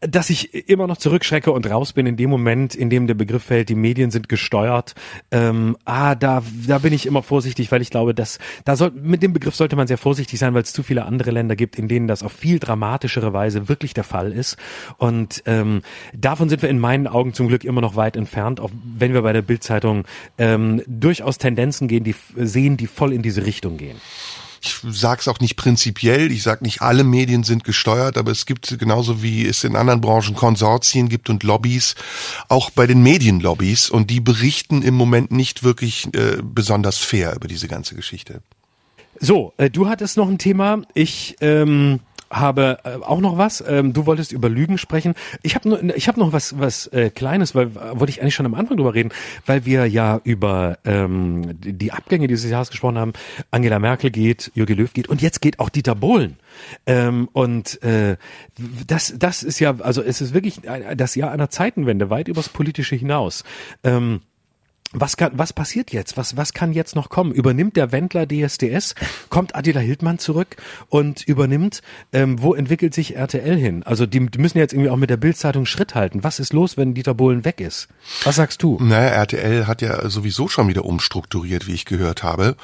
dass 0.00 0.30
ich 0.30 0.68
immer 0.68 0.86
noch 0.86 0.96
zurückschrecke 0.96 1.52
und 1.52 1.68
raus 1.68 1.92
bin 1.92 2.06
in 2.06 2.16
dem 2.16 2.30
Moment, 2.30 2.74
in 2.74 2.88
dem 2.88 3.06
der 3.06 3.14
Begriff 3.14 3.44
fällt, 3.44 3.68
die 3.68 3.74
Medien 3.74 4.10
sind 4.10 4.28
gesteuert. 4.28 4.94
Ähm, 5.30 5.76
ah, 5.84 6.14
da, 6.14 6.42
da 6.66 6.78
bin 6.78 6.94
ich 6.94 7.04
immer 7.04 7.22
vorsichtig, 7.22 7.70
weil 7.70 7.82
ich 7.82 7.90
glaube, 7.90 8.14
dass 8.14 8.38
da 8.64 8.76
soll, 8.76 8.92
mit 8.92 9.22
dem 9.22 9.34
Begriff 9.34 9.54
sollte 9.54 9.76
man 9.76 9.86
sehr 9.86 9.98
vorsichtig 9.98 10.38
sein, 10.38 10.54
weil 10.54 10.62
es 10.62 10.72
zu 10.72 10.82
viele 10.82 11.04
andere 11.04 11.30
Länder 11.30 11.54
gibt, 11.54 11.78
in 11.78 11.86
denen 11.86 12.08
das 12.08 12.22
auf 12.22 12.32
viel 12.32 12.58
dramatischere 12.58 13.34
Weise 13.34 13.68
wirklich 13.68 13.92
der 13.92 14.04
Fall 14.04 14.32
ist. 14.32 14.56
Und 14.96 15.42
ähm, 15.44 15.82
davon 16.14 16.48
sind 16.48 16.62
wir 16.62 16.70
in 16.70 16.78
meinen 16.78 17.06
Augen 17.06 17.34
zum 17.34 17.48
Glück 17.48 17.64
immer 17.64 17.82
noch 17.82 17.94
weit 17.94 18.16
entfernt, 18.16 18.58
auch 18.58 18.70
wenn 18.96 19.12
wir 19.12 19.22
bei 19.22 19.34
der 19.34 19.42
Bildzeitung 19.42 20.04
ähm, 20.38 20.82
durchaus 20.86 21.36
Tendenzen 21.36 21.88
gehen, 21.88 22.04
die 22.04 22.14
sehen, 22.36 22.78
die 22.78 22.86
voll 22.86 23.12
in 23.12 23.22
diese 23.22 23.44
Richtung 23.44 23.76
gehen 23.76 24.00
ich 24.62 24.76
sage 24.90 25.20
es 25.20 25.28
auch 25.28 25.40
nicht 25.40 25.56
prinzipiell, 25.56 26.30
ich 26.30 26.42
sage 26.42 26.62
nicht, 26.64 26.82
alle 26.82 27.02
Medien 27.02 27.44
sind 27.44 27.64
gesteuert, 27.64 28.18
aber 28.18 28.30
es 28.30 28.44
gibt 28.44 28.78
genauso 28.78 29.22
wie 29.22 29.46
es 29.46 29.64
in 29.64 29.74
anderen 29.74 30.00
Branchen 30.00 30.34
Konsortien 30.34 31.08
gibt 31.08 31.30
und 31.30 31.42
Lobbys, 31.42 31.94
auch 32.48 32.70
bei 32.70 32.86
den 32.86 33.02
Medienlobbys 33.02 33.88
und 33.88 34.10
die 34.10 34.20
berichten 34.20 34.82
im 34.82 34.94
Moment 34.94 35.30
nicht 35.30 35.62
wirklich 35.62 36.08
äh, 36.14 36.38
besonders 36.42 36.98
fair 36.98 37.34
über 37.34 37.48
diese 37.48 37.68
ganze 37.68 37.94
Geschichte. 37.94 38.42
So, 39.18 39.52
äh, 39.56 39.70
du 39.70 39.88
hattest 39.88 40.16
noch 40.16 40.28
ein 40.28 40.38
Thema. 40.38 40.82
Ich 40.94 41.36
ähm, 41.40 42.00
habe 42.30 42.78
äh, 42.84 42.94
auch 43.02 43.20
noch 43.20 43.38
was. 43.38 43.62
Ähm, 43.66 43.92
du 43.92 44.06
wolltest 44.06 44.32
über 44.32 44.48
Lügen 44.48 44.78
sprechen. 44.78 45.14
Ich 45.42 45.54
habe 45.54 45.68
nur, 45.68 45.82
ich 45.96 46.08
habe 46.08 46.18
noch 46.20 46.32
was, 46.32 46.58
was 46.58 46.86
äh, 46.88 47.10
Kleines, 47.10 47.54
weil 47.54 47.68
äh, 47.68 47.98
wollte 47.98 48.10
ich 48.10 48.22
eigentlich 48.22 48.34
schon 48.34 48.46
am 48.46 48.54
Anfang 48.54 48.76
drüber 48.76 48.94
reden, 48.94 49.10
weil 49.46 49.66
wir 49.66 49.86
ja 49.86 50.20
über 50.24 50.78
ähm, 50.84 51.58
die 51.60 51.92
Abgänge 51.92 52.28
dieses 52.28 52.50
Jahres 52.50 52.70
gesprochen 52.70 52.98
haben. 52.98 53.12
Angela 53.50 53.78
Merkel 53.78 54.10
geht, 54.10 54.52
Jürgen 54.54 54.76
Löw 54.76 54.92
geht 54.92 55.08
und 55.08 55.22
jetzt 55.22 55.40
geht 55.40 55.58
auch 55.58 55.68
Dieter 55.68 55.94
Bohlen. 55.94 56.36
Ähm, 56.86 57.28
und 57.32 57.82
äh, 57.82 58.16
das, 58.86 59.14
das 59.18 59.42
ist 59.42 59.58
ja, 59.58 59.76
also 59.80 60.02
es 60.02 60.20
ist 60.20 60.34
wirklich 60.34 60.60
das 60.96 61.14
Jahr 61.14 61.32
einer 61.32 61.50
Zeitenwende, 61.50 62.10
weit 62.10 62.28
übers 62.28 62.48
Politische 62.48 62.94
hinaus. 62.96 63.44
Ähm, 63.82 64.20
was 64.92 65.16
kann, 65.16 65.32
was 65.34 65.52
passiert 65.52 65.92
jetzt? 65.92 66.16
Was, 66.16 66.36
was 66.36 66.52
kann 66.52 66.72
jetzt 66.72 66.96
noch 66.96 67.10
kommen? 67.10 67.30
Übernimmt 67.30 67.76
der 67.76 67.92
Wendler 67.92 68.26
DSDS? 68.26 68.96
Kommt 69.28 69.54
Adela 69.54 69.80
Hildmann 69.80 70.18
zurück 70.18 70.56
und 70.88 71.22
übernimmt? 71.22 71.82
Ähm, 72.12 72.42
wo 72.42 72.54
entwickelt 72.54 72.92
sich 72.92 73.14
RTL 73.14 73.56
hin? 73.56 73.84
Also 73.84 74.06
die, 74.06 74.28
die 74.28 74.38
müssen 74.38 74.58
jetzt 74.58 74.72
irgendwie 74.72 74.90
auch 74.90 74.96
mit 74.96 75.10
der 75.10 75.16
Bildzeitung 75.16 75.64
Schritt 75.64 75.94
halten. 75.94 76.24
Was 76.24 76.40
ist 76.40 76.52
los, 76.52 76.76
wenn 76.76 76.94
Dieter 76.94 77.14
Bohlen 77.14 77.44
weg 77.44 77.60
ist? 77.60 77.88
Was 78.24 78.36
sagst 78.36 78.64
du? 78.64 78.78
Naja, 78.80 79.10
RTL 79.10 79.68
hat 79.68 79.80
ja 79.80 80.08
sowieso 80.08 80.48
schon 80.48 80.66
wieder 80.66 80.84
umstrukturiert, 80.84 81.68
wie 81.68 81.74
ich 81.74 81.84
gehört 81.84 82.24
habe. 82.24 82.56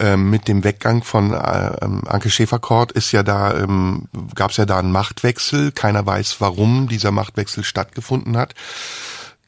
Ähm, 0.00 0.30
mit 0.30 0.48
dem 0.48 0.64
Weggang 0.64 1.04
von 1.04 1.32
äh, 1.32 1.76
ähm, 1.84 2.02
Anke 2.06 2.30
Schäferkort 2.30 2.90
ist 2.92 3.12
ja 3.12 3.22
da, 3.22 3.56
ähm, 3.56 4.08
gab 4.34 4.50
es 4.50 4.56
ja 4.56 4.66
da 4.66 4.78
einen 4.78 4.90
Machtwechsel. 4.90 5.70
Keiner 5.70 6.04
weiß, 6.04 6.40
warum 6.40 6.88
dieser 6.88 7.12
Machtwechsel 7.12 7.62
stattgefunden 7.62 8.36
hat. 8.36 8.54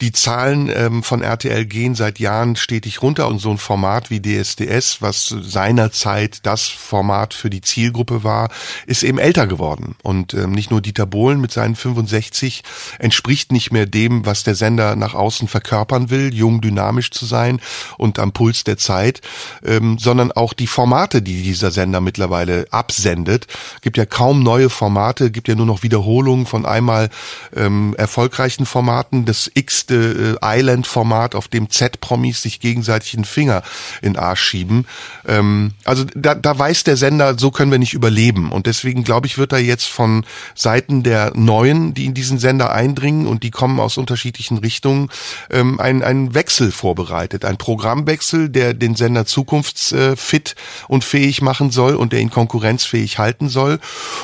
Die 0.00 0.12
Zahlen 0.12 0.70
ähm, 0.74 1.02
von 1.02 1.20
RTL 1.20 1.66
gehen 1.66 1.94
seit 1.94 2.18
Jahren 2.18 2.56
stetig 2.56 3.02
runter 3.02 3.28
und 3.28 3.38
so 3.38 3.50
ein 3.50 3.58
Format 3.58 4.08
wie 4.08 4.20
DSDS, 4.20 5.02
was 5.02 5.26
seinerzeit 5.28 6.38
das 6.46 6.68
Format 6.68 7.34
für 7.34 7.50
die 7.50 7.60
Zielgruppe 7.60 8.24
war, 8.24 8.48
ist 8.86 9.02
eben 9.02 9.18
älter 9.18 9.46
geworden. 9.46 9.96
Und 10.02 10.32
ähm, 10.32 10.52
nicht 10.52 10.70
nur 10.70 10.80
Dieter 10.80 11.04
Bohlen 11.04 11.38
mit 11.38 11.52
seinen 11.52 11.76
65 11.76 12.62
entspricht 12.98 13.52
nicht 13.52 13.72
mehr 13.72 13.84
dem, 13.84 14.24
was 14.24 14.42
der 14.42 14.54
Sender 14.54 14.96
nach 14.96 15.12
außen 15.12 15.48
verkörpern 15.48 16.08
will, 16.08 16.32
jung, 16.32 16.62
dynamisch 16.62 17.10
zu 17.10 17.26
sein 17.26 17.60
und 17.98 18.18
am 18.18 18.32
Puls 18.32 18.64
der 18.64 18.78
Zeit, 18.78 19.20
ähm, 19.62 19.98
sondern 19.98 20.32
auch 20.32 20.54
die 20.54 20.66
Formate, 20.66 21.20
die 21.20 21.42
dieser 21.42 21.70
Sender 21.70 22.00
mittlerweile 22.00 22.66
absendet. 22.70 23.48
Gibt 23.82 23.98
ja 23.98 24.06
kaum 24.06 24.42
neue 24.42 24.70
Formate, 24.70 25.30
gibt 25.30 25.48
ja 25.48 25.54
nur 25.54 25.66
noch 25.66 25.82
Wiederholungen 25.82 26.46
von 26.46 26.64
einmal 26.64 27.10
ähm, 27.54 27.94
erfolgreichen 27.98 28.64
Formaten. 28.64 29.26
Das 29.26 29.50
X 29.52 29.89
nächste 29.90 30.38
äh, 30.40 30.58
Island-Format, 30.58 31.34
auf 31.34 31.48
dem 31.48 31.70
Z-Promis 31.70 32.42
sich 32.42 32.60
gegenseitig 32.60 33.12
den 33.12 33.24
Finger 33.24 33.62
in 34.02 34.14
den 34.14 34.22
Arsch 34.22 34.42
schieben. 34.42 34.86
Ähm, 35.26 35.72
also 35.84 36.04
da, 36.14 36.34
da 36.34 36.58
weiß 36.58 36.84
der 36.84 36.96
Sender, 36.96 37.38
so 37.38 37.50
können 37.50 37.70
wir 37.70 37.78
nicht 37.78 37.94
überleben. 37.94 38.52
Und 38.52 38.66
deswegen 38.66 39.04
glaube 39.04 39.26
ich, 39.26 39.38
wird 39.38 39.52
da 39.52 39.58
jetzt 39.58 39.86
von 39.86 40.24
Seiten 40.54 41.02
der 41.02 41.32
Neuen, 41.34 41.94
die 41.94 42.06
in 42.06 42.14
diesen 42.14 42.38
Sender 42.38 42.72
eindringen 42.72 43.26
und 43.26 43.42
die 43.42 43.50
kommen 43.50 43.80
aus 43.80 43.98
unterschiedlichen 43.98 44.58
Richtungen, 44.58 45.08
ähm, 45.50 45.80
ein, 45.80 46.02
ein 46.02 46.34
Wechsel 46.34 46.70
vorbereitet. 46.72 47.44
Ein 47.44 47.56
Programmwechsel, 47.56 48.48
der 48.48 48.74
den 48.74 48.94
Sender 48.94 49.26
zukunftsfit 49.26 50.54
und 50.88 51.04
fähig 51.04 51.42
machen 51.42 51.70
soll 51.70 51.94
und 51.94 52.12
der 52.12 52.20
ihn 52.20 52.30
konkurrenzfähig 52.30 53.18
halten 53.18 53.48
soll. 53.48 53.78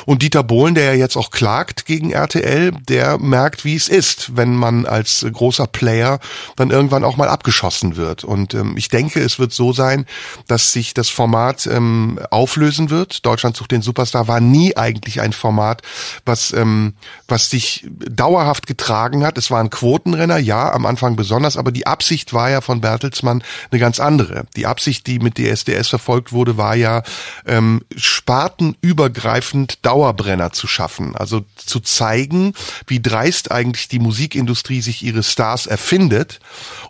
Und 0.04 0.22
Dieter 0.22 0.42
Bohlen, 0.42 0.74
der 0.74 0.84
ja 0.84 0.94
jetzt 0.94 1.16
auch 1.16 1.30
klagt 1.30 1.86
gegen 1.86 2.12
RTL, 2.12 2.72
der 2.88 3.18
merkt, 3.18 3.64
wie 3.64 3.74
es 3.74 3.88
ist, 3.88 4.36
wenn 4.36 4.54
man 4.54 4.86
als 4.86 5.26
großer 5.30 5.55
großer 5.56 5.66
Player 5.66 6.20
dann 6.56 6.70
irgendwann 6.70 7.04
auch 7.04 7.16
mal 7.16 7.28
abgeschossen 7.28 7.96
wird. 7.96 8.24
Und 8.24 8.54
ähm, 8.54 8.76
ich 8.76 8.88
denke, 8.88 9.20
es 9.20 9.38
wird 9.38 9.52
so 9.52 9.72
sein, 9.72 10.06
dass 10.46 10.72
sich 10.72 10.94
das 10.94 11.08
Format 11.08 11.66
ähm, 11.66 12.18
auflösen 12.30 12.90
wird. 12.90 13.24
Deutschland 13.24 13.56
sucht 13.56 13.70
den 13.70 13.82
Superstar 13.82 14.28
war 14.28 14.40
nie 14.40 14.76
eigentlich 14.76 15.20
ein 15.20 15.32
Format, 15.32 15.82
was 16.24 16.52
ähm, 16.52 16.94
was 17.28 17.50
sich 17.50 17.86
dauerhaft 17.88 18.66
getragen 18.66 19.24
hat. 19.24 19.38
Es 19.38 19.50
war 19.50 19.66
Quotenrenner, 19.68 20.38
ja, 20.38 20.72
am 20.72 20.86
Anfang 20.86 21.16
besonders, 21.16 21.56
aber 21.56 21.72
die 21.72 21.86
Absicht 21.86 22.32
war 22.32 22.50
ja 22.50 22.60
von 22.60 22.80
Bertelsmann 22.80 23.42
eine 23.70 23.80
ganz 23.80 23.98
andere. 23.98 24.46
Die 24.56 24.66
Absicht, 24.66 25.06
die 25.06 25.18
mit 25.18 25.38
DSDS 25.38 25.88
verfolgt 25.88 26.32
wurde, 26.32 26.56
war 26.56 26.76
ja 26.76 27.02
ähm, 27.46 27.82
spartenübergreifend 27.96 29.84
Dauerbrenner 29.84 30.52
zu 30.52 30.66
schaffen. 30.66 31.16
Also 31.16 31.44
zu 31.56 31.80
zeigen, 31.80 32.52
wie 32.86 33.00
dreist 33.00 33.50
eigentlich 33.50 33.88
die 33.88 33.98
Musikindustrie 33.98 34.80
sich 34.80 35.02
ihre 35.02 35.22
Stars 35.36 35.66
erfindet 35.66 36.40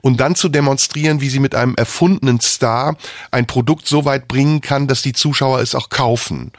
und 0.02 0.20
dann 0.20 0.36
zu 0.36 0.48
demonstrieren, 0.48 1.20
wie 1.20 1.30
sie 1.30 1.40
mit 1.40 1.56
einem 1.56 1.74
erfundenen 1.74 2.40
Star 2.40 2.96
ein 3.32 3.48
Produkt 3.48 3.88
so 3.88 4.04
weit 4.04 4.28
bringen 4.28 4.60
kann, 4.60 4.86
dass 4.86 5.02
die 5.02 5.12
Zuschauer 5.12 5.58
es 5.58 5.74
auch 5.74 5.88
kaufen. 5.88 6.52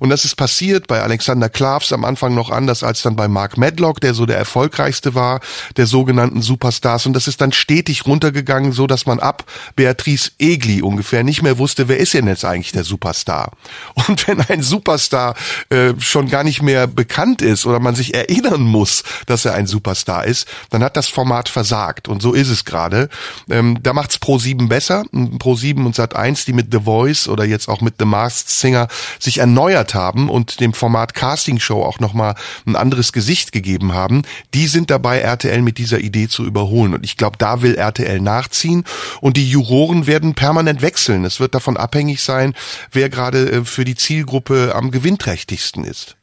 Und 0.00 0.10
das 0.10 0.26
ist 0.26 0.36
passiert 0.36 0.86
bei 0.86 1.00
Alexander 1.00 1.48
Klavs 1.48 1.94
am 1.94 2.04
Anfang 2.04 2.34
noch 2.34 2.50
anders 2.50 2.82
als 2.82 3.00
dann 3.00 3.16
bei 3.16 3.26
Mark 3.26 3.56
Medlock, 3.56 4.02
der 4.02 4.12
so 4.12 4.26
der 4.26 4.36
erfolgreichste 4.36 5.14
war, 5.14 5.40
der 5.78 5.86
sogenannten 5.86 6.42
Superstars. 6.42 7.06
Und 7.06 7.14
das 7.14 7.26
ist 7.26 7.40
dann 7.40 7.52
stetig 7.52 8.04
runtergegangen, 8.04 8.72
so 8.72 8.86
dass 8.86 9.06
man 9.06 9.18
ab 9.18 9.44
Beatrice 9.76 10.32
Egli 10.38 10.82
ungefähr 10.82 11.24
nicht 11.24 11.40
mehr 11.40 11.56
wusste, 11.56 11.88
wer 11.88 11.96
ist 11.96 12.12
denn 12.12 12.26
jetzt 12.26 12.44
eigentlich 12.44 12.72
der 12.72 12.84
Superstar? 12.84 13.52
Und 14.08 14.28
wenn 14.28 14.42
ein 14.42 14.62
Superstar 14.62 15.36
äh, 15.70 15.94
schon 16.00 16.28
gar 16.28 16.44
nicht 16.44 16.60
mehr 16.60 16.86
bekannt 16.86 17.40
ist 17.40 17.64
oder 17.64 17.80
man 17.80 17.94
sich 17.94 18.12
erinnern 18.12 18.60
muss, 18.60 19.04
dass 19.24 19.46
er 19.46 19.54
ein 19.54 19.66
Superstar 19.66 20.26
ist, 20.26 20.46
dann 20.68 20.84
hat 20.84 20.98
das 20.98 21.08
Format 21.08 21.29
Format 21.30 21.48
versagt. 21.48 22.08
Und 22.08 22.20
so 22.22 22.32
ist 22.32 22.48
es 22.48 22.64
gerade. 22.64 23.08
Ähm, 23.48 23.78
da 23.84 23.92
macht's 23.92 24.16
Pro7 24.16 24.66
besser. 24.66 25.04
Pro7 25.12 25.86
und 25.86 25.94
Sat1, 25.94 26.44
die 26.44 26.52
mit 26.52 26.72
The 26.72 26.80
Voice 26.80 27.28
oder 27.28 27.44
jetzt 27.44 27.68
auch 27.68 27.80
mit 27.80 27.94
The 28.00 28.04
Masked 28.04 28.50
Singer 28.50 28.88
sich 29.20 29.38
erneuert 29.38 29.94
haben 29.94 30.28
und 30.28 30.58
dem 30.58 30.72
Format 30.72 31.14
Casting 31.14 31.60
Show 31.60 31.84
auch 31.84 32.00
nochmal 32.00 32.34
ein 32.66 32.74
anderes 32.74 33.12
Gesicht 33.12 33.52
gegeben 33.52 33.94
haben, 33.94 34.22
die 34.54 34.66
sind 34.66 34.90
dabei, 34.90 35.20
RTL 35.20 35.62
mit 35.62 35.78
dieser 35.78 36.00
Idee 36.00 36.26
zu 36.26 36.44
überholen. 36.44 36.94
Und 36.94 37.04
ich 37.04 37.16
glaube, 37.16 37.36
da 37.38 37.62
will 37.62 37.76
RTL 37.76 38.20
nachziehen. 38.20 38.82
Und 39.20 39.36
die 39.36 39.48
Juroren 39.48 40.08
werden 40.08 40.34
permanent 40.34 40.82
wechseln. 40.82 41.24
Es 41.24 41.38
wird 41.38 41.54
davon 41.54 41.76
abhängig 41.76 42.22
sein, 42.22 42.54
wer 42.90 43.08
gerade 43.08 43.52
äh, 43.52 43.64
für 43.64 43.84
die 43.84 43.94
Zielgruppe 43.94 44.72
am 44.74 44.90
gewinnträchtigsten 44.90 45.84
ist. 45.84 46.16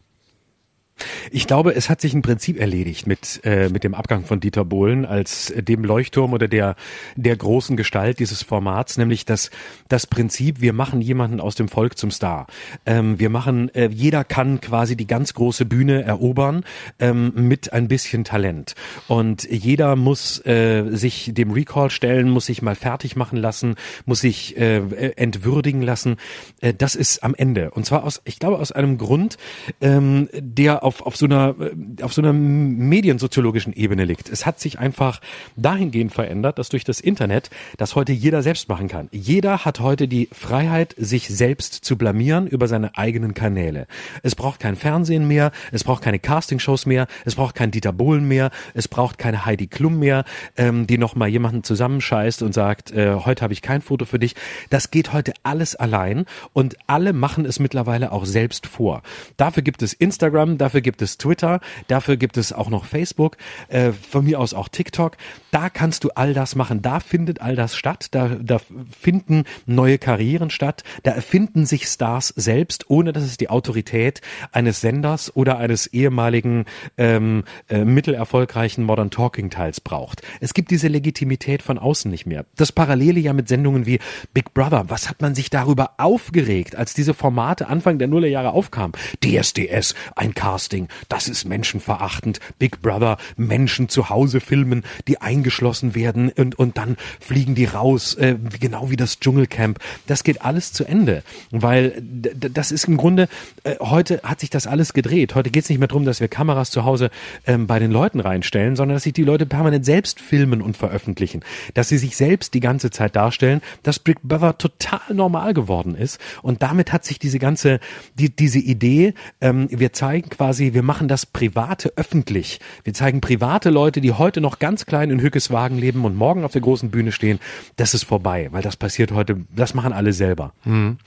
Ich 1.31 1.47
glaube, 1.47 1.75
es 1.75 1.89
hat 1.89 2.01
sich 2.01 2.13
ein 2.13 2.21
Prinzip 2.21 2.59
erledigt 2.59 3.07
mit, 3.07 3.41
äh, 3.43 3.69
mit 3.69 3.83
dem 3.83 3.93
Abgang 3.93 4.25
von 4.25 4.39
Dieter 4.39 4.65
Bohlen 4.65 5.05
als 5.05 5.53
dem 5.55 5.83
Leuchtturm 5.83 6.33
oder 6.33 6.47
der, 6.47 6.75
der 7.15 7.35
großen 7.35 7.77
Gestalt 7.77 8.19
dieses 8.19 8.43
Formats, 8.43 8.97
nämlich 8.97 9.25
das, 9.25 9.51
das 9.89 10.07
Prinzip, 10.07 10.61
wir 10.61 10.73
machen 10.73 11.01
jemanden 11.01 11.39
aus 11.39 11.55
dem 11.55 11.67
Volk 11.67 11.97
zum 11.97 12.11
Star. 12.11 12.47
Ähm, 12.85 13.19
wir 13.19 13.29
machen, 13.29 13.73
äh, 13.75 13.89
jeder 13.91 14.23
kann 14.23 14.61
quasi 14.61 14.95
die 14.95 15.07
ganz 15.07 15.33
große 15.33 15.65
Bühne 15.65 16.03
erobern 16.03 16.63
ähm, 16.99 17.31
mit 17.35 17.73
ein 17.73 17.87
bisschen 17.87 18.23
Talent. 18.23 18.75
Und 19.07 19.43
jeder 19.43 19.95
muss 19.95 20.43
äh, 20.45 20.85
sich 20.91 21.31
dem 21.33 21.51
Recall 21.51 21.89
stellen, 21.89 22.29
muss 22.29 22.47
sich 22.47 22.61
mal 22.61 22.75
fertig 22.75 23.15
machen 23.15 23.37
lassen, 23.37 23.75
muss 24.05 24.21
sich 24.21 24.57
äh, 24.57 24.77
entwürdigen 25.15 25.81
lassen. 25.81 26.17
Äh, 26.61 26.73
das 26.73 26.95
ist 26.95 27.23
am 27.23 27.35
Ende. 27.35 27.71
Und 27.71 27.85
zwar 27.85 28.03
aus, 28.03 28.21
ich 28.25 28.39
glaube, 28.39 28.57
aus 28.59 28.71
einem 28.71 28.97
Grund, 28.97 29.37
ähm, 29.81 30.29
der 30.33 30.83
auf, 30.87 31.05
auf 31.05 31.15
so 31.17 31.25
einer, 31.25 31.55
äh, 31.59 32.03
auf 32.03 32.13
so 32.13 32.21
einer 32.21 32.33
mediensoziologischen 32.33 33.73
Ebene 33.73 34.05
liegt. 34.05 34.29
Es 34.29 34.45
hat 34.45 34.59
sich 34.59 34.79
einfach 34.79 35.21
dahingehend 35.55 36.13
verändert, 36.13 36.57
dass 36.57 36.69
durch 36.69 36.83
das 36.83 36.99
Internet 36.99 37.49
das 37.77 37.95
heute 37.95 38.13
jeder 38.13 38.41
selbst 38.41 38.69
machen 38.69 38.87
kann. 38.87 39.09
Jeder 39.11 39.65
hat 39.65 39.79
heute 39.79 40.07
die 40.07 40.29
Freiheit, 40.31 40.95
sich 40.97 41.27
selbst 41.27 41.73
zu 41.73 41.97
blamieren 41.97 42.47
über 42.47 42.67
seine 42.67 42.97
eigenen 42.97 43.33
Kanäle. 43.33 43.87
Es 44.23 44.35
braucht 44.35 44.59
kein 44.59 44.75
Fernsehen 44.75 45.27
mehr, 45.27 45.51
es 45.71 45.83
braucht 45.83 46.03
keine 46.03 46.19
Castingshows 46.19 46.85
mehr, 46.85 47.07
es 47.25 47.35
braucht 47.35 47.55
kein 47.55 47.71
Dieter 47.71 47.91
Bohlen 47.91 48.27
mehr, 48.27 48.51
es 48.73 48.87
braucht 48.87 49.17
keine 49.17 49.45
Heidi 49.45 49.67
Klum 49.67 49.99
mehr, 49.99 50.23
ähm, 50.55 50.87
die 50.87 50.97
nochmal 50.97 51.27
jemanden 51.27 51.63
zusammenscheißt 51.63 52.41
und 52.41 52.53
sagt, 52.53 52.91
äh, 52.91 53.15
heute 53.15 53.41
habe 53.41 53.53
ich 53.53 53.61
kein 53.61 53.81
Foto 53.81 54.05
für 54.05 54.19
dich. 54.19 54.35
Das 54.69 54.91
geht 54.91 55.11
heute 55.11 55.33
alles 55.43 55.75
allein 55.75 56.25
und 56.53 56.77
alle 56.87 57.11
machen 57.11 57.45
es 57.45 57.59
mittlerweile 57.59 58.11
auch 58.11 58.25
selbst 58.25 58.67
vor. 58.67 59.03
Dafür 59.35 59.63
gibt 59.63 59.81
es 59.81 59.93
Instagram, 59.93 60.57
dafür 60.57 60.76
Dafür 60.77 60.83
gibt 60.83 61.01
es 61.01 61.17
Twitter, 61.17 61.59
dafür 61.87 62.17
gibt 62.17 62.37
es 62.37 62.53
auch 62.53 62.69
noch 62.69 62.85
Facebook, 62.85 63.37
äh, 63.67 63.93
von 63.93 64.23
mir 64.23 64.39
aus 64.39 64.53
auch 64.53 64.67
TikTok. 64.67 65.17
Da 65.49 65.71
kannst 65.71 66.03
du 66.03 66.09
all 66.13 66.35
das 66.35 66.53
machen. 66.53 66.83
Da 66.83 66.99
findet 66.99 67.41
all 67.41 67.55
das 67.55 67.75
statt. 67.75 68.09
Da, 68.11 68.35
da 68.39 68.59
finden 68.91 69.45
neue 69.65 69.97
Karrieren 69.97 70.51
statt. 70.51 70.83
Da 71.01 71.13
erfinden 71.13 71.65
sich 71.65 71.87
Stars 71.87 72.31
selbst, 72.35 72.91
ohne 72.91 73.11
dass 73.11 73.23
es 73.23 73.37
die 73.37 73.49
Autorität 73.49 74.21
eines 74.51 74.79
Senders 74.81 75.35
oder 75.35 75.57
eines 75.57 75.87
ehemaligen 75.87 76.65
ähm, 76.99 77.43
äh, 77.69 77.83
mittelerfolgreichen 77.83 78.83
Modern 78.83 79.09
Talking 79.09 79.49
Teils 79.49 79.81
braucht. 79.81 80.21
Es 80.41 80.53
gibt 80.53 80.69
diese 80.69 80.89
Legitimität 80.89 81.63
von 81.63 81.79
außen 81.79 82.11
nicht 82.11 82.27
mehr. 82.27 82.45
Das 82.55 82.71
Parallele 82.71 83.19
ja 83.19 83.33
mit 83.33 83.47
Sendungen 83.47 83.87
wie 83.87 83.97
Big 84.35 84.53
Brother. 84.53 84.85
Was 84.89 85.09
hat 85.09 85.23
man 85.23 85.33
sich 85.33 85.49
darüber 85.49 85.95
aufgeregt, 85.97 86.75
als 86.75 86.93
diese 86.93 87.15
Formate 87.15 87.67
Anfang 87.67 87.97
der 87.97 88.07
Nullerjahre 88.07 88.51
aufkamen? 88.51 88.91
DSDS, 89.23 89.95
ein 90.15 90.35
Cast 90.35 90.66
Casting, 90.67 90.89
das 91.07 91.29
ist 91.29 91.45
menschenverachtend. 91.45 92.41
Big 92.59 92.81
Brother, 92.81 93.17
Menschen 93.37 93.87
zu 93.87 94.09
Hause 94.09 94.41
filmen, 94.41 94.83
die 95.07 95.21
eingeschlossen 95.21 95.95
werden 95.95 96.29
und, 96.29 96.59
und 96.59 96.77
dann 96.77 96.97
fliegen 97.21 97.55
die 97.55 97.63
raus, 97.63 98.15
äh, 98.15 98.35
genau 98.59 98.89
wie 98.89 98.97
das 98.97 99.19
Dschungelcamp. 99.19 99.79
Das 100.07 100.25
geht 100.25 100.41
alles 100.41 100.73
zu 100.73 100.83
Ende, 100.83 101.23
weil 101.51 102.01
das 102.01 102.73
ist 102.73 102.85
im 102.85 102.97
Grunde, 102.97 103.29
äh, 103.63 103.75
heute 103.79 104.19
hat 104.23 104.41
sich 104.41 104.49
das 104.49 104.67
alles 104.67 104.91
gedreht. 104.91 105.35
Heute 105.35 105.51
geht 105.51 105.63
es 105.63 105.69
nicht 105.69 105.79
mehr 105.79 105.87
darum, 105.87 106.03
dass 106.03 106.19
wir 106.19 106.27
Kameras 106.27 106.69
zu 106.69 106.83
Hause 106.83 107.11
ähm, 107.45 107.65
bei 107.65 107.79
den 107.79 107.91
Leuten 107.91 108.19
reinstellen, 108.19 108.75
sondern 108.75 108.97
dass 108.97 109.03
sich 109.03 109.13
die 109.13 109.23
Leute 109.23 109.45
permanent 109.45 109.85
selbst 109.85 110.19
filmen 110.19 110.61
und 110.61 110.75
veröffentlichen. 110.75 111.43
Dass 111.75 111.87
sie 111.87 111.97
sich 111.97 112.17
selbst 112.17 112.53
die 112.53 112.59
ganze 112.59 112.91
Zeit 112.91 113.15
darstellen, 113.15 113.61
dass 113.83 113.99
Big 113.99 114.21
Brother 114.21 114.57
total 114.57 115.13
normal 115.13 115.53
geworden 115.53 115.95
ist. 115.95 116.19
Und 116.41 116.61
damit 116.61 116.91
hat 116.91 117.05
sich 117.05 117.19
diese 117.19 117.39
ganze, 117.39 117.79
die, 118.15 118.35
diese 118.35 118.59
Idee, 118.59 119.13
ähm, 119.39 119.67
wir 119.71 119.93
zeigen 119.93 120.29
quasi 120.29 120.56
quasi, 120.57 120.73
wir 120.73 120.81
machen 120.81 121.07
das 121.07 121.25
Private 121.25 121.93
öffentlich. 121.95 122.59
Wir 122.83 122.93
zeigen 122.93 123.21
private 123.21 123.69
Leute, 123.69 124.01
die 124.01 124.13
heute 124.13 124.41
noch 124.41 124.57
ganz 124.57 124.85
klein 124.85 125.11
in 125.11 125.21
Hückeswagen 125.21 125.77
leben 125.77 126.03
und 126.03 126.15
morgen 126.15 126.43
auf 126.43 126.51
der 126.51 126.61
großen 126.61 126.89
Bühne 126.89 127.11
stehen. 127.11 127.39
Das 127.75 127.93
ist 127.93 128.05
vorbei, 128.05 128.49
weil 128.51 128.63
das 128.63 128.75
passiert 128.75 129.11
heute, 129.11 129.37
das 129.55 129.75
machen 129.75 129.93
alle 129.93 130.13
selber. 130.13 130.53
Mhm. 130.65 130.97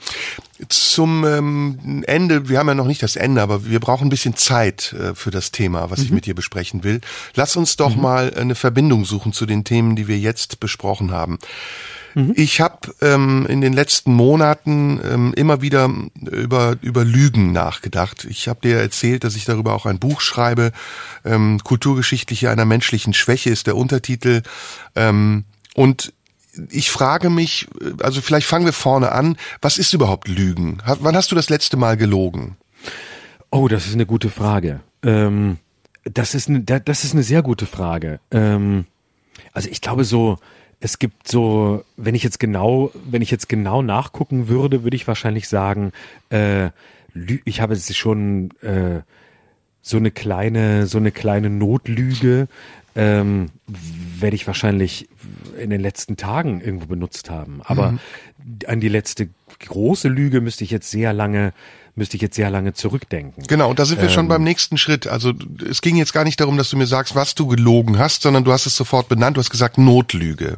Zum 0.69 1.25
ähm, 1.25 2.03
Ende, 2.07 2.47
wir 2.47 2.59
haben 2.59 2.67
ja 2.67 2.75
noch 2.75 2.87
nicht 2.87 3.03
das 3.03 3.17
Ende, 3.17 3.41
aber 3.41 3.65
wir 3.65 3.81
brauchen 3.81 4.07
ein 4.07 4.09
bisschen 4.09 4.37
Zeit 4.37 4.93
äh, 4.93 5.15
für 5.15 5.31
das 5.31 5.51
Thema, 5.51 5.91
was 5.91 5.99
mhm. 5.99 6.05
ich 6.05 6.11
mit 6.11 6.25
dir 6.25 6.35
besprechen 6.35 6.83
will. 6.85 7.01
Lass 7.35 7.57
uns 7.57 7.75
doch 7.75 7.95
mhm. 7.95 8.01
mal 8.01 8.33
eine 8.33 8.55
Verbindung 8.55 9.03
suchen 9.03 9.33
zu 9.33 9.45
den 9.45 9.65
Themen, 9.65 9.97
die 9.97 10.07
wir 10.07 10.17
jetzt 10.17 10.61
besprochen 10.61 11.11
haben. 11.11 11.39
Mhm. 12.15 12.33
Ich 12.35 12.61
habe 12.61 12.93
ähm, 13.01 13.45
in 13.47 13.61
den 13.61 13.73
letzten 13.73 14.13
Monaten 14.13 14.99
ähm, 15.03 15.33
immer 15.35 15.61
wieder 15.61 15.89
über, 16.19 16.75
über 16.81 17.05
Lügen 17.05 17.51
nachgedacht. 17.51 18.25
Ich 18.29 18.47
habe 18.47 18.61
dir 18.61 18.77
erzählt, 18.77 19.23
dass 19.23 19.35
ich 19.35 19.45
darüber 19.45 19.73
auch 19.73 19.85
ein 19.85 19.99
Buch 19.99 20.21
schreibe. 20.21 20.71
Ähm, 21.23 21.59
Kulturgeschichtliche 21.63 22.49
einer 22.49 22.65
menschlichen 22.65 23.13
Schwäche 23.13 23.49
ist 23.49 23.67
der 23.67 23.75
Untertitel. 23.75 24.41
Ähm, 24.95 25.45
und 25.75 26.13
ich 26.69 26.91
frage 26.91 27.29
mich, 27.29 27.67
also 28.01 28.21
vielleicht 28.21 28.47
fangen 28.47 28.65
wir 28.65 28.73
vorne 28.73 29.11
an, 29.11 29.37
was 29.61 29.77
ist 29.77 29.93
überhaupt 29.93 30.27
Lügen? 30.27 30.79
Wann 30.85 31.15
hast 31.15 31.31
du 31.31 31.35
das 31.35 31.49
letzte 31.49 31.77
Mal 31.77 31.95
gelogen? 31.95 32.57
Oh, 33.51 33.67
das 33.67 33.87
ist 33.87 33.93
eine 33.93 34.05
gute 34.05 34.29
Frage. 34.29 34.81
Ähm, 35.03 35.57
das 36.03 36.35
ist 36.35 36.49
eine, 36.49 36.61
das 36.61 37.03
ist 37.03 37.13
eine 37.13 37.23
sehr 37.23 37.41
gute 37.41 37.65
Frage. 37.65 38.19
Ähm, 38.31 38.85
also 39.53 39.69
ich 39.69 39.81
glaube 39.81 40.03
so, 40.03 40.39
es 40.81 40.97
gibt 40.99 41.27
so, 41.27 41.85
wenn 41.95 42.15
ich 42.15 42.23
jetzt 42.23 42.39
genau, 42.39 42.91
wenn 43.05 43.21
ich 43.21 43.31
jetzt 43.31 43.47
genau 43.47 43.81
nachgucken 43.83 44.47
würde, 44.47 44.83
würde 44.83 44.95
ich 44.95 45.07
wahrscheinlich 45.07 45.47
sagen, 45.47 45.91
äh, 46.29 46.71
ich 47.45 47.61
habe 47.61 47.73
es 47.73 47.95
schon 47.95 48.49
äh, 48.61 49.01
so 49.81 49.97
eine 49.97 50.11
kleine, 50.11 50.87
so 50.87 50.97
eine 50.97 51.11
kleine 51.11 51.49
Notlüge, 51.51 52.47
ähm, 52.95 53.51
werde 53.67 54.35
ich 54.35 54.47
wahrscheinlich 54.47 55.07
in 55.57 55.69
den 55.69 55.81
letzten 55.81 56.17
Tagen 56.17 56.61
irgendwo 56.61 56.87
benutzt 56.87 57.29
haben. 57.29 57.61
Aber 57.63 57.93
mhm. 57.93 57.99
an 58.65 58.79
die 58.79 58.89
letzte 58.89 59.29
große 59.59 60.07
Lüge 60.07 60.41
müsste 60.41 60.63
ich 60.63 60.71
jetzt 60.71 60.89
sehr 60.89 61.13
lange 61.13 61.53
müsste 61.95 62.15
ich 62.15 62.21
jetzt 62.21 62.35
sehr 62.35 62.49
lange 62.49 62.73
zurückdenken. 62.73 63.43
Genau, 63.47 63.69
und 63.69 63.79
da 63.79 63.85
sind 63.85 63.99
wir 63.99 64.07
ähm, 64.07 64.13
schon 64.13 64.27
beim 64.27 64.43
nächsten 64.43 64.77
Schritt. 64.77 65.07
Also 65.07 65.33
es 65.69 65.81
ging 65.81 65.95
jetzt 65.97 66.13
gar 66.13 66.23
nicht 66.23 66.39
darum, 66.39 66.57
dass 66.57 66.69
du 66.69 66.77
mir 66.77 66.87
sagst, 66.87 67.15
was 67.15 67.35
du 67.35 67.47
gelogen 67.47 67.99
hast, 67.99 68.21
sondern 68.21 68.43
du 68.43 68.51
hast 68.51 68.65
es 68.65 68.75
sofort 68.75 69.09
benannt, 69.09 69.37
du 69.37 69.41
hast 69.41 69.49
gesagt 69.49 69.77
Notlüge. 69.77 70.57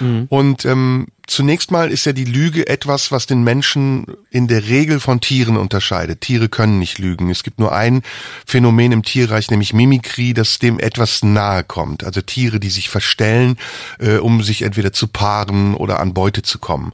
Mhm. 0.00 0.26
Und 0.28 0.64
ähm, 0.64 1.06
zunächst 1.26 1.70
mal 1.70 1.90
ist 1.90 2.06
ja 2.06 2.12
die 2.12 2.24
Lüge 2.24 2.68
etwas, 2.68 3.12
was 3.12 3.26
den 3.26 3.44
Menschen 3.44 4.06
in 4.30 4.48
der 4.48 4.66
Regel 4.66 5.00
von 5.00 5.20
Tieren 5.20 5.56
unterscheidet. 5.56 6.20
Tiere 6.20 6.48
können 6.48 6.78
nicht 6.78 6.98
lügen. 6.98 7.30
Es 7.30 7.42
gibt 7.42 7.58
nur 7.58 7.72
ein 7.72 8.02
Phänomen 8.44 8.92
im 8.92 9.02
Tierreich, 9.02 9.50
nämlich 9.50 9.72
Mimikrie, 9.72 10.34
das 10.34 10.58
dem 10.58 10.78
etwas 10.78 11.22
nahe 11.22 11.64
kommt. 11.64 12.04
Also 12.04 12.22
Tiere, 12.22 12.60
die 12.60 12.70
sich 12.70 12.88
verstellen, 12.88 13.56
äh, 13.98 14.16
um 14.16 14.42
sich 14.42 14.62
entweder 14.62 14.92
zu 14.92 15.06
paaren 15.06 15.74
oder 15.74 16.00
an 16.00 16.14
Beute 16.14 16.42
zu 16.42 16.58
kommen. 16.58 16.92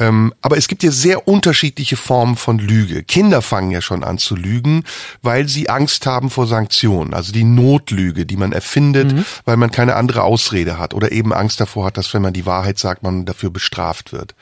Ähm, 0.00 0.34
aber 0.40 0.56
es 0.56 0.66
gibt 0.66 0.82
ja 0.82 0.90
sehr 0.90 1.28
unterschiedliche 1.28 1.96
Formen 1.96 2.36
von 2.36 2.58
Lüge. 2.58 3.04
Kinder 3.04 3.42
fangen 3.42 3.70
ja 3.70 3.82
schon 3.82 4.02
an 4.02 4.18
zu 4.18 4.34
lügen, 4.34 4.84
weil 5.22 5.46
sie 5.46 5.68
Angst 5.68 6.06
haben 6.06 6.30
vor 6.30 6.46
Sanktionen. 6.46 7.12
Also 7.12 7.32
die 7.32 7.44
Notlüge, 7.44 8.24
die 8.24 8.38
man 8.38 8.52
erfindet, 8.52 9.12
mhm. 9.12 9.26
weil 9.44 9.58
man 9.58 9.70
keine 9.70 9.96
andere 9.96 10.22
Ausrede 10.22 10.78
hat 10.78 10.94
oder 10.94 11.12
eben 11.12 11.34
Angst 11.34 11.60
davor 11.60 11.84
hat, 11.84 11.98
dass 11.98 12.12
wenn 12.14 12.22
man 12.22 12.32
die 12.32 12.46
Wahrheit 12.46 12.78
sagt, 12.78 13.02
man 13.02 13.26
dafür 13.26 13.50
bestraft 13.50 14.12
wird. 14.12 14.34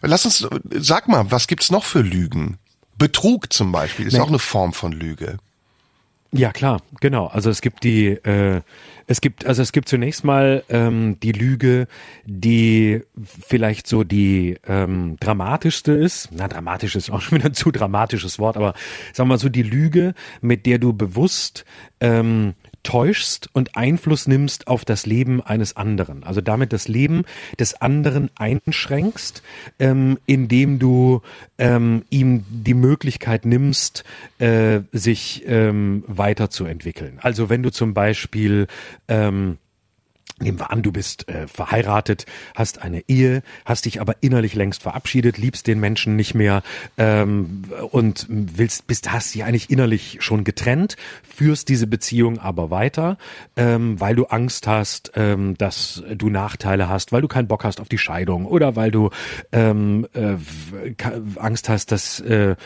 Lass 0.00 0.24
uns, 0.24 0.48
sag 0.70 1.06
mal, 1.06 1.30
was 1.30 1.46
gibt's 1.46 1.70
noch 1.70 1.84
für 1.84 2.00
Lügen? 2.00 2.58
Betrug 2.96 3.52
zum 3.52 3.72
Beispiel 3.72 4.06
ist 4.06 4.14
nee. 4.14 4.20
auch 4.20 4.28
eine 4.28 4.38
Form 4.38 4.72
von 4.72 4.92
Lüge. 4.92 5.36
Ja, 6.36 6.50
klar, 6.50 6.82
genau. 7.00 7.28
Also 7.28 7.48
es 7.48 7.60
gibt 7.60 7.84
die, 7.84 8.08
äh, 8.08 8.60
es 9.06 9.20
gibt, 9.20 9.46
also 9.46 9.62
es 9.62 9.70
gibt 9.70 9.88
zunächst 9.88 10.24
mal 10.24 10.64
ähm, 10.68 11.16
die 11.22 11.30
Lüge, 11.30 11.86
die 12.24 13.02
vielleicht 13.46 13.86
so 13.86 14.02
die 14.02 14.58
ähm, 14.66 15.16
dramatischste 15.20 15.92
ist. 15.92 16.30
Na, 16.32 16.48
dramatisch 16.48 16.96
ist 16.96 17.08
auch 17.10 17.20
schon 17.20 17.38
wieder 17.38 17.50
ein 17.50 17.54
zu 17.54 17.70
dramatisches 17.70 18.40
Wort, 18.40 18.56
aber 18.56 18.74
sagen 19.12 19.28
wir 19.28 19.34
mal 19.34 19.38
so 19.38 19.48
die 19.48 19.62
Lüge, 19.62 20.14
mit 20.40 20.66
der 20.66 20.78
du 20.78 20.92
bewusst 20.92 21.64
ähm, 22.00 22.54
täuschst 22.84 23.50
und 23.52 23.76
Einfluss 23.76 24.28
nimmst 24.28 24.68
auf 24.68 24.84
das 24.84 25.06
Leben 25.06 25.42
eines 25.42 25.76
anderen. 25.76 26.22
Also 26.22 26.40
damit 26.40 26.72
das 26.72 26.86
Leben 26.86 27.24
des 27.58 27.80
anderen 27.80 28.30
einschränkst, 28.36 29.42
ähm, 29.80 30.18
indem 30.26 30.78
du 30.78 31.22
ähm, 31.58 32.04
ihm 32.10 32.44
die 32.48 32.74
Möglichkeit 32.74 33.44
nimmst, 33.44 34.04
äh, 34.38 34.80
sich 34.92 35.42
ähm, 35.46 36.04
weiterzuentwickeln. 36.06 37.18
Also 37.20 37.48
wenn 37.48 37.62
du 37.62 37.72
zum 37.72 37.94
Beispiel 37.94 38.68
ähm, 39.08 39.58
Nehmen 40.40 40.58
wir 40.58 40.72
an, 40.72 40.82
du 40.82 40.90
bist 40.90 41.28
äh, 41.28 41.46
verheiratet, 41.46 42.26
hast 42.56 42.82
eine 42.82 43.04
Ehe, 43.06 43.44
hast 43.64 43.84
dich 43.84 44.00
aber 44.00 44.16
innerlich 44.20 44.56
längst 44.56 44.82
verabschiedet, 44.82 45.38
liebst 45.38 45.68
den 45.68 45.78
Menschen 45.78 46.16
nicht 46.16 46.34
mehr 46.34 46.64
ähm, 46.98 47.62
und 47.92 48.26
willst, 48.28 48.88
bist, 48.88 49.12
hast 49.12 49.32
dich 49.32 49.44
eigentlich 49.44 49.70
innerlich 49.70 50.18
schon 50.20 50.42
getrennt, 50.42 50.96
führst 51.22 51.68
diese 51.68 51.86
Beziehung 51.86 52.40
aber 52.40 52.70
weiter, 52.70 53.16
ähm, 53.56 54.00
weil 54.00 54.16
du 54.16 54.24
Angst 54.24 54.66
hast, 54.66 55.12
ähm, 55.14 55.56
dass 55.56 56.02
du 56.12 56.30
Nachteile 56.30 56.88
hast, 56.88 57.12
weil 57.12 57.22
du 57.22 57.28
keinen 57.28 57.46
Bock 57.46 57.62
hast 57.62 57.80
auf 57.80 57.88
die 57.88 57.98
Scheidung 57.98 58.44
oder 58.44 58.74
weil 58.74 58.90
du 58.90 59.10
ähm, 59.52 60.08
äh, 60.14 60.34
Angst 61.36 61.68
hast, 61.68 61.92
dass 61.92 62.18
äh, 62.18 62.56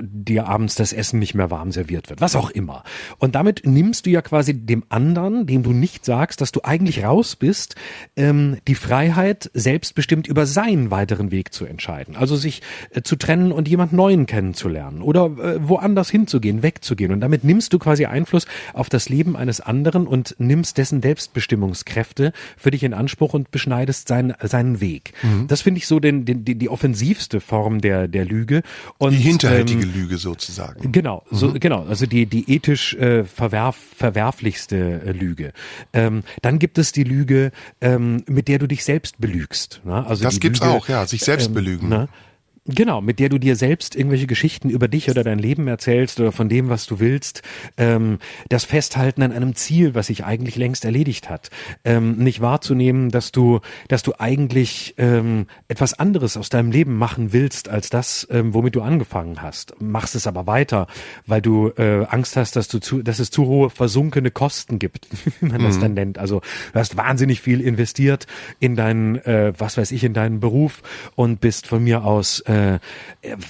dir 0.00 0.48
abends 0.48 0.74
das 0.74 0.94
Essen 0.94 1.18
nicht 1.18 1.34
mehr 1.34 1.50
warm 1.50 1.70
serviert 1.70 2.08
wird, 2.08 2.22
was 2.22 2.34
auch 2.34 2.48
immer. 2.48 2.82
Und 3.18 3.34
damit 3.34 3.66
nimmst 3.66 4.06
du 4.06 4.10
ja 4.10 4.22
quasi 4.22 4.54
dem 4.54 4.84
anderen, 4.88 5.46
dem 5.46 5.62
du 5.62 5.72
nicht 5.72 6.06
sagst, 6.06 6.40
dass 6.40 6.50
du 6.50 6.60
eigentlich 6.62 6.93
endlich 6.94 7.04
raus 7.04 7.36
bist, 7.36 7.74
ähm, 8.16 8.58
die 8.68 8.74
Freiheit, 8.74 9.50
selbstbestimmt 9.54 10.26
über 10.26 10.46
seinen 10.46 10.90
weiteren 10.90 11.30
Weg 11.30 11.52
zu 11.52 11.64
entscheiden. 11.64 12.16
Also 12.16 12.36
sich 12.36 12.62
äh, 12.90 13.02
zu 13.02 13.16
trennen 13.16 13.52
und 13.52 13.68
jemand 13.68 13.92
Neuen 13.92 14.26
kennenzulernen 14.26 15.02
oder 15.02 15.26
äh, 15.26 15.68
woanders 15.68 16.10
hinzugehen, 16.10 16.62
wegzugehen. 16.62 17.12
Und 17.12 17.20
damit 17.20 17.44
nimmst 17.44 17.72
du 17.72 17.78
quasi 17.78 18.06
Einfluss 18.06 18.46
auf 18.72 18.88
das 18.88 19.08
Leben 19.08 19.36
eines 19.36 19.60
anderen 19.60 20.06
und 20.06 20.36
nimmst 20.38 20.78
dessen 20.78 21.02
Selbstbestimmungskräfte 21.02 22.32
für 22.56 22.70
dich 22.70 22.82
in 22.82 22.94
Anspruch 22.94 23.34
und 23.34 23.50
beschneidest 23.50 24.08
seinen, 24.08 24.34
seinen 24.42 24.80
Weg. 24.80 25.12
Mhm. 25.22 25.46
Das 25.48 25.62
finde 25.62 25.78
ich 25.78 25.86
so 25.86 26.00
den, 26.00 26.24
den, 26.24 26.44
die, 26.44 26.54
die 26.54 26.68
offensivste 26.68 27.40
Form 27.40 27.80
der, 27.80 28.08
der 28.08 28.24
Lüge. 28.24 28.62
Und, 28.98 29.12
die 29.12 29.16
hinterhältige 29.16 29.82
ähm, 29.82 29.92
Lüge 29.94 30.18
sozusagen. 30.18 30.92
Genau, 30.92 31.24
so, 31.30 31.48
mhm. 31.48 31.60
genau. 31.60 31.84
Also 31.84 32.06
die, 32.06 32.26
die 32.26 32.52
ethisch 32.52 32.94
äh, 32.94 33.24
verwerf, 33.24 33.76
verwerflichste 33.96 35.02
äh, 35.06 35.12
Lüge. 35.12 35.52
Ähm, 35.92 36.22
dann 36.42 36.58
gibt 36.58 36.78
es 36.78 36.83
es 36.84 36.92
die 36.92 37.04
Lüge, 37.04 37.50
ähm, 37.80 38.22
mit 38.26 38.48
der 38.48 38.58
du 38.58 38.66
dich 38.66 38.84
selbst 38.84 39.20
belügst. 39.20 39.80
Ne? 39.84 40.06
Also 40.06 40.22
das 40.22 40.40
gibt's 40.40 40.60
Lüge, 40.60 40.72
auch, 40.72 40.88
ja, 40.88 41.06
sich 41.06 41.22
selbst 41.22 41.48
ähm, 41.48 41.54
belügen. 41.54 41.88
Ne? 41.88 42.08
Genau, 42.66 43.02
mit 43.02 43.18
der 43.18 43.28
du 43.28 43.36
dir 43.36 43.56
selbst 43.56 43.94
irgendwelche 43.94 44.26
Geschichten 44.26 44.70
über 44.70 44.88
dich 44.88 45.10
oder 45.10 45.22
dein 45.22 45.38
Leben 45.38 45.68
erzählst 45.68 46.18
oder 46.18 46.32
von 46.32 46.48
dem, 46.48 46.70
was 46.70 46.86
du 46.86 46.98
willst. 46.98 47.42
Ähm, 47.76 48.18
das 48.48 48.64
Festhalten 48.64 49.22
an 49.22 49.32
einem 49.32 49.54
Ziel, 49.54 49.94
was 49.94 50.06
sich 50.06 50.24
eigentlich 50.24 50.56
längst 50.56 50.86
erledigt 50.86 51.28
hat. 51.28 51.50
Ähm, 51.84 52.16
nicht 52.16 52.40
wahrzunehmen, 52.40 53.10
dass 53.10 53.32
du, 53.32 53.60
dass 53.88 54.02
du 54.02 54.14
eigentlich 54.18 54.94
ähm, 54.96 55.46
etwas 55.68 55.92
anderes 55.92 56.38
aus 56.38 56.48
deinem 56.48 56.70
Leben 56.70 56.96
machen 56.96 57.34
willst, 57.34 57.68
als 57.68 57.90
das, 57.90 58.26
ähm, 58.30 58.54
womit 58.54 58.76
du 58.76 58.80
angefangen 58.80 59.42
hast. 59.42 59.78
Machst 59.82 60.14
es 60.14 60.26
aber 60.26 60.46
weiter, 60.46 60.86
weil 61.26 61.42
du 61.42 61.68
äh, 61.76 62.06
Angst 62.06 62.34
hast, 62.38 62.56
dass 62.56 62.68
du 62.68 62.78
zu, 62.78 63.02
dass 63.02 63.18
es 63.18 63.30
zu 63.30 63.44
hohe 63.44 63.68
versunkene 63.68 64.30
Kosten 64.30 64.78
gibt, 64.78 65.06
wie 65.40 65.48
man 65.48 65.60
mhm. 65.60 65.66
das 65.66 65.80
dann 65.80 65.92
nennt. 65.92 66.18
Also 66.18 66.40
du 66.72 66.78
hast 66.78 66.96
wahnsinnig 66.96 67.42
viel 67.42 67.60
investiert 67.60 68.26
in 68.58 68.74
deinen, 68.74 69.16
äh, 69.16 69.52
was 69.58 69.76
weiß 69.76 69.92
ich, 69.92 70.02
in 70.02 70.14
deinen 70.14 70.40
Beruf 70.40 70.80
und 71.14 71.42
bist 71.42 71.66
von 71.66 71.84
mir 71.84 72.06
aus 72.06 72.40
äh, 72.40 72.53
äh, 72.54 72.78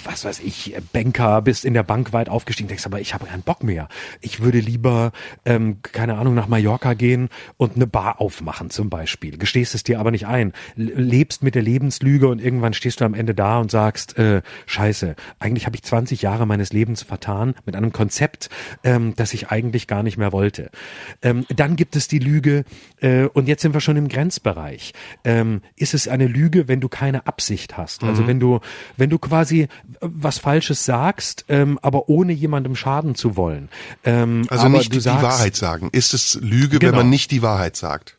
was 0.03 0.25
weiß 0.25 0.39
ich, 0.39 0.75
Banker, 0.93 1.41
bist 1.41 1.65
in 1.65 1.73
der 1.73 1.83
Bank 1.83 2.13
weit 2.13 2.29
aufgestiegen, 2.29 2.67
denkst 2.67 2.85
aber, 2.85 2.99
ich 2.99 3.13
habe 3.13 3.25
keinen 3.25 3.43
Bock 3.43 3.63
mehr. 3.63 3.87
Ich 4.21 4.41
würde 4.41 4.59
lieber, 4.59 5.11
ähm, 5.45 5.77
keine 5.81 6.17
Ahnung, 6.17 6.33
nach 6.33 6.47
Mallorca 6.47 6.93
gehen 6.93 7.29
und 7.57 7.75
eine 7.75 7.87
Bar 7.87 8.21
aufmachen 8.21 8.69
zum 8.69 8.89
Beispiel. 8.89 9.37
Gestehst 9.37 9.75
es 9.75 9.83
dir 9.83 9.99
aber 9.99 10.11
nicht 10.11 10.27
ein. 10.27 10.53
Lebst 10.75 11.43
mit 11.43 11.55
der 11.55 11.61
Lebenslüge 11.61 12.27
und 12.27 12.41
irgendwann 12.41 12.73
stehst 12.73 13.01
du 13.01 13.05
am 13.05 13.13
Ende 13.13 13.33
da 13.35 13.59
und 13.59 13.71
sagst, 13.71 14.17
äh, 14.17 14.41
scheiße, 14.65 15.15
eigentlich 15.39 15.65
habe 15.65 15.75
ich 15.75 15.83
20 15.83 16.21
Jahre 16.21 16.45
meines 16.45 16.73
Lebens 16.73 17.03
vertan 17.03 17.55
mit 17.65 17.75
einem 17.75 17.91
Konzept, 17.91 18.49
ähm, 18.83 19.13
das 19.15 19.33
ich 19.33 19.49
eigentlich 19.49 19.87
gar 19.87 20.03
nicht 20.03 20.17
mehr 20.17 20.31
wollte. 20.31 20.71
Ähm, 21.21 21.45
dann 21.55 21.75
gibt 21.75 21.95
es 21.95 22.07
die 22.07 22.19
Lüge, 22.19 22.63
äh, 23.01 23.25
und 23.25 23.47
jetzt 23.47 23.61
sind 23.61 23.73
wir 23.73 23.81
schon 23.81 23.97
im 23.97 24.07
Grenzbereich. 24.07 24.93
Ähm, 25.23 25.61
ist 25.75 25.93
es 25.93 26.07
eine 26.07 26.27
Lüge, 26.27 26.67
wenn 26.67 26.81
du 26.81 26.89
keine 26.89 27.27
Absicht 27.27 27.77
hast? 27.77 28.03
Also 28.03 28.23
mhm. 28.23 28.27
wenn 28.27 28.39
du, 28.39 28.59
wenn 28.97 29.09
du 29.09 29.19
quasi 29.19 29.61
äh, 29.61 29.67
was 30.01 30.37
Falsches 30.37 30.85
sagst, 30.85 31.45
ähm, 31.49 31.79
aber 31.81 32.09
ohne 32.09 32.33
jemandem 32.33 32.75
schaden 32.75 33.15
zu 33.15 33.35
wollen. 33.35 33.69
Ähm, 34.03 34.45
also 34.49 34.69
nicht 34.69 34.93
die 34.93 34.99
sagst, 34.99 35.23
Wahrheit 35.23 35.55
sagen. 35.55 35.89
Ist 35.91 36.13
es 36.13 36.39
Lüge, 36.41 36.79
genau. 36.79 36.91
wenn 36.91 36.99
man 36.99 37.09
nicht 37.09 37.31
die 37.31 37.41
Wahrheit 37.41 37.75
sagt? 37.75 38.17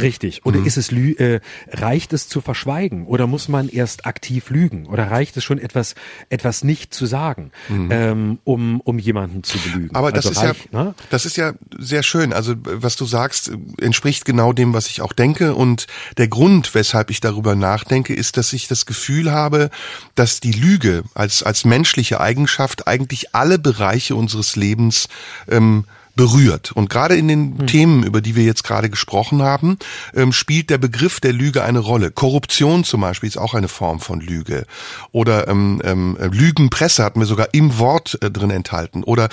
Richtig. 0.00 0.44
Oder 0.44 0.60
mhm. 0.60 0.66
ist 0.66 0.76
es 0.76 0.92
äh, 0.92 1.40
reicht 1.70 2.12
es 2.12 2.28
zu 2.28 2.40
verschweigen 2.40 3.06
oder 3.06 3.26
muss 3.26 3.48
man 3.48 3.68
erst 3.68 4.06
aktiv 4.06 4.50
lügen 4.50 4.86
oder 4.86 5.10
reicht 5.10 5.36
es 5.36 5.44
schon 5.44 5.58
etwas 5.58 5.94
etwas 6.30 6.64
nicht 6.64 6.94
zu 6.94 7.06
sagen, 7.06 7.50
mhm. 7.68 7.88
ähm, 7.90 8.38
um 8.44 8.80
um 8.80 8.98
jemanden 8.98 9.42
zu 9.42 9.58
belügen? 9.58 9.94
Aber 9.94 10.12
das 10.12 10.26
also 10.26 10.40
ist 10.40 10.46
reich, 10.46 10.68
ja 10.72 10.84
ne? 10.84 10.94
das 11.10 11.26
ist 11.26 11.36
ja 11.36 11.52
sehr 11.78 12.02
schön. 12.02 12.32
Also 12.32 12.54
was 12.62 12.96
du 12.96 13.04
sagst 13.04 13.50
entspricht 13.80 14.24
genau 14.24 14.52
dem, 14.52 14.72
was 14.74 14.88
ich 14.88 15.00
auch 15.00 15.12
denke 15.12 15.54
und 15.54 15.86
der 16.16 16.28
Grund, 16.28 16.74
weshalb 16.74 17.10
ich 17.10 17.20
darüber 17.20 17.54
nachdenke, 17.54 18.14
ist, 18.14 18.36
dass 18.36 18.52
ich 18.52 18.68
das 18.68 18.86
Gefühl 18.86 19.30
habe, 19.30 19.70
dass 20.14 20.40
die 20.40 20.52
Lüge 20.52 21.04
als 21.14 21.42
als 21.42 21.64
menschliche 21.64 22.20
Eigenschaft 22.20 22.86
eigentlich 22.86 23.34
alle 23.34 23.58
Bereiche 23.58 24.14
unseres 24.14 24.56
Lebens 24.56 25.08
ähm, 25.48 25.84
berührt. 26.18 26.72
Und 26.72 26.90
gerade 26.90 27.14
in 27.14 27.28
den 27.28 27.60
hm. 27.60 27.66
Themen, 27.68 28.02
über 28.02 28.20
die 28.20 28.34
wir 28.34 28.42
jetzt 28.42 28.64
gerade 28.64 28.90
gesprochen 28.90 29.40
haben, 29.40 29.78
ähm, 30.16 30.32
spielt 30.32 30.68
der 30.68 30.78
Begriff 30.78 31.20
der 31.20 31.32
Lüge 31.32 31.62
eine 31.62 31.78
Rolle. 31.78 32.10
Korruption 32.10 32.82
zum 32.82 33.02
Beispiel 33.02 33.28
ist 33.28 33.36
auch 33.36 33.54
eine 33.54 33.68
Form 33.68 34.00
von 34.00 34.20
Lüge. 34.20 34.66
Oder 35.12 35.46
ähm, 35.46 35.80
ähm, 35.84 36.18
Lügenpresse 36.20 37.04
hatten 37.04 37.20
wir 37.20 37.26
sogar 37.26 37.54
im 37.54 37.78
Wort 37.78 38.18
äh, 38.20 38.32
drin 38.32 38.50
enthalten. 38.50 39.04
Oder 39.04 39.28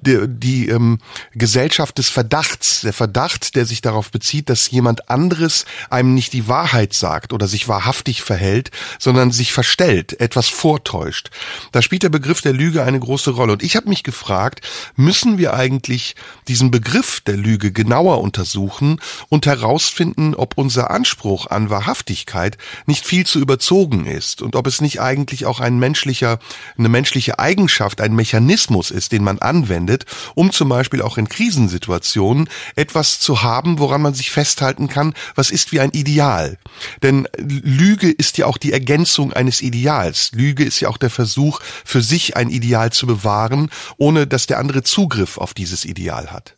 die, 0.00 0.28
die 0.28 0.68
ähm, 0.68 1.00
Gesellschaft 1.32 1.98
des 1.98 2.08
Verdachts, 2.08 2.82
der 2.82 2.92
Verdacht, 2.92 3.56
der 3.56 3.66
sich 3.66 3.80
darauf 3.80 4.12
bezieht, 4.12 4.48
dass 4.48 4.70
jemand 4.70 5.10
anderes 5.10 5.66
einem 5.90 6.14
nicht 6.14 6.32
die 6.32 6.46
Wahrheit 6.46 6.94
sagt 6.94 7.32
oder 7.32 7.48
sich 7.48 7.66
wahrhaftig 7.66 8.22
verhält, 8.22 8.70
sondern 9.00 9.32
sich 9.32 9.52
verstellt, 9.52 10.20
etwas 10.20 10.46
vortäuscht. 10.46 11.30
Da 11.72 11.82
spielt 11.82 12.04
der 12.04 12.10
Begriff 12.10 12.42
der 12.42 12.52
Lüge 12.52 12.84
eine 12.84 13.00
große 13.00 13.32
Rolle. 13.32 13.54
Und 13.54 13.64
ich 13.64 13.74
habe 13.74 13.88
mich 13.88 14.04
gefragt, 14.04 14.60
müssen 14.94 15.36
wir 15.36 15.54
eigentlich 15.54 16.14
diesen 16.48 16.70
Begriff 16.70 17.20
der 17.20 17.36
Lüge 17.36 17.72
genauer 17.72 18.20
untersuchen 18.20 19.00
und 19.28 19.46
herausfinden, 19.46 20.34
ob 20.34 20.56
unser 20.56 20.90
Anspruch 20.90 21.46
an 21.46 21.70
Wahrhaftigkeit 21.70 22.58
nicht 22.86 23.04
viel 23.04 23.26
zu 23.26 23.38
überzogen 23.38 24.06
ist 24.06 24.42
und 24.42 24.56
ob 24.56 24.66
es 24.66 24.80
nicht 24.80 25.00
eigentlich 25.00 25.46
auch 25.46 25.60
ein 25.60 25.78
menschlicher, 25.78 26.38
eine 26.76 26.88
menschliche 26.88 27.38
Eigenschaft, 27.38 28.00
ein 28.00 28.14
Mechanismus 28.14 28.90
ist, 28.90 29.12
den 29.12 29.24
man 29.24 29.38
anwendet, 29.38 30.06
um 30.34 30.52
zum 30.52 30.68
Beispiel 30.68 31.02
auch 31.02 31.18
in 31.18 31.28
Krisensituationen 31.28 32.48
etwas 32.76 33.20
zu 33.20 33.42
haben, 33.42 33.78
woran 33.78 34.02
man 34.02 34.14
sich 34.14 34.30
festhalten 34.30 34.88
kann, 34.88 35.14
was 35.34 35.50
ist 35.50 35.72
wie 35.72 35.80
ein 35.80 35.90
Ideal. 35.90 36.58
Denn 37.02 37.28
Lüge 37.38 38.10
ist 38.10 38.38
ja 38.38 38.46
auch 38.46 38.58
die 38.58 38.72
Ergänzung 38.72 39.32
eines 39.32 39.62
Ideals. 39.62 40.32
Lüge 40.32 40.64
ist 40.64 40.80
ja 40.80 40.88
auch 40.88 40.98
der 40.98 41.10
Versuch, 41.10 41.60
für 41.84 42.02
sich 42.02 42.36
ein 42.36 42.50
Ideal 42.50 42.92
zu 42.92 43.06
bewahren, 43.06 43.70
ohne 43.96 44.26
dass 44.26 44.46
der 44.46 44.58
andere 44.58 44.82
Zugriff 44.82 45.38
auf 45.38 45.54
dieses 45.54 45.84
Ideal 45.84 46.17
Potenzial 46.18 46.32
hat. 46.32 46.54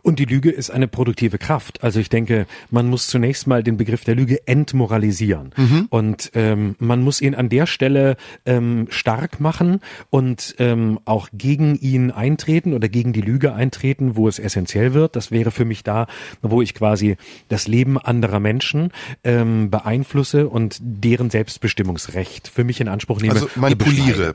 Und 0.00 0.18
die 0.18 0.24
Lüge 0.24 0.50
ist 0.50 0.70
eine 0.70 0.88
produktive 0.88 1.36
Kraft. 1.36 1.84
Also 1.84 2.00
ich 2.00 2.08
denke, 2.08 2.46
man 2.70 2.88
muss 2.88 3.08
zunächst 3.08 3.46
mal 3.46 3.62
den 3.62 3.76
Begriff 3.76 4.04
der 4.04 4.14
Lüge 4.14 4.46
entmoralisieren. 4.46 5.52
Mhm. 5.54 5.86
Und 5.90 6.30
ähm, 6.34 6.76
man 6.78 7.02
muss 7.02 7.20
ihn 7.20 7.34
an 7.34 7.50
der 7.50 7.66
Stelle 7.66 8.16
ähm, 8.46 8.86
stark 8.88 9.38
machen 9.38 9.80
und 10.08 10.54
ähm, 10.58 10.98
auch 11.04 11.28
gegen 11.34 11.76
ihn 11.76 12.10
eintreten 12.10 12.72
oder 12.72 12.88
gegen 12.88 13.12
die 13.12 13.20
Lüge 13.20 13.52
eintreten, 13.52 14.16
wo 14.16 14.28
es 14.28 14.38
essentiell 14.38 14.94
wird. 14.94 15.14
Das 15.14 15.30
wäre 15.30 15.50
für 15.50 15.66
mich 15.66 15.84
da, 15.84 16.06
wo 16.40 16.62
ich 16.62 16.72
quasi 16.74 17.18
das 17.48 17.68
Leben 17.68 17.98
anderer 17.98 18.40
Menschen 18.40 18.92
ähm, 19.24 19.70
beeinflusse 19.70 20.48
und 20.48 20.78
deren 20.80 21.28
Selbstbestimmungsrecht 21.28 22.48
für 22.48 22.64
mich 22.64 22.80
in 22.80 22.88
Anspruch 22.88 23.20
nehme. 23.20 23.34
Also 23.34 23.50
manipuliere. 23.56 24.34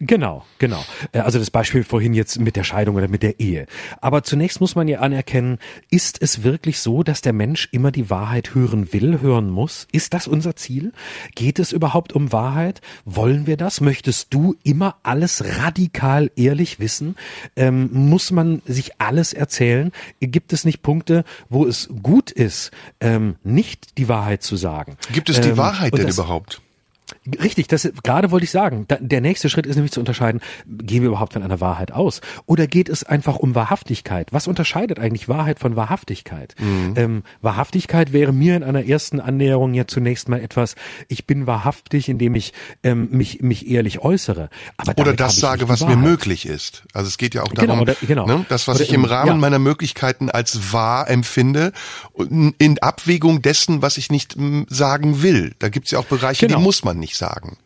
Genau, 0.00 0.46
genau. 0.58 0.82
Äh, 1.12 1.18
also 1.18 1.38
das 1.38 1.50
Beispiel 1.50 1.84
vorhin 1.84 2.14
jetzt 2.14 2.40
mit 2.40 2.56
der 2.56 2.64
Scheidung 2.64 2.96
oder 2.96 3.08
mit 3.08 3.22
der 3.22 3.38
Ehe. 3.38 3.66
Aber 4.00 4.22
zunächst 4.22 4.60
muss 4.60 4.74
man 4.74 4.88
ja 4.88 5.00
anerkennen, 5.00 5.58
ist 5.90 6.22
es 6.22 6.42
wirklich 6.42 6.80
so, 6.80 7.02
dass 7.02 7.20
der 7.20 7.34
Mensch 7.34 7.68
immer 7.70 7.92
die 7.92 8.08
Wahrheit 8.08 8.54
hören 8.54 8.94
will, 8.94 9.20
hören 9.20 9.50
muss? 9.50 9.86
Ist 9.92 10.14
das 10.14 10.26
unser 10.26 10.56
Ziel? 10.56 10.92
Geht 11.34 11.58
es 11.58 11.72
überhaupt 11.72 12.14
um 12.14 12.32
Wahrheit? 12.32 12.80
Wollen 13.04 13.46
wir 13.46 13.58
das? 13.58 13.82
Möchtest 13.82 14.32
du 14.32 14.56
immer 14.62 14.96
alles 15.02 15.44
radikal 15.58 16.30
ehrlich 16.34 16.80
wissen? 16.80 17.16
Ähm, 17.54 17.90
muss 17.92 18.30
man 18.30 18.62
sich 18.64 18.98
alles 19.00 19.34
erzählen? 19.34 19.92
Gibt 20.20 20.54
es 20.54 20.64
nicht 20.64 20.80
Punkte, 20.80 21.24
wo 21.50 21.66
es 21.66 21.90
gut 22.02 22.30
ist, 22.30 22.70
ähm, 23.00 23.36
nicht 23.44 23.98
die 23.98 24.08
Wahrheit 24.08 24.42
zu 24.42 24.56
sagen? 24.56 24.96
Gibt 25.12 25.28
es 25.28 25.42
die 25.42 25.50
ähm, 25.50 25.56
Wahrheit 25.58 25.96
denn 25.96 26.08
überhaupt? 26.08 26.62
Richtig, 27.42 27.68
das 27.68 27.90
gerade 28.02 28.30
wollte 28.30 28.44
ich 28.44 28.50
sagen. 28.50 28.86
der 28.88 29.20
nächste 29.20 29.48
Schritt 29.48 29.66
ist 29.66 29.76
nämlich 29.76 29.92
zu 29.92 30.00
unterscheiden, 30.00 30.40
gehen 30.66 31.02
wir 31.02 31.08
überhaupt 31.08 31.32
von 31.32 31.42
einer 31.42 31.60
Wahrheit 31.60 31.92
aus? 31.92 32.20
Oder 32.46 32.66
geht 32.66 32.88
es 32.88 33.04
einfach 33.04 33.36
um 33.36 33.54
Wahrhaftigkeit? 33.54 34.32
Was 34.32 34.46
unterscheidet 34.46 34.98
eigentlich 34.98 35.28
Wahrheit 35.28 35.58
von 35.58 35.76
Wahrhaftigkeit? 35.76 36.54
Mhm. 36.58 36.94
Ähm, 36.96 37.22
Wahrhaftigkeit 37.42 38.12
wäre 38.12 38.32
mir 38.32 38.56
in 38.56 38.62
einer 38.62 38.84
ersten 38.86 39.20
Annäherung 39.20 39.74
ja 39.74 39.86
zunächst 39.86 40.28
mal 40.28 40.40
etwas, 40.40 40.74
ich 41.08 41.26
bin 41.26 41.46
wahrhaftig, 41.46 42.08
indem 42.08 42.34
ich 42.34 42.52
ähm, 42.82 43.08
mich, 43.10 43.40
mich 43.42 43.68
ehrlich 43.70 44.00
äußere. 44.00 44.48
Aber 44.76 45.00
oder 45.00 45.14
das 45.14 45.36
sage, 45.36 45.68
was 45.68 45.84
mir 45.84 45.96
möglich 45.96 46.46
ist. 46.46 46.84
Also 46.92 47.08
es 47.08 47.18
geht 47.18 47.34
ja 47.34 47.42
auch 47.42 47.50
genau, 47.50 47.66
darum, 47.66 47.84
genau, 47.84 47.92
oder, 47.92 48.06
genau. 48.06 48.26
Ne, 48.26 48.46
das, 48.48 48.68
was 48.68 48.76
oder 48.76 48.84
ich 48.84 48.92
im 48.92 49.04
Rahmen 49.04 49.28
ja. 49.28 49.36
meiner 49.36 49.58
Möglichkeiten 49.58 50.30
als 50.30 50.72
wahr 50.72 51.08
empfinde, 51.08 51.72
in 52.58 52.78
Abwägung 52.80 53.42
dessen, 53.42 53.82
was 53.82 53.96
ich 53.96 54.10
nicht 54.10 54.36
sagen 54.68 55.22
will. 55.22 55.54
Da 55.58 55.68
gibt's 55.68 55.90
ja 55.90 55.98
auch 55.98 56.04
Bereiche, 56.04 56.46
genau. 56.46 56.58
die 56.58 56.64
muss 56.64 56.84
man 56.84 56.98
nicht 56.98 57.16
sagen. 57.20 57.58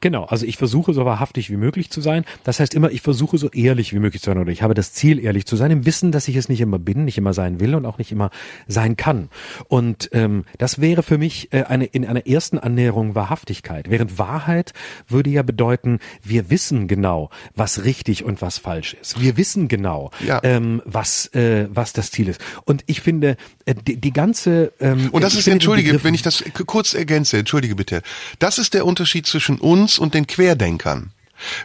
Genau, 0.00 0.24
also 0.24 0.46
ich 0.46 0.56
versuche 0.56 0.92
so 0.92 1.04
wahrhaftig 1.04 1.50
wie 1.50 1.56
möglich 1.56 1.90
zu 1.90 2.00
sein. 2.00 2.24
Das 2.44 2.60
heißt 2.60 2.74
immer, 2.74 2.90
ich 2.90 3.02
versuche 3.02 3.38
so 3.38 3.50
ehrlich 3.50 3.92
wie 3.92 3.98
möglich 3.98 4.22
zu 4.22 4.30
sein 4.30 4.38
oder 4.38 4.52
ich 4.52 4.62
habe 4.62 4.74
das 4.74 4.92
Ziel, 4.92 5.18
ehrlich 5.18 5.46
zu 5.46 5.56
sein, 5.56 5.70
im 5.70 5.86
Wissen, 5.86 6.12
dass 6.12 6.28
ich 6.28 6.36
es 6.36 6.48
nicht 6.48 6.60
immer 6.60 6.78
bin, 6.78 7.04
nicht 7.04 7.18
immer 7.18 7.34
sein 7.34 7.60
will 7.60 7.74
und 7.74 7.86
auch 7.86 7.98
nicht 7.98 8.12
immer 8.12 8.30
sein 8.66 8.96
kann. 8.96 9.28
Und 9.68 10.10
ähm, 10.12 10.44
das 10.58 10.80
wäre 10.80 11.02
für 11.02 11.18
mich 11.18 11.52
äh, 11.52 11.64
eine 11.64 11.86
in 11.86 12.06
einer 12.06 12.26
ersten 12.26 12.58
Annäherung 12.58 13.14
Wahrhaftigkeit. 13.14 13.90
Während 13.90 14.18
Wahrheit 14.18 14.72
würde 15.08 15.30
ja 15.30 15.42
bedeuten, 15.42 15.98
wir 16.22 16.50
wissen 16.50 16.88
genau, 16.88 17.30
was 17.54 17.84
richtig 17.84 18.24
und 18.24 18.42
was 18.42 18.58
falsch 18.58 18.94
ist. 18.94 19.20
Wir 19.20 19.36
wissen 19.36 19.68
genau, 19.68 20.10
ja. 20.26 20.40
ähm, 20.42 20.82
was 20.84 21.26
äh, 21.34 21.68
was 21.70 21.92
das 21.92 22.10
Ziel 22.10 22.28
ist. 22.28 22.40
Und 22.64 22.84
ich 22.86 23.00
finde 23.00 23.36
die, 23.86 23.96
die 23.96 24.12
ganze 24.12 24.72
ähm, 24.80 25.10
und 25.12 25.22
das 25.22 25.34
ist 25.34 25.48
entschuldige, 25.48 26.02
wenn 26.04 26.14
ich 26.14 26.22
das 26.22 26.42
kurz 26.66 26.94
ergänze, 26.94 27.38
entschuldige 27.38 27.74
bitte. 27.74 28.02
Das 28.38 28.58
ist 28.58 28.74
der 28.74 28.86
Unterschied 28.86 29.26
zwischen 29.26 29.58
uns 29.58 29.72
uns 29.72 29.98
und 29.98 30.14
den 30.14 30.26
Querdenkern. 30.26 31.10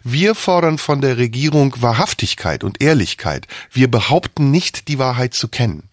Wir 0.04 0.34
fordern 0.34 0.78
von 0.78 1.02
der 1.02 1.18
Regierung 1.18 1.76
Wahrhaftigkeit 1.82 2.64
und 2.64 2.82
Ehrlichkeit. 2.82 3.48
Wir 3.72 3.92
behaupten 3.92 4.50
nicht, 4.50 4.88
die 4.88 4.98
Wahrheit 4.98 5.34
zu 5.34 5.48
kennen. 5.48 5.84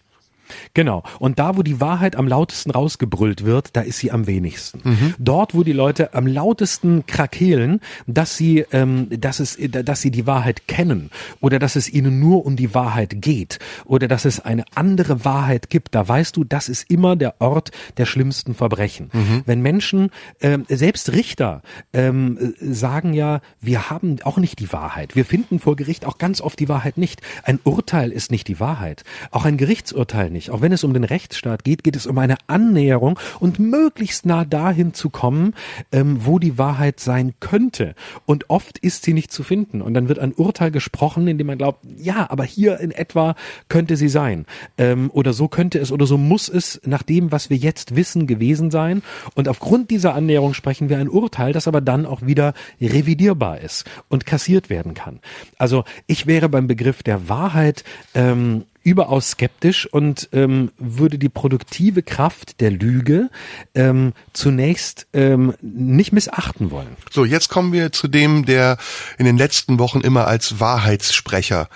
Genau. 0.73 1.03
Und 1.19 1.39
da, 1.39 1.57
wo 1.57 1.63
die 1.63 1.79
Wahrheit 1.81 2.15
am 2.15 2.27
lautesten 2.27 2.71
rausgebrüllt 2.71 3.45
wird, 3.45 3.75
da 3.75 3.81
ist 3.81 3.99
sie 3.99 4.11
am 4.11 4.27
wenigsten. 4.27 4.81
Mhm. 4.83 5.15
Dort, 5.19 5.53
wo 5.53 5.63
die 5.63 5.73
Leute 5.73 6.13
am 6.13 6.27
lautesten 6.27 7.05
krakeelen, 7.05 7.79
dass 8.07 8.37
sie, 8.37 8.65
ähm, 8.71 9.07
dass 9.09 9.39
es, 9.39 9.57
dass 9.59 10.01
sie 10.01 10.11
die 10.11 10.27
Wahrheit 10.27 10.67
kennen 10.67 11.09
oder 11.41 11.59
dass 11.59 11.75
es 11.75 11.91
ihnen 11.91 12.19
nur 12.19 12.45
um 12.45 12.55
die 12.55 12.73
Wahrheit 12.73 13.21
geht 13.21 13.59
oder 13.85 14.07
dass 14.07 14.25
es 14.25 14.39
eine 14.39 14.65
andere 14.75 15.25
Wahrheit 15.25 15.69
gibt, 15.69 15.95
da 15.95 16.07
weißt 16.07 16.35
du, 16.37 16.43
das 16.43 16.69
ist 16.69 16.89
immer 16.89 17.15
der 17.15 17.41
Ort 17.41 17.71
der 17.97 18.05
schlimmsten 18.05 18.53
Verbrechen. 18.53 19.09
Mhm. 19.13 19.43
Wenn 19.45 19.61
Menschen, 19.61 20.09
ähm, 20.41 20.65
selbst 20.69 21.11
Richter, 21.11 21.61
ähm, 21.93 22.53
sagen 22.59 23.13
ja, 23.13 23.41
wir 23.61 23.89
haben 23.89 24.17
auch 24.23 24.37
nicht 24.37 24.59
die 24.59 24.71
Wahrheit. 24.71 25.15
Wir 25.15 25.25
finden 25.25 25.59
vor 25.59 25.75
Gericht 25.75 26.05
auch 26.05 26.17
ganz 26.17 26.41
oft 26.41 26.59
die 26.59 26.69
Wahrheit 26.69 26.97
nicht. 26.97 27.21
Ein 27.43 27.59
Urteil 27.63 28.11
ist 28.11 28.31
nicht 28.31 28.47
die 28.47 28.59
Wahrheit. 28.59 29.03
Auch 29.31 29.45
ein 29.45 29.57
Gerichtsurteil 29.57 30.29
nicht. 30.35 30.51
Auch 30.51 30.61
wenn 30.61 30.71
es 30.71 30.83
um 30.83 30.93
den 30.93 31.03
Rechtsstaat 31.03 31.63
geht, 31.63 31.83
geht 31.83 31.95
es 31.95 32.05
um 32.05 32.17
eine 32.19 32.35
Annäherung 32.47 33.17
und 33.39 33.57
möglichst 33.57 34.25
nah 34.25 34.45
dahin 34.45 34.93
zu 34.93 35.09
kommen, 35.09 35.55
ähm, 35.91 36.25
wo 36.25 36.37
die 36.37 36.57
Wahrheit 36.57 36.99
sein 36.99 37.33
könnte. 37.39 37.95
Und 38.25 38.49
oft 38.49 38.77
ist 38.77 39.03
sie 39.03 39.13
nicht 39.13 39.31
zu 39.31 39.41
finden. 39.41 39.81
Und 39.81 39.93
dann 39.93 40.09
wird 40.09 40.19
ein 40.19 40.33
Urteil 40.33 40.71
gesprochen, 40.71 41.27
in 41.27 41.37
dem 41.37 41.47
man 41.47 41.57
glaubt, 41.57 41.83
ja, 41.97 42.29
aber 42.29 42.43
hier 42.43 42.79
in 42.79 42.91
etwa 42.91 43.35
könnte 43.69 43.97
sie 43.97 44.09
sein. 44.09 44.45
Ähm, 44.77 45.09
oder 45.13 45.33
so 45.33 45.47
könnte 45.47 45.79
es 45.79 45.91
oder 45.91 46.05
so 46.05 46.17
muss 46.17 46.49
es 46.49 46.81
nach 46.85 47.01
dem, 47.01 47.31
was 47.31 47.49
wir 47.49 47.57
jetzt 47.57 47.95
wissen, 47.95 48.27
gewesen 48.27 48.71
sein. 48.71 49.01
Und 49.33 49.47
aufgrund 49.47 49.89
dieser 49.89 50.13
Annäherung 50.13 50.53
sprechen 50.53 50.89
wir 50.89 50.97
ein 50.97 51.09
Urteil, 51.09 51.53
das 51.53 51.67
aber 51.67 51.81
dann 51.81 52.05
auch 52.05 52.21
wieder 52.21 52.53
revidierbar 52.81 53.61
ist 53.61 53.85
und 54.09 54.25
kassiert 54.25 54.69
werden 54.69 54.93
kann. 54.93 55.19
Also 55.57 55.85
ich 56.07 56.27
wäre 56.27 56.49
beim 56.49 56.67
Begriff 56.67 57.01
der 57.03 57.29
Wahrheit 57.29 57.83
ähm, 58.13 58.65
überaus 58.85 59.31
skeptisch 59.31 59.91
und 59.91 60.29
ähm, 60.31 60.71
würde 60.77 61.17
die 61.17 61.27
produktive 61.27 62.03
Kraft 62.03 62.61
der 62.61 62.69
Lüge 62.69 63.29
ähm, 63.73 64.13
zunächst 64.31 65.07
ähm, 65.11 65.55
nicht 65.61 66.13
missachten 66.13 66.69
wollen. 66.69 66.95
So, 67.11 67.25
jetzt 67.25 67.49
kommen 67.49 67.73
wir 67.73 67.91
zu 67.91 68.07
dem, 68.07 68.45
der 68.45 68.77
in 69.17 69.25
den 69.25 69.37
letzten 69.37 69.79
Wochen 69.79 70.01
immer 70.01 70.27
als 70.27 70.59
Wahrheitssprecher 70.59 71.67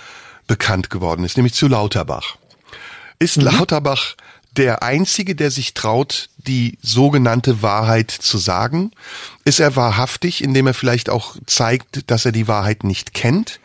bekannt 0.46 0.92
geworden 0.92 1.26
ist, 1.26 1.36
nämlich 1.36 1.56
zu 1.56 1.68
Lauterbach. 1.68 2.38
Ist 3.18 3.38
mhm. 3.38 3.46
Lauterbach 3.46 4.16
der 4.56 4.84
Einzige, 4.84 5.36
der 5.36 5.50
sich 5.50 5.74
traut, 5.74 6.30
die 6.38 6.78
sogenannte 6.82 7.64
Wahrheit 7.64 8.12
zu 8.12 8.38
sagen? 8.38 8.92
Ist 9.46 9.60
er 9.60 9.76
wahrhaftig, 9.76 10.44
indem 10.44 10.68
er 10.68 10.74
vielleicht 10.76 11.10
auch 11.10 11.38
zeigt, 11.48 12.12
dass 12.12 12.26
er 12.26 12.32
die 12.32 12.48
Wahrheit 12.48 12.84
nicht 12.84 13.16
kennt? 13.16 13.60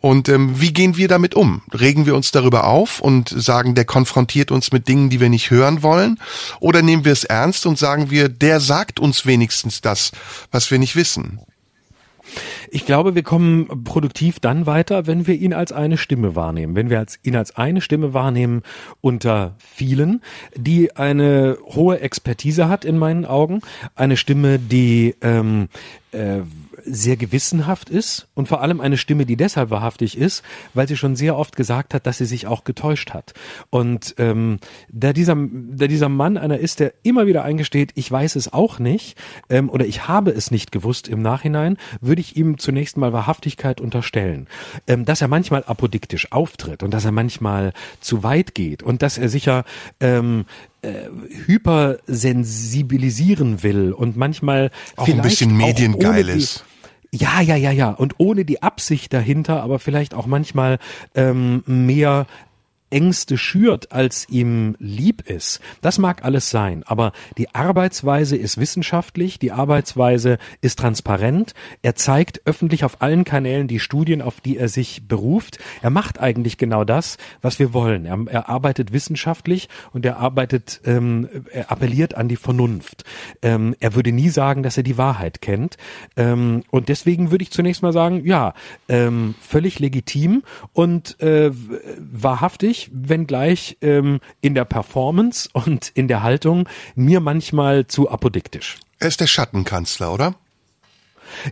Und 0.00 0.28
ähm, 0.28 0.60
wie 0.60 0.72
gehen 0.72 0.96
wir 0.96 1.08
damit 1.08 1.34
um? 1.34 1.62
Regen 1.72 2.06
wir 2.06 2.14
uns 2.14 2.30
darüber 2.30 2.66
auf 2.66 3.00
und 3.00 3.28
sagen, 3.28 3.74
der 3.74 3.84
konfrontiert 3.84 4.50
uns 4.50 4.72
mit 4.72 4.88
Dingen, 4.88 5.10
die 5.10 5.20
wir 5.20 5.28
nicht 5.28 5.50
hören 5.50 5.82
wollen? 5.82 6.18
Oder 6.60 6.82
nehmen 6.82 7.04
wir 7.04 7.12
es 7.12 7.24
ernst 7.24 7.66
und 7.66 7.78
sagen 7.78 8.10
wir, 8.10 8.28
der 8.28 8.60
sagt 8.60 9.00
uns 9.00 9.26
wenigstens 9.26 9.80
das, 9.80 10.12
was 10.50 10.70
wir 10.70 10.78
nicht 10.78 10.96
wissen? 10.96 11.40
Ich 12.70 12.84
glaube, 12.84 13.14
wir 13.14 13.22
kommen 13.22 13.84
produktiv 13.84 14.40
dann 14.40 14.66
weiter, 14.66 15.06
wenn 15.06 15.26
wir 15.26 15.34
ihn 15.34 15.52
als 15.52 15.72
eine 15.72 15.96
Stimme 15.96 16.34
wahrnehmen. 16.34 16.74
Wenn 16.74 16.90
wir 16.90 16.98
als, 16.98 17.18
ihn 17.22 17.36
als 17.36 17.56
eine 17.56 17.80
Stimme 17.80 18.14
wahrnehmen 18.14 18.62
unter 19.00 19.54
vielen, 19.58 20.22
die 20.56 20.96
eine 20.96 21.58
hohe 21.64 22.00
Expertise 22.00 22.68
hat 22.68 22.84
in 22.84 22.98
meinen 22.98 23.24
Augen. 23.24 23.60
Eine 23.94 24.16
Stimme, 24.16 24.58
die 24.58 25.14
ähm, 25.22 25.68
äh, 26.12 26.40
sehr 26.86 27.16
gewissenhaft 27.16 27.90
ist 27.90 28.28
und 28.34 28.48
vor 28.48 28.62
allem 28.62 28.80
eine 28.80 28.96
Stimme, 28.96 29.26
die 29.26 29.36
deshalb 29.36 29.70
wahrhaftig 29.70 30.16
ist, 30.16 30.42
weil 30.74 30.88
sie 30.88 30.96
schon 30.96 31.16
sehr 31.16 31.36
oft 31.36 31.56
gesagt 31.56 31.94
hat, 31.94 32.06
dass 32.06 32.18
sie 32.18 32.24
sich 32.24 32.46
auch 32.46 32.64
getäuscht 32.64 33.10
hat. 33.10 33.34
Und 33.70 34.14
ähm, 34.18 34.58
da 34.90 35.12
dieser, 35.12 35.36
da 35.36 35.86
dieser 35.86 36.08
Mann 36.08 36.36
einer 36.36 36.58
ist, 36.58 36.80
der 36.80 36.94
immer 37.02 37.26
wieder 37.26 37.44
eingesteht, 37.44 37.92
ich 37.94 38.10
weiß 38.10 38.36
es 38.36 38.52
auch 38.52 38.78
nicht 38.78 39.18
ähm, 39.50 39.68
oder 39.68 39.86
ich 39.86 40.08
habe 40.08 40.30
es 40.30 40.50
nicht 40.50 40.72
gewusst 40.72 41.08
im 41.08 41.22
Nachhinein, 41.22 41.76
würde 42.00 42.20
ich 42.20 42.36
ihm 42.36 42.58
zunächst 42.58 42.96
mal 42.96 43.12
Wahrhaftigkeit 43.12 43.80
unterstellen. 43.80 44.48
Ähm, 44.86 45.04
dass 45.04 45.20
er 45.20 45.28
manchmal 45.28 45.64
apodiktisch 45.66 46.32
auftritt 46.32 46.82
und 46.82 46.92
dass 46.92 47.04
er 47.04 47.12
manchmal 47.12 47.72
zu 48.00 48.22
weit 48.22 48.54
geht 48.54 48.82
und 48.82 49.02
dass 49.02 49.18
er 49.18 49.28
sicher 49.28 49.64
ähm, 50.00 50.46
äh, 50.82 51.08
hypersensibilisieren 51.46 53.62
will 53.62 53.92
und 53.92 54.16
manchmal 54.16 54.70
auch 54.96 55.08
ein 55.08 55.22
bisschen 55.22 55.56
mediengeil 55.56 56.28
ist. 56.28 56.64
Ja, 57.18 57.40
ja, 57.40 57.56
ja, 57.56 57.70
ja. 57.70 57.90
Und 57.90 58.14
ohne 58.18 58.44
die 58.44 58.62
Absicht 58.62 59.12
dahinter, 59.12 59.62
aber 59.62 59.78
vielleicht 59.78 60.14
auch 60.14 60.26
manchmal 60.26 60.78
ähm, 61.14 61.62
mehr 61.66 62.26
Ängste 62.96 63.36
schürt, 63.36 63.92
als 63.92 64.26
ihm 64.30 64.74
lieb 64.78 65.28
ist. 65.28 65.60
Das 65.82 65.98
mag 65.98 66.24
alles 66.24 66.48
sein, 66.48 66.82
aber 66.86 67.12
die 67.36 67.54
Arbeitsweise 67.54 68.36
ist 68.36 68.56
wissenschaftlich, 68.56 69.38
die 69.38 69.52
Arbeitsweise 69.52 70.38
ist 70.62 70.78
transparent. 70.78 71.52
Er 71.82 71.94
zeigt 71.94 72.40
öffentlich 72.46 72.84
auf 72.84 73.02
allen 73.02 73.24
Kanälen 73.24 73.68
die 73.68 73.80
Studien, 73.80 74.22
auf 74.22 74.40
die 74.40 74.56
er 74.56 74.68
sich 74.68 75.06
beruft. 75.06 75.58
Er 75.82 75.90
macht 75.90 76.18
eigentlich 76.20 76.56
genau 76.56 76.84
das, 76.84 77.18
was 77.42 77.58
wir 77.58 77.74
wollen. 77.74 78.06
Er, 78.06 78.18
er 78.30 78.48
arbeitet 78.48 78.94
wissenschaftlich 78.94 79.68
und 79.92 80.06
er 80.06 80.16
arbeitet, 80.16 80.80
ähm, 80.86 81.28
er 81.52 81.70
appelliert 81.70 82.14
an 82.14 82.28
die 82.28 82.36
Vernunft. 82.36 83.04
Ähm, 83.42 83.76
er 83.78 83.94
würde 83.94 84.10
nie 84.10 84.30
sagen, 84.30 84.62
dass 84.62 84.78
er 84.78 84.84
die 84.84 84.96
Wahrheit 84.96 85.42
kennt. 85.42 85.76
Ähm, 86.16 86.62
und 86.70 86.88
deswegen 86.88 87.30
würde 87.30 87.42
ich 87.42 87.50
zunächst 87.50 87.82
mal 87.82 87.92
sagen, 87.92 88.24
ja, 88.24 88.54
ähm, 88.88 89.34
völlig 89.38 89.80
legitim 89.80 90.44
und 90.72 91.20
äh, 91.20 91.50
wahrhaftig 91.98 92.85
witzig, 92.86 93.08
wenngleich 93.16 93.78
ähm, 93.80 94.20
in 94.40 94.54
der 94.54 94.64
Performance 94.64 95.48
und 95.52 95.90
in 95.94 96.08
der 96.08 96.22
Haltung 96.22 96.68
mir 96.94 97.20
manchmal 97.20 97.86
zu 97.86 98.10
apodiktisch. 98.10 98.78
Er 98.98 99.08
ist 99.08 99.20
der 99.20 99.26
Schattenkanzler, 99.26 100.12
oder? 100.12 100.34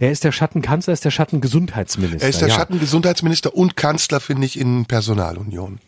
Er 0.00 0.12
ist 0.12 0.24
der 0.24 0.32
Schattenkanzler, 0.32 0.92
er 0.92 0.94
ist 0.94 1.04
der 1.04 1.10
Schattengesundheitsminister. 1.10 2.22
Er 2.22 2.28
ist 2.28 2.40
der 2.40 2.48
ja. 2.48 2.54
Schattengesundheitsminister 2.54 3.54
und 3.54 3.76
Kanzler, 3.76 4.20
finde 4.20 4.46
ich, 4.46 4.58
in 4.58 4.86
Personalunion. 4.86 5.80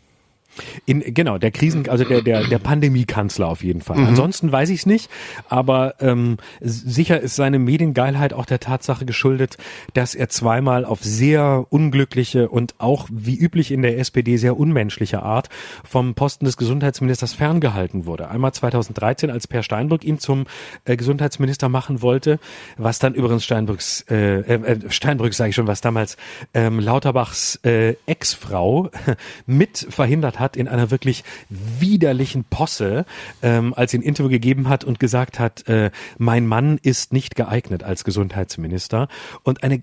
In, 0.84 1.02
genau, 1.14 1.38
der 1.38 1.50
Krisen, 1.50 1.88
also 1.88 2.04
der, 2.04 2.22
der, 2.22 2.44
der 2.44 2.58
Pandemiekanzler 2.58 3.48
auf 3.48 3.62
jeden 3.62 3.80
Fall. 3.80 3.98
Mhm. 3.98 4.06
Ansonsten 4.06 4.52
weiß 4.52 4.70
ich 4.70 4.80
es 4.80 4.86
nicht, 4.86 5.10
aber 5.48 5.94
ähm, 6.00 6.36
sicher 6.60 7.20
ist 7.20 7.36
seine 7.36 7.58
Mediengeilheit 7.58 8.32
auch 8.32 8.46
der 8.46 8.60
Tatsache 8.60 9.04
geschuldet, 9.04 9.56
dass 9.94 10.14
er 10.14 10.28
zweimal 10.28 10.84
auf 10.84 11.02
sehr 11.02 11.66
unglückliche 11.70 12.48
und 12.48 12.74
auch 12.78 13.08
wie 13.10 13.36
üblich 13.36 13.70
in 13.70 13.82
der 13.82 13.98
SPD 13.98 14.36
sehr 14.36 14.58
unmenschliche 14.58 15.22
Art 15.22 15.48
vom 15.84 16.14
Posten 16.14 16.44
des 16.44 16.56
Gesundheitsministers 16.56 17.34
ferngehalten 17.34 18.06
wurde. 18.06 18.28
Einmal 18.28 18.52
2013, 18.52 19.30
als 19.30 19.46
Per 19.46 19.62
Steinbrück 19.62 20.04
ihn 20.04 20.18
zum 20.18 20.46
äh, 20.84 20.96
Gesundheitsminister 20.96 21.68
machen 21.68 22.02
wollte, 22.02 22.38
was 22.76 22.98
dann 22.98 23.14
übrigens 23.14 23.44
Steinbrücks, 23.44 24.04
äh, 24.10 24.38
äh, 24.40 24.90
Steinbrück 24.90 25.34
sage 25.34 25.50
ich 25.50 25.56
schon, 25.56 25.66
was 25.66 25.80
damals 25.80 26.16
ähm, 26.54 26.80
Lauterbachs 26.80 27.56
äh, 27.64 27.96
Ex-Frau 28.06 28.90
mit 29.46 29.86
verhindert 29.90 30.38
hat, 30.38 30.45
hat 30.46 30.56
in 30.56 30.68
einer 30.68 30.92
wirklich 30.92 31.24
widerlichen 31.48 32.44
Posse, 32.44 33.04
ähm, 33.42 33.74
als 33.74 33.90
sie 33.90 33.98
ein 33.98 34.02
Interview 34.02 34.30
gegeben 34.30 34.68
hat 34.68 34.84
und 34.84 35.00
gesagt 35.00 35.40
hat, 35.40 35.68
äh, 35.68 35.90
mein 36.18 36.46
Mann 36.46 36.78
ist 36.82 37.12
nicht 37.12 37.34
geeignet 37.34 37.82
als 37.82 38.04
Gesundheitsminister 38.04 39.08
und 39.42 39.64
eine 39.64 39.82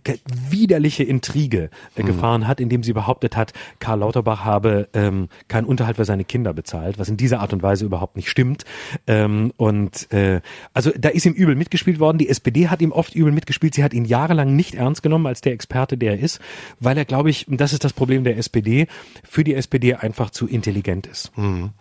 widerliche 0.50 1.04
Intrige 1.04 1.70
äh, 1.96 2.02
mhm. 2.02 2.06
gefahren 2.06 2.48
hat, 2.48 2.62
indem 2.62 2.82
sie 2.82 2.94
behauptet 2.94 3.36
hat, 3.36 3.52
Karl 3.80 4.00
Lauterbach 4.00 4.46
habe 4.46 4.88
ähm, 4.94 5.28
keinen 5.50 5.66
Unterhalt 5.66 5.98
für 5.98 6.06
seine 6.06 6.24
Kinder 6.24 6.54
bezahlt, 6.54 6.98
was 6.98 7.10
in 7.10 7.18
dieser 7.18 7.42
Art 7.42 7.52
und 7.52 7.62
Weise 7.62 7.84
überhaupt 7.84 8.16
nicht 8.16 8.30
stimmt. 8.30 8.64
Ähm, 9.08 9.52
und 9.58 10.12
äh, 10.14 10.40
also 10.74 10.92
da 10.98 11.10
ist 11.10 11.26
ihm 11.26 11.34
übel 11.34 11.56
mitgespielt 11.56 12.00
worden. 12.00 12.18
Die 12.18 12.30
SPD 12.30 12.70
hat 12.70 12.82
ihm 12.82 12.94
oft 12.94 13.14
übel 13.14 13.34
mitgespielt. 13.34 13.74
Sie 13.76 13.84
hat 13.84 13.94
ihn 13.94 14.06
jahrelang 14.06 14.56
nicht 14.56 14.76
ernst 14.76 15.04
genommen 15.04 15.28
als 15.28 15.42
der 15.42 15.52
Experte, 15.52 15.98
der 15.98 16.14
er 16.14 16.20
ist, 16.20 16.40
weil 16.80 16.98
er, 16.98 17.06
glaube 17.06 17.30
ich, 17.30 17.48
und 17.48 17.60
das 17.60 17.74
ist 17.74 17.84
das 17.84 17.94
Problem 17.94 18.24
der 18.24 18.38
SPD, 18.38 18.88
für 19.24 19.44
die 19.44 19.56
SPD 19.56 19.96
einfach 19.96 20.30
zu 20.30 20.48
intelligent 20.54 21.08
ist. 21.08 21.36
Mhm. 21.38 21.72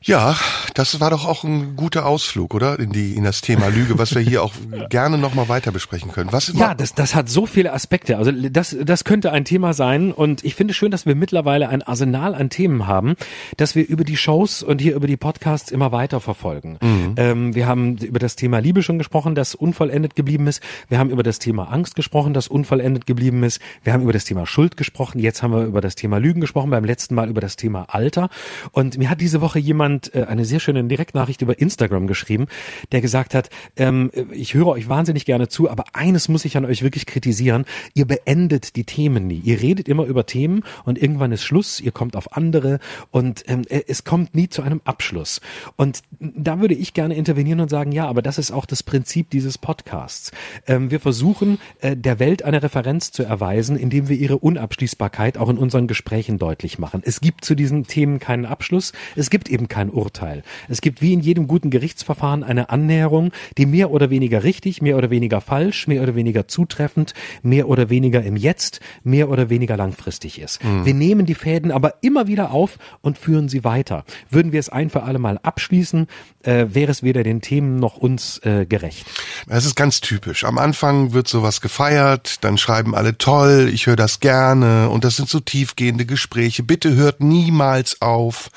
Ja, 0.00 0.36
das 0.74 1.00
war 1.00 1.10
doch 1.10 1.26
auch 1.26 1.42
ein 1.42 1.74
guter 1.74 2.06
Ausflug, 2.06 2.54
oder? 2.54 2.78
In 2.78 2.92
die 2.92 3.14
in 3.14 3.24
das 3.24 3.40
Thema 3.40 3.66
Lüge, 3.68 3.98
was 3.98 4.14
wir 4.14 4.22
hier 4.22 4.44
auch 4.44 4.52
gerne 4.90 5.18
noch 5.18 5.34
mal 5.34 5.48
weiter 5.48 5.72
besprechen 5.72 6.12
können. 6.12 6.32
Was 6.32 6.52
ja, 6.54 6.74
das, 6.74 6.94
das 6.94 7.16
hat 7.16 7.28
so 7.28 7.46
viele 7.46 7.72
Aspekte. 7.72 8.16
Also 8.16 8.30
das, 8.30 8.76
das 8.80 9.02
könnte 9.02 9.32
ein 9.32 9.44
Thema 9.44 9.72
sein. 9.72 10.12
Und 10.12 10.44
ich 10.44 10.54
finde 10.54 10.72
schön, 10.72 10.92
dass 10.92 11.04
wir 11.04 11.16
mittlerweile 11.16 11.68
ein 11.68 11.82
Arsenal 11.82 12.36
an 12.36 12.48
Themen 12.48 12.86
haben, 12.86 13.16
dass 13.56 13.74
wir 13.74 13.86
über 13.88 14.04
die 14.04 14.16
Shows 14.16 14.62
und 14.62 14.80
hier 14.80 14.94
über 14.94 15.08
die 15.08 15.16
Podcasts 15.16 15.72
immer 15.72 15.90
weiter 15.90 16.20
verfolgen. 16.20 16.78
Mhm. 16.80 17.14
Ähm, 17.16 17.54
wir 17.56 17.66
haben 17.66 17.96
über 17.98 18.20
das 18.20 18.36
Thema 18.36 18.60
Liebe 18.60 18.84
schon 18.84 18.98
gesprochen, 18.98 19.34
das 19.34 19.56
unvollendet 19.56 20.14
geblieben 20.14 20.46
ist. 20.46 20.62
Wir 20.88 21.00
haben 21.00 21.10
über 21.10 21.24
das 21.24 21.40
Thema 21.40 21.72
Angst 21.72 21.96
gesprochen, 21.96 22.34
das 22.34 22.46
unvollendet 22.46 23.04
geblieben 23.04 23.42
ist. 23.42 23.60
Wir 23.82 23.92
haben 23.92 24.02
über 24.02 24.12
das 24.12 24.24
Thema 24.24 24.46
Schuld 24.46 24.76
gesprochen. 24.76 25.18
Jetzt 25.18 25.42
haben 25.42 25.52
wir 25.52 25.64
über 25.64 25.80
das 25.80 25.96
Thema 25.96 26.18
Lügen 26.18 26.40
gesprochen. 26.40 26.70
Beim 26.70 26.84
letzten 26.84 27.16
Mal 27.16 27.28
über 27.28 27.40
das 27.40 27.56
Thema 27.56 27.86
Alter. 27.88 28.28
Und 28.70 28.96
mir 28.96 29.10
hat 29.10 29.20
diese 29.20 29.40
Woche 29.40 29.58
jemand 29.58 29.87
jemand 29.88 30.14
äh, 30.14 30.24
eine 30.24 30.44
sehr 30.44 30.60
schöne 30.60 30.84
Direktnachricht 30.84 31.42
über 31.42 31.58
Instagram 31.58 32.06
geschrieben, 32.06 32.46
der 32.92 33.00
gesagt 33.00 33.34
hat, 33.34 33.48
ähm, 33.76 34.10
ich 34.32 34.54
höre 34.54 34.68
euch 34.68 34.88
wahnsinnig 34.88 35.24
gerne 35.24 35.48
zu, 35.48 35.70
aber 35.70 35.84
eines 35.94 36.28
muss 36.28 36.44
ich 36.44 36.56
an 36.56 36.64
euch 36.64 36.82
wirklich 36.82 37.06
kritisieren, 37.06 37.64
ihr 37.94 38.06
beendet 38.06 38.76
die 38.76 38.84
Themen 38.84 39.26
nie. 39.26 39.40
Ihr 39.44 39.60
redet 39.60 39.88
immer 39.88 40.04
über 40.04 40.26
Themen 40.26 40.62
und 40.84 41.00
irgendwann 41.00 41.32
ist 41.32 41.44
Schluss, 41.44 41.80
ihr 41.80 41.92
kommt 41.92 42.16
auf 42.16 42.36
andere 42.36 42.80
und 43.10 43.44
ähm, 43.48 43.62
äh, 43.68 43.82
es 43.88 44.04
kommt 44.04 44.34
nie 44.34 44.48
zu 44.48 44.62
einem 44.62 44.80
Abschluss. 44.84 45.40
Und 45.76 46.00
da 46.20 46.60
würde 46.60 46.74
ich 46.74 46.92
gerne 46.92 47.14
intervenieren 47.14 47.60
und 47.60 47.70
sagen, 47.70 47.92
ja, 47.92 48.06
aber 48.06 48.22
das 48.22 48.38
ist 48.38 48.50
auch 48.50 48.66
das 48.66 48.82
Prinzip 48.82 49.30
dieses 49.30 49.56
Podcasts. 49.56 50.32
Ähm, 50.66 50.90
wir 50.90 51.00
versuchen 51.00 51.58
äh, 51.80 51.96
der 51.96 52.18
Welt 52.18 52.42
eine 52.42 52.62
Referenz 52.62 53.10
zu 53.10 53.22
erweisen, 53.22 53.76
indem 53.76 54.08
wir 54.08 54.16
ihre 54.16 54.38
Unabschließbarkeit 54.38 55.38
auch 55.38 55.48
in 55.48 55.56
unseren 55.56 55.86
Gesprächen 55.86 56.38
deutlich 56.38 56.78
machen. 56.78 57.02
Es 57.04 57.20
gibt 57.20 57.44
zu 57.44 57.54
diesen 57.54 57.86
Themen 57.86 58.18
keinen 58.18 58.44
Abschluss, 58.44 58.92
es 59.16 59.30
gibt 59.30 59.48
eben 59.48 59.68
kein 59.78 59.90
Urteil. 59.90 60.42
Es 60.68 60.80
gibt 60.80 61.02
wie 61.02 61.12
in 61.12 61.20
jedem 61.20 61.46
guten 61.46 61.70
Gerichtsverfahren 61.70 62.42
eine 62.42 62.70
Annäherung, 62.70 63.30
die 63.58 63.64
mehr 63.64 63.92
oder 63.92 64.10
weniger 64.10 64.42
richtig, 64.42 64.82
mehr 64.82 64.96
oder 64.96 65.08
weniger 65.08 65.40
falsch, 65.40 65.86
mehr 65.86 66.02
oder 66.02 66.16
weniger 66.16 66.48
zutreffend, 66.48 67.14
mehr 67.44 67.68
oder 67.68 67.88
weniger 67.88 68.24
im 68.24 68.34
Jetzt, 68.34 68.80
mehr 69.04 69.30
oder 69.30 69.50
weniger 69.50 69.76
langfristig 69.76 70.40
ist. 70.40 70.64
Mhm. 70.64 70.84
Wir 70.84 70.94
nehmen 70.94 71.26
die 71.26 71.36
Fäden 71.36 71.70
aber 71.70 71.94
immer 72.00 72.26
wieder 72.26 72.50
auf 72.50 72.76
und 73.02 73.18
führen 73.18 73.48
sie 73.48 73.62
weiter. 73.62 74.04
Würden 74.28 74.50
wir 74.50 74.58
es 74.58 74.68
ein 74.68 74.90
für 74.90 75.04
alle 75.04 75.20
Mal 75.20 75.38
abschließen, 75.44 76.08
äh, 76.42 76.66
wäre 76.70 76.90
es 76.90 77.04
weder 77.04 77.22
den 77.22 77.40
Themen 77.40 77.76
noch 77.76 77.98
uns 77.98 78.38
äh, 78.38 78.66
gerecht. 78.66 79.06
Es 79.46 79.64
ist 79.64 79.76
ganz 79.76 80.00
typisch. 80.00 80.42
Am 80.42 80.58
Anfang 80.58 81.12
wird 81.12 81.28
sowas 81.28 81.60
gefeiert, 81.60 82.42
dann 82.42 82.58
schreiben 82.58 82.96
alle 82.96 83.16
toll, 83.16 83.70
ich 83.72 83.86
höre 83.86 83.94
das 83.94 84.18
gerne 84.18 84.88
und 84.90 85.04
das 85.04 85.14
sind 85.14 85.28
so 85.28 85.38
tiefgehende 85.38 86.04
Gespräche. 86.04 86.64
Bitte 86.64 86.96
hört 86.96 87.20
niemals 87.20 88.02
auf 88.02 88.50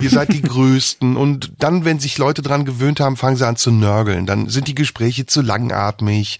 ihr 0.00 0.10
seid 0.10 0.32
die 0.32 0.42
Größten. 0.42 1.16
Und 1.16 1.52
dann, 1.58 1.84
wenn 1.84 1.98
sich 1.98 2.18
Leute 2.18 2.42
dran 2.42 2.64
gewöhnt 2.64 3.00
haben, 3.00 3.16
fangen 3.16 3.36
sie 3.36 3.46
an 3.46 3.56
zu 3.56 3.70
nörgeln. 3.70 4.26
Dann 4.26 4.48
sind 4.48 4.68
die 4.68 4.74
Gespräche 4.74 5.26
zu 5.26 5.42
langatmig, 5.42 6.38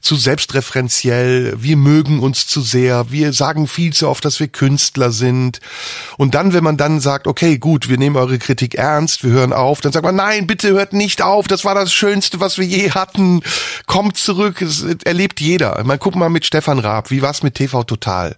zu 0.00 0.16
selbstreferenziell. 0.16 1.54
Wir 1.58 1.76
mögen 1.76 2.20
uns 2.20 2.46
zu 2.46 2.60
sehr. 2.60 3.10
Wir 3.10 3.32
sagen 3.32 3.66
viel 3.66 3.92
zu 3.92 4.08
oft, 4.08 4.24
dass 4.24 4.40
wir 4.40 4.48
Künstler 4.48 5.12
sind. 5.12 5.60
Und 6.16 6.34
dann, 6.34 6.52
wenn 6.52 6.64
man 6.64 6.76
dann 6.76 7.00
sagt, 7.00 7.26
okay, 7.26 7.58
gut, 7.58 7.88
wir 7.88 7.98
nehmen 7.98 8.16
eure 8.16 8.38
Kritik 8.38 8.74
ernst, 8.74 9.24
wir 9.24 9.30
hören 9.30 9.52
auf, 9.52 9.80
dann 9.80 9.92
sagt 9.92 10.04
man, 10.04 10.16
nein, 10.16 10.46
bitte 10.46 10.70
hört 10.70 10.92
nicht 10.92 11.22
auf. 11.22 11.48
Das 11.48 11.64
war 11.64 11.74
das 11.74 11.92
Schönste, 11.92 12.40
was 12.40 12.58
wir 12.58 12.66
je 12.66 12.90
hatten. 12.90 13.42
Kommt 13.86 14.16
zurück. 14.16 14.58
Das 14.60 14.82
erlebt 15.04 15.40
jeder. 15.40 15.82
Man 15.84 15.98
guckt 15.98 16.16
mal 16.16 16.30
mit 16.30 16.46
Stefan 16.46 16.78
Raab. 16.78 17.10
Wie 17.10 17.22
war's 17.22 17.42
mit 17.42 17.54
TV 17.54 17.84
Total? 17.84 18.36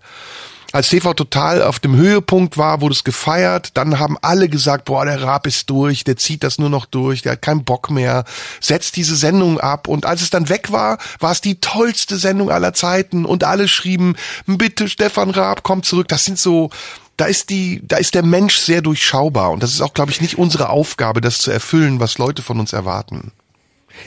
Als 0.72 0.88
TV 0.88 1.12
Total 1.14 1.62
auf 1.62 1.78
dem 1.78 1.94
Höhepunkt 1.94 2.56
war, 2.56 2.80
wurde 2.80 2.94
es 2.94 3.04
gefeiert. 3.04 3.70
Dann 3.74 3.98
haben 3.98 4.16
alle 4.22 4.48
gesagt, 4.48 4.86
boah, 4.86 5.04
der 5.04 5.22
Raab 5.22 5.46
ist 5.46 5.68
durch, 5.68 6.04
der 6.04 6.16
zieht 6.16 6.42
das 6.42 6.58
nur 6.58 6.70
noch 6.70 6.86
durch, 6.86 7.22
der 7.22 7.32
hat 7.32 7.42
keinen 7.42 7.64
Bock 7.64 7.90
mehr, 7.90 8.24
setzt 8.60 8.96
diese 8.96 9.16
Sendung 9.16 9.60
ab. 9.60 9.86
Und 9.86 10.06
als 10.06 10.22
es 10.22 10.30
dann 10.30 10.48
weg 10.48 10.72
war, 10.72 10.98
war 11.20 11.32
es 11.32 11.42
die 11.42 11.60
tollste 11.60 12.16
Sendung 12.16 12.50
aller 12.50 12.72
Zeiten. 12.72 13.24
Und 13.24 13.44
alle 13.44 13.68
schrieben, 13.68 14.16
bitte 14.46 14.88
Stefan 14.88 15.30
Raab, 15.30 15.62
komm 15.62 15.82
zurück. 15.82 16.08
Das 16.08 16.24
sind 16.24 16.38
so, 16.38 16.70
da 17.16 17.26
ist 17.26 17.50
die, 17.50 17.82
da 17.86 17.98
ist 17.98 18.14
der 18.14 18.24
Mensch 18.24 18.56
sehr 18.56 18.80
durchschaubar. 18.80 19.50
Und 19.50 19.62
das 19.62 19.72
ist 19.72 19.82
auch, 19.82 19.94
glaube 19.94 20.10
ich, 20.10 20.20
nicht 20.20 20.38
unsere 20.38 20.70
Aufgabe, 20.70 21.20
das 21.20 21.38
zu 21.38 21.50
erfüllen, 21.50 22.00
was 22.00 22.18
Leute 22.18 22.42
von 22.42 22.58
uns 22.58 22.72
erwarten. 22.72 23.32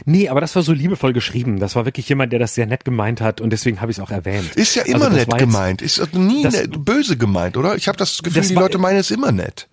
Nee, 0.05 0.29
aber 0.29 0.41
das 0.41 0.55
war 0.55 0.63
so 0.63 0.73
liebevoll 0.73 1.13
geschrieben. 1.13 1.59
Das 1.59 1.75
war 1.75 1.85
wirklich 1.85 2.07
jemand, 2.09 2.31
der 2.31 2.39
das 2.39 2.55
sehr 2.55 2.65
nett 2.65 2.85
gemeint 2.85 3.21
hat 3.21 3.41
und 3.41 3.51
deswegen 3.51 3.81
habe 3.81 3.91
ich 3.91 3.97
es 3.97 4.03
auch 4.03 4.11
erwähnt. 4.11 4.55
Ist 4.55 4.75
ja 4.75 4.83
immer 4.83 5.05
also 5.05 5.17
nett 5.17 5.37
gemeint. 5.37 5.81
Ist 5.81 6.13
nie 6.13 6.43
das, 6.43 6.63
böse 6.69 7.17
gemeint, 7.17 7.57
oder? 7.57 7.75
Ich 7.75 7.87
habe 7.87 7.97
das 7.97 8.21
Gefühl, 8.23 8.41
das 8.41 8.49
die 8.49 8.55
Leute 8.55 8.77
meinen 8.77 8.97
es 8.97 9.11
immer 9.11 9.31
nett. 9.31 9.67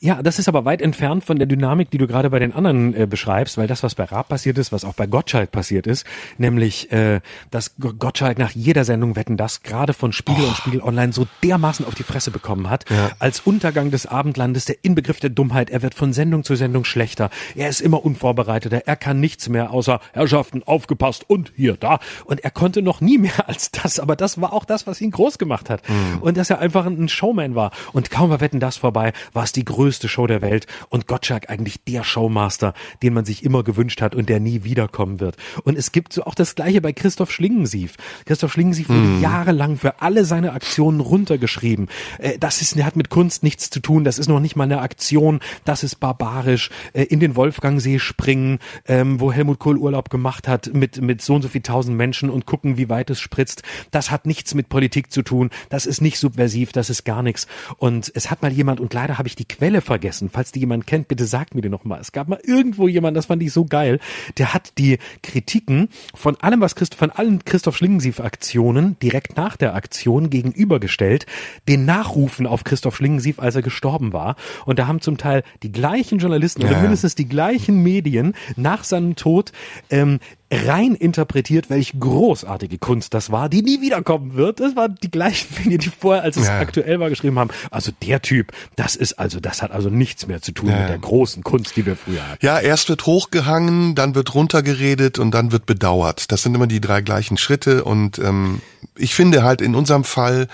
Ja, 0.00 0.22
das 0.22 0.38
ist 0.38 0.48
aber 0.48 0.64
weit 0.64 0.80
entfernt 0.80 1.24
von 1.24 1.38
der 1.38 1.46
Dynamik, 1.46 1.90
die 1.90 1.98
du 1.98 2.06
gerade 2.06 2.30
bei 2.30 2.38
den 2.38 2.52
anderen 2.52 2.94
äh, 2.94 3.06
beschreibst, 3.06 3.58
weil 3.58 3.66
das, 3.66 3.82
was 3.82 3.96
bei 3.96 4.04
Raab 4.04 4.28
passiert 4.28 4.56
ist, 4.56 4.70
was 4.70 4.84
auch 4.84 4.94
bei 4.94 5.06
Gottschalk 5.06 5.50
passiert 5.50 5.88
ist, 5.88 6.06
nämlich, 6.36 6.92
äh, 6.92 7.20
dass 7.50 7.74
Gottschalk 7.78 8.38
nach 8.38 8.52
jeder 8.52 8.84
Sendung 8.84 9.16
Wetten 9.16 9.36
das 9.36 9.62
gerade 9.62 9.94
von 9.94 10.12
Spiegel 10.12 10.44
oh. 10.44 10.48
und 10.48 10.56
Spiegel 10.56 10.82
Online 10.82 11.12
so 11.12 11.26
dermaßen 11.42 11.84
auf 11.84 11.96
die 11.96 12.04
Fresse 12.04 12.30
bekommen 12.30 12.70
hat, 12.70 12.84
ja. 12.90 13.10
als 13.18 13.40
Untergang 13.40 13.90
des 13.90 14.06
Abendlandes, 14.06 14.66
der 14.66 14.76
Inbegriff 14.82 15.18
der 15.18 15.30
Dummheit, 15.30 15.68
er 15.70 15.82
wird 15.82 15.94
von 15.94 16.12
Sendung 16.12 16.44
zu 16.44 16.54
Sendung 16.54 16.84
schlechter, 16.84 17.30
er 17.56 17.68
ist 17.68 17.80
immer 17.80 18.04
unvorbereiteter, 18.04 18.82
er 18.86 18.96
kann 18.96 19.18
nichts 19.18 19.48
mehr 19.48 19.72
außer 19.72 20.00
Herrschaften, 20.12 20.62
aufgepasst 20.62 21.24
und 21.28 21.52
hier, 21.56 21.76
da. 21.76 21.98
Und 22.24 22.44
er 22.44 22.52
konnte 22.52 22.82
noch 22.82 23.00
nie 23.00 23.18
mehr 23.18 23.48
als 23.48 23.72
das, 23.72 23.98
aber 23.98 24.14
das 24.14 24.40
war 24.40 24.52
auch 24.52 24.64
das, 24.64 24.86
was 24.86 25.00
ihn 25.00 25.10
groß 25.10 25.38
gemacht 25.38 25.70
hat. 25.70 25.88
Mhm. 25.88 26.18
Und 26.20 26.36
dass 26.36 26.50
er 26.50 26.60
einfach 26.60 26.86
ein 26.86 27.08
Showman 27.08 27.56
war. 27.56 27.72
Und 27.92 28.10
kaum 28.10 28.30
war 28.30 28.40
Wetten 28.40 28.60
das 28.60 28.76
vorbei, 28.76 29.12
war 29.32 29.42
es 29.42 29.52
die 29.52 29.64
größte 29.64 29.87
größte 29.88 30.08
Show 30.08 30.26
der 30.26 30.42
Welt 30.42 30.66
und 30.90 31.06
Gottschalk 31.06 31.48
eigentlich 31.48 31.82
der 31.84 32.04
Showmaster, 32.04 32.74
den 33.02 33.14
man 33.14 33.24
sich 33.24 33.42
immer 33.42 33.62
gewünscht 33.62 34.02
hat 34.02 34.14
und 34.14 34.28
der 34.28 34.38
nie 34.38 34.62
wiederkommen 34.64 35.18
wird. 35.18 35.38
Und 35.64 35.78
es 35.78 35.92
gibt 35.92 36.12
so 36.12 36.24
auch 36.24 36.34
das 36.34 36.54
gleiche 36.54 36.82
bei 36.82 36.92
Christoph 36.92 37.32
Schlingensief. 37.32 37.94
Christoph 38.26 38.52
Schlingensief 38.52 38.90
wurde 38.90 39.00
mm. 39.00 39.22
jahrelang 39.22 39.78
für 39.78 40.02
alle 40.02 40.26
seine 40.26 40.52
Aktionen 40.52 41.00
runtergeschrieben. 41.00 41.88
Äh, 42.18 42.38
das 42.38 42.60
ist, 42.60 42.76
hat 42.84 42.96
mit 42.96 43.08
Kunst 43.08 43.42
nichts 43.42 43.70
zu 43.70 43.80
tun, 43.80 44.04
das 44.04 44.18
ist 44.18 44.28
noch 44.28 44.40
nicht 44.40 44.56
mal 44.56 44.64
eine 44.64 44.82
Aktion, 44.82 45.40
das 45.64 45.82
ist 45.82 45.96
barbarisch. 45.96 46.68
Äh, 46.92 47.04
in 47.04 47.18
den 47.18 47.34
Wolfgangsee 47.34 47.98
springen, 47.98 48.58
ähm, 48.86 49.20
wo 49.20 49.32
Helmut 49.32 49.58
Kohl 49.58 49.78
Urlaub 49.78 50.10
gemacht 50.10 50.48
hat 50.48 50.74
mit, 50.74 51.00
mit 51.00 51.22
so 51.22 51.36
und 51.36 51.40
so 51.40 51.48
viel 51.48 51.62
tausend 51.62 51.96
Menschen 51.96 52.28
und 52.28 52.44
gucken, 52.44 52.76
wie 52.76 52.90
weit 52.90 53.08
es 53.08 53.20
spritzt. 53.20 53.62
Das 53.90 54.10
hat 54.10 54.26
nichts 54.26 54.52
mit 54.52 54.68
Politik 54.68 55.10
zu 55.10 55.22
tun, 55.22 55.48
das 55.70 55.86
ist 55.86 56.02
nicht 56.02 56.18
subversiv, 56.18 56.72
das 56.72 56.90
ist 56.90 57.04
gar 57.04 57.22
nichts. 57.22 57.46
Und 57.78 58.12
es 58.14 58.30
hat 58.30 58.42
mal 58.42 58.52
jemand, 58.52 58.80
und 58.80 58.92
leider 58.92 59.16
habe 59.16 59.28
ich 59.28 59.34
die 59.34 59.48
Quelle 59.48 59.77
Quelle 59.78 59.82
vergessen. 59.82 60.30
Falls 60.30 60.52
die 60.52 60.60
jemand 60.60 60.86
kennt, 60.86 61.08
bitte 61.08 61.24
sagt 61.24 61.54
mir 61.54 61.60
die 61.60 61.68
nochmal. 61.68 62.00
Es 62.00 62.12
gab 62.12 62.28
mal 62.28 62.40
irgendwo 62.42 62.88
jemand, 62.88 63.16
das 63.16 63.26
fand 63.26 63.42
ich 63.42 63.52
so 63.52 63.64
geil, 63.64 64.00
der 64.36 64.54
hat 64.54 64.72
die 64.78 64.98
Kritiken 65.22 65.88
von 66.14 66.36
allem, 66.36 66.60
was 66.60 66.74
Christ, 66.74 66.94
von 66.94 67.10
allen 67.10 67.44
Christoph 67.44 67.76
Schlingensief-Aktionen 67.76 68.98
direkt 69.00 69.36
nach 69.36 69.56
der 69.56 69.74
Aktion 69.74 70.30
gegenübergestellt, 70.30 71.26
den 71.68 71.84
Nachrufen 71.84 72.46
auf 72.46 72.64
Christoph 72.64 72.96
Schlingensief, 72.96 73.38
als 73.38 73.54
er 73.54 73.62
gestorben 73.62 74.12
war. 74.12 74.36
Und 74.64 74.78
da 74.78 74.86
haben 74.86 75.00
zum 75.00 75.16
Teil 75.16 75.42
die 75.62 75.72
gleichen 75.72 76.18
Journalisten 76.18 76.62
ja. 76.62 76.68
oder 76.68 76.80
mindestens 76.80 77.14
die 77.14 77.28
gleichen 77.28 77.82
Medien 77.82 78.34
nach 78.56 78.84
seinem 78.84 79.16
Tod 79.16 79.52
ähm, 79.90 80.18
rein 80.50 80.94
interpretiert, 80.94 81.68
welch 81.68 81.92
großartige 81.98 82.78
Kunst 82.78 83.12
das 83.12 83.30
war, 83.30 83.48
die 83.48 83.62
nie 83.62 83.80
wiederkommen 83.80 84.34
wird. 84.34 84.60
Das 84.60 84.76
waren 84.76 84.96
die 85.02 85.10
gleichen 85.10 85.48
Medien, 85.58 85.80
die 85.80 85.90
vorher, 85.90 86.22
als 86.22 86.36
es 86.36 86.46
ja. 86.46 86.58
aktuell 86.58 87.00
war, 87.00 87.10
geschrieben 87.10 87.38
haben. 87.38 87.50
Also 87.70 87.92
der 88.02 88.22
Typ, 88.22 88.52
das 88.76 88.96
ist 88.96 89.18
also, 89.18 89.40
das 89.40 89.62
hat 89.62 89.72
also 89.72 89.90
nichts 89.90 90.26
mehr 90.26 90.40
zu 90.40 90.52
tun 90.52 90.70
ja. 90.70 90.80
mit 90.80 90.88
der 90.88 90.98
großen 90.98 91.42
Kunst, 91.42 91.76
die 91.76 91.84
wir 91.84 91.96
früher 91.96 92.26
hatten. 92.26 92.44
Ja, 92.44 92.58
erst 92.58 92.88
wird 92.88 93.04
hochgehangen, 93.04 93.94
dann 93.94 94.14
wird 94.14 94.34
runtergeredet 94.34 95.18
und 95.18 95.32
dann 95.32 95.52
wird 95.52 95.66
bedauert. 95.66 96.32
Das 96.32 96.42
sind 96.42 96.54
immer 96.54 96.66
die 96.66 96.80
drei 96.80 97.02
gleichen 97.02 97.36
Schritte 97.36 97.84
und 97.84 98.18
ähm, 98.18 98.62
ich 98.96 99.14
finde 99.14 99.42
halt 99.42 99.60
in 99.60 99.74
unserem 99.74 100.04
Fall 100.04 100.48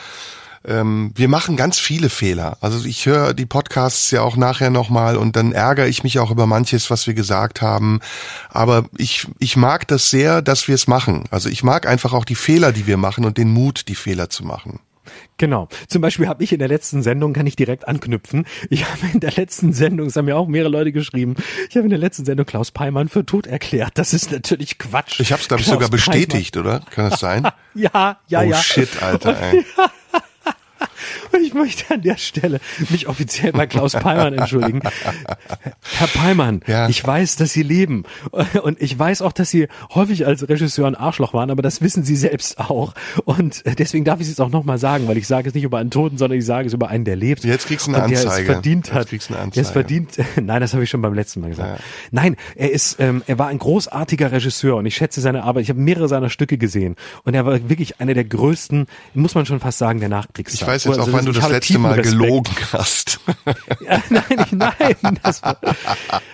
ähm, 0.66 1.12
wir 1.14 1.28
machen 1.28 1.56
ganz 1.56 1.78
viele 1.78 2.08
Fehler. 2.08 2.58
Also 2.60 2.86
ich 2.86 3.06
höre 3.06 3.34
die 3.34 3.46
Podcasts 3.46 4.10
ja 4.10 4.22
auch 4.22 4.36
nachher 4.36 4.70
nochmal 4.70 5.16
und 5.16 5.36
dann 5.36 5.52
ärgere 5.52 5.86
ich 5.86 6.04
mich 6.04 6.18
auch 6.18 6.30
über 6.30 6.46
manches, 6.46 6.90
was 6.90 7.06
wir 7.06 7.14
gesagt 7.14 7.62
haben. 7.62 8.00
Aber 8.50 8.86
ich, 8.96 9.26
ich 9.38 9.56
mag 9.56 9.86
das 9.88 10.10
sehr, 10.10 10.42
dass 10.42 10.68
wir 10.68 10.74
es 10.74 10.86
machen. 10.86 11.24
Also 11.30 11.48
ich 11.48 11.62
mag 11.62 11.86
einfach 11.86 12.12
auch 12.12 12.24
die 12.24 12.34
Fehler, 12.34 12.72
die 12.72 12.86
wir 12.86 12.96
machen 12.96 13.24
und 13.24 13.38
den 13.38 13.52
Mut, 13.52 13.88
die 13.88 13.94
Fehler 13.94 14.30
zu 14.30 14.44
machen. 14.44 14.80
Genau. 15.36 15.68
Zum 15.88 16.00
Beispiel 16.00 16.28
habe 16.28 16.42
ich 16.44 16.52
in 16.52 16.58
der 16.58 16.68
letzten 16.68 17.02
Sendung, 17.02 17.32
kann 17.32 17.46
ich 17.46 17.56
direkt 17.56 17.86
anknüpfen, 17.88 18.46
ich 18.70 18.88
habe 18.88 19.00
in 19.12 19.20
der 19.20 19.32
letzten 19.32 19.72
Sendung, 19.72 20.06
es 20.06 20.16
haben 20.16 20.24
mir 20.26 20.36
auch 20.36 20.46
mehrere 20.46 20.70
Leute 20.70 20.92
geschrieben, 20.92 21.34
ich 21.68 21.76
habe 21.76 21.84
in 21.84 21.90
der 21.90 21.98
letzten 21.98 22.24
Sendung 22.24 22.46
Klaus 22.46 22.70
Peimann 22.70 23.08
für 23.08 23.26
tot 23.26 23.46
erklärt. 23.46 23.92
Das 23.94 24.14
ist 24.14 24.30
natürlich 24.32 24.78
Quatsch. 24.78 25.20
Ich 25.20 25.32
habe 25.32 25.42
es, 25.42 25.48
glaube 25.48 25.62
ich, 25.62 25.66
sogar 25.66 25.88
bestätigt, 25.88 26.54
Peimann. 26.54 26.76
oder? 26.76 26.86
Kann 26.90 27.10
das 27.10 27.20
sein? 27.20 27.48
ja, 27.74 28.18
ja, 28.28 28.40
oh, 28.40 28.42
ja. 28.42 28.58
Oh 28.58 28.62
shit, 28.62 29.02
Alter, 29.02 29.38
ey. 29.40 29.64
Und 31.32 31.42
ich 31.42 31.54
möchte 31.54 31.94
an 31.94 32.02
der 32.02 32.16
Stelle 32.16 32.60
mich 32.90 33.08
offiziell 33.08 33.52
bei 33.52 33.66
Klaus 33.66 33.92
Peimann 33.92 34.34
entschuldigen. 34.34 34.80
Herr 35.82 36.08
Peimann, 36.08 36.60
ja. 36.66 36.88
ich 36.88 37.04
weiß, 37.04 37.36
dass 37.36 37.52
Sie 37.52 37.62
leben. 37.62 38.04
Und 38.62 38.80
ich 38.80 38.98
weiß 38.98 39.22
auch, 39.22 39.32
dass 39.32 39.50
Sie 39.50 39.68
häufig 39.94 40.26
als 40.26 40.48
Regisseur 40.48 40.86
ein 40.86 40.94
Arschloch 40.94 41.34
waren, 41.34 41.50
aber 41.50 41.62
das 41.62 41.80
wissen 41.80 42.04
Sie 42.04 42.16
selbst 42.16 42.58
auch. 42.58 42.94
Und 43.24 43.62
deswegen 43.78 44.04
darf 44.04 44.20
ich 44.20 44.24
es 44.24 44.30
jetzt 44.30 44.40
auch 44.40 44.50
nochmal 44.50 44.78
sagen, 44.78 45.08
weil 45.08 45.16
ich 45.16 45.26
sage 45.26 45.48
es 45.48 45.54
nicht 45.54 45.64
über 45.64 45.78
einen 45.78 45.90
Toten, 45.90 46.18
sondern 46.18 46.38
ich 46.38 46.46
sage 46.46 46.66
es 46.66 46.72
über 46.72 46.88
einen, 46.88 47.04
der 47.04 47.16
lebt. 47.16 47.44
Jetzt 47.44 47.66
kriegst 47.66 47.86
du 47.86 47.92
eine 47.92 48.02
Anzeige. 48.02 48.24
Der 48.24 48.38
es 48.38 48.46
verdient 48.46 48.92
hat. 48.92 49.00
Jetzt 49.02 49.08
kriegst 49.10 49.30
du 49.30 49.34
eine 49.34 49.42
Anzeige. 49.42 49.54
Der 49.54 49.62
es 49.62 49.70
verdient. 49.70 50.10
Nein, 50.42 50.60
das 50.60 50.72
habe 50.72 50.84
ich 50.84 50.90
schon 50.90 51.02
beim 51.02 51.14
letzten 51.14 51.40
Mal 51.40 51.50
gesagt. 51.50 51.78
Ja. 51.78 51.84
Nein, 52.10 52.36
er 52.56 52.70
ist, 52.70 52.96
ähm, 53.00 53.22
er 53.26 53.38
war 53.38 53.48
ein 53.48 53.58
großartiger 53.58 54.32
Regisseur 54.32 54.76
und 54.76 54.86
ich 54.86 54.94
schätze 54.94 55.20
seine 55.20 55.44
Arbeit. 55.44 55.64
Ich 55.64 55.68
habe 55.70 55.80
mehrere 55.80 56.08
seiner 56.08 56.30
Stücke 56.30 56.58
gesehen 56.58 56.96
und 57.24 57.34
er 57.34 57.46
war 57.46 57.68
wirklich 57.68 58.00
einer 58.00 58.14
der 58.14 58.24
größten, 58.24 58.86
muss 59.14 59.34
man 59.34 59.46
schon 59.46 59.60
fast 59.60 59.78
sagen, 59.78 60.00
der 60.00 60.08
Nachkriegszeit. 60.08 60.60
Ich 60.60 60.66
weiß 60.66 60.84
jetzt 60.84 60.93
auch, 60.98 61.06
also, 61.06 61.12
wann 61.12 61.24
du 61.26 61.32
das 61.32 61.48
letzte 61.48 61.78
Mal 61.78 61.94
Respekt. 61.94 62.18
gelogen 62.18 62.54
hast. 62.72 63.20
Ja, 63.80 64.02
nein, 64.08 64.46
nein. 64.52 65.18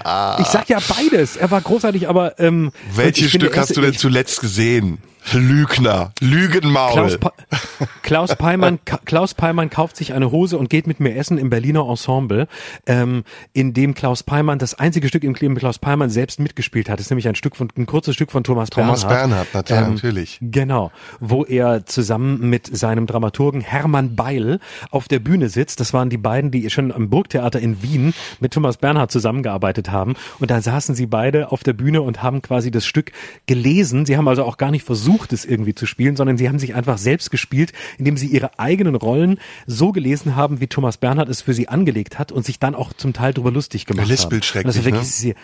War, 0.05 0.41
ich 0.41 0.47
sag 0.47 0.69
ja 0.69 0.79
beides. 0.89 1.37
Er 1.37 1.51
war 1.51 1.61
großartig, 1.61 2.09
aber 2.09 2.39
ähm, 2.39 2.71
welches 2.95 3.31
Stück 3.31 3.57
hast 3.57 3.77
du 3.77 3.81
denn 3.81 3.97
zuletzt 3.97 4.41
gesehen? 4.41 4.99
Lügner, 5.33 6.13
Lügenmaul. 6.21 6.93
Klaus, 6.93 7.19
pa 7.19 7.33
Klaus 8.03 8.35
Peimann, 8.35 8.79
Klaus 9.05 9.35
Peimann 9.35 9.71
kauft 9.71 9.97
sich 9.97 10.13
eine 10.13 10.33
Hose 10.33 10.59
und 10.59 10.71
geht 10.71 10.87
mit 10.87 10.99
mir 10.99 11.15
essen 11.15 11.39
im 11.39 11.51
Berliner 11.51 11.89
Ensemble, 11.89 12.49
ähm, 12.87 13.25
in 13.53 13.73
dem 13.73 13.95
Klaus 13.95 14.23
Peimann 14.23 14.59
das 14.59 14.75
einzige 14.75 15.09
Stück 15.09 15.23
im 15.23 15.35
Leben 15.35 15.55
Klaus 15.55 15.79
Peimann 15.79 16.11
selbst 16.11 16.41
mitgespielt 16.41 16.89
hat. 16.89 16.99
Das 16.99 17.07
ist 17.07 17.11
nämlich 17.11 17.29
ein 17.29 17.35
Stück 17.35 17.55
von 17.55 17.69
ein 17.77 17.87
kurzes 17.87 18.15
Stück 18.15 18.33
von 18.33 18.43
Thomas, 18.43 18.71
Bernhard. 18.71 19.01
Thomas 19.01 19.17
Bernhard, 19.17 19.55
natürlich. 19.55 20.41
Ähm, 20.41 20.51
genau, 20.51 20.91
wo 21.21 21.45
er 21.45 21.87
zusammen 21.87 22.51
mit 22.51 22.77
seinem 22.77 23.07
Dramaturgen 23.07 23.61
Hermann 23.61 24.17
Beil 24.17 24.59
auf 24.91 25.07
der 25.07 25.21
Bühne 25.21 25.49
sitzt. 25.49 25.79
Das 25.79 25.93
waren 25.93 26.11
die 26.11 26.19
beiden, 26.19 26.51
die 26.51 26.69
schon 26.71 26.91
am 26.91 27.11
Burgtheater 27.11 27.61
in 27.61 27.83
Wien 27.83 28.15
mit 28.41 28.53
Thomas 28.53 28.79
Bernhard 28.79 29.13
zusammengearbeitet 29.13 29.91
haben. 29.91 30.15
Und 30.41 30.51
da 30.51 30.61
saßen 30.61 30.95
sie 30.95 31.07
beide 31.07 31.53
auf 31.53 31.63
der 31.63 31.75
Bühne 31.75 32.03
und 32.03 32.23
haben 32.23 32.43
quasi 32.43 32.71
das 32.71 32.87
Stück 32.87 33.13
gelesen. 33.47 34.07
Sie 34.07 34.17
haben 34.17 34.27
also 34.27 34.45
auch 34.45 34.57
gar 34.57 34.71
nicht 34.71 34.85
versucht 34.85 35.10
versucht, 35.11 35.33
es 35.33 35.45
irgendwie 35.45 35.75
zu 35.75 35.87
spielen, 35.87 36.17
sondern 36.17 36.37
sie 36.37 36.49
haben 36.49 36.59
sich 36.59 36.75
einfach 36.75 36.99
selbst 36.99 37.31
gespielt, 37.31 37.73
indem 37.99 38.17
sie 38.17 38.27
ihre 38.27 38.59
eigenen 38.59 38.95
Rollen 38.95 39.39
so 39.67 39.93
gelesen 39.93 40.37
haben, 40.37 40.61
wie 40.61 40.67
Thomas 40.67 40.97
Bernhard 40.97 41.29
es 41.29 41.43
für 41.43 41.55
sie 41.55 41.69
angelegt 41.69 42.19
hat 42.19 42.33
und 42.33 42.45
sich 42.45 42.59
dann 42.59 42.75
auch 42.75 42.93
zum 42.93 43.13
Teil 43.13 43.33
darüber 43.35 43.51
lustig 43.51 43.87
gemacht 43.87 44.05
haben. 44.05 44.11
Lispelt 44.11 44.45
schrecklich, 44.45 44.75
das 44.75 44.85
war 44.85 44.85
wirklich 44.85 45.03
ne? 45.03 45.09
sehr, 45.09 45.35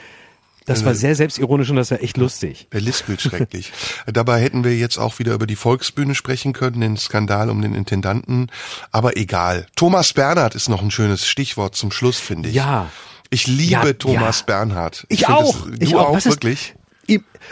das 0.67 0.85
war 0.85 0.95
sehr 0.95 1.15
selbstironisch 1.15 1.71
und 1.71 1.77
das 1.77 1.91
war 1.93 2.03
echt 2.03 2.17
lustig. 2.17 2.67
Er 2.71 2.81
lispelt 2.81 3.21
schrecklich. 3.23 3.73
Dabei 4.07 4.41
hätten 4.41 4.65
wir 4.65 4.77
jetzt 4.77 4.99
auch 4.99 5.19
wieder 5.19 5.35
über 5.35 5.47
die 5.47 5.57
Volksbühne 5.57 6.15
sprechen 6.15 6.53
können, 6.53 6.81
den 6.81 6.97
Skandal 6.97 7.51
um 7.51 7.63
den 7.63 7.75
Intendanten. 7.75 8.51
Aber 8.91 9.17
egal. 9.17 9.67
Thomas 9.77 10.13
Bernhard 10.13 10.55
ist 10.55 10.69
noch 10.69 10.83
ein 10.83 10.91
schönes 10.91 11.27
Stichwort 11.27 11.77
zum 11.77 11.93
Schluss, 11.93 12.19
finde 12.19 12.49
ich. 12.49 12.55
Ja. 12.55 12.91
Ich 13.31 13.47
liebe 13.47 13.71
ja, 13.71 13.93
Thomas 13.93 14.41
ja. 14.41 14.47
Bernhard. 14.47 15.07
Ich, 15.09 15.21
ich 15.21 15.29
auch. 15.29 15.67
Das, 15.69 15.79
ich 15.81 15.91
du 15.91 15.99
auch, 15.99 16.17
auch 16.17 16.25
wirklich? 16.25 16.75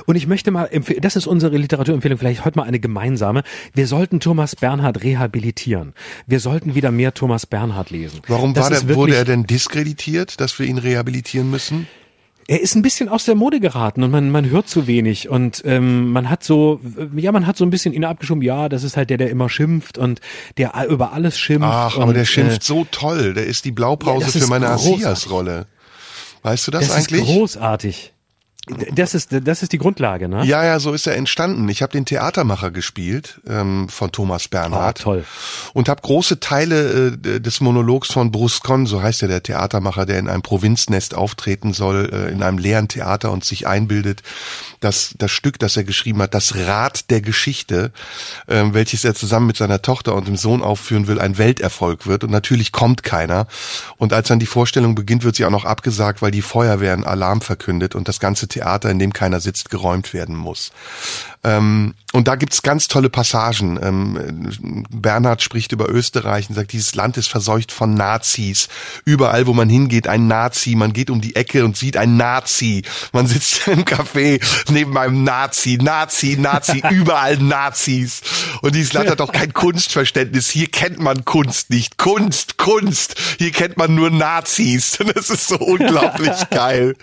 Und 0.07 0.17
ich 0.17 0.27
möchte 0.27 0.51
mal, 0.51 0.69
das 1.01 1.17
ist 1.17 1.27
unsere 1.27 1.57
Literaturempfehlung, 1.57 2.19
vielleicht 2.19 2.45
heute 2.45 2.59
mal 2.59 2.65
eine 2.65 2.81
gemeinsame. 2.81 3.43
Wir 3.73 3.87
sollten 3.87 4.21
Thomas 4.21 4.57
Bernhard 4.57 5.03
rehabilitieren. 5.03 5.95
Wir 6.27 6.41
sollten 6.41 6.75
wieder 6.75 6.91
mehr 6.91 7.15
Thomas 7.15 7.47
Bernhard 7.47 7.91
lesen. 7.91 8.21
Warum 8.27 8.57
war 8.57 8.71
der, 8.71 8.95
wurde 8.95 9.15
er 9.15 9.25
denn 9.25 9.45
diskreditiert, 9.45 10.41
dass 10.41 10.59
wir 10.59 10.67
ihn 10.67 10.79
rehabilitieren 10.79 11.51
müssen? 11.51 11.87
Er 12.47 12.61
ist 12.61 12.75
ein 12.75 12.83
bisschen 12.83 13.09
aus 13.09 13.25
der 13.25 13.37
Mode 13.37 13.59
geraten 13.59 14.03
und 14.03 14.11
man, 14.11 14.31
man 14.31 14.51
hört 14.51 14.69
zu 14.69 14.87
wenig 14.87 15.31
und 15.31 15.63
ähm, 15.65 16.13
man 16.13 16.29
hat 16.29 16.45
so, 16.45 16.79
ja, 17.17 17.33
man 17.33 17.47
hat 17.47 17.57
so 17.57 17.65
ein 17.65 17.71
bisschen 17.71 17.95
ihn 17.95 18.05
abgeschoben, 18.05 18.43
ja, 18.43 18.69
das 18.69 18.83
ist 18.83 18.99
halt 18.99 19.09
der, 19.09 19.17
der 19.17 19.31
immer 19.31 19.49
schimpft 19.49 19.97
und 19.97 20.21
der 20.59 20.75
über 20.91 21.15
alles 21.15 21.39
schimpft. 21.39 21.67
Ach, 21.67 21.97
und, 21.97 22.03
aber 22.03 22.13
der 22.13 22.27
schimpft 22.27 22.63
äh, 22.63 22.67
so 22.67 22.87
toll. 22.91 23.33
Der 23.33 23.47
ist 23.47 23.65
die 23.65 23.73
Blaupause 23.73 24.39
ja, 24.39 24.45
für 24.45 24.51
meine 24.51 24.69
Asias-Rolle. 24.69 25.67
Weißt 26.43 26.67
du 26.67 26.71
das, 26.71 26.89
das 26.89 26.97
eigentlich? 26.97 27.23
Das 27.23 27.31
ist 27.31 27.35
großartig. 27.35 28.14
Das 28.67 29.13
ist, 29.13 29.29
das 29.31 29.63
ist 29.63 29.73
die 29.73 29.79
Grundlage, 29.79 30.27
ne? 30.27 30.43
Ja, 30.47 30.65
ja, 30.65 30.81
so 30.81 30.95
ist 30.95 31.07
er 31.07 31.17
entstanden. 31.17 31.69
Ich 31.69 31.83
habe 31.83 31.93
den 31.93 32.07
Theatermacher 32.07 32.71
gespielt 32.71 33.41
ähm, 33.47 33.91
von 33.91 34.11
Thomas 34.11 34.49
Bernhard. 34.49 35.01
Oh, 35.01 35.05
toll. 35.05 35.25
Und 35.75 35.91
habe 35.91 36.01
große 36.01 36.41
Teile 36.41 37.19
äh, 37.23 37.41
des 37.41 37.61
Monologs 37.61 38.11
von 38.11 38.33
Bruscon, 38.33 38.87
so 38.87 39.03
heißt 39.03 39.21
ja 39.21 39.29
der 39.29 39.43
Theatermacher, 39.43 40.07
der 40.07 40.19
in 40.19 40.29
einem 40.29 40.41
Provinznest 40.41 41.15
auftreten 41.15 41.75
soll, 41.75 42.09
äh, 42.11 42.33
in 42.33 42.43
einem 42.43 42.57
leeren 42.57 42.89
Theater 42.89 43.33
und 43.33 43.45
sich 43.45 43.67
einbildet, 43.67 44.23
dass 44.81 45.15
das 45.19 45.31
Stück, 45.31 45.59
das 45.59 45.77
er 45.77 45.85
geschrieben 45.85 46.23
hat, 46.23 46.33
das 46.33 46.57
Rad 46.57 47.11
der 47.11 47.21
Geschichte, 47.21 47.93
äh, 48.47 48.63
welches 48.73 49.05
er 49.05 49.15
zusammen 49.15 49.47
mit 49.47 49.59
seiner 49.59 49.83
Tochter 49.83 50.15
und 50.15 50.27
dem 50.27 50.37
Sohn 50.37 50.63
aufführen 50.63 51.07
will, 51.07 51.21
ein 51.21 51.37
Welterfolg 51.37 52.07
wird. 52.07 52.25
Und 52.25 52.31
natürlich 52.31 52.73
kommt 52.73 53.03
keiner. 53.03 53.47
Und 53.99 54.15
als 54.15 54.29
dann 54.29 54.39
die 54.39 54.47
Vorstellung 54.47 54.95
beginnt, 54.95 55.23
wird 55.23 55.37
sie 55.37 55.45
auch 55.45 55.51
noch 55.51 55.67
abgesagt, 55.67 56.23
weil 56.23 56.31
die 56.31 56.41
Feuerwehr 56.41 56.95
einen 56.95 57.05
Alarm 57.05 57.43
verkündet 57.43 57.95
und 57.95 58.09
das 58.09 58.21
ganze 58.21 58.49
Theater, 58.55 58.91
in 58.91 58.99
dem 58.99 59.13
keiner 59.13 59.41
sitzt, 59.41 59.71
geräumt 59.71 60.15
werden 60.15 60.37
muss. 60.37 60.71
Ähm, 61.45 61.95
und 62.15 62.29
da 62.29 62.37
gibt's 62.37 62.63
ganz 62.63 62.87
tolle 62.87 63.11
Passagen. 63.11 63.77
Ähm, 63.83 64.85
Bernhard 64.89 65.43
spricht 65.43 65.73
über 65.73 65.89
Österreich 65.89 66.49
und 66.49 66.55
sagt, 66.55 66.73
dieses 66.73 66.95
Land 66.95 67.17
ist 67.17 67.27
verseucht 67.27 67.73
von 67.73 67.95
Nazis. 67.95 68.69
Überall, 69.05 69.49
wo 69.49 69.53
man 69.53 69.69
hingeht, 69.69 70.07
ein 70.07 70.29
Nazi. 70.29 70.77
Man 70.77 70.93
geht 70.93 71.11
um 71.11 71.21
die 71.21 71.35
Ecke 71.35 71.65
und 71.65 71.77
sieht 71.77 71.97
ein 71.97 72.17
Nazi. 72.17 72.83
Man 73.13 73.27
sitzt 73.27 73.67
im 73.67 73.85
Café 73.85 74.41
neben 74.71 74.97
einem 74.97 75.25
Nazi. 75.25 75.77
Nazi, 75.83 76.37
Nazi, 76.39 76.83
überall 76.91 77.37
Nazis. 77.39 78.23
Und 78.63 78.77
dieses 78.77 78.93
Land 78.93 79.11
hat 79.11 79.21
auch 79.21 79.33
kein 79.33 79.53
Kunstverständnis. 79.53 80.49
Hier 80.49 80.69
kennt 80.69 81.01
man 81.01 81.25
Kunst 81.25 81.71
nicht. 81.71 81.99
Kunst, 81.99 82.59
Kunst. 82.59 83.17
Hier 83.39 83.51
kennt 83.51 83.77
man 83.77 83.95
nur 83.95 84.11
Nazis. 84.11 84.99
Das 85.15 85.31
ist 85.31 85.49
so 85.49 85.57
unglaublich 85.57 86.33
geil. 86.51 86.97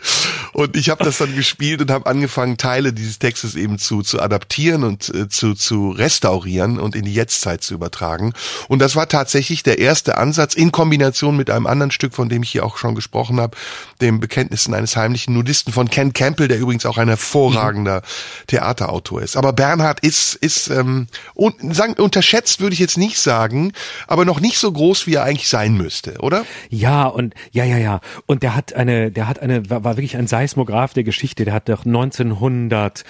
Und 0.54 0.76
ich 0.76 0.90
habe 0.90 1.04
das 1.04 1.20
dann 1.20 1.34
gespielt 1.36 1.82
und 1.82 1.92
habe 1.92 2.08
angefangen, 2.08 2.58
Teile 2.58 2.94
dieses 2.94 3.20
Textes 3.20 3.56
eben 3.56 3.78
zu, 3.78 4.02
zu 4.02 4.20
adaptieren 4.32 4.84
und 4.84 5.14
äh, 5.14 5.28
zu, 5.28 5.54
zu 5.54 5.92
restaurieren 5.92 6.80
und 6.80 6.96
in 6.96 7.06
die 7.06 7.14
Jetztzeit 7.14 7.62
zu 7.62 7.74
übertragen. 7.74 8.34
Und 8.68 8.80
das 8.80 8.96
war 8.96 9.10
tatsächlich 9.10 9.64
der 9.64 9.80
erste 9.80 10.18
Ansatz 10.18 10.54
in 10.54 10.72
Kombination 10.72 11.36
mit 11.36 11.50
einem 11.50 11.68
anderen 11.68 11.92
Stück, 11.92 12.14
von 12.14 12.30
dem 12.30 12.44
ich 12.44 12.52
hier 12.52 12.66
auch 12.66 12.78
schon 12.78 12.96
gesprochen 12.96 13.40
habe, 13.40 13.58
dem 14.00 14.20
Bekenntnissen 14.20 14.74
eines 14.74 14.96
heimlichen 14.96 15.34
Nudisten 15.34 15.74
von 15.74 15.90
Ken 15.90 16.14
Campbell, 16.14 16.48
der 16.48 16.60
übrigens 16.60 16.86
auch 16.86 16.98
ein 16.98 17.10
hervorragender 17.10 17.98
mhm. 17.98 18.48
Theaterautor 18.48 19.22
ist. 19.22 19.36
Aber 19.36 19.54
Bernhard 19.54 20.00
ist, 20.00 20.36
ist 20.36 20.70
ähm, 20.70 21.08
un, 21.36 21.54
sagen, 21.74 21.94
unterschätzt 21.94 22.62
würde 22.62 22.74
ich 22.74 22.80
jetzt 22.80 22.98
nicht 22.98 23.18
sagen, 23.18 23.74
aber 24.08 24.26
noch 24.26 24.40
nicht 24.40 24.58
so 24.58 24.72
groß, 24.72 25.08
wie 25.08 25.16
er 25.16 25.24
eigentlich 25.24 25.50
sein 25.50 25.74
müsste, 25.74 26.20
oder? 26.20 26.46
Ja, 26.70 27.06
und 27.06 27.34
ja, 27.52 27.66
ja, 27.66 27.78
ja. 27.78 28.02
Und 28.26 28.44
der 28.44 28.56
hat 28.56 28.74
eine, 28.74 29.12
der 29.12 29.28
hat 29.28 29.40
eine, 29.40 29.70
war, 29.70 29.84
war 29.84 29.98
wirklich 29.98 30.16
ein 30.18 30.28
Seismograph 30.28 30.94
der 30.94 31.04
Geschichte. 31.04 31.46
Der 31.46 31.54
hat 31.54 31.68
doch 31.68 31.86
1900 31.86 33.04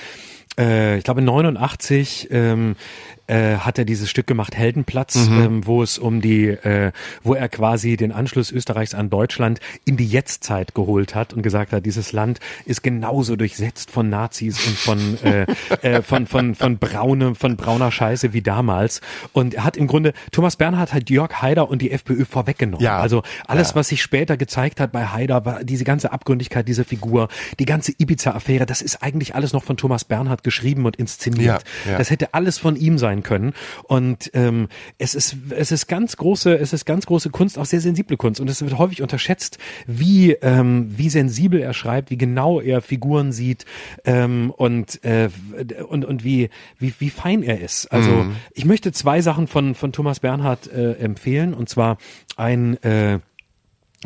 äh, 0.57 0.97
ich 0.97 1.03
glaube 1.03 1.21
89 1.21 2.27
ähm, 2.31 2.75
äh, 3.31 3.57
hat 3.57 3.77
er 3.77 3.85
dieses 3.85 4.09
Stück 4.09 4.27
gemacht, 4.27 4.57
Heldenplatz, 4.57 5.15
mhm. 5.29 5.41
ähm, 5.41 5.67
wo 5.67 5.81
es 5.81 5.97
um 5.97 6.21
die, 6.21 6.47
äh, 6.47 6.91
wo 7.23 7.33
er 7.33 7.47
quasi 7.47 7.95
den 7.95 8.11
Anschluss 8.11 8.51
Österreichs 8.51 8.93
an 8.93 9.09
Deutschland 9.09 9.59
in 9.85 9.95
die 9.95 10.05
Jetztzeit 10.05 10.75
geholt 10.75 11.15
hat 11.15 11.33
und 11.33 11.41
gesagt 11.41 11.71
hat, 11.71 11.85
dieses 11.85 12.11
Land 12.11 12.39
ist 12.65 12.83
genauso 12.83 13.37
durchsetzt 13.37 13.89
von 13.89 14.09
Nazis 14.09 14.67
und 14.67 14.77
von 14.77 15.17
äh, 15.23 15.45
äh, 15.81 16.01
von 16.01 16.27
von 16.27 16.55
von 16.55 16.77
braune 16.77 17.35
von 17.35 17.55
brauner 17.55 17.91
Scheiße 17.91 18.33
wie 18.33 18.41
damals. 18.41 18.99
Und 19.31 19.53
er 19.53 19.63
hat 19.63 19.77
im 19.77 19.87
Grunde 19.87 20.11
Thomas 20.31 20.57
Bernhard 20.57 20.93
hat 20.93 21.09
Jörg 21.09 21.41
Haider 21.41 21.69
und 21.69 21.81
die 21.81 21.91
FPÖ 21.91 22.25
vorweggenommen. 22.25 22.83
Ja. 22.83 22.99
Also 22.99 23.23
alles, 23.47 23.69
ja. 23.69 23.75
was 23.75 23.87
sich 23.87 24.01
später 24.01 24.35
gezeigt 24.35 24.81
hat 24.81 24.91
bei 24.91 25.05
Haider, 25.05 25.45
war 25.45 25.63
diese 25.63 25.85
ganze 25.85 26.11
Abgründigkeit 26.11 26.67
dieser 26.67 26.83
Figur, 26.83 27.29
die 27.59 27.65
ganze 27.65 27.93
Ibiza-Affäre, 27.97 28.65
das 28.65 28.81
ist 28.81 29.01
eigentlich 29.01 29.35
alles 29.35 29.53
noch 29.53 29.63
von 29.63 29.77
Thomas 29.77 30.03
Bernhard 30.03 30.43
geschrieben 30.43 30.85
und 30.85 30.97
inszeniert. 30.97 31.63
Ja, 31.85 31.91
ja. 31.93 31.97
Das 31.97 32.09
hätte 32.09 32.33
alles 32.33 32.57
von 32.57 32.75
ihm 32.75 32.97
sein 32.97 33.20
können. 33.23 33.53
Und 33.83 34.31
ähm, 34.33 34.67
es 34.97 35.15
ist 35.15 35.35
es 35.49 35.71
ist 35.71 35.87
ganz 35.87 36.17
große 36.17 36.53
es 36.55 36.73
ist 36.73 36.85
ganz 36.85 37.05
große 37.05 37.29
Kunst, 37.29 37.57
auch 37.57 37.65
sehr 37.65 37.81
sensible 37.81 38.17
Kunst. 38.17 38.39
Und 38.39 38.49
es 38.49 38.61
wird 38.61 38.77
häufig 38.77 39.01
unterschätzt, 39.01 39.57
wie 39.87 40.33
ähm, 40.33 40.91
wie 40.95 41.09
sensibel 41.09 41.59
er 41.59 41.73
schreibt, 41.73 42.09
wie 42.09 42.17
genau 42.17 42.59
er 42.59 42.81
Figuren 42.81 43.31
sieht 43.31 43.65
ähm, 44.05 44.51
und 44.55 45.03
äh, 45.03 45.29
und 45.87 46.05
und 46.05 46.23
wie 46.23 46.49
wie 46.79 46.93
wie 46.99 47.09
fein 47.09 47.43
er 47.43 47.59
ist. 47.61 47.91
Also 47.91 48.11
mhm. 48.11 48.35
ich 48.53 48.65
möchte 48.65 48.91
zwei 48.91 49.21
Sachen 49.21 49.47
von 49.47 49.75
von 49.75 49.91
Thomas 49.91 50.19
Bernhard 50.19 50.71
äh, 50.71 50.93
empfehlen 50.93 51.53
und 51.53 51.69
zwar 51.69 51.97
ein 52.37 52.81
äh, 52.83 53.19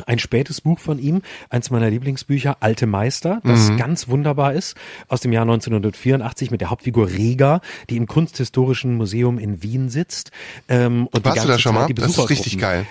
ein 0.05 0.19
spätes 0.19 0.61
Buch 0.61 0.79
von 0.79 0.99
ihm, 0.99 1.21
eins 1.49 1.69
meiner 1.69 1.89
Lieblingsbücher, 1.89 2.57
Alte 2.59 2.85
Meister, 2.85 3.39
das 3.43 3.69
mhm. 3.69 3.77
ganz 3.77 4.07
wunderbar 4.07 4.53
ist, 4.53 4.75
aus 5.07 5.21
dem 5.21 5.31
Jahr 5.31 5.43
1984 5.43 6.51
mit 6.51 6.61
der 6.61 6.69
Hauptfigur 6.69 7.09
Rega, 7.09 7.61
die 7.89 7.97
im 7.97 8.07
Kunsthistorischen 8.07 8.95
Museum 8.95 9.39
in 9.39 9.63
Wien 9.63 9.89
sitzt. 9.89 10.31
Ähm, 10.67 11.07
und 11.07 11.23
Warst 11.23 11.25
die 11.25 11.29
ganze 11.29 11.47
du 11.47 11.53
da 11.53 11.59
schon 11.59 11.75
mal? 11.75 11.87
das 11.93 12.17
ist 12.17 12.29
richtig 12.29 12.57
geil. 12.57 12.85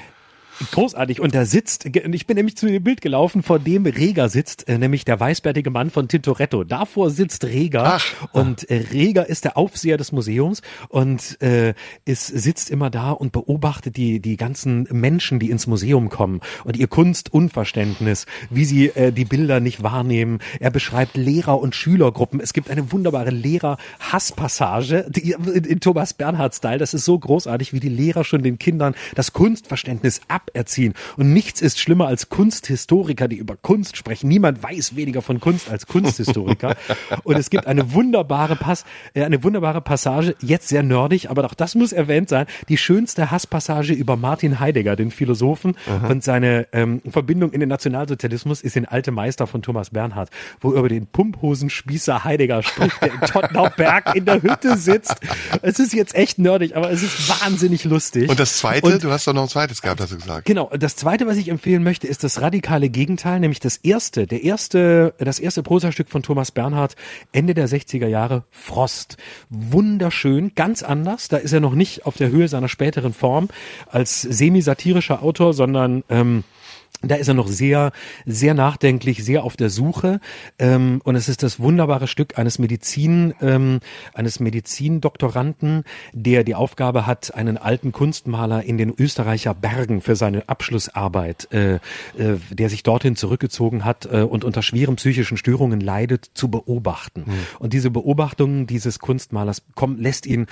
Großartig. 0.73 1.21
Und 1.21 1.35
da 1.35 1.45
sitzt, 1.45 1.87
ich 1.87 2.27
bin 2.27 2.37
nämlich 2.37 2.57
zu 2.57 2.67
dem 2.67 2.83
Bild 2.83 3.01
gelaufen, 3.01 3.43
vor 3.43 3.59
dem 3.59 3.87
Rega 3.87 4.29
sitzt, 4.29 4.69
äh, 4.69 4.79
nämlich 4.79 5.05
der 5.05 5.19
weißbärtige 5.19 5.71
Mann 5.71 5.91
von 5.91 6.09
Tintoretto. 6.09 6.65
Davor 6.65 7.11
sitzt 7.11 7.45
Rega 7.45 7.97
Ach. 7.97 8.29
und 8.33 8.71
äh, 8.71 8.85
Rega 8.93 9.23
ist 9.23 9.45
der 9.45 9.57
Aufseher 9.57 9.97
des 9.97 10.13
Museums 10.13 10.63
und 10.89 11.41
äh, 11.43 11.75
ist, 12.05 12.27
sitzt 12.27 12.71
immer 12.71 12.91
da 12.91 13.11
und 13.11 13.33
beobachtet 13.33 13.97
die, 13.97 14.21
die 14.21 14.37
ganzen 14.37 14.87
Menschen, 14.91 15.39
die 15.39 15.51
ins 15.51 15.67
Museum 15.67 16.09
kommen 16.09 16.41
und 16.65 16.77
ihr 16.77 16.87
Kunstunverständnis, 16.87 18.27
wie 18.51 18.65
sie 18.65 18.89
äh, 18.89 19.13
die 19.13 19.25
Bilder 19.25 19.61
nicht 19.61 19.83
wahrnehmen. 19.83 20.39
Er 20.61 20.71
beschreibt 20.71 21.17
Lehrer- 21.17 21.61
und 21.61 21.75
Schülergruppen. 21.75 22.41
Es 22.41 22.53
gibt 22.53 22.71
eine 22.71 22.93
wunderbare 22.93 23.31
Lehrer-Hasspassage 23.31 25.11
in, 25.21 25.65
in 25.65 25.81
Thomas 25.81 26.15
Bernhard-Style. 26.15 26.79
Das 26.79 26.95
ist 26.95 27.05
so 27.05 27.19
großartig, 27.19 27.73
wie 27.73 27.81
die 27.81 27.89
Lehrer 27.89 28.25
schon 28.25 28.43
den 28.43 28.59
Kindern 28.59 28.95
das 29.15 29.33
Kunstverständnis 29.33 30.21
ab 30.29 30.44
aberziehen. 30.49 30.95
Und 31.17 31.33
nichts 31.33 31.61
ist 31.61 31.79
schlimmer 31.79 32.07
als 32.07 32.29
Kunsthistoriker, 32.29 33.29
die 33.29 33.37
über 33.37 33.57
Kunst 33.57 33.97
sprechen. 33.97 34.29
Niemand 34.29 34.63
weiß 34.63 34.97
weniger 34.97 35.23
von 35.23 35.41
Kunst 35.41 35.71
als 35.71 35.87
Kunsthistoriker. 35.87 36.77
Und 37.25 37.37
es 37.37 37.51
gibt 37.51 37.67
eine 37.67 37.93
wunderbare 37.93 38.57
Pass, 38.57 38.85
äh, 39.15 39.25
eine 39.25 39.43
wunderbare 39.43 39.81
Passage, 39.81 40.35
jetzt 40.41 40.69
sehr 40.69 40.83
nerdig, 40.83 41.31
aber 41.31 41.45
auch 41.45 41.55
das 41.55 41.75
muss 41.75 41.93
erwähnt 41.93 42.29
sein. 42.29 42.47
Die 42.69 42.77
schönste 42.77 43.31
Hasspassage 43.31 43.93
über 43.93 44.17
Martin 44.17 44.61
Heidegger, 44.61 44.97
den 44.97 45.11
Philosophen, 45.11 45.77
Aha. 45.87 46.09
und 46.09 46.25
seine 46.25 46.67
ähm, 46.73 47.03
Verbindung 47.09 47.53
in 47.53 47.61
den 47.61 47.69
Nationalsozialismus 47.69 48.63
ist 48.63 48.77
in 48.77 48.87
Alte 48.87 49.11
Meister 49.11 49.47
von 49.47 49.63
Thomas 49.63 49.91
Bernhard, 49.91 50.31
wo 50.61 50.73
über 50.73 50.89
den 50.89 51.07
Pumphosenspießer 51.07 52.25
Heidegger 52.25 52.63
spricht, 52.63 53.01
der 53.03 53.13
in 53.13 53.21
Tottenauberg 53.21 54.15
in 54.15 54.25
der 54.25 54.43
Hütte 54.43 54.77
sitzt. 54.77 55.17
Es 55.63 55.79
ist 55.79 55.93
jetzt 55.93 56.15
echt 56.15 56.39
nerdig, 56.39 56.77
aber 56.77 56.91
es 56.91 57.03
ist 57.03 57.29
wahnsinnig 57.29 57.85
lustig. 57.85 58.29
Und 58.29 58.39
das 58.41 58.59
zweite, 58.59 58.87
und, 58.87 59.03
du 59.03 59.11
hast 59.11 59.27
doch 59.27 59.33
noch 59.33 59.43
ein 59.43 59.49
zweites 59.49 59.83
gehabt, 59.83 60.01
hast 60.01 60.13
du 60.13 60.17
gesagt 60.17 60.34
gesagt. 60.35 60.47
Genau. 60.47 60.71
Das 60.79 60.97
zweite, 60.97 61.27
was 61.27 61.37
ich 61.37 61.49
empfehlen 61.49 61.83
möchte, 61.83 62.07
ist 62.07 62.25
das 62.25 62.41
radikale 62.41 62.89
Gegenteil, 62.89 63.41
nämlich 63.41 63.61
das 63.61 63.77
erste, 63.79 64.27
der 64.27 64.43
erste, 64.43 65.15
das 65.19 65.39
erste 65.39 65.63
Prosastück 65.63 66.09
von 66.09 66.23
Thomas 66.23 66.51
Bernhard, 66.51 66.97
Ende 67.33 67.55
der 67.55 67.69
60er 67.69 68.07
Jahre, 68.07 68.45
Frost. 68.51 69.17
Wunderschön, 69.51 70.53
ganz 70.55 70.83
anders. 70.83 71.29
Da 71.29 71.37
ist 71.37 71.53
er 71.53 71.61
noch 71.61 71.75
nicht 71.75 72.07
auf 72.07 72.17
der 72.17 72.31
Höhe 72.31 72.49
seiner 72.49 72.69
späteren 72.69 73.13
Form 73.13 73.49
als 73.91 74.23
semi-satirischer 74.23 75.23
Autor, 75.23 75.55
sondern 75.55 76.05
ähm, 76.09 76.45
da 77.09 77.17
ist 77.17 77.29
er 77.29 77.35
noch 77.35 77.49
sehr, 77.49 77.93
sehr 78.25 78.55
nachdenklich, 78.55 79.25
sehr 79.25 79.45
auf 79.45 79.57
der 79.57 79.71
Suche. 79.71 80.21
Ähm, 80.59 81.01
und 81.05 81.17
es 81.17 81.29
ist 81.29 81.43
das 81.43 81.61
wunderbare 81.61 82.07
Stück 82.07 82.39
eines 82.39 82.59
Medizin, 82.59 83.35
ähm, 83.41 83.81
eines 84.15 84.41
Medizindoktoranden, 84.41 85.85
der 86.13 86.45
die 86.45 86.55
Aufgabe 86.55 87.07
hat, 87.07 87.35
einen 87.35 87.59
alten 87.59 87.93
Kunstmaler 87.93 88.65
in 88.65 88.79
den 88.79 88.93
Österreicher 88.97 89.55
Bergen 89.55 90.01
für 90.01 90.17
seine 90.17 90.49
Abschlussarbeit, 90.49 91.49
äh, 91.53 91.75
äh, 91.75 91.81
der 92.51 92.71
sich 92.71 92.83
dorthin 92.83 93.17
zurückgezogen 93.17 93.85
hat 93.85 94.07
äh, 94.11 94.23
und 94.23 94.45
unter 94.45 94.63
schweren 94.63 94.97
psychischen 94.97 95.37
Störungen 95.37 95.81
leidet, 95.81 96.31
zu 96.35 96.49
beobachten. 96.49 97.25
Mhm. 97.27 97.33
Und 97.59 97.73
diese 97.73 97.91
Beobachtungen 97.91 98.67
dieses 98.67 98.99
Kunstmalers 98.99 99.63
kommt, 99.75 100.01
lässt 100.01 100.27
ihn 100.27 100.47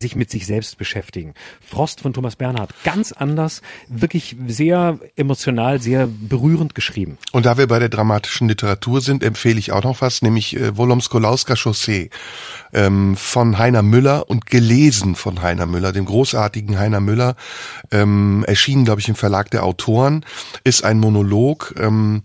sich 0.00 0.16
mit 0.16 0.30
sich 0.30 0.46
selbst 0.46 0.78
beschäftigen. 0.78 1.34
Frost 1.60 2.00
von 2.00 2.12
Thomas 2.12 2.36
Bernhard, 2.36 2.72
ganz 2.84 3.12
anders, 3.12 3.62
wirklich 3.88 4.36
sehr 4.46 4.98
emotional, 5.16 5.80
sehr 5.88 6.06
berührend 6.06 6.74
geschrieben. 6.74 7.16
Und 7.32 7.46
da 7.46 7.56
wir 7.56 7.66
bei 7.66 7.78
der 7.78 7.88
dramatischen 7.88 8.46
Literatur 8.46 9.00
sind, 9.00 9.22
empfehle 9.24 9.58
ich 9.58 9.72
auch 9.72 9.84
noch 9.84 10.02
was, 10.02 10.20
nämlich 10.20 10.54
äh, 10.54 10.76
Wolomskolauska 10.76 11.56
Chaussee 11.56 12.10
ähm, 12.74 13.16
von 13.16 13.56
Heiner 13.56 13.82
Müller 13.82 14.28
und 14.28 14.44
gelesen 14.46 15.14
von 15.14 15.40
Heiner 15.40 15.64
Müller, 15.64 15.92
dem 15.92 16.04
großartigen 16.04 16.78
Heiner 16.78 17.00
Müller, 17.00 17.36
ähm, 17.90 18.44
erschienen, 18.46 18.84
glaube 18.84 19.00
ich, 19.00 19.08
im 19.08 19.14
Verlag 19.14 19.50
der 19.50 19.64
Autoren, 19.64 20.26
ist 20.62 20.84
ein 20.84 20.98
Monolog, 20.98 21.74
ähm, 21.80 22.22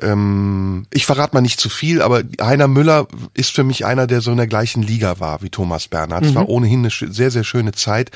ähm, 0.00 0.86
ich 0.92 1.06
verrate 1.06 1.34
mal 1.34 1.40
nicht 1.40 1.60
zu 1.60 1.68
viel, 1.68 2.02
aber 2.02 2.22
Heiner 2.40 2.68
Müller 2.68 3.06
ist 3.34 3.50
für 3.54 3.64
mich 3.64 3.84
einer, 3.86 4.06
der 4.06 4.20
so 4.20 4.30
in 4.30 4.36
der 4.36 4.46
gleichen 4.46 4.82
Liga 4.82 5.20
war 5.20 5.42
wie 5.42 5.50
Thomas 5.50 5.88
Bernhard. 5.88 6.24
Es 6.26 6.34
war 6.34 6.42
Mhm. 6.42 6.48
ohnehin 6.48 6.78
eine 6.80 6.90
sehr, 6.90 7.30
sehr 7.30 7.44
schöne 7.44 7.72
Zeit, 7.72 8.10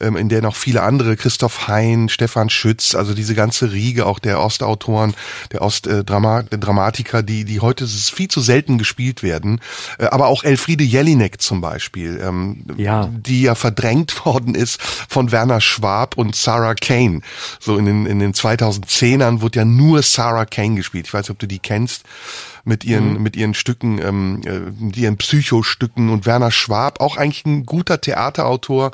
ähm, 0.00 0.16
in 0.16 0.28
der 0.28 0.42
noch 0.42 0.56
viele 0.56 0.82
andere, 0.82 1.16
Christoph 1.16 1.68
Hein, 1.68 2.08
Stefan 2.08 2.50
Schütz, 2.50 2.94
also 2.94 3.14
diese 3.14 3.34
ganze 3.34 3.72
Riege 3.72 4.06
auch 4.06 4.18
der 4.18 4.40
Ostautoren, 4.40 5.14
der 5.52 5.62
Ostdramatiker, 5.62 7.22
die, 7.22 7.44
die 7.44 7.60
heute 7.60 7.86
viel 7.86 8.28
zu 8.28 8.40
selten 8.40 8.78
gespielt 8.78 9.22
werden, 9.22 9.60
äh, 9.98 10.06
aber 10.06 10.28
auch 10.28 10.44
Elfriede 10.44 10.84
Jelinek 10.84 11.40
zum 11.40 11.60
Beispiel, 11.60 12.20
ähm, 12.22 12.64
Ja. 12.76 13.08
die 13.12 13.42
ja 13.42 13.54
verdrängt 13.54 14.14
worden 14.26 14.54
ist 14.54 14.80
von 15.08 15.32
Werner 15.32 15.60
Schwab 15.60 16.16
und 16.16 16.34
Sarah 16.36 16.74
Kane. 16.74 17.20
So 17.60 17.76
in 17.76 17.86
den, 17.86 18.06
in 18.06 18.18
den 18.18 18.32
2010ern 18.34 19.40
wurde 19.40 19.60
ja 19.60 19.64
nur 19.64 20.02
Sarah 20.02 20.44
Kane 20.46 20.74
gespielt. 20.76 21.06
Ich 21.06 21.14
weiß 21.14 21.23
nicht, 21.24 21.30
ob 21.30 21.38
du 21.38 21.46
die 21.46 21.58
kennst 21.58 22.04
mit 22.64 22.84
ihren 22.84 23.22
mit 23.22 23.36
ihren 23.36 23.54
Stücken, 23.54 23.98
ähm, 23.98 24.42
äh, 24.44 24.60
mit 24.82 24.96
ihren 24.96 25.16
Psychostücken 25.16 26.10
und 26.10 26.26
Werner 26.26 26.50
Schwab 26.50 27.00
auch 27.00 27.16
eigentlich 27.16 27.44
ein 27.44 27.66
guter 27.66 28.00
Theaterautor 28.00 28.92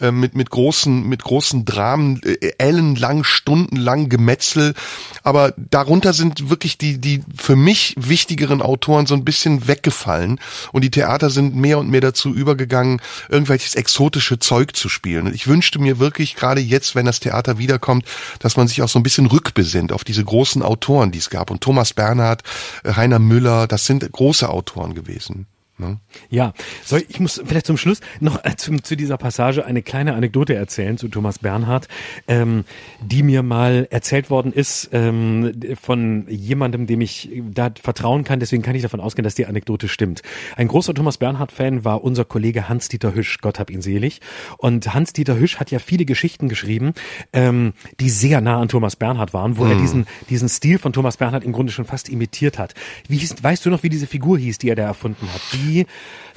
äh, 0.00 0.10
mit 0.10 0.34
mit 0.34 0.50
großen 0.50 1.08
mit 1.08 1.22
großen 1.22 1.64
Dramen, 1.64 2.22
äh, 2.22 2.52
ellenlang, 2.58 3.24
stundenlang 3.24 4.08
Gemetzel, 4.08 4.74
aber 5.22 5.52
darunter 5.56 6.12
sind 6.12 6.50
wirklich 6.50 6.78
die 6.78 6.98
die 6.98 7.22
für 7.36 7.56
mich 7.56 7.94
wichtigeren 7.98 8.62
Autoren 8.62 9.06
so 9.06 9.14
ein 9.14 9.24
bisschen 9.24 9.68
weggefallen 9.68 10.40
und 10.72 10.82
die 10.82 10.90
Theater 10.90 11.30
sind 11.30 11.54
mehr 11.54 11.78
und 11.78 11.90
mehr 11.90 12.00
dazu 12.00 12.32
übergegangen, 12.34 13.00
irgendwelches 13.28 13.74
exotische 13.74 14.38
Zeug 14.38 14.74
zu 14.76 14.88
spielen. 14.88 15.26
Und 15.26 15.34
ich 15.34 15.46
wünschte 15.46 15.78
mir 15.78 15.98
wirklich 15.98 16.36
gerade 16.36 16.60
jetzt, 16.60 16.94
wenn 16.94 17.06
das 17.06 17.20
Theater 17.20 17.58
wiederkommt, 17.58 18.04
dass 18.38 18.56
man 18.56 18.68
sich 18.68 18.82
auch 18.82 18.88
so 18.88 18.98
ein 18.98 19.02
bisschen 19.02 19.26
rückbesinnt 19.26 19.92
auf 19.92 20.04
diese 20.04 20.24
großen 20.24 20.62
Autoren, 20.62 21.12
die 21.12 21.18
es 21.18 21.30
gab. 21.30 21.50
Und 21.50 21.60
Thomas 21.60 21.92
Bernhard, 21.92 22.42
äh, 22.84 22.92
Heiner 23.10 23.18
Müller, 23.18 23.66
das 23.66 23.86
sind 23.86 24.08
große 24.12 24.48
Autoren 24.48 24.94
gewesen. 24.94 25.48
Ne? 25.80 25.98
Ja, 26.28 26.52
soll 26.84 27.02
ich 27.08 27.18
muss 27.18 27.42
vielleicht 27.44 27.66
zum 27.66 27.76
Schluss 27.76 28.00
noch 28.20 28.44
äh, 28.44 28.54
zum, 28.56 28.84
zu 28.84 28.96
dieser 28.96 29.16
Passage 29.16 29.64
eine 29.64 29.82
kleine 29.82 30.14
Anekdote 30.14 30.54
erzählen 30.54 30.98
zu 30.98 31.08
Thomas 31.08 31.38
Bernhard, 31.38 31.88
ähm, 32.28 32.64
die 33.00 33.22
mir 33.22 33.42
mal 33.42 33.88
erzählt 33.90 34.30
worden 34.30 34.52
ist 34.52 34.90
ähm, 34.92 35.52
von 35.80 36.26
jemandem, 36.28 36.86
dem 36.86 37.00
ich 37.00 37.30
da 37.50 37.70
vertrauen 37.80 38.24
kann. 38.24 38.40
Deswegen 38.40 38.62
kann 38.62 38.74
ich 38.74 38.82
davon 38.82 39.00
ausgehen, 39.00 39.24
dass 39.24 39.34
die 39.34 39.46
Anekdote 39.46 39.88
stimmt. 39.88 40.22
Ein 40.56 40.68
großer 40.68 40.94
Thomas 40.94 41.16
Bernhard-Fan 41.16 41.84
war 41.84 42.04
unser 42.04 42.24
Kollege 42.24 42.68
Hans-Dieter 42.68 43.14
Hüsch, 43.14 43.38
Gott 43.40 43.58
hab 43.58 43.70
ihn 43.70 43.80
selig. 43.80 44.20
Und 44.58 44.92
Hans-Dieter 44.92 45.38
Hüsch 45.38 45.56
hat 45.56 45.70
ja 45.70 45.78
viele 45.78 46.04
Geschichten 46.04 46.48
geschrieben, 46.48 46.92
ähm, 47.32 47.72
die 48.00 48.10
sehr 48.10 48.40
nah 48.40 48.60
an 48.60 48.68
Thomas 48.68 48.96
Bernhard 48.96 49.32
waren, 49.32 49.56
wo 49.56 49.64
er 49.64 49.76
diesen, 49.76 50.06
diesen 50.28 50.48
Stil 50.48 50.78
von 50.78 50.92
Thomas 50.92 51.16
Bernhard 51.16 51.44
im 51.44 51.52
Grunde 51.52 51.72
schon 51.72 51.86
fast 51.86 52.08
imitiert 52.10 52.58
hat. 52.58 52.74
Wie 53.08 53.16
hieß, 53.16 53.42
weißt 53.42 53.64
du 53.64 53.70
noch, 53.70 53.82
wie 53.82 53.88
diese 53.88 54.06
Figur 54.06 54.38
hieß, 54.38 54.58
die 54.58 54.68
er 54.68 54.76
da 54.76 54.82
erfunden 54.82 55.26
hat? 55.32 55.40
Die, 55.52 55.69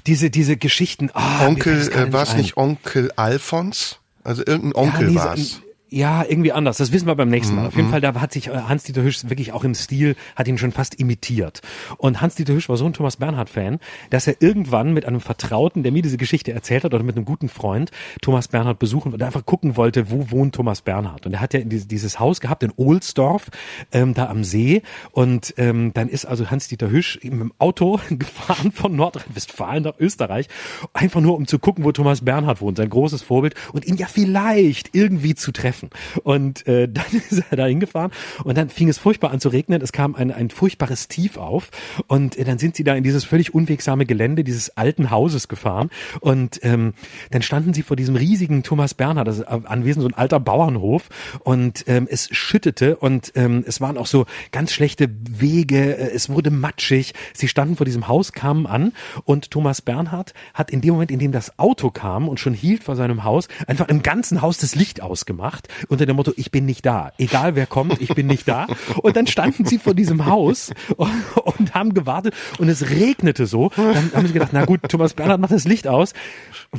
diese, 0.07 0.30
diese 0.30 0.57
Geschichten. 0.57 1.10
Ah, 1.14 1.45
Onkel, 1.47 1.89
äh, 1.91 2.11
war 2.14 2.23
es 2.23 2.35
nicht 2.35 2.57
Onkel 2.57 3.11
Alfons? 3.15 3.99
Also 4.23 4.43
irgendein 4.45 4.76
Onkel 4.76 5.10
nee, 5.10 5.15
war 5.15 5.35
so- 5.38 5.41
es. 5.41 5.61
Ja, 5.95 6.26
irgendwie 6.28 6.52
anders. 6.52 6.78
Das 6.78 6.91
wissen 6.91 7.06
wir 7.06 7.14
beim 7.14 7.30
nächsten 7.30 7.56
Mal. 7.56 7.68
Auf 7.68 7.74
Mhm. 7.74 7.80
jeden 7.82 7.91
Fall, 7.91 8.02
da 8.02 8.20
hat 8.20 8.34
sich 8.34 8.48
äh, 8.48 8.52
Hans-Dieter 8.68 9.03
Hüsch 9.03 9.30
wirklich 9.30 9.52
auch 9.52 9.64
im 9.64 9.76
Stil, 9.76 10.15
hat 10.36 10.48
ihn 10.48 10.57
schon 10.57 10.72
fast 10.72 10.95
imitiert. 10.95 11.61
Und 11.98 12.20
Hans-Dieter 12.20 12.56
Hüsch 12.56 12.68
war 12.68 12.78
so 12.78 12.86
ein 12.88 12.94
Thomas 12.94 13.18
Bernhard-Fan, 13.18 13.78
dass 14.10 14.26
er 14.26 14.38
irgendwann 14.41 14.94
mit 14.94 15.06
einem 15.06 15.22
Vertrauten, 15.22 15.84
der 15.84 15.91
mir 15.91 16.02
diese 16.02 16.18
Geschichte 16.18 16.52
erzählt 16.52 16.84
hat, 16.84 16.95
oder 16.95 17.03
mit 17.03 17.15
einem 17.15 17.26
guten 17.26 17.48
Freund, 17.48 17.91
Thomas 18.24 18.48
Bernhard 18.48 18.80
besuchen 18.80 19.14
und 19.14 19.22
einfach 19.22 19.45
gucken 19.45 19.78
wollte, 19.78 20.10
wo 20.10 20.32
wohnt 20.32 20.56
Thomas 20.56 20.82
Bernhard. 20.82 21.28
Und 21.28 21.34
er 21.34 21.41
hat 21.41 21.53
ja 21.53 21.60
dieses, 21.60 21.88
dieses 21.88 22.20
Haus 22.20 22.41
gehabt 22.41 22.64
in 22.64 22.72
Ohlsdorf, 22.76 23.52
ähm, 23.91 24.15
da 24.15 24.30
am 24.30 24.44
See. 24.44 24.82
Und 25.11 25.53
ähm, 25.57 25.94
dann 25.94 26.10
ist 26.10 26.26
also 26.26 26.49
Hans-Dieter 26.49 26.90
Hüsch 26.90 27.20
mit 27.22 27.34
dem 27.34 27.53
Auto 27.60 27.99
gefahren 28.10 28.72
von 28.72 28.95
Nordrhein-Westfalen 28.95 29.84
nach 29.84 29.99
Österreich, 29.99 30.48
einfach 30.94 31.22
nur 31.22 31.36
um 31.36 31.45
zu 31.45 31.60
gucken, 31.60 31.84
wo 31.84 31.91
Thomas 31.91 32.22
Bernhard 32.22 32.61
wohnt, 32.61 32.78
sein 32.78 32.90
großes 32.90 33.22
Vorbild, 33.22 33.53
und 33.74 33.86
ihn 33.86 33.98
ja 33.98 34.07
vielleicht 34.07 34.95
irgendwie 34.95 35.36
zu 35.36 35.52
treffen. 35.52 35.82
Und 36.23 36.68
äh, 36.68 36.88
dann 36.91 37.05
ist 37.30 37.43
er 37.49 37.57
da 37.57 37.65
hingefahren 37.65 38.11
und 38.43 38.57
dann 38.57 38.69
fing 38.69 38.89
es 38.89 38.97
furchtbar 38.97 39.31
an 39.31 39.39
zu 39.39 39.49
regnen. 39.49 39.81
Es 39.81 39.91
kam 39.91 40.15
ein, 40.15 40.31
ein 40.31 40.49
furchtbares 40.49 41.07
Tief 41.07 41.38
auf 41.38 41.69
und 42.07 42.38
äh, 42.38 42.43
dann 42.43 42.57
sind 42.57 42.76
sie 42.76 42.84
da 42.84 42.95
in 42.95 43.03
dieses 43.03 43.23
völlig 43.23 43.53
unwegsame 43.53 44.05
Gelände 44.05 44.43
dieses 44.43 44.77
alten 44.77 45.11
Hauses 45.11 45.47
gefahren 45.47 45.89
und 46.19 46.60
ähm, 46.64 46.93
dann 47.31 47.41
standen 47.41 47.73
sie 47.73 47.84
vor 47.84 47.95
diesem 47.95 48.15
riesigen 48.15 48.64
Thomas 48.64 48.93
Bernhard, 48.93 49.27
das 49.27 49.39
ist 49.39 49.47
anwesend 49.47 50.03
so 50.03 50.10
ein 50.10 50.14
alter 50.14 50.39
Bauernhof 50.39 51.10
und 51.39 51.85
ähm, 51.88 52.07
es 52.10 52.30
schüttete 52.31 52.97
und 52.97 53.31
ähm, 53.35 53.64
es 53.68 53.81
waren 53.81 53.97
auch 53.97 54.07
so 54.07 54.26
ganz 54.51 54.72
schlechte 54.72 55.10
Wege, 55.10 55.97
äh, 55.97 56.11
es 56.14 56.30
wurde 56.30 56.51
matschig. 56.51 57.14
Sie 57.34 57.47
standen 57.47 57.76
vor 57.76 57.85
diesem 57.85 58.07
Haus, 58.07 58.31
kamen 58.34 58.65
an 58.65 58.93
und 59.26 59.51
Thomas 59.51 59.81
Bernhard 59.81 60.34
hat 60.53 60.72
in 60.72 60.81
dem 60.81 60.93
Moment, 60.93 61.11
in 61.11 61.19
dem 61.19 61.31
das 61.31 61.57
Auto 61.60 61.89
kam 61.89 62.30
und 62.30 62.39
schon 62.39 62.53
hielt 62.53 62.84
vor 62.84 62.95
seinem 62.95 63.23
Haus, 63.23 63.47
einfach 63.68 63.88
im 63.89 64.03
ganzen 64.03 64.41
Haus 64.41 64.57
das 64.57 64.76
Licht 64.76 65.01
ausgemacht 65.01 65.68
unter 65.87 66.05
dem 66.05 66.15
Motto, 66.15 66.33
ich 66.35 66.51
bin 66.51 66.65
nicht 66.65 66.85
da. 66.85 67.11
Egal 67.17 67.55
wer 67.55 67.65
kommt, 67.65 68.01
ich 68.01 68.13
bin 68.13 68.27
nicht 68.27 68.47
da. 68.47 68.67
Und 69.01 69.15
dann 69.15 69.27
standen 69.27 69.65
sie 69.65 69.77
vor 69.77 69.93
diesem 69.93 70.25
Haus 70.25 70.71
und, 70.97 71.11
und 71.43 71.73
haben 71.73 71.93
gewartet 71.93 72.33
und 72.57 72.69
es 72.69 72.89
regnete 72.89 73.45
so. 73.45 73.71
Dann 73.75 74.11
haben 74.13 74.27
sie 74.27 74.33
gedacht, 74.33 74.51
na 74.53 74.65
gut, 74.65 74.81
Thomas 74.89 75.13
Bernhard 75.13 75.39
macht 75.39 75.51
das 75.51 75.65
Licht 75.65 75.87
aus. 75.87 76.13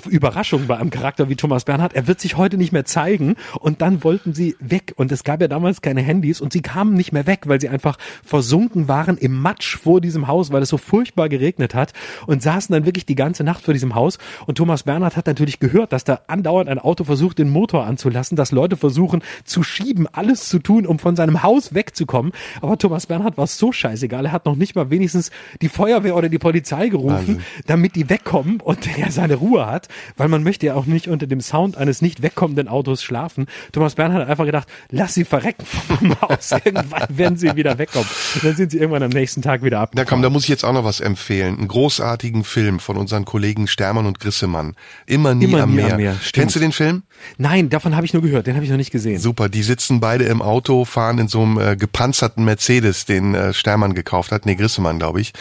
Überraschung 0.08 0.66
bei 0.66 0.76
einem 0.76 0.90
Charakter 0.90 1.28
wie 1.28 1.36
Thomas 1.36 1.64
Bernhard, 1.64 1.94
er 1.94 2.06
wird 2.06 2.20
sich 2.20 2.36
heute 2.36 2.56
nicht 2.56 2.72
mehr 2.72 2.84
zeigen 2.84 3.36
und 3.60 3.80
dann 3.80 4.02
wollten 4.04 4.34
sie 4.34 4.56
weg 4.58 4.92
und 4.96 5.12
es 5.12 5.24
gab 5.24 5.40
ja 5.40 5.48
damals 5.48 5.82
keine 5.82 6.02
Handys 6.02 6.40
und 6.40 6.52
sie 6.52 6.62
kamen 6.62 6.94
nicht 6.94 7.12
mehr 7.12 7.26
weg, 7.26 7.42
weil 7.46 7.60
sie 7.60 7.68
einfach 7.68 7.96
versunken 8.24 8.88
waren 8.88 9.16
im 9.16 9.40
Matsch 9.40 9.76
vor 9.76 10.00
diesem 10.00 10.26
Haus, 10.26 10.52
weil 10.52 10.62
es 10.62 10.68
so 10.68 10.78
furchtbar 10.78 11.28
geregnet 11.28 11.74
hat 11.74 11.92
und 12.26 12.42
saßen 12.42 12.72
dann 12.72 12.86
wirklich 12.86 13.06
die 13.06 13.14
ganze 13.14 13.44
Nacht 13.44 13.64
vor 13.64 13.74
diesem 13.74 13.94
Haus 13.94 14.18
und 14.46 14.56
Thomas 14.56 14.82
Bernhard 14.82 15.16
hat 15.16 15.26
natürlich 15.26 15.60
gehört, 15.60 15.92
dass 15.92 16.04
da 16.04 16.20
andauernd 16.26 16.68
ein 16.68 16.78
Auto 16.78 17.04
versucht, 17.04 17.38
den 17.38 17.50
Motor 17.50 17.86
anzulassen, 17.86 18.36
dass 18.36 18.52
Leute 18.52 18.73
versuchen 18.76 19.22
zu 19.44 19.62
schieben, 19.62 20.06
alles 20.12 20.48
zu 20.48 20.58
tun, 20.58 20.86
um 20.86 20.98
von 20.98 21.16
seinem 21.16 21.42
Haus 21.42 21.74
wegzukommen, 21.74 22.32
aber 22.60 22.78
Thomas 22.78 23.06
Bernhard 23.06 23.36
war 23.36 23.46
so 23.46 23.72
scheißegal, 23.72 24.26
er 24.26 24.32
hat 24.32 24.46
noch 24.46 24.56
nicht 24.56 24.74
mal 24.74 24.90
wenigstens 24.90 25.30
die 25.62 25.68
Feuerwehr 25.68 26.16
oder 26.16 26.28
die 26.28 26.38
Polizei 26.38 26.88
gerufen, 26.88 27.14
Wahnsinn. 27.14 27.42
damit 27.66 27.96
die 27.96 28.08
wegkommen 28.10 28.60
und 28.60 28.86
er 28.98 29.10
seine 29.10 29.34
Ruhe 29.36 29.66
hat, 29.66 29.88
weil 30.16 30.28
man 30.28 30.42
möchte 30.42 30.66
ja 30.66 30.74
auch 30.74 30.86
nicht 30.86 31.08
unter 31.08 31.26
dem 31.26 31.40
Sound 31.40 31.76
eines 31.76 32.02
nicht 32.02 32.22
wegkommenden 32.22 32.68
Autos 32.68 33.02
schlafen. 33.02 33.46
Thomas 33.72 33.94
Bernhard 33.94 34.22
hat 34.22 34.28
einfach 34.28 34.46
gedacht, 34.46 34.68
lass 34.90 35.14
sie 35.14 35.24
verrecken 35.24 35.64
vom 35.66 36.20
Haus. 36.20 36.52
Irgendwann 36.52 37.06
werden 37.08 37.36
sie 37.36 37.54
wieder 37.56 37.78
wegkommen. 37.78 38.08
Und 38.34 38.44
dann 38.44 38.56
sind 38.56 38.70
sie 38.72 38.78
irgendwann 38.78 39.02
am 39.02 39.10
nächsten 39.10 39.42
Tag 39.42 39.62
wieder 39.62 39.80
ab. 39.80 39.90
Na 39.94 40.04
komm, 40.04 40.22
da 40.22 40.30
muss 40.30 40.44
ich 40.44 40.48
jetzt 40.48 40.64
auch 40.64 40.72
noch 40.72 40.84
was 40.84 41.00
empfehlen. 41.00 41.58
Einen 41.58 41.68
großartigen 41.68 42.44
Film 42.44 42.78
von 42.80 42.96
unseren 42.96 43.24
Kollegen 43.24 43.66
Stermann 43.66 44.06
und 44.06 44.20
Grissemann. 44.20 44.74
Immer 45.06 45.34
nie, 45.34 45.44
Immer 45.46 45.62
am, 45.62 45.70
nie 45.70 45.76
Meer. 45.76 45.90
am 45.92 45.96
Meer. 45.96 46.16
Kennst 46.32 46.56
du 46.56 46.60
den 46.60 46.72
Film? 46.72 47.02
Nein, 47.36 47.70
davon 47.70 47.96
habe 47.96 48.06
ich 48.06 48.12
nur 48.12 48.22
gehört. 48.22 48.46
Den 48.46 48.54
habe 48.54 48.64
ich 48.64 48.70
noch 48.70 48.76
nicht 48.76 48.90
gesehen. 48.90 49.18
Super, 49.18 49.48
die 49.48 49.62
sitzen 49.62 50.00
beide 50.00 50.24
im 50.24 50.42
Auto, 50.42 50.84
fahren 50.84 51.18
in 51.18 51.28
so 51.28 51.42
einem 51.42 51.58
äh, 51.58 51.76
gepanzerten 51.76 52.44
Mercedes, 52.44 53.06
den 53.06 53.34
äh, 53.34 53.52
Stermann 53.54 53.94
gekauft 53.94 54.30
hat, 54.30 54.46
nee, 54.46 54.54
Grissemann, 54.54 54.98
glaube 54.98 55.20
ich, 55.20 55.32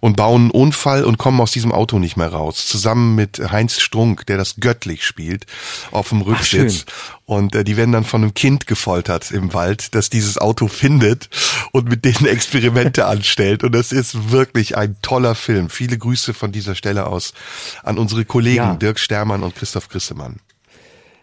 und 0.00 0.16
bauen 0.16 0.42
einen 0.42 0.50
Unfall 0.50 1.04
und 1.04 1.18
kommen 1.18 1.40
aus 1.40 1.52
diesem 1.52 1.72
Auto 1.72 1.98
nicht 1.98 2.16
mehr 2.16 2.28
raus. 2.28 2.66
Zusammen 2.66 3.14
mit 3.14 3.40
Heinz 3.52 3.80
Strunk, 3.80 4.26
der 4.26 4.38
das 4.38 4.56
göttlich 4.56 5.04
spielt, 5.04 5.46
auf 5.92 6.08
dem 6.08 6.22
Rücksitz. 6.22 6.78
schön. 6.78 6.84
und 7.26 7.54
äh, 7.54 7.64
die 7.64 7.76
werden 7.76 7.92
dann 7.92 8.04
von 8.04 8.22
einem 8.22 8.34
Kind 8.34 8.66
gefoltert 8.66 9.30
im 9.30 9.52
Wald, 9.54 9.94
das 9.94 10.10
dieses 10.10 10.38
Auto 10.38 10.68
findet 10.68 11.28
und 11.72 11.88
mit 11.88 12.04
denen 12.04 12.26
Experimente 12.26 13.06
anstellt. 13.06 13.62
Und 13.62 13.72
das 13.72 13.92
ist 13.92 14.30
wirklich 14.30 14.76
ein 14.76 14.96
toller 15.02 15.34
Film. 15.34 15.70
Viele 15.70 15.98
Grüße 15.98 16.34
von 16.34 16.52
dieser 16.52 16.74
Stelle 16.74 17.06
aus 17.06 17.34
an 17.82 17.98
unsere 17.98 18.24
Kollegen 18.24 18.56
Ja. 18.56 18.74
Dirk 18.74 18.98
Stermann 18.98 19.42
und 19.42 19.54
Christoph 19.54 19.88
Grissemann. 19.88 20.40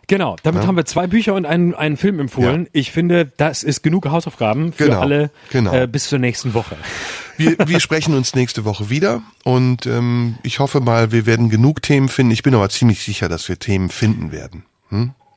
Genau, 0.08 0.36
damit 0.44 0.68
haben 0.68 0.76
wir 0.76 0.86
zwei 0.86 1.08
Bücher 1.08 1.34
und 1.34 1.46
einen, 1.46 1.74
einen 1.74 1.98
Film 1.98 2.20
empfohlen. 2.20 2.64
Ja. 2.64 2.70
Ich 2.74 2.92
finde, 2.92 3.32
das 3.38 3.64
ist 3.64 3.84
genug 3.84 4.06
Hausaufgaben 4.10 4.74
für 4.74 4.86
Genau, 4.86 5.00
alle 5.00 5.32
genau. 5.50 5.74
äh, 5.74 5.88
bis 5.88 6.10
zur 6.10 6.20
nächsten 6.20 6.54
Woche. 6.54 6.76
Wir, 7.38 7.56
wir 7.66 7.80
sprechen 7.80 8.14
uns 8.14 8.36
nächste 8.36 8.66
Woche 8.66 8.90
wieder 8.90 9.24
und 9.44 9.86
ähm, 9.86 10.36
ich 10.44 10.60
hoffe 10.60 10.82
mal, 10.82 11.12
wir 11.12 11.26
werden 11.26 11.50
genug 11.50 11.82
Themen 11.82 12.10
finden. 12.10 12.32
Ich 12.32 12.44
bin 12.44 12.54
aber 12.54 12.70
ziemlich 12.70 13.04
sicher, 13.04 13.30
dass 13.30 13.48
wir 13.50 13.58
Themen 13.58 13.90
finden 13.90 14.32
werden. 14.32 14.66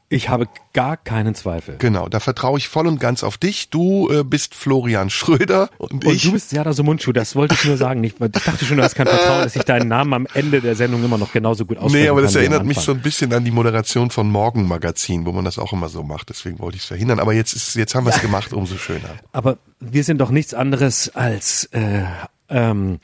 Ich 0.08 0.28
habe 0.28 0.46
gar 0.72 0.96
keinen 0.96 1.34
Zweifel. 1.34 1.76
Genau, 1.78 2.08
da 2.08 2.20
vertraue 2.20 2.58
ich 2.58 2.68
voll 2.68 2.86
und 2.86 3.00
ganz 3.00 3.24
auf 3.24 3.38
dich. 3.38 3.70
Du 3.70 4.08
äh, 4.08 4.22
bist 4.22 4.54
Florian 4.54 5.10
Schröder 5.10 5.68
und, 5.78 6.04
Und 6.04 6.14
ich. 6.14 6.22
du 6.22 6.32
bist 6.32 6.52
Jada 6.52 6.72
Sumunchu, 6.72 7.12
das 7.12 7.34
wollte 7.34 7.54
ich 7.54 7.64
nur 7.64 7.76
sagen. 7.76 8.04
Ich, 8.04 8.14
ich 8.20 8.30
dachte 8.30 8.64
schon, 8.64 8.76
du 8.76 8.84
hast 8.84 8.94
kein 8.94 9.08
Vertrauen, 9.08 9.42
dass 9.42 9.56
ich 9.56 9.64
deinen 9.64 9.88
Namen 9.88 10.14
am 10.14 10.26
Ende 10.32 10.60
der 10.60 10.76
Sendung 10.76 11.02
immer 11.04 11.18
noch 11.18 11.32
genauso 11.32 11.64
gut 11.66 11.78
aussprechen 11.78 12.04
Nee, 12.04 12.08
aber 12.08 12.18
kann 12.20 12.26
das 12.26 12.34
erinnert 12.36 12.64
mich 12.64 12.78
so 12.78 12.92
ein 12.92 13.00
bisschen 13.00 13.32
an 13.32 13.44
die 13.44 13.50
Moderation 13.50 14.10
von 14.10 14.30
Morgen 14.30 14.68
Magazin, 14.68 15.26
wo 15.26 15.32
man 15.32 15.44
das 15.44 15.58
auch 15.58 15.72
immer 15.72 15.88
so 15.88 16.04
macht. 16.04 16.28
Deswegen 16.28 16.60
wollte 16.60 16.76
ich 16.76 16.82
es 16.82 16.88
verhindern. 16.88 17.18
Aber 17.18 17.32
jetzt 17.32 17.54
ist, 17.54 17.74
jetzt 17.74 17.96
haben 17.96 18.06
wir 18.06 18.12
es 18.14 18.20
gemacht, 18.20 18.52
umso 18.52 18.76
schöner. 18.76 19.10
Aber 19.32 19.58
wir 19.80 20.04
sind 20.04 20.20
doch 20.20 20.30
nichts 20.30 20.54
anderes 20.54 21.14
als 21.16 21.64
äh, 21.72 22.04
Ähm, 22.48 23.00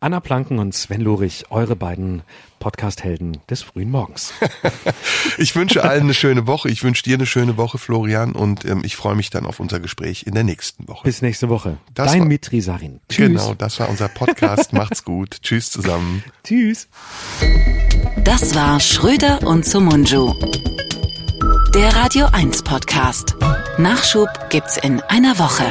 Anna 0.00 0.20
Planken 0.20 0.58
und 0.58 0.74
Sven 0.74 1.02
Lurich, 1.02 1.44
eure 1.50 1.76
beiden 1.76 2.22
Podcast-Helden 2.58 3.38
des 3.50 3.62
frühen 3.62 3.90
Morgens. 3.90 4.32
ich 5.38 5.54
wünsche 5.56 5.84
allen 5.84 6.04
eine 6.04 6.14
schöne 6.14 6.46
Woche. 6.46 6.68
Ich 6.70 6.82
wünsche 6.82 7.02
dir 7.02 7.14
eine 7.14 7.26
schöne 7.26 7.56
Woche, 7.56 7.78
Florian, 7.78 8.32
und 8.32 8.64
ähm, 8.64 8.82
ich 8.84 8.96
freue 8.96 9.14
mich 9.14 9.30
dann 9.30 9.46
auf 9.46 9.60
unser 9.60 9.80
Gespräch 9.80 10.24
in 10.26 10.34
der 10.34 10.44
nächsten 10.44 10.88
Woche. 10.88 11.04
Bis 11.04 11.22
nächste 11.22 11.48
Woche. 11.48 11.78
Das 11.94 12.12
Dein 12.12 12.20
war- 12.20 12.28
Mitri 12.28 12.60
Sarin. 12.60 13.00
Tschüss. 13.08 13.28
Genau, 13.28 13.54
das 13.54 13.78
war 13.80 13.88
unser 13.88 14.08
Podcast. 14.08 14.72
Macht's 14.72 15.04
gut. 15.04 15.38
Tschüss 15.42 15.70
zusammen. 15.70 16.24
Tschüss. 16.44 16.88
Das 18.24 18.54
war 18.54 18.80
Schröder 18.80 19.46
und 19.46 19.64
Sumunju. 19.64 20.34
Der 21.74 21.94
Radio 21.94 22.26
1 22.32 22.62
Podcast. 22.62 23.36
Nachschub 23.78 24.28
gibt's 24.50 24.78
in 24.78 25.00
einer 25.02 25.38
Woche. 25.38 25.64